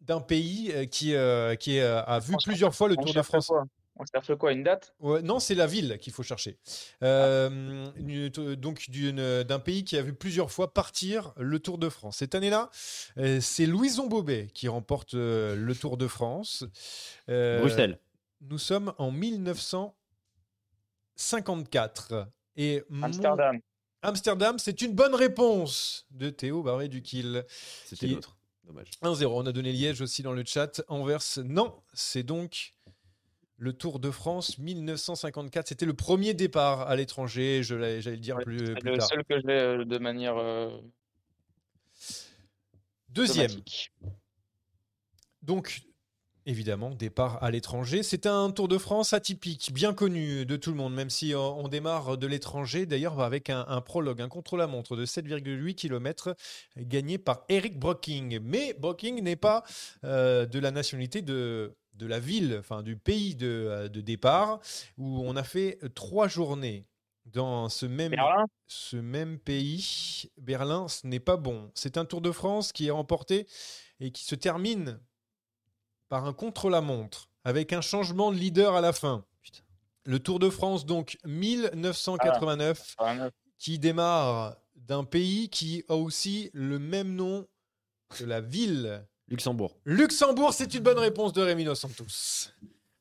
d'un 0.00 0.20
pays 0.20 0.88
qui, 0.90 1.14
euh, 1.14 1.54
qui 1.54 1.78
euh, 1.78 2.02
a 2.02 2.18
vu 2.18 2.34
plusieurs 2.44 2.74
fois 2.74 2.88
le 2.88 2.96
Tour 2.96 3.14
de 3.14 3.22
France. 3.22 3.50
On 3.96 4.04
cherche 4.12 4.34
quoi 4.34 4.52
Une 4.52 4.64
date? 4.64 4.92
Ouais, 4.98 5.22
non, 5.22 5.38
c'est 5.38 5.54
la 5.54 5.66
ville 5.68 5.98
qu'il 6.00 6.12
faut 6.12 6.24
chercher. 6.24 6.58
Euh, 7.04 7.86
une- 7.96 8.28
donc 8.56 8.90
d'un 8.90 9.58
pays 9.60 9.84
qui 9.84 9.96
a 9.96 10.02
vu 10.02 10.12
plusieurs 10.14 10.50
fois 10.50 10.74
partir 10.74 11.32
le 11.36 11.60
Tour 11.60 11.78
de 11.78 11.88
France. 11.88 12.16
Cette 12.16 12.34
année-là, 12.34 12.70
euh, 13.18 13.40
c'est 13.40 13.66
Louison 13.66 14.08
Bobet 14.08 14.48
qui 14.52 14.66
remporte 14.68 15.14
euh, 15.14 15.54
le 15.54 15.74
Tour 15.76 15.96
de 15.96 16.08
France. 16.08 16.64
Euh, 17.28 17.60
Bruxelles. 17.60 18.00
Nous 18.40 18.58
sommes 18.58 18.92
en 18.98 19.10
1954. 21.16 22.28
Et 22.56 22.82
mon- 22.88 23.06
Amsterdam. 23.06 23.60
Amsterdam, 24.02 24.58
c'est 24.58 24.82
une 24.82 24.92
bonne 24.92 25.14
réponse 25.14 26.06
de 26.10 26.30
Théo 26.30 26.62
Barré 26.62 26.88
du 26.88 27.00
Kill. 27.02 27.44
C'était 27.86 28.06
Qui- 28.08 28.14
l'autre. 28.14 28.36
Dommage. 28.64 28.88
1-0. 29.02 29.40
On 29.42 29.46
a 29.46 29.52
donné 29.52 29.72
Liège 29.72 30.00
aussi 30.00 30.22
dans 30.22 30.32
le 30.32 30.42
chat. 30.44 30.82
Anvers, 30.88 31.20
non. 31.44 31.74
C'est 31.92 32.22
donc 32.22 32.72
le 33.56 33.72
Tour 33.72 34.00
de 34.00 34.10
France 34.10 34.58
1954. 34.58 35.68
C'était 35.68 35.86
le 35.86 35.94
premier 35.94 36.34
départ 36.34 36.82
à 36.82 36.96
l'étranger. 36.96 37.62
J'allais 37.62 38.00
le 38.00 38.16
dire 38.16 38.38
plus, 38.38 38.74
plus 38.74 38.90
le 38.90 38.98
tard. 38.98 39.08
seul 39.08 39.24
que 39.24 39.40
j'ai 39.40 39.50
euh, 39.50 39.84
de 39.84 39.98
manière 39.98 40.36
euh, 40.36 40.70
Deuxième. 43.08 43.50
Donc, 45.42 45.82
évidemment, 46.46 46.90
départ 46.90 47.42
à 47.42 47.50
l'étranger. 47.50 48.02
C'est 48.02 48.26
un 48.26 48.50
Tour 48.50 48.68
de 48.68 48.78
France 48.78 49.12
atypique, 49.12 49.72
bien 49.72 49.94
connu 49.94 50.44
de 50.46 50.56
tout 50.56 50.70
le 50.70 50.76
monde, 50.76 50.94
même 50.94 51.10
si 51.10 51.34
on 51.34 51.68
démarre 51.68 52.18
de 52.18 52.26
l'étranger, 52.26 52.86
d'ailleurs 52.86 53.20
avec 53.20 53.50
un, 53.50 53.64
un 53.68 53.80
prologue, 53.80 54.20
un 54.20 54.28
contre-la-montre 54.28 54.96
de 54.96 55.06
7,8 55.06 55.74
km 55.74 56.34
gagné 56.76 57.18
par 57.18 57.44
Eric 57.48 57.78
Brocking. 57.78 58.40
Mais 58.42 58.74
Brocking 58.74 59.22
n'est 59.22 59.36
pas 59.36 59.64
euh, 60.04 60.46
de 60.46 60.58
la 60.58 60.70
nationalité 60.70 61.22
de, 61.22 61.74
de 61.94 62.06
la 62.06 62.20
ville, 62.20 62.56
enfin 62.58 62.82
du 62.82 62.96
pays 62.96 63.34
de, 63.34 63.46
euh, 63.46 63.88
de 63.88 64.00
départ, 64.00 64.60
où 64.98 65.22
on 65.24 65.36
a 65.36 65.44
fait 65.44 65.78
trois 65.94 66.28
journées 66.28 66.86
dans 67.26 67.68
ce 67.70 67.86
même, 67.86 68.10
Berlin 68.10 68.44
ce 68.66 68.96
même 68.96 69.38
pays. 69.38 70.30
Berlin, 70.38 70.88
ce 70.88 71.06
n'est 71.06 71.20
pas 71.20 71.36
bon. 71.36 71.70
C'est 71.74 71.96
un 71.96 72.04
Tour 72.04 72.20
de 72.20 72.30
France 72.30 72.72
qui 72.72 72.88
est 72.88 72.90
remporté 72.90 73.46
et 74.00 74.10
qui 74.10 74.24
se 74.24 74.34
termine 74.34 75.00
par 76.14 76.26
un 76.26 76.32
contre-la-montre 76.32 77.28
avec 77.42 77.72
un 77.72 77.80
changement 77.80 78.30
de 78.30 78.36
leader 78.36 78.76
à 78.76 78.80
la 78.80 78.92
fin. 78.92 79.24
Le 80.04 80.20
Tour 80.20 80.38
de 80.38 80.48
France, 80.48 80.86
donc 80.86 81.18
1989, 81.24 82.94
Ah, 82.98 83.30
qui 83.58 83.80
démarre 83.80 84.54
d'un 84.76 85.02
pays 85.02 85.48
qui 85.48 85.82
a 85.88 85.96
aussi 85.96 86.50
le 86.54 86.78
même 86.78 87.16
nom 87.16 87.48
que 88.10 88.22
la 88.22 88.40
ville. 88.40 89.04
Luxembourg. 89.26 89.74
Luxembourg, 89.86 90.52
c'est 90.52 90.72
une 90.74 90.84
bonne 90.84 91.00
réponse 91.00 91.32
de 91.32 91.42
Rémi 91.42 91.64
Dos 91.64 91.74
Santos. 91.74 92.04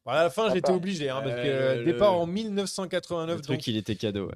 Voilà, 0.06 0.22
à 0.22 0.24
la 0.24 0.30
fin, 0.32 0.52
j'étais 0.52 0.72
obligé, 0.72 1.12
hein, 1.12 1.22
parce 1.24 1.36
que 1.36 1.40
Euh, 1.48 1.76
le- 1.76 1.86
départ 1.86 2.14
en 2.14 2.26
1989, 2.26 3.36
Le 3.38 3.42
truc, 3.44 3.58
donc 3.58 3.68
il 3.68 3.78
était 3.78 3.96
cadeau. 3.96 4.26
Ouais. 4.26 4.36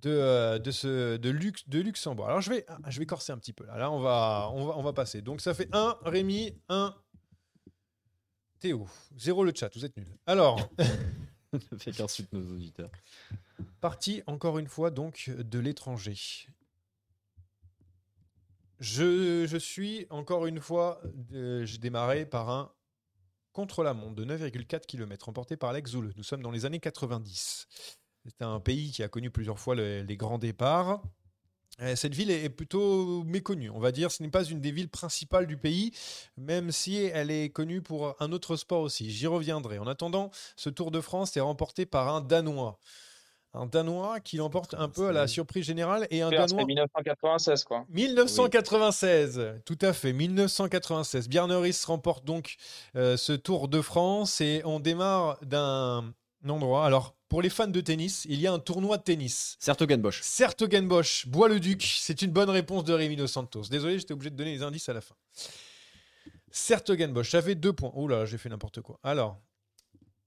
de, 0.00 0.10
euh, 0.10 0.58
de, 0.60 0.70
ce, 0.70 1.16
de, 1.16 1.28
Lux, 1.30 1.68
de 1.68 1.80
Luxembourg. 1.80 2.28
Alors 2.28 2.40
je 2.40 2.50
vais, 2.50 2.64
ah, 2.68 2.78
je 2.88 3.00
vais 3.00 3.06
corser 3.06 3.32
un 3.32 3.38
petit 3.38 3.52
peu 3.52 3.66
là. 3.66 3.78
Là, 3.78 3.90
on 3.90 3.98
va, 3.98 4.48
on 4.52 4.66
va, 4.66 4.74
on 4.78 4.82
va 4.82 4.92
passer. 4.92 5.22
Donc 5.22 5.40
ça 5.40 5.54
fait 5.54 5.68
1 5.72 5.96
Rémi, 6.04 6.54
1 6.68 6.94
Théo. 8.62 8.86
0 9.16 9.42
le 9.44 9.52
chat, 9.54 9.74
vous 9.74 9.84
êtes 9.84 9.96
nuls. 9.96 10.06
Alors, 10.24 10.56
Ça 11.52 11.78
fait 11.78 11.90
qu'insulte 11.92 12.32
nos 12.32 12.54
auditeurs. 12.54 12.90
partie 13.80 14.22
encore 14.28 14.58
une 14.60 14.68
fois 14.68 14.90
donc 14.92 15.28
de 15.36 15.58
l'étranger. 15.58 16.14
Je, 18.78 19.46
je 19.46 19.56
suis 19.56 20.06
encore 20.10 20.46
une 20.46 20.60
fois, 20.60 21.00
euh, 21.32 21.64
j'ai 21.66 21.78
démarré 21.78 22.24
par 22.24 22.50
un 22.50 22.72
contre-la-montre 23.52 24.14
de 24.14 24.24
9,4 24.24 24.86
km 24.86 25.26
remporté 25.26 25.56
par 25.56 25.70
Alex 25.70 25.90
Zoule. 25.90 26.12
Nous 26.16 26.22
sommes 26.22 26.42
dans 26.42 26.50
les 26.52 26.64
années 26.64 26.80
90. 26.80 27.66
C'est 28.26 28.42
un 28.42 28.60
pays 28.60 28.92
qui 28.92 29.02
a 29.02 29.08
connu 29.08 29.30
plusieurs 29.30 29.58
fois 29.58 29.74
le- 29.74 30.02
les 30.02 30.16
grands 30.16 30.38
départs. 30.38 31.02
Euh, 31.80 31.96
Cette 31.96 32.14
ville 32.14 32.30
est 32.30 32.48
plutôt 32.50 33.24
méconnue, 33.24 33.70
on 33.70 33.80
va 33.80 33.92
dire. 33.92 34.10
Ce 34.10 34.22
n'est 34.22 34.30
pas 34.30 34.44
une 34.44 34.60
des 34.60 34.70
villes 34.70 34.88
principales 34.90 35.46
du 35.46 35.56
pays, 35.56 35.92
même 36.36 36.70
si 36.70 36.96
elle 36.96 37.30
est 37.30 37.48
connue 37.50 37.80
pour 37.80 38.14
un 38.20 38.32
autre 38.32 38.56
sport 38.56 38.82
aussi. 38.82 39.10
J'y 39.10 39.26
reviendrai. 39.26 39.78
En 39.78 39.86
attendant, 39.86 40.30
ce 40.56 40.70
Tour 40.70 40.90
de 40.90 41.00
France 41.00 41.36
est 41.36 41.40
remporté 41.40 41.86
par 41.86 42.14
un 42.14 42.20
Danois. 42.20 42.78
Un 43.54 43.66
Danois 43.66 44.20
qui 44.20 44.38
l'emporte 44.38 44.74
un 44.74 44.88
peu 44.88 45.08
à 45.08 45.12
la 45.12 45.26
surprise 45.26 45.64
générale 45.66 46.06
et 46.10 46.22
un 46.22 46.30
Danois. 46.30 46.46
C'est 46.48 46.64
1996, 46.64 47.64
quoi. 47.64 47.84
1996, 47.90 49.60
tout 49.66 49.78
à 49.82 49.92
fait, 49.92 50.14
1996. 50.14 51.28
Bjarne 51.28 51.52
Riis 51.52 51.76
remporte 51.86 52.24
donc 52.24 52.56
euh, 52.96 53.18
ce 53.18 53.32
Tour 53.32 53.68
de 53.68 53.82
France 53.82 54.40
et 54.40 54.62
on 54.64 54.80
démarre 54.80 55.38
d'un 55.42 56.14
endroit. 56.48 56.84
Alors, 56.86 57.14
pour 57.28 57.42
les 57.42 57.50
fans 57.50 57.66
de 57.68 57.80
tennis, 57.80 58.24
il 58.28 58.40
y 58.40 58.46
a 58.46 58.52
un 58.52 58.58
tournoi 58.58 58.98
de 58.98 59.02
tennis. 59.02 59.56
Sertogenbosch. 59.58 60.20
Sertogenbosch, 60.22 61.26
Bois-le-Duc, 61.28 61.82
c'est 61.82 62.22
une 62.22 62.30
bonne 62.30 62.50
réponse 62.50 62.84
de 62.84 62.92
Rémi 62.92 63.16
Dos 63.16 63.26
Santos. 63.26 63.62
Désolé, 63.70 63.98
j'étais 63.98 64.12
obligé 64.12 64.30
de 64.30 64.36
donner 64.36 64.52
les 64.52 64.62
indices 64.62 64.88
à 64.88 64.92
la 64.92 65.00
fin. 65.00 65.14
Sertogenbosch, 66.50 67.30
j'avais 67.30 67.54
deux 67.54 67.72
points. 67.72 67.92
Oh 67.94 68.06
là, 68.08 68.24
j'ai 68.26 68.38
fait 68.38 68.48
n'importe 68.48 68.80
quoi. 68.82 68.98
Alors, 69.02 69.40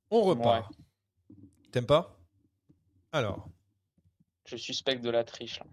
on 0.10 0.22
repart. 0.22 0.72
T'aimes 1.72 1.86
pas? 1.86 2.18
Alors, 3.12 3.48
Je 4.46 4.56
suspecte 4.58 5.04
de 5.04 5.10
la 5.10 5.24
triche. 5.24 5.60
là. 5.60 5.66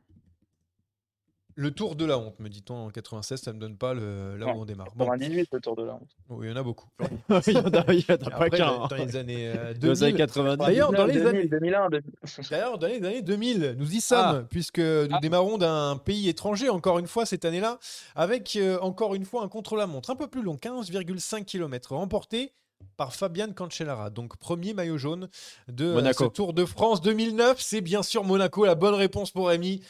Le 1.63 1.71
Tour 1.71 1.95
de 1.97 2.05
la 2.05 2.19
honte, 2.19 2.39
me 2.41 2.49
dit-on 2.49 2.75
en 2.87 2.91
96, 2.91 3.41
ça 3.41 3.53
me 3.53 3.59
donne 3.59 3.77
pas 3.77 3.95
le, 3.95 4.37
là 4.37 4.49
où 4.49 4.61
on 4.61 4.65
démarre. 4.65 4.89
Bon, 4.97 5.07
98, 5.07 5.49
le 5.53 5.61
Tour 5.61 5.77
de 5.77 5.85
la 5.85 5.95
honte. 5.95 6.09
oui, 6.29 6.47
il 6.49 6.51
y 6.51 6.53
en 6.53 6.57
a 6.57 6.63
beaucoup. 6.63 6.89
il 7.47 7.53
y 7.53 7.57
en 7.57 7.63
a, 7.65 7.93
il 7.93 8.01
y 8.01 8.05
en 8.11 8.15
a 8.15 8.19
pas 8.19 8.27
Après, 8.35 8.51
qu'un. 8.51 8.67
dans, 8.67 8.87
dans 8.89 8.97
les 8.97 9.17
années 9.17 9.49
euh, 9.49 9.75
Dans 9.75 9.89
les 9.93 10.03
années 10.03 10.13
2000. 10.13 10.17
90. 10.27 10.67
D'ailleurs, 10.67 10.93
dans 10.93 11.07
les 11.07 11.13
2000, 11.15 11.27
années, 11.29 11.47
2001, 11.47 11.89
2000. 11.91 12.03
d'ailleurs, 12.51 12.79
dans 12.79 12.87
les 12.89 12.97
années 13.05 13.23
2000, 13.23 13.75
nous 13.79 13.95
y 13.95 14.01
sommes, 14.01 14.19
Ah. 14.43 14.43
puisque 14.51 14.79
nous 14.81 15.09
Ah. 15.13 15.19
démarrons 15.23 15.57
d'un 15.59 15.97
pays 15.97 16.29
étranger, 16.29 16.69
encore 16.69 16.99
une 16.99 17.07
fois, 17.07 17.25
cette 17.27 17.45
année-là, 17.45 17.79
avec 18.17 18.57
euh, 18.57 18.79
encore 18.81 19.15
une 19.15 19.25
fois 19.25 19.43
un 19.45 19.49
contre-la-montre 19.49 20.11
un 20.11 20.17
peu 20.17 20.27
plus 20.27 20.43
long, 20.43 20.57
15,5 20.57 21.45
km, 21.45 21.95
remporté 21.95 22.53
par 22.97 23.15
Fabian 23.15 23.53
Cancellara, 23.53 24.11
donc 24.11 24.37
premier 24.37 24.75
maillot 24.75 24.99
jaune 24.99 25.29
de 25.69 25.93
Monaco. 25.93 26.25
ce 26.25 26.29
Tour 26.31 26.53
de 26.53 26.65
France 26.65 27.01
2009. 27.01 27.61
C'est 27.61 27.81
bien 27.81 28.03
sûr 28.03 28.25
Monaco, 28.25 28.65
la 28.65 28.75
bonne 28.75 28.95
réponse 28.95 29.31
pour 29.31 29.49
Rémi. 29.49 29.83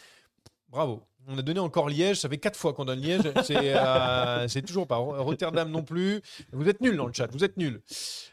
Bravo. 0.68 1.02
On 1.28 1.38
a 1.38 1.42
donné 1.42 1.60
encore 1.60 1.88
Liège, 1.88 2.18
ça 2.20 2.28
fait 2.28 2.38
quatre 2.38 2.56
fois 2.58 2.72
qu'on 2.72 2.84
donne 2.84 3.00
Liège, 3.00 3.22
c'est 3.44 3.74
euh, 3.76 4.48
c'est 4.48 4.62
toujours 4.62 4.86
pas 4.86 4.96
Rotterdam 4.96 5.70
non 5.70 5.82
plus. 5.82 6.20
Vous 6.52 6.68
êtes 6.68 6.80
nuls 6.80 6.96
dans 6.96 7.06
le 7.06 7.12
chat, 7.12 7.28
vous 7.30 7.44
êtes 7.44 7.56
nuls. 7.56 7.80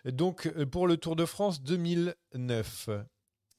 Donc 0.06 0.48
euh, 0.58 0.66
pour 0.66 0.88
le 0.88 0.98
Tour 0.98 1.16
de 1.16 1.26
France 1.26 1.62
2009. 1.64 2.90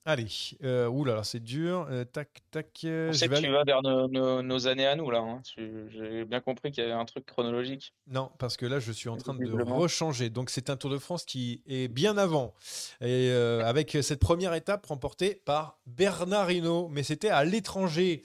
Allez, 0.06 0.26
euh, 0.64 0.88
oulala, 0.88 1.22
c'est 1.24 1.40
dur. 1.44 1.86
Euh, 1.90 2.04
tac, 2.04 2.30
tac. 2.50 2.68
euh, 2.84 3.10
On 3.10 3.12
je 3.12 3.18
sait 3.18 3.28
vais 3.28 3.36
que 3.36 3.42
tu 3.42 3.50
vas 3.52 3.64
vers 3.64 3.82
nos, 3.82 4.08
nos- 4.08 4.40
nos 4.42 4.66
années 4.66 4.86
à 4.86 4.96
nous, 4.96 5.10
là. 5.10 5.18
hein. 5.18 5.42
Tu- 5.44 5.90
J'ai 5.90 6.24
bien 6.24 6.40
compris 6.40 6.72
qu'il 6.72 6.82
y 6.82 6.86
avait 6.86 6.98
un 6.98 7.04
truc 7.04 7.26
chronologique. 7.26 7.92
Non, 8.06 8.30
parce 8.38 8.56
que 8.56 8.64
là, 8.64 8.80
je 8.80 8.92
suis 8.92 9.10
en 9.10 9.18
train 9.18 9.34
de 9.34 9.52
rechanger. 9.62 10.30
Donc, 10.30 10.48
c'est 10.48 10.70
un 10.70 10.76
Tour 10.76 10.88
de 10.90 10.96
France 10.98 11.26
qui 11.26 11.62
est 11.66 11.88
bien 11.88 12.16
avant. 12.16 12.54
Et 13.02 13.28
euh, 13.30 13.62
avec 13.62 13.96
cette 14.00 14.20
première 14.20 14.54
étape 14.54 14.86
remportée 14.86 15.34
par 15.44 15.78
Bernard 15.84 16.50
Hinault. 16.50 16.88
Mais 16.88 17.02
c'était 17.02 17.28
à 17.28 17.44
l'étranger. 17.44 18.22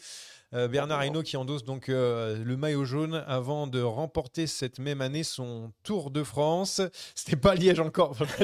Euh, 0.55 0.67
Bernard 0.69 1.03
Hinault 1.03 1.23
qui 1.23 1.35
endosse 1.35 1.65
donc 1.65 1.89
euh, 1.89 2.41
le 2.43 2.55
maillot 2.55 2.85
jaune 2.85 3.21
avant 3.27 3.67
de 3.67 3.81
remporter 3.81 4.47
cette 4.47 4.79
même 4.79 5.01
année 5.01 5.23
son 5.23 5.73
Tour 5.83 6.11
de 6.11 6.23
France. 6.23 6.79
C'était 7.15 7.35
pas 7.35 7.55
Liège 7.55 7.81
encore. 7.81 8.15
Y 8.39 8.43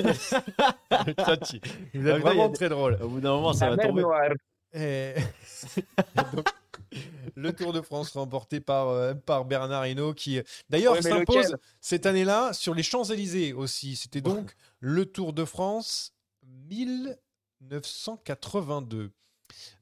a 2.10 2.14
vraiment 2.20 2.50
très 2.50 2.68
drôle. 2.68 2.98
Au 3.02 3.08
bout 3.08 3.22
d'un 3.22 3.32
moment, 3.32 3.54
ça 3.54 3.70
La 3.70 3.78
va 3.78 3.84
tomber. 3.84 4.02
Noire. 4.02 4.32
Et- 4.74 5.14
donc, 6.34 6.50
le 7.36 7.54
Tour 7.54 7.72
de 7.72 7.80
France 7.80 8.12
remporté 8.12 8.60
par, 8.60 8.90
euh, 8.90 9.14
par 9.14 9.46
Bernard 9.46 9.88
Hinault 9.88 10.14
qui 10.14 10.42
d'ailleurs 10.70 10.96
Ouais, 10.96 11.02
s'impose 11.02 11.56
cette 11.80 12.06
année-là 12.06 12.52
sur 12.52 12.74
les 12.74 12.84
Champs-Élysées 12.84 13.54
aussi. 13.54 13.96
C'était 13.96 14.20
donc 14.20 14.54
le 14.82 15.06
Tour 15.06 15.32
de 15.32 15.46
France 15.46 16.12
1982. 16.70 19.12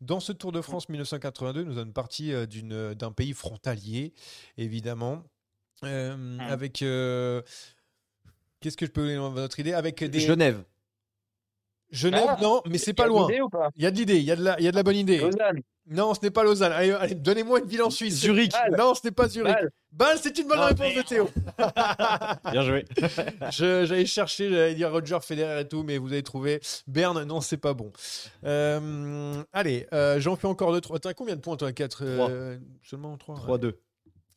Dans 0.01 0.19
ce 0.19 0.31
Tour 0.31 0.51
de 0.51 0.61
France 0.61 0.89
1982, 0.89 1.63
nous 1.63 1.75
sommes 1.75 1.93
partis 1.93 2.33
euh, 2.33 2.45
d'une- 2.45 2.93
d'un 2.93 3.11
pays 3.11 3.33
frontalier, 3.33 4.13
évidemment, 4.57 5.23
euh, 5.83 6.37
avec... 6.39 6.81
euh, 6.81 7.41
Qu'est-ce 8.61 8.75
que 8.77 8.85
je 8.85 8.91
peux 8.91 9.01
vous 9.01 9.07
donner 9.07 9.41
votre 9.41 9.59
idée? 9.59 9.73
Avec 9.73 10.03
des... 10.03 10.19
Genève. 10.19 10.63
Genève, 11.91 12.25
Ah, 12.27 12.37
non, 12.41 12.61
mais 12.67 12.77
c'est 12.77 12.91
Il 12.91 12.93
y 12.93 12.93
pas 12.95 13.03
a 13.03 13.07
de 13.07 13.11
loin. 13.11 13.27
l'idée 13.27 13.41
ou 13.41 13.49
pas? 13.49 13.69
Il 13.75 13.83
y 13.83 13.85
a 13.85 13.91
de 13.91 13.97
l'idée, 13.97 14.17
il 14.17 14.23
y, 14.23 14.31
a 14.31 14.35
de 14.35 14.43
la- 14.43 14.59
il 14.59 14.65
y 14.65 14.67
a 14.67 14.71
de 14.71 14.75
la 14.75 14.83
bonne 14.83 14.95
idée. 14.97 15.17
Lausanne. 15.19 15.61
Non, 15.91 16.13
ce 16.13 16.19
n'est 16.21 16.29
pas 16.29 16.43
Lausanne. 16.43 16.71
Allez, 16.71 16.91
allez, 16.91 17.15
donnez-moi 17.15 17.59
une 17.59 17.65
ville 17.65 17.81
en 17.81 17.89
Suisse. 17.89 18.15
Zurich. 18.19 18.51
Bâle. 18.51 18.75
Non, 18.77 18.93
ce 18.93 19.01
n'est 19.05 19.11
pas 19.11 19.27
Zurich. 19.27 19.51
Bâle. 19.53 19.71
Bâle, 19.91 20.19
c'est 20.21 20.37
une 20.37 20.47
bonne 20.47 20.59
Ah, 20.61 20.67
réponse 20.67 20.93
de 20.93 21.01
Théo. 21.01 21.29
Bien 22.51 22.61
joué. 22.63 22.85
Je- 23.51 23.85
J'allais 23.87 24.05
chercher, 24.05 24.49
j'allais 24.51 24.75
dire 24.75 24.91
Roger 24.91 25.17
Federer 25.21 25.61
et 25.61 25.67
tout, 25.67 25.81
mais 25.81 25.97
vous 25.97 26.13
avez 26.13 26.21
trouvé 26.21 26.61
Berne. 26.85 27.23
Non, 27.23 27.41
c'est 27.41 27.57
pas 27.57 27.73
bon. 27.73 27.91
Euh, 28.43 29.43
allez, 29.51 29.87
euh, 29.91 30.19
j'en 30.19 30.35
fais 30.35 30.45
encore 30.47 30.71
deux, 30.73 30.81
trois. 30.81 30.99
T'as 30.99 31.13
combien 31.15 31.35
de 31.35 31.41
points, 31.41 31.57
toi 31.57 31.71
4 31.73 32.03
Seulement 32.83 33.17
3 33.17 33.35
3-2. 33.57 33.73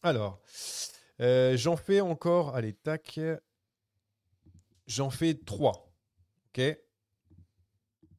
Alors, 0.03 0.41
euh, 1.21 1.55
j'en 1.59 1.77
fais 1.77 2.01
encore. 2.01 2.57
Allez, 2.57 2.73
tac. 2.73 3.21
J'en 4.87 5.11
fais 5.11 5.35
3. 5.35 5.93
Ok 6.49 6.63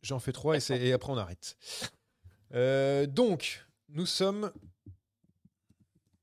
J'en 0.03 0.19
fais 0.19 0.31
3 0.33 0.55
et, 0.57 0.59
c'est- 0.59 0.79
et 0.79 0.93
après 0.93 1.11
on 1.11 1.17
arrête. 1.17 1.55
Euh, 2.53 3.07
donc, 3.07 3.65
nous 3.89 4.05
sommes. 4.05 4.51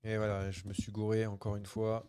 Et 0.04 0.16
voilà, 0.16 0.50
je 0.50 0.66
me 0.66 0.72
suis 0.72 0.92
gouré 0.92 1.26
encore 1.26 1.56
une 1.56 1.66
fois. 1.66 2.08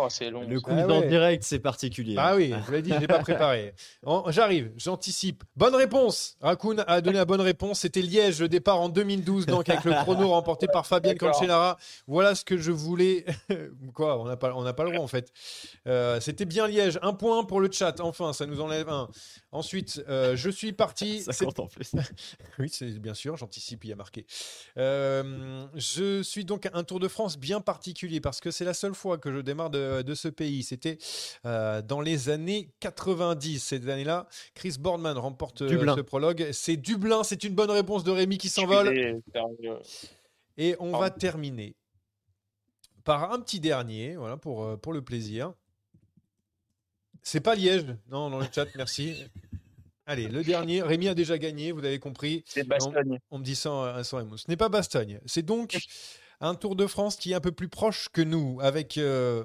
Oh, 0.00 0.06
c'est 0.08 0.30
long. 0.30 0.42
Le 0.48 0.60
ça. 0.60 0.62
quiz 0.62 0.76
Ah 0.78 0.92
en 0.92 1.00
direct, 1.00 1.42
c'est 1.42 1.58
particulier. 1.58 2.14
Ah 2.16 2.36
oui, 2.36 2.54
je 2.56 2.64
vous 2.64 2.72
l'ai 2.72 2.82
dit, 2.82 2.92
je 2.92 3.00
l'ai 3.00 3.08
pas 3.08 3.18
préparé. 3.18 3.74
J'arrive, 4.28 4.70
j'anticipe. 4.76 5.42
Bonne 5.56 5.74
réponse. 5.74 6.36
Raccoon 6.40 6.78
a 6.86 7.00
donné 7.00 7.16
la 7.16 7.24
bonne 7.24 7.40
réponse. 7.40 7.80
C'était 7.80 8.00
Liège, 8.00 8.40
le 8.40 8.48
départ 8.48 8.80
en 8.80 8.88
2012, 8.88 9.46
donc 9.46 9.68
avec 9.68 9.84
le 9.84 9.92
chrono 9.92 10.28
remporté 10.30 10.68
par 10.68 10.86
Fabien. 10.86 11.14
Cancellara. 11.14 11.78
Voilà 12.06 12.36
ce 12.36 12.44
que 12.44 12.56
je 12.56 12.70
voulais. 12.70 13.24
Quoi 13.94 14.20
On 14.20 14.24
n'a 14.26 14.36
pas, 14.36 14.54
on 14.54 14.72
pas 14.72 14.84
le 14.84 14.92
droit 14.92 15.02
en 15.02 15.08
fait. 15.08 15.32
Euh, 15.88 16.20
C'était 16.20 16.44
bien 16.44 16.68
Liège. 16.68 17.00
Un 17.02 17.12
point 17.12 17.42
pour 17.42 17.60
le 17.60 17.68
chat. 17.70 18.00
Enfin, 18.00 18.32
ça 18.32 18.46
nous 18.46 18.60
enlève 18.60 18.88
un. 18.88 19.08
Ensuite, 19.50 20.04
euh, 20.08 20.36
je 20.36 20.50
suis 20.50 20.72
parti. 20.72 21.22
Ça 21.22 21.32
compte 21.44 21.58
en 21.58 21.66
plus. 21.66 21.90
oui, 22.60 22.70
bien 23.00 23.14
sûr, 23.14 23.36
j'anticipe, 23.36 23.84
il 23.84 23.90
y 23.90 23.92
a 23.92 23.96
marqué. 23.96 24.26
Euh, 24.76 25.66
je 25.74 26.22
suis 26.22 26.44
donc 26.44 26.68
un 26.72 26.84
Tour 26.84 27.00
de 27.00 27.08
France 27.08 27.36
bien 27.36 27.60
particulier 27.60 28.20
parce 28.20 28.40
que 28.40 28.50
c'est 28.52 28.64
la 28.64 28.74
seule 28.74 28.94
fois 28.94 29.18
que 29.18 29.32
je 29.32 29.40
démarre 29.40 29.70
de, 29.70 29.87
de 30.02 30.14
ce 30.14 30.28
pays. 30.28 30.62
C'était 30.62 30.98
euh, 31.44 31.82
dans 31.82 32.00
les 32.00 32.28
années 32.28 32.70
90. 32.80 33.62
Cette 33.62 33.88
année-là, 33.88 34.26
Chris 34.54 34.76
Boardman 34.78 35.16
remporte 35.18 35.62
euh, 35.62 35.68
Dublin. 35.68 35.96
ce 35.96 36.00
prologue. 36.00 36.48
C'est 36.52 36.76
Dublin, 36.76 37.22
c'est 37.24 37.44
une 37.44 37.54
bonne 37.54 37.70
réponse 37.70 38.04
de 38.04 38.10
Rémi 38.10 38.38
qui 38.38 38.48
s'envole. 38.48 39.20
Et 40.56 40.76
on 40.80 40.96
va 40.96 41.10
terminer 41.10 41.76
par 43.04 43.32
un 43.32 43.40
petit 43.40 43.60
dernier, 43.60 44.16
voilà, 44.16 44.36
pour, 44.36 44.64
euh, 44.64 44.76
pour 44.76 44.92
le 44.92 45.02
plaisir. 45.02 45.54
C'est 47.22 47.40
pas 47.40 47.54
Liège, 47.54 47.86
non, 48.10 48.28
dans 48.28 48.38
le 48.38 48.46
chat, 48.52 48.66
merci. 48.76 49.24
Allez, 50.04 50.28
le 50.28 50.42
dernier, 50.42 50.82
Rémi 50.82 51.08
a 51.08 51.14
déjà 51.14 51.38
gagné, 51.38 51.72
vous 51.72 51.84
avez 51.84 51.98
compris. 51.98 52.42
C'est 52.46 52.64
Bastogne. 52.64 53.18
On 53.30 53.38
me 53.38 53.44
dit 53.44 53.54
son 53.54 53.86
émo. 54.20 54.36
Ce 54.36 54.44
n'est 54.48 54.56
pas 54.56 54.68
Bastogne. 54.68 55.20
C'est 55.26 55.42
donc 55.42 55.78
un 56.40 56.54
Tour 56.54 56.76
de 56.76 56.86
France 56.86 57.16
qui 57.16 57.32
est 57.32 57.34
un 57.34 57.40
peu 57.40 57.52
plus 57.52 57.68
proche 57.68 58.08
que 58.10 58.22
nous, 58.22 58.58
avec 58.62 58.98
euh, 58.98 59.44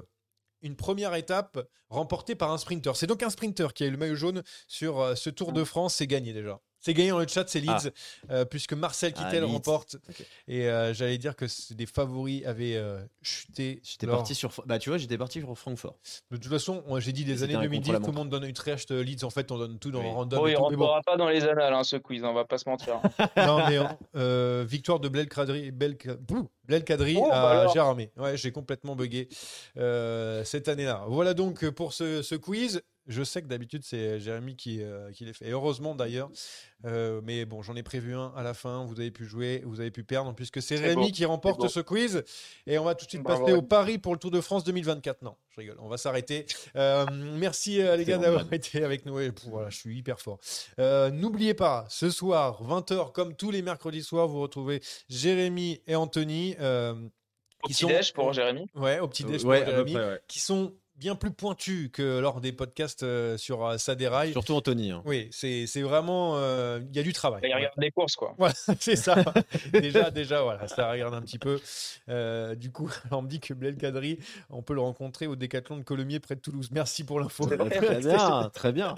une 0.64 0.74
première 0.74 1.14
étape 1.14 1.58
remportée 1.88 2.34
par 2.34 2.50
un 2.50 2.58
sprinter. 2.58 2.96
C'est 2.96 3.06
donc 3.06 3.22
un 3.22 3.30
sprinter 3.30 3.72
qui 3.72 3.84
a 3.84 3.86
eu 3.86 3.90
le 3.90 3.96
maillot 3.96 4.16
jaune 4.16 4.42
sur 4.66 5.00
euh, 5.00 5.14
ce 5.14 5.30
Tour 5.30 5.52
de 5.52 5.62
France. 5.62 5.94
C'est 5.94 6.08
gagné 6.08 6.32
déjà. 6.32 6.60
C'est 6.84 6.92
gagné 6.92 7.08
dans 7.08 7.18
le 7.18 7.26
chat, 7.26 7.48
c'est 7.48 7.60
Leeds, 7.60 7.90
euh, 8.30 8.44
puisque 8.44 8.74
Marcel 8.74 9.14
Ah, 9.16 9.24
Kittel 9.24 9.42
Leeds. 9.42 9.52
remporte. 9.54 9.96
Et 10.48 10.68
euh, 10.68 10.92
j'allais 10.92 11.16
dire 11.16 11.34
que 11.34 11.46
c'est 11.48 11.72
des 11.74 11.86
favoris 11.86 12.44
avaient 12.44 12.76
euh, 12.76 13.02
chuté. 13.22 13.80
J'étais 13.82 14.04
lors- 14.04 14.16
parti 14.18 14.34
sur. 14.34 14.52
Bah, 14.66 14.78
tu 14.78 14.90
vois, 14.90 14.98
j'étais 14.98 15.16
parti 15.16 15.40
sur 15.40 15.56
Francfort. 15.56 15.96
De 16.30 16.36
toute 16.36 16.52
façon, 16.52 16.84
moi, 16.86 17.00
j'ai 17.00 17.12
dit 17.12 17.24
des 17.24 17.42
années 17.42 17.54
un 17.54 17.62
2010, 17.62 17.78
contre-la-montre. 17.78 18.06
tout 18.06 18.12
le 18.12 18.18
monde 18.18 18.28
donne 18.28 18.44
Utrecht, 18.44 18.90
Leeds. 18.90 19.24
En 19.24 19.30
fait, 19.30 19.50
on 19.50 19.56
donne 19.56 19.78
tout 19.78 19.90
dans 19.90 20.00
Oui. 20.00 20.10
random. 20.10 20.38
Oh, 20.42 20.46
il 20.46 20.56
bon. 20.56 20.62
rentrera 20.64 21.00
pas 21.00 21.16
dans 21.16 21.28
les 21.30 21.44
annales, 21.44 21.72
hein, 21.72 21.84
ce 21.84 21.96
quiz, 21.96 22.22
on 22.22 22.34
va 22.34 22.44
pas 22.44 22.58
se 22.58 22.68
mentir. 22.68 23.00
non, 23.38 23.66
mais 23.66 23.78
euh, 24.16 24.66
victoire 24.68 25.00
de 25.00 25.08
Blel 25.08 25.30
Kadri, 25.30 25.70
Blel 25.70 25.96
Oh, 27.16 27.28
bah 27.30 27.62
à. 27.62 27.68
Gérardmer. 27.68 28.10
Ouais, 28.18 28.36
j'ai 28.36 28.52
complètement 28.52 28.94
bugué 28.94 29.28
euh, 29.78 30.44
cette 30.44 30.68
année-là. 30.68 31.04
Voilà 31.08 31.32
donc 31.34 31.68
pour 31.70 31.94
ce, 31.94 32.20
ce 32.22 32.34
quiz. 32.34 32.82
Je 33.06 33.22
sais 33.22 33.42
que 33.42 33.46
d'habitude 33.48 33.82
c'est 33.84 34.18
Jérémy 34.18 34.56
qui, 34.56 34.82
euh, 34.82 35.10
qui 35.12 35.24
les 35.24 35.32
fait. 35.32 35.46
Et 35.46 35.50
heureusement 35.50 35.94
d'ailleurs. 35.94 36.30
Euh, 36.86 37.20
mais 37.24 37.44
bon, 37.46 37.62
j'en 37.62 37.76
ai 37.76 37.82
prévu 37.82 38.14
un 38.14 38.32
à 38.36 38.42
la 38.42 38.52
fin. 38.52 38.84
Vous 38.84 39.00
avez 39.00 39.10
pu 39.10 39.24
jouer, 39.24 39.62
vous 39.64 39.80
avez 39.80 39.90
pu 39.90 40.04
perdre, 40.04 40.34
puisque 40.34 40.60
c'est 40.60 40.76
Rémi 40.76 41.12
qui 41.12 41.24
remporte 41.24 41.66
ce 41.68 41.80
quiz. 41.80 42.22
Et 42.66 42.78
on 42.78 42.84
va 42.84 42.94
tout 42.94 43.06
de 43.06 43.10
suite 43.10 43.22
Bravo, 43.22 43.44
passer 43.44 43.56
au. 43.56 43.62
Paris 43.62 43.98
pour 43.98 44.12
le 44.12 44.18
Tour 44.18 44.30
de 44.30 44.40
France 44.42 44.64
2024. 44.64 45.22
Non, 45.22 45.34
je 45.50 45.60
rigole. 45.60 45.76
On 45.80 45.88
va 45.88 45.96
s'arrêter. 45.96 46.44
Euh, 46.76 47.06
merci 47.38 47.80
euh, 47.80 47.96
les 47.96 48.04
gars 48.04 48.18
d'avoir 48.18 48.44
été 48.52 48.84
avec 48.84 49.06
nous. 49.06 49.18
Et, 49.18 49.32
pff, 49.32 49.46
voilà, 49.48 49.70
je 49.70 49.76
suis 49.78 49.96
hyper 49.96 50.20
fort. 50.20 50.38
Euh, 50.78 51.10
N'oubliez 51.10 51.54
pas, 51.54 51.86
ce 51.88 52.10
soir, 52.10 52.62
20h, 52.62 53.12
comme 53.12 53.34
tous 53.34 53.50
les 53.50 53.62
mercredis 53.62 54.02
soirs, 54.02 54.28
vous 54.28 54.40
retrouvez 54.42 54.82
Jérémy 55.08 55.80
et 55.86 55.94
Anthony. 55.96 56.54
euh, 56.60 56.92
Au 57.62 57.68
qui 57.68 57.72
petit-déj 57.74 58.12
pour 58.12 58.32
Jérémy. 58.34 58.66
Ouais, 58.74 58.98
au 59.00 59.08
petit 59.08 59.24
déj 59.24 59.42
Ouais, 59.44 59.60
pour 59.64 59.70
Jérémy, 59.70 59.92
près, 59.94 60.04
ouais. 60.10 60.20
qui 60.28 60.38
sont 60.40 60.74
bien 60.96 61.14
plus 61.14 61.30
pointus 61.32 61.90
que 61.92 62.18
lors 62.20 62.40
des 62.40 62.52
podcasts 62.52 63.02
euh, 63.02 63.36
sur 63.36 63.64
euh, 63.66 63.78
Ça 63.78 63.94
déraille. 63.94 64.32
Surtout 64.32 64.54
Anthony. 64.54 64.90
hein. 64.92 65.02
Oui, 65.04 65.28
c'est 65.32 65.66
c'est 65.66 65.82
vraiment. 65.82 66.34
euh, 66.36 66.80
Il 66.90 66.96
y 66.96 67.00
a 67.00 67.02
du 67.02 67.12
travail. 67.12 67.40
Il 67.44 67.54
regarde 67.54 67.74
les 67.78 67.90
courses, 67.90 68.16
quoi. 68.16 68.34
Voilà, 68.38 68.54
c'est 68.80 68.96
ça. 68.96 69.16
déjà, 69.72 70.10
déjà, 70.10 70.42
voilà, 70.42 70.68
ça 70.68 70.90
regarde 70.90 71.14
un 71.14 71.22
petit 71.22 71.38
peu. 71.38 71.60
Euh, 72.08 72.54
du 72.54 72.70
coup, 72.70 72.90
on 73.10 73.22
me 73.22 73.28
dit 73.28 73.40
que 73.40 73.54
Blel 73.54 73.76
Kadri, 73.76 74.18
on 74.50 74.62
peut 74.62 74.74
le 74.74 74.80
rencontrer 74.80 75.26
au 75.26 75.36
décathlon 75.36 75.76
de 75.78 75.82
Colomiers 75.82 76.20
près 76.20 76.36
de 76.36 76.40
Toulouse. 76.40 76.68
Merci 76.72 77.04
pour 77.04 77.20
l'info. 77.20 77.46
Très 77.46 77.98
bien, 78.00 78.50
très 78.52 78.72
bien. 78.72 78.94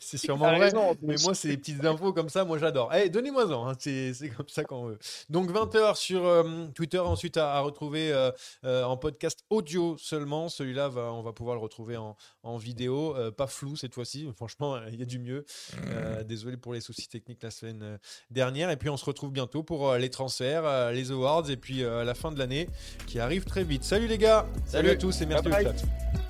c'est 0.00 0.18
sûrement 0.18 0.46
vrai. 0.50 0.58
raison, 0.58 0.96
Mais 1.02 1.16
moi, 1.22 1.34
c'est 1.34 1.48
des 1.48 1.56
petites 1.56 1.84
infos 1.84 2.12
comme 2.12 2.28
ça, 2.28 2.44
moi 2.44 2.58
j'adore. 2.58 2.92
Eh, 2.94 3.08
donnez-moi-en, 3.08 3.68
hein, 3.68 3.72
c'est 3.78 4.12
c'est 4.14 4.28
comme 4.28 4.48
ça 4.48 4.64
qu'on 4.64 4.84
veut. 4.86 4.98
Donc 5.30 5.50
20h 5.50 5.96
sur 5.96 6.26
euh, 6.26 6.66
Twitter, 6.74 6.98
ensuite 6.98 7.36
à, 7.36 7.54
à 7.54 7.60
retrouver 7.60 8.12
euh, 8.12 8.30
euh, 8.64 8.84
en 8.84 8.96
podcast 8.96 9.44
audio 9.50 9.96
seulement. 9.98 10.48
Celui-là, 10.48 10.90
on 10.94 11.22
va 11.22 11.29
pouvoir 11.32 11.56
le 11.56 11.62
retrouver 11.62 11.96
en, 11.96 12.16
en 12.42 12.56
vidéo, 12.56 13.16
euh, 13.16 13.30
pas 13.30 13.46
flou 13.46 13.76
cette 13.76 13.94
fois-ci. 13.94 14.28
Franchement, 14.36 14.78
il 14.88 14.98
y 14.98 15.02
a 15.02 15.06
du 15.06 15.18
mieux. 15.18 15.44
Euh, 15.88 16.22
désolé 16.24 16.56
pour 16.56 16.72
les 16.72 16.80
soucis 16.80 17.08
techniques 17.08 17.42
la 17.42 17.50
semaine 17.50 17.82
euh, 17.82 17.98
dernière. 18.30 18.70
Et 18.70 18.76
puis 18.76 18.88
on 18.90 18.96
se 18.96 19.04
retrouve 19.04 19.30
bientôt 19.32 19.62
pour 19.62 19.94
les 19.94 20.10
transferts, 20.10 20.90
les 20.92 21.10
awards 21.10 21.50
et 21.50 21.56
puis 21.56 21.80
la 21.80 22.14
fin 22.14 22.32
de 22.32 22.38
l'année 22.38 22.68
qui 23.06 23.18
arrive 23.20 23.44
très 23.44 23.64
vite. 23.64 23.84
Salut 23.84 24.06
les 24.06 24.18
gars, 24.18 24.46
salut, 24.66 24.88
Salut. 24.88 24.90
à 24.90 24.96
tous 24.96 25.20
et 25.20 25.26
merci 25.26 25.48
Bye 25.48 25.66
au 25.66 25.70
bye. 25.70 25.78
chat. 25.78 26.29